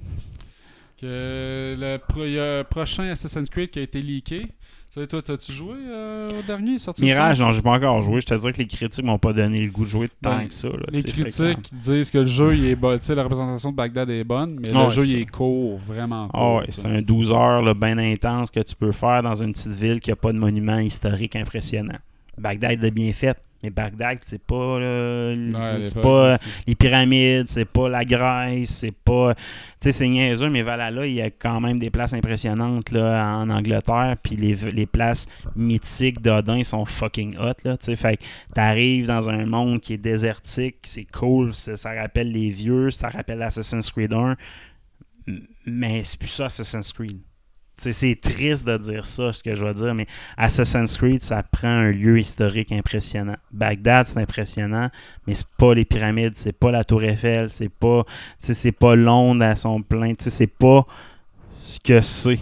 Que 1.01 1.77
le 1.79 1.97
pro- 1.99 2.65
prochain 2.71 3.09
Assassin's 3.11 3.51
Creed 3.51 3.71
qui 3.71 3.79
a 3.79 3.83
été 3.83 4.01
leaké. 4.01 4.47
Toi, 5.11 5.23
t'as-tu 5.23 5.51
joué 5.51 5.75
euh, 5.89 6.39
au 6.39 6.43
dernier 6.47 6.79
sorti 6.79 7.03
Mirage, 7.03 7.41
non, 7.41 7.51
j'ai 7.51 7.63
pas 7.63 7.73
encore 7.73 8.01
joué. 8.01 8.21
Je 8.21 8.27
te 8.27 8.35
dirais 8.35 8.53
que 8.53 8.59
les 8.59 8.69
critiques 8.69 9.05
m'ont 9.05 9.19
pas 9.19 9.33
donné 9.33 9.61
le 9.65 9.73
goût 9.73 9.83
de 9.83 9.89
jouer 9.89 10.09
tant 10.23 10.47
que 10.47 10.55
ça. 10.55 10.69
là, 10.69 10.77
Les 10.93 11.03
que, 11.03 11.11
critiques 11.11 11.75
disent 11.75 12.13
que 12.13 12.19
le 12.19 12.27
jeu, 12.27 12.55
il 12.55 12.65
est 12.67 12.77
bon. 12.77 12.97
Tu 12.97 13.07
sais, 13.07 13.17
la 13.17 13.25
représentation 13.25 13.73
de 13.73 13.77
Bagdad 13.77 14.09
est 14.09 14.23
bonne, 14.23 14.57
mais 14.61 14.69
le 14.71 14.77
ouais, 14.77 14.89
jeu, 14.91 15.05
il 15.05 15.17
est 15.19 15.27
court, 15.27 15.79
vraiment 15.79 16.29
Ah 16.33 16.39
court. 16.39 16.55
ouais, 16.59 16.67
tu 16.67 16.73
c'est 16.75 16.87
un 16.87 17.03
12 17.03 17.33
heures 17.33 17.75
bien 17.75 17.99
intense 17.99 18.53
que 18.53 18.61
tu 18.61 18.77
peux 18.77 18.93
faire 18.93 19.21
dans 19.25 19.35
une 19.35 19.51
petite 19.53 19.73
ville 19.73 19.99
qui 19.99 20.13
a 20.13 20.17
pas 20.17 20.33
de 20.33 20.39
monument 20.39 20.79
historique 20.79 21.35
impressionnant. 21.35 21.97
Bagdad 22.39 22.83
est 22.85 22.91
bien 22.91 23.13
fait, 23.13 23.37
mais 23.63 23.71
Bagdad, 23.71 24.19
c'est 24.27 24.43
pas, 24.43 24.79
là, 24.81 25.31
Ouais, 25.35 25.83
c'est 25.83 25.95
les- 25.97 26.03
pas 26.03 26.37
les 26.67 26.75
pyramides, 26.75 27.47
c'est 27.49 27.65
pas 27.65 27.89
la 27.89 28.05
Grèce, 28.05 28.71
c'est 28.71 28.93
pas. 28.95 29.35
Tu 29.35 29.41
sais, 29.81 29.93
c'est 29.93 30.09
niaiseux, 30.09 30.51
mais 30.51 30.63
Valhalla, 30.63 31.07
il 31.07 31.15
y 31.15 31.23
a 31.23 31.31
quand 31.31 31.61
même 31.61 31.79
des 31.79 31.91
places 31.91 32.13
impressionnantes 32.13 32.91
là, 32.91 33.37
en 33.39 33.49
Angleterre, 33.51 34.17
puis 34.23 34.37
les, 34.37 34.55
les 34.55 34.87
places 34.87 35.27
mythiques 35.57 36.21
d'Odin 36.21 36.63
sont 36.63 36.85
fucking 36.85 37.37
hot, 37.39 37.53
là, 37.65 37.77
tu 37.77 37.87
sais. 37.87 37.97
Fait 37.97 38.17
que 38.17 38.25
t'arrives 38.55 39.07
dans 39.07 39.29
un 39.31 39.47
monde 39.47 39.81
qui 39.81 39.95
est 39.95 39.99
désertique, 39.99 40.77
c'est 40.83 41.07
cool, 41.13 41.55
ça, 41.55 41.77
ça 41.77 41.93
rappelle 41.95 42.31
les 42.33 42.51
vieux, 42.51 42.91
ça 42.91 43.09
rappelle 43.09 43.41
Assassin's 43.43 43.91
Creed 43.91 44.13
1, 44.13 44.37
m- 45.29 45.47
mais 45.67 46.03
c'est 46.05 46.19
plus 46.19 46.29
ça 46.29 46.47
Assassin's 46.47 46.93
Creed. 46.93 47.19
C'est 47.77 48.21
triste 48.21 48.67
de 48.67 48.77
dire 48.79 49.05
ça, 49.07 49.33
ce 49.33 49.43
que 49.43 49.55
je 49.55 49.65
veux 49.65 49.75
dire, 49.75 49.95
mais 49.95 50.07
Assassin's 50.37 50.97
Creed, 50.97 51.23
ça 51.23 51.43
prend 51.43 51.69
un 51.69 51.91
lieu 51.91 52.19
historique 52.19 52.71
impressionnant. 52.73 53.37
Bagdad, 53.51 54.07
c'est 54.07 54.19
impressionnant, 54.19 54.91
mais 55.27 55.35
c'est 55.35 55.49
pas 55.59 55.75
les 55.75 55.85
pyramides, 55.85 56.35
c'est 56.37 56.53
pas 56.53 56.71
la 56.71 56.85
Tour 56.85 57.03
Eiffel, 57.03 57.51
c'est 57.51 57.69
pas, 57.69 58.05
c'est 58.41 58.73
pas 58.73 58.95
Londres 58.95 59.45
à 59.45 59.57
son 59.57 59.83
plein, 59.83 60.13
c'est 60.19 60.47
pas 60.47 60.85
ce 61.63 61.81
que 61.81 62.01
c'est. 62.01 62.39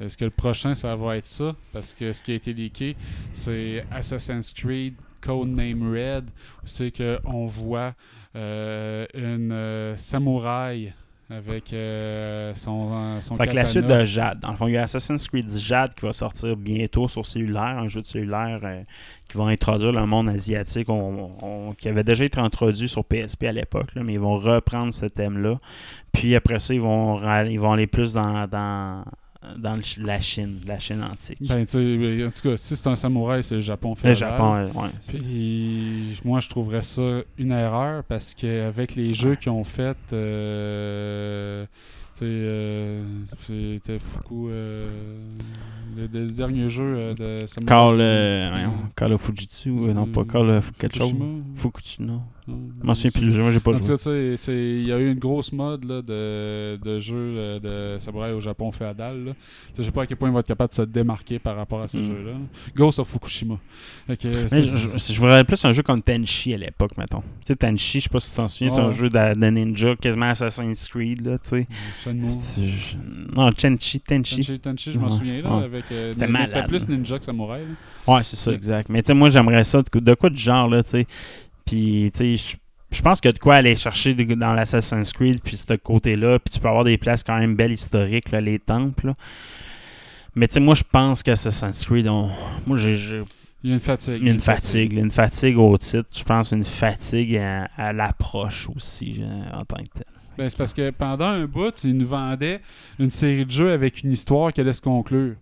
Est-ce 0.00 0.16
que 0.16 0.24
le 0.24 0.30
prochain, 0.30 0.74
ça 0.74 0.94
va 0.96 1.16
être 1.16 1.26
ça? 1.26 1.54
Parce 1.72 1.92
que 1.94 2.12
ce 2.12 2.22
qui 2.22 2.32
a 2.32 2.34
été 2.36 2.52
leaké, 2.52 2.96
c'est 3.32 3.84
Assassin's 3.90 4.52
Creed 4.52 4.94
Codename 5.20 5.92
Red, 5.92 6.24
où 6.62 6.66
c'est 6.66 6.92
qu'on 6.92 7.46
voit 7.46 7.94
euh, 8.36 9.06
une 9.14 9.52
euh, 9.52 9.96
samouraï 9.96 10.94
avec 11.30 11.72
euh, 11.74 12.52
son, 12.54 13.20
son 13.20 13.36
Fait 13.36 13.48
que 13.48 13.54
la 13.54 13.66
suite 13.66 13.86
de 13.86 14.04
Jade, 14.04 14.40
dans 14.40 14.50
le 14.50 14.56
fond, 14.56 14.66
il 14.66 14.74
y 14.74 14.76
a 14.78 14.82
Assassin's 14.84 15.28
Creed 15.28 15.48
Jade 15.56 15.92
qui 15.94 16.06
va 16.06 16.12
sortir 16.12 16.56
bientôt 16.56 17.06
sur 17.06 17.26
cellulaire, 17.26 17.78
un 17.78 17.86
jeu 17.88 18.00
de 18.00 18.06
cellulaire 18.06 18.60
euh, 18.62 18.82
qui 19.28 19.36
va 19.36 19.44
introduire 19.44 19.92
le 19.92 20.06
monde 20.06 20.30
asiatique, 20.30 20.88
on- 20.88 21.30
on- 21.42 21.72
qui 21.74 21.88
avait 21.88 22.04
déjà 22.04 22.24
été 22.24 22.38
introduit 22.40 22.88
sur 22.88 23.04
PSP 23.04 23.44
à 23.44 23.52
l'époque, 23.52 23.90
mais 23.96 24.14
ils 24.14 24.20
vont 24.20 24.38
reprendre 24.38 24.92
ce 24.94 25.04
thème-là. 25.06 25.58
Puis 26.12 26.34
après 26.34 26.60
ça, 26.60 26.72
ils 26.72 26.80
vont, 26.80 27.18
ils 27.44 27.60
vont 27.60 27.72
aller 27.72 27.86
plus 27.86 28.14
dans, 28.14 28.46
dans, 28.46 29.04
dans 29.56 29.76
le 29.76 29.82
la 30.04 30.20
Chine, 30.20 30.58
la 30.66 30.78
Chine 30.78 31.02
antique. 31.02 31.38
Ben, 31.48 31.64
tu 31.64 31.72
sais, 31.72 32.24
en 32.26 32.30
tout 32.30 32.48
cas, 32.50 32.56
si 32.56 32.76
c'est 32.76 32.86
un 32.88 32.96
samouraï, 32.96 33.42
c'est 33.42 33.54
le 33.56 33.60
Japon 33.60 33.90
le 33.90 33.94
fédéral. 33.96 34.68
Japon, 34.68 34.80
ouais. 34.82 34.90
Puis 35.08 36.20
moi, 36.24 36.40
je 36.40 36.48
trouverais 36.48 36.82
ça 36.82 37.20
une 37.38 37.52
erreur 37.52 38.04
parce 38.04 38.34
qu'avec 38.34 38.94
les 38.94 39.12
jeux 39.14 39.34
qu'ils 39.36 39.52
ont 39.52 39.64
fait, 39.64 39.96
euh, 40.12 41.64
tu 42.14 42.20
sais, 42.20 42.24
euh, 42.26 43.02
c'était 43.46 43.98
Fuku, 43.98 44.48
euh, 44.50 44.90
le, 45.96 46.06
le 46.12 46.30
dernier 46.30 46.68
jeu 46.68 46.84
euh, 46.96 47.14
de 47.14 47.46
Samurai. 47.46 47.68
Call, 47.68 48.00
euh, 48.00 48.66
Call 48.96 49.12
of 49.12 49.22
Fujitsu, 49.22 49.70
euh, 49.70 49.92
non 49.92 50.06
pas 50.06 50.24
Call 50.24 50.50
of 50.50 50.72
quelque 50.78 50.98
chose. 50.98 51.14
Fukushima? 51.56 52.20
Je 52.48 52.86
m'en 52.86 52.94
souviens 52.94 53.10
plus 53.10 53.32
jeu, 53.32 53.42
moi 53.42 53.50
j'ai 53.50 53.60
pas 53.60 53.72
En 53.72 53.78
tout 53.78 53.86
joué. 53.86 53.96
sais, 53.98 54.36
c'est- 54.36 54.52
il 54.80 54.84
y 54.88 54.92
a 54.92 54.98
eu 54.98 55.10
une 55.12 55.18
grosse 55.18 55.52
mode 55.52 55.84
là, 55.84 56.00
de, 56.00 56.76
de 56.82 56.98
jeux 56.98 57.14
euh, 57.36 57.94
de 57.96 57.98
samouraï 58.00 58.32
au 58.32 58.40
Japon 58.40 58.72
féodal. 58.72 59.34
Je 59.76 59.82
sais 59.82 59.90
pas 59.90 60.02
à 60.02 60.06
quel 60.06 60.16
point 60.16 60.28
il 60.30 60.32
va 60.32 60.40
être 60.40 60.46
capable 60.46 60.70
de 60.70 60.74
se 60.74 60.82
démarquer 60.82 61.38
par 61.38 61.56
rapport 61.56 61.82
à 61.82 61.88
ce 61.88 61.98
Mm. 61.98 62.02
jeu-là. 62.02 62.32
Ghost 62.74 62.98
of 63.00 63.08
Fukushima. 63.08 63.58
Mais 64.08 64.16
je, 64.20 64.30
je, 64.30 65.12
je 65.12 65.18
voudrais 65.20 65.44
plus 65.44 65.62
un 65.64 65.72
jeu 65.72 65.82
comme 65.82 66.00
Tenchi 66.00 66.54
à 66.54 66.58
l'époque, 66.58 66.96
mettons. 66.96 67.20
Tu 67.20 67.48
sais, 67.48 67.56
Tenchi, 67.56 67.98
je 68.00 68.04
sais 68.04 68.08
pas 68.10 68.20
si 68.20 68.30
tu 68.30 68.36
t'en 68.36 68.48
souviens, 68.48 68.70
c'est 68.74 68.80
un 68.80 68.86
Ouais. 68.86 68.92
jeu 68.92 69.08
de, 69.10 69.38
de 69.38 69.46
ninja, 69.50 69.94
quasiment 69.96 70.26
Assassin's 70.30 70.88
Creed, 70.88 71.20
là, 71.26 71.38
tu 71.38 71.48
sais. 71.48 71.66
C'est- 71.98 72.14
Non, 73.36 73.52
Tenchi, 73.52 74.00
Tenchi. 74.00 74.36
Tenchi, 74.36 74.58
Tenchi, 74.58 74.92
je 74.92 74.98
m'en 74.98 75.04
Ouais, 75.06 75.10
souviens 75.10 75.42
là, 75.42 75.56
ouais. 75.58 75.64
avec 75.64 75.84
euh, 75.92 76.12
C'était 76.12 76.62
plus 76.66 76.88
ninja 76.88 77.18
que 77.18 77.24
samouraï. 77.24 77.62
là. 78.06 78.14
Ouais, 78.14 78.22
c'est 78.24 78.36
ça, 78.36 78.52
exact. 78.52 78.88
Mais 78.88 79.02
tu 79.02 79.08
sais, 79.08 79.14
moi, 79.14 79.28
j'aimerais 79.30 79.64
ça, 79.64 79.82
de, 79.82 80.00
de 80.00 80.14
quoi 80.14 80.30
du 80.30 80.36
genre, 80.40 80.68
là, 80.68 80.82
tu 80.82 80.90
sais. 80.90 81.06
Puis, 81.68 82.10
tu 82.14 82.36
sais, 82.38 82.56
je- 82.92 83.02
pense 83.02 83.20
qu'il 83.20 83.28
y 83.28 83.30
a 83.30 83.32
de 83.32 83.38
quoi 83.38 83.56
aller 83.56 83.76
chercher 83.76 84.14
dans 84.14 84.52
l'Assassin's 84.54 85.12
Creed, 85.12 85.40
puis 85.42 85.56
ce 85.58 85.74
côté-là. 85.74 86.38
Puis 86.38 86.54
tu 86.54 86.60
peux 86.60 86.68
avoir 86.68 86.84
des 86.84 86.96
places 86.96 87.22
quand 87.22 87.38
même 87.38 87.54
belles 87.54 87.72
historiques, 87.72 88.30
là, 88.30 88.40
les 88.40 88.58
temples. 88.58 89.08
là. 89.08 89.14
Mais 90.34 90.48
tu 90.48 90.54
sais, 90.54 90.60
moi, 90.60 90.74
je 90.74 90.84
pense 90.90 91.22
qu'Assassin's 91.22 91.84
Creed, 91.84 92.08
on... 92.08 92.30
moi, 92.66 92.76
j'ai- 92.78 93.22
Il 93.64 93.70
y 93.70 93.72
a 93.72 93.74
une 93.74 93.80
fatigue. 93.80 94.18
Il 94.20 94.26
y 94.26 94.30
a 94.30 94.32
une 94.32 94.40
fatigue, 94.40 94.92
une 94.94 95.10
fatigue 95.10 95.58
au 95.58 95.76
titre. 95.76 96.08
Je 96.16 96.22
pense 96.24 96.52
une 96.52 96.62
fatigue 96.64 97.36
à, 97.36 97.64
à 97.76 97.92
l'approche 97.92 98.68
aussi 98.74 99.16
euh, 99.20 99.58
en 99.58 99.64
tant 99.64 99.82
que 99.82 99.90
tel. 99.94 100.04
Ben, 100.38 100.48
c'est 100.48 100.56
parce 100.56 100.72
que 100.72 100.90
pendant 100.90 101.26
un 101.26 101.44
bout, 101.46 101.74
ils 101.82 101.96
nous 101.96 102.06
vendaient 102.06 102.60
une 103.00 103.10
série 103.10 103.44
de 103.44 103.50
jeux 103.50 103.72
avec 103.72 104.02
une 104.04 104.12
histoire 104.12 104.52
qui 104.52 104.60
allait 104.60 104.72
se 104.72 104.80
conclure. 104.80 105.34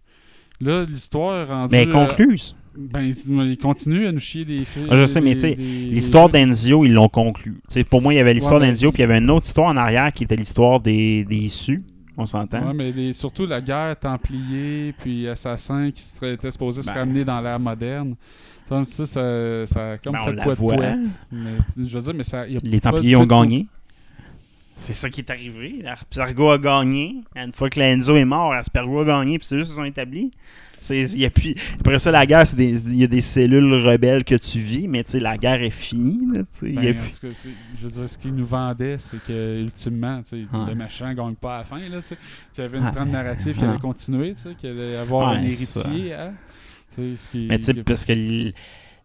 Là, 0.62 0.84
l'histoire 0.84 1.36
est 1.36 1.44
rendue. 1.52 1.76
Mais 1.76 1.86
euh, 1.86 1.92
concluse. 1.92 2.56
Ben, 2.76 3.02
ils 3.02 3.58
continuent 3.58 4.06
à 4.06 4.12
nous 4.12 4.18
chier 4.18 4.44
des 4.44 4.64
films. 4.64 4.88
Ah, 4.90 4.96
je 4.96 5.06
sais, 5.06 5.20
mais 5.20 5.34
tu 5.34 5.40
sais, 5.40 5.54
L'histoire 5.54 6.28
d'Enzio, 6.28 6.84
ils 6.84 6.92
l'ont 6.92 7.08
conclu. 7.08 7.56
Pour 7.90 8.02
moi, 8.02 8.12
il 8.14 8.16
y 8.16 8.20
avait 8.20 8.34
l'histoire 8.34 8.60
Ouais, 8.60 8.68
d'Enzio, 8.68 8.92
puis 8.92 9.00
il 9.02 9.06
y 9.06 9.10
avait 9.10 9.18
une 9.18 9.30
autre 9.30 9.46
histoire 9.46 9.68
en 9.68 9.76
arrière 9.76 10.12
qui 10.12 10.24
était 10.24 10.36
l'histoire 10.36 10.80
des, 10.80 11.24
des 11.24 11.36
issus. 11.36 11.82
On 12.18 12.24
s'entend? 12.26 12.68
Ouais, 12.68 12.74
mais 12.74 12.92
les- 12.92 13.12
surtout 13.12 13.46
la 13.46 13.60
guerre 13.60 13.94
Templier 13.98 14.94
puis 14.98 15.28
Assassin 15.28 15.90
qui 15.90 16.02
était 16.24 16.50
supposé 16.50 16.80
se 16.80 16.86
Ben. 16.88 16.94
ramener 17.00 17.24
dans 17.24 17.40
l'ère 17.42 17.60
moderne. 17.60 18.14
Ça, 18.68 18.84
ça, 18.84 19.06
ça, 19.06 19.66
ça 19.66 19.98
comme 19.98 20.14
Ben, 20.14 20.20
on 20.22 20.26
fait 20.26 20.42
poète 20.42 20.58
poète. 20.58 20.98
Mais 21.30 21.50
je 21.86 21.96
veux 21.98 22.02
dire, 22.04 22.14
mais 22.14 22.22
ça. 22.22 22.48
y 22.48 22.56
a 22.56 22.60
Les 22.62 22.80
Templiers 22.80 23.16
ont 23.16 23.26
gagné. 23.26 23.66
C'est 24.78 24.92
ça 24.92 25.08
qui 25.08 25.20
est 25.20 25.30
arrivé. 25.30 25.82
Aspergo 25.86 26.50
a 26.50 26.58
gagné. 26.58 27.16
Une 27.34 27.52
fois 27.52 27.70
que 27.70 27.80
l'Enzo 27.80 28.16
est 28.16 28.24
mort, 28.26 28.52
Aspergo 28.52 29.00
a 29.00 29.04
gagné, 29.04 29.38
puis 29.38 29.46
c'est 29.46 29.56
juste 29.56 29.70
qu'ils 29.70 29.76
sont 29.76 29.84
établis. 29.84 30.30
Y 30.94 31.24
a 31.24 31.30
plus, 31.30 31.54
après 31.80 31.98
ça, 31.98 32.10
la 32.10 32.26
guerre, 32.26 32.46
c'est 32.46 32.56
des- 32.56 32.82
il 32.92 32.96
y 32.96 33.04
a 33.04 33.06
des 33.06 33.20
cellules 33.20 33.72
rebelles 33.74 34.24
que 34.24 34.34
tu 34.34 34.58
vis, 34.58 34.88
mais 34.88 35.04
la 35.14 35.36
guerre 35.38 35.62
est 35.62 35.70
finie. 35.70 36.20
là, 36.34 36.42
y 36.62 36.78
a 36.78 36.92
Ben, 36.92 36.96
plus- 37.02 37.18
cas, 37.18 37.28
je 37.78 37.86
veux 37.86 37.90
dire, 37.92 38.08
ce 38.08 38.18
qu'ils 38.18 38.34
nous 38.34 38.46
vendaient, 38.46 38.96
c'est 38.98 39.22
que 39.24 39.60
ultimement, 39.62 40.22
Ouais. 40.32 40.44
le 40.68 40.74
machin 40.74 41.14
gagne 41.14 41.34
pas 41.34 41.56
à 41.56 41.58
la 41.58 41.64
fin, 41.64 41.78
là, 41.88 42.00
qu'il 42.02 42.16
y 42.58 42.60
avait 42.66 42.78
une 42.78 42.84
Ouais. 42.84 42.90
trame 42.92 43.10
narrative 43.10 43.56
qui 43.56 43.64
allait 43.64 43.78
continuer, 43.78 44.34
qu'il 44.58 44.70
allait 44.70 44.96
avoir 44.96 45.28
un 45.28 45.42
héritier. 45.42 46.14
hein, 46.14 46.32
ce 46.96 47.30
qui- 47.30 47.46
Mais 47.48 47.58
tu 47.58 47.64
sais, 47.66 47.74
parce 47.74 48.04
que 48.04 48.12
l- 48.12 48.52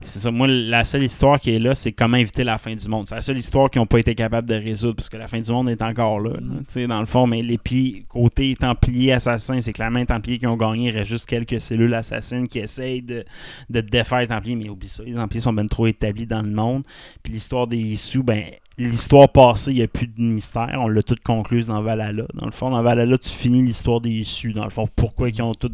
c'est 0.03 0.19
ça, 0.19 0.31
moi, 0.31 0.47
la 0.47 0.83
seule 0.83 1.03
histoire 1.03 1.39
qui 1.39 1.51
est 1.51 1.59
là, 1.59 1.75
c'est 1.75 1.91
comment 1.91 2.17
éviter 2.17 2.43
la 2.43 2.57
fin 2.57 2.75
du 2.75 2.87
monde. 2.87 3.07
C'est 3.07 3.15
la 3.15 3.21
seule 3.21 3.37
histoire 3.37 3.69
qu'ils 3.69 3.81
n'ont 3.81 3.85
pas 3.85 3.99
été 3.99 4.15
capables 4.15 4.47
de 4.47 4.55
résoudre, 4.55 4.95
parce 4.95 5.09
que 5.09 5.17
la 5.17 5.27
fin 5.27 5.39
du 5.39 5.51
monde 5.51 5.69
est 5.69 5.81
encore 5.81 6.19
là. 6.19 6.31
tu 6.37 6.65
sais, 6.69 6.87
dans 6.87 6.99
le 6.99 7.05
fond, 7.05 7.27
mais 7.27 7.41
les 7.41 7.57
puis, 7.57 8.05
côté 8.09 8.55
Templier 8.55 9.13
assassin, 9.13 9.61
c'est 9.61 9.73
clairement 9.73 9.99
les 9.99 10.05
Templiers 10.05 10.39
qui 10.39 10.47
ont 10.47 10.57
gagné. 10.57 10.89
Il 10.89 10.97
reste 10.97 11.09
juste 11.09 11.27
quelques 11.27 11.61
cellules 11.61 11.93
assassines 11.93 12.47
qui 12.47 12.59
essayent 12.59 13.03
de, 13.03 13.23
de 13.69 13.81
défaire 13.81 14.19
les 14.19 14.27
Templiers, 14.27 14.55
mais 14.55 14.69
oublie 14.69 14.89
ça. 14.89 15.03
Les 15.03 15.13
Templiers 15.13 15.41
sont 15.41 15.53
bien 15.53 15.67
trop 15.67 15.85
établis 15.85 16.25
dans 16.25 16.41
le 16.41 16.51
monde. 16.51 16.83
Puis 17.21 17.33
l'histoire 17.33 17.67
des 17.67 17.77
Issus, 17.77 18.23
ben, 18.23 18.43
l'histoire 18.87 19.29
passée, 19.29 19.71
il 19.71 19.77
n'y 19.77 19.83
a 19.83 19.87
plus 19.87 20.07
de 20.07 20.21
mystère. 20.21 20.75
On 20.77 20.87
l'a 20.87 21.03
tout 21.03 21.15
concluse 21.23 21.67
dans 21.67 21.81
Valhalla. 21.81 22.23
Dans 22.33 22.45
le 22.45 22.51
fond, 22.51 22.69
dans 22.69 22.81
Valhalla, 22.81 23.17
tu 23.17 23.29
finis 23.29 23.61
l'histoire 23.63 24.01
des 24.01 24.09
issus. 24.11 24.53
Dans 24.53 24.63
le 24.63 24.69
fond, 24.69 24.87
pourquoi 24.95 25.29
ils 25.29 25.41
ont 25.41 25.53
tout. 25.53 25.71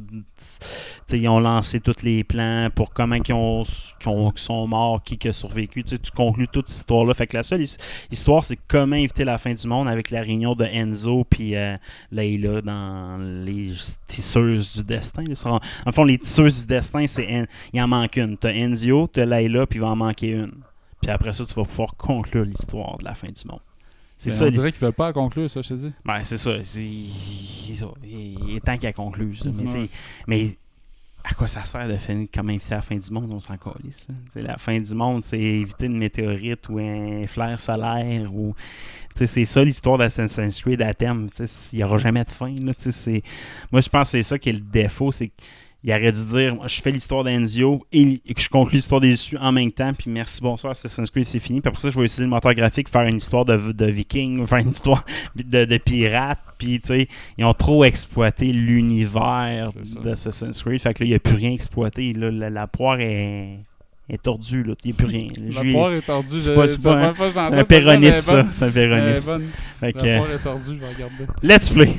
Ils 1.14 1.28
ont 1.30 1.40
lancé 1.40 1.80
tous 1.80 2.04
les 2.04 2.24
plans, 2.26 2.70
pour 2.76 2.92
comment 2.94 3.16
ils, 3.16 3.34
ont, 3.34 3.64
qu'ils 4.00 4.10
ont- 4.10 4.32
qu'ils 4.32 4.40
sont 4.44 4.68
morts, 4.68 5.02
qui, 5.04 5.18
a 5.28 5.34
survécu. 5.34 5.84
Tu 5.84 5.98
conclus 6.14 6.48
toute 6.50 6.68
cette 6.68 6.78
histoire-là. 6.80 7.14
Fait 7.14 7.28
que 7.28 7.38
la 7.38 7.44
seule 7.44 7.62
his- 7.62 7.78
histoire, 8.12 8.44
c'est 8.44 8.60
comment 8.68 8.96
éviter 8.98 9.24
la 9.24 9.38
fin 9.38 9.54
du 9.54 9.68
monde 9.68 9.88
avec 9.88 10.12
la 10.12 10.22
réunion 10.22 10.54
de 10.54 10.66
Enzo 10.66 11.24
puis 11.30 11.56
euh, 11.56 11.78
dans 12.12 13.18
les 13.46 13.72
tisseuses 14.08 14.76
du 14.78 14.84
destin. 14.84 15.24
le 15.28 15.92
fond, 15.92 16.04
les 16.04 16.18
tisseuses 16.18 16.62
du 16.62 16.68
destin, 16.68 17.08
c'est 17.08 17.28
En- 17.28 17.46
il 17.74 17.82
en 17.82 17.88
manque 17.88 18.18
une. 18.18 18.38
T'as 18.38 18.54
Enzio, 18.54 19.08
t'as 19.08 19.26
Layla, 19.26 19.66
puis 19.66 19.80
il 19.80 19.82
va 19.82 19.90
en 19.90 19.96
manquer 19.96 20.32
une. 20.32 20.52
Puis 21.08 21.14
après 21.14 21.32
ça, 21.32 21.46
tu 21.46 21.54
vas 21.54 21.64
pouvoir 21.64 21.96
conclure 21.96 22.44
l'histoire 22.44 22.98
de 22.98 23.06
la 23.06 23.16
fin 23.16 23.30
du 23.30 23.42
monde. 23.48 23.62
C'est 24.18 24.30
ça. 24.30 24.44
on 24.44 24.50
dirait 24.50 24.74
qu'ils 24.74 24.82
veulent 24.82 24.92
pas 24.92 25.14
conclure, 25.14 25.50
ça, 25.50 25.62
je 25.62 25.70
te 25.70 25.74
dis. 25.76 25.94
Ouais, 26.06 26.22
c'est 26.26 26.36
ça. 26.36 26.52
C'est. 26.64 26.84
Il 26.84 28.56
est 28.58 28.60
temps 28.60 28.76
qu'il 28.76 28.88
a 28.90 28.92
conclu. 28.92 29.34
ça. 29.38 29.48
Mais, 29.54 29.72
Ouais. 29.72 29.90
mais 30.28 30.58
à 31.24 31.34
quoi 31.34 31.48
ça 31.48 31.64
sert 31.64 31.88
de 31.88 31.96
finir 31.96 32.28
comme 32.34 32.50
invité 32.50 32.74
à 32.74 32.78
la 32.78 32.82
fin 32.82 32.98
du 32.98 33.10
monde 33.10 33.32
On 33.32 33.40
s'en 33.40 33.56
calisse. 33.56 34.06
La 34.36 34.58
fin 34.58 34.82
du 34.82 34.94
monde, 34.94 35.24
c'est 35.24 35.40
éviter 35.40 35.86
une 35.86 35.98
météorite 35.98 36.68
ou 36.68 36.78
un 36.80 37.26
flaire 37.26 37.58
solaire. 37.58 38.34
ou 38.36 38.54
C'est 39.16 39.46
ça 39.46 39.64
l'histoire 39.64 39.98
d'Assassin's 39.98 40.60
Creed 40.62 40.82
à 40.82 40.94
terme. 40.94 41.30
Il 41.72 41.78
n'y 41.78 41.84
aura 41.86 41.98
jamais 41.98 42.26
de 42.26 42.30
fin. 42.32 42.50
là. 42.50 42.74
Moi, 43.72 43.80
je 43.80 43.88
pense 43.90 44.08
que 44.08 44.12
c'est 44.12 44.24
ça 44.24 44.38
qui 44.38 44.50
est 44.50 44.54
le 44.54 44.60
défaut. 44.60 45.14
C'est 45.14 45.32
qu'il 45.88 45.95
aurait 45.95 46.11
dû 46.11 46.26
dire 46.26 46.55
moi, 46.55 46.68
je 46.68 46.81
fais 46.81 46.91
l'histoire 46.91 47.23
d'Enzio 47.23 47.85
et 47.93 48.22
je 48.35 48.49
conclue 48.49 48.76
l'histoire 48.76 48.99
des 48.99 49.14
issues 49.14 49.38
en 49.38 49.53
même 49.53 49.72
temps. 49.72 49.93
Puis 49.93 50.09
merci, 50.11 50.41
bonsoir, 50.41 50.72
Assassin's 50.72 51.09
Creed, 51.09 51.23
c'est 51.23 51.39
fini. 51.39 51.61
Puis 51.61 51.69
après 51.69 51.81
ça, 51.81 51.89
je 51.89 51.97
vais 51.97 52.05
utiliser 52.05 52.23
le 52.23 52.30
moteur 52.30 52.53
graphique, 52.53 52.89
faire 52.89 53.03
une 53.03 53.18
histoire 53.18 53.45
de, 53.45 53.72
de 53.72 53.85
viking, 53.85 54.45
faire 54.47 54.59
une 54.59 54.72
histoire 54.72 55.05
de, 55.35 55.64
de 55.65 55.77
pirates. 55.77 56.39
Puis, 56.57 56.81
tu 56.81 56.88
sais, 56.88 57.07
ils 57.38 57.45
ont 57.45 57.53
trop 57.53 57.85
exploité 57.85 58.51
l'univers 58.51 59.69
d'Assassin's 60.03 60.61
Creed. 60.61 60.81
Fait 60.81 60.93
que 60.93 61.03
là, 61.03 61.05
il 61.05 61.09
n'y 61.09 61.15
a 61.15 61.19
plus 61.19 61.35
rien 61.35 61.51
exploité. 61.51 62.11
Là, 62.14 62.31
la, 62.31 62.49
la 62.49 62.68
poire 62.68 62.99
est, 62.99 63.59
est 64.09 64.26
là. 64.26 64.34
Il 64.51 64.76
n'y 64.85 64.91
a 64.91 64.93
plus 64.93 65.05
rien. 65.05 65.27
La 65.38 65.72
poire 65.72 65.93
est 65.93 66.01
tordue. 66.01 66.41
pas, 66.53 66.68
C'est 66.68 66.84
pas 66.84 67.14
fois 67.14 67.43
un 67.43 67.64
péroniste, 67.64 68.22
ça. 68.23 68.45
C'est 68.51 68.65
un 68.65 68.72
péroniste. 68.72 69.30
La 69.81 69.88
euh, 69.88 70.18
poire 70.18 70.31
est 70.31 70.43
tordue, 70.43 70.65
je 70.65 70.85
vais 70.85 70.93
regarder. 70.93 71.26
let's 71.43 71.69
play. 71.69 71.93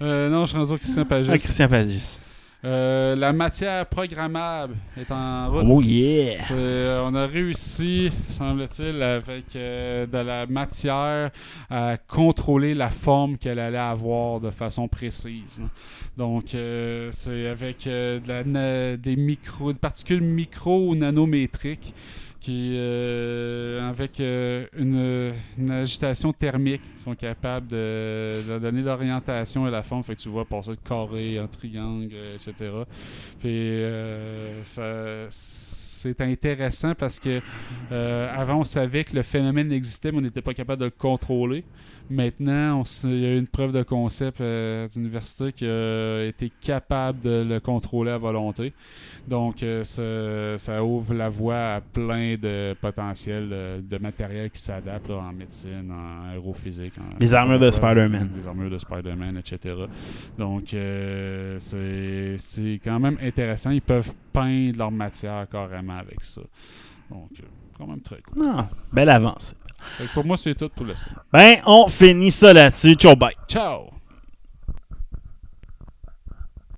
Euh, 0.00 0.30
non, 0.30 0.46
je 0.46 0.50
suis 0.50 0.56
rendu 0.56 0.72
au 0.72 0.78
Christian 0.78 1.04
Pagis. 1.04 1.28
Ah, 1.30 1.36
Christian 1.36 1.68
Pagius. 1.68 2.22
Euh, 2.62 3.16
la 3.16 3.32
matière 3.32 3.86
programmable 3.86 4.74
est 4.98 5.10
en 5.10 5.50
route. 5.50 5.64
Oh 5.66 5.80
yeah! 5.80 6.42
Euh, 6.50 7.02
on 7.06 7.14
a 7.14 7.26
réussi, 7.26 8.10
semble-t-il, 8.28 9.02
avec 9.02 9.56
euh, 9.56 10.04
de 10.06 10.18
la 10.18 10.46
matière 10.46 11.30
à 11.70 11.96
contrôler 11.96 12.74
la 12.74 12.90
forme 12.90 13.38
qu'elle 13.38 13.58
allait 13.58 13.78
avoir 13.78 14.40
de 14.40 14.50
façon 14.50 14.88
précise. 14.88 15.60
hein. 15.62 15.70
Donc, 16.18 16.48
c'est 16.50 17.46
avec 17.48 17.84
de 17.86 18.20
la 18.28 18.96
des 18.96 19.16
micro, 19.16 19.72
des 19.72 19.78
particules 19.78 20.20
micro 20.20 20.88
ou 20.88 20.94
nanométriques 20.94 21.94
qui, 22.40 22.72
euh, 22.74 23.88
avec 23.88 24.18
euh, 24.18 24.66
une, 24.76 25.70
agitation 25.70 26.32
thermique, 26.32 26.80
sont 26.96 27.14
capables 27.14 27.68
de, 27.68 28.58
donner 28.58 28.82
l'orientation 28.82 29.68
et 29.68 29.70
la 29.70 29.82
forme. 29.82 30.02
Que 30.02 30.12
tu 30.14 30.28
vois 30.30 30.46
passer 30.46 30.70
de 30.70 30.76
carré 30.76 31.38
en 31.38 31.46
triangle, 31.46 32.08
euh, 32.12 32.36
etc. 32.36 32.70
Puis 33.38 34.64
ça- 34.64 35.26
c'est 35.30 36.18
intéressant 36.22 36.94
parce 36.94 37.20
que 37.20 37.42
avant 37.90 38.60
on 38.60 38.64
savait 38.64 39.04
que 39.04 39.14
le 39.14 39.22
phénomène 39.22 39.70
existait, 39.70 40.10
mais 40.10 40.18
on 40.18 40.22
n'était 40.22 40.40
pas 40.40 40.54
capable 40.54 40.80
de 40.80 40.86
le 40.86 40.90
contrôler. 40.90 41.62
Maintenant, 42.10 42.80
on 42.80 42.84
il 43.08 43.20
y 43.20 43.24
a 43.26 43.34
eu 43.34 43.38
une 43.38 43.46
preuve 43.46 43.72
de 43.72 43.82
concept 43.84 44.40
euh, 44.40 44.88
d'université 44.88 45.52
qui 45.52 45.64
a 45.64 46.24
été 46.24 46.50
capable 46.60 47.20
de 47.20 47.46
le 47.48 47.60
contrôler 47.60 48.10
à 48.10 48.18
volonté. 48.18 48.72
Donc, 49.28 49.62
euh, 49.62 49.84
ça, 49.84 50.58
ça 50.58 50.82
ouvre 50.84 51.14
la 51.14 51.28
voie 51.28 51.74
à 51.74 51.80
plein 51.80 52.34
de 52.36 52.74
potentiels 52.80 53.48
de 53.88 53.98
matériel 53.98 54.50
qui 54.50 54.60
s'adapte 54.60 55.08
en 55.10 55.32
médecine, 55.32 55.90
en 55.92 56.30
aérophysique. 56.32 56.94
en- 56.98 57.16
Des 57.18 57.32
armures 57.32 57.60
de 57.60 57.70
Spider-Man. 57.70 58.30
Des 58.34 58.46
armures 58.48 58.70
de 58.70 58.78
Spider-Man, 58.78 59.36
etc. 59.36 59.74
Donc, 60.36 60.74
euh, 60.74 61.56
c'est 62.38 62.80
quand 62.82 62.98
même 62.98 63.18
intéressant. 63.22 63.70
Ils 63.70 63.82
peuvent 63.82 64.12
peindre 64.32 64.76
leur 64.78 64.90
matière 64.90 65.46
carrément 65.48 65.96
avec 65.98 66.22
ça. 66.22 66.40
Donc, 67.10 67.30
quand 67.76 67.86
même 67.86 68.00
très 68.00 68.20
cool. 68.22 68.42
Non, 68.42 68.66
belle 68.92 69.08
avance. 69.10 69.54
Pour 70.14 70.24
moi, 70.24 70.36
c'est 70.36 70.54
tout 70.54 70.68
pour 70.68 70.86
l'instant. 70.86 71.10
Ben, 71.32 71.58
on 71.66 71.88
finit 71.88 72.30
ça 72.30 72.52
là-dessus. 72.52 72.94
Ciao, 72.94 73.16
bye. 73.16 73.34
Ciao! 73.48 73.99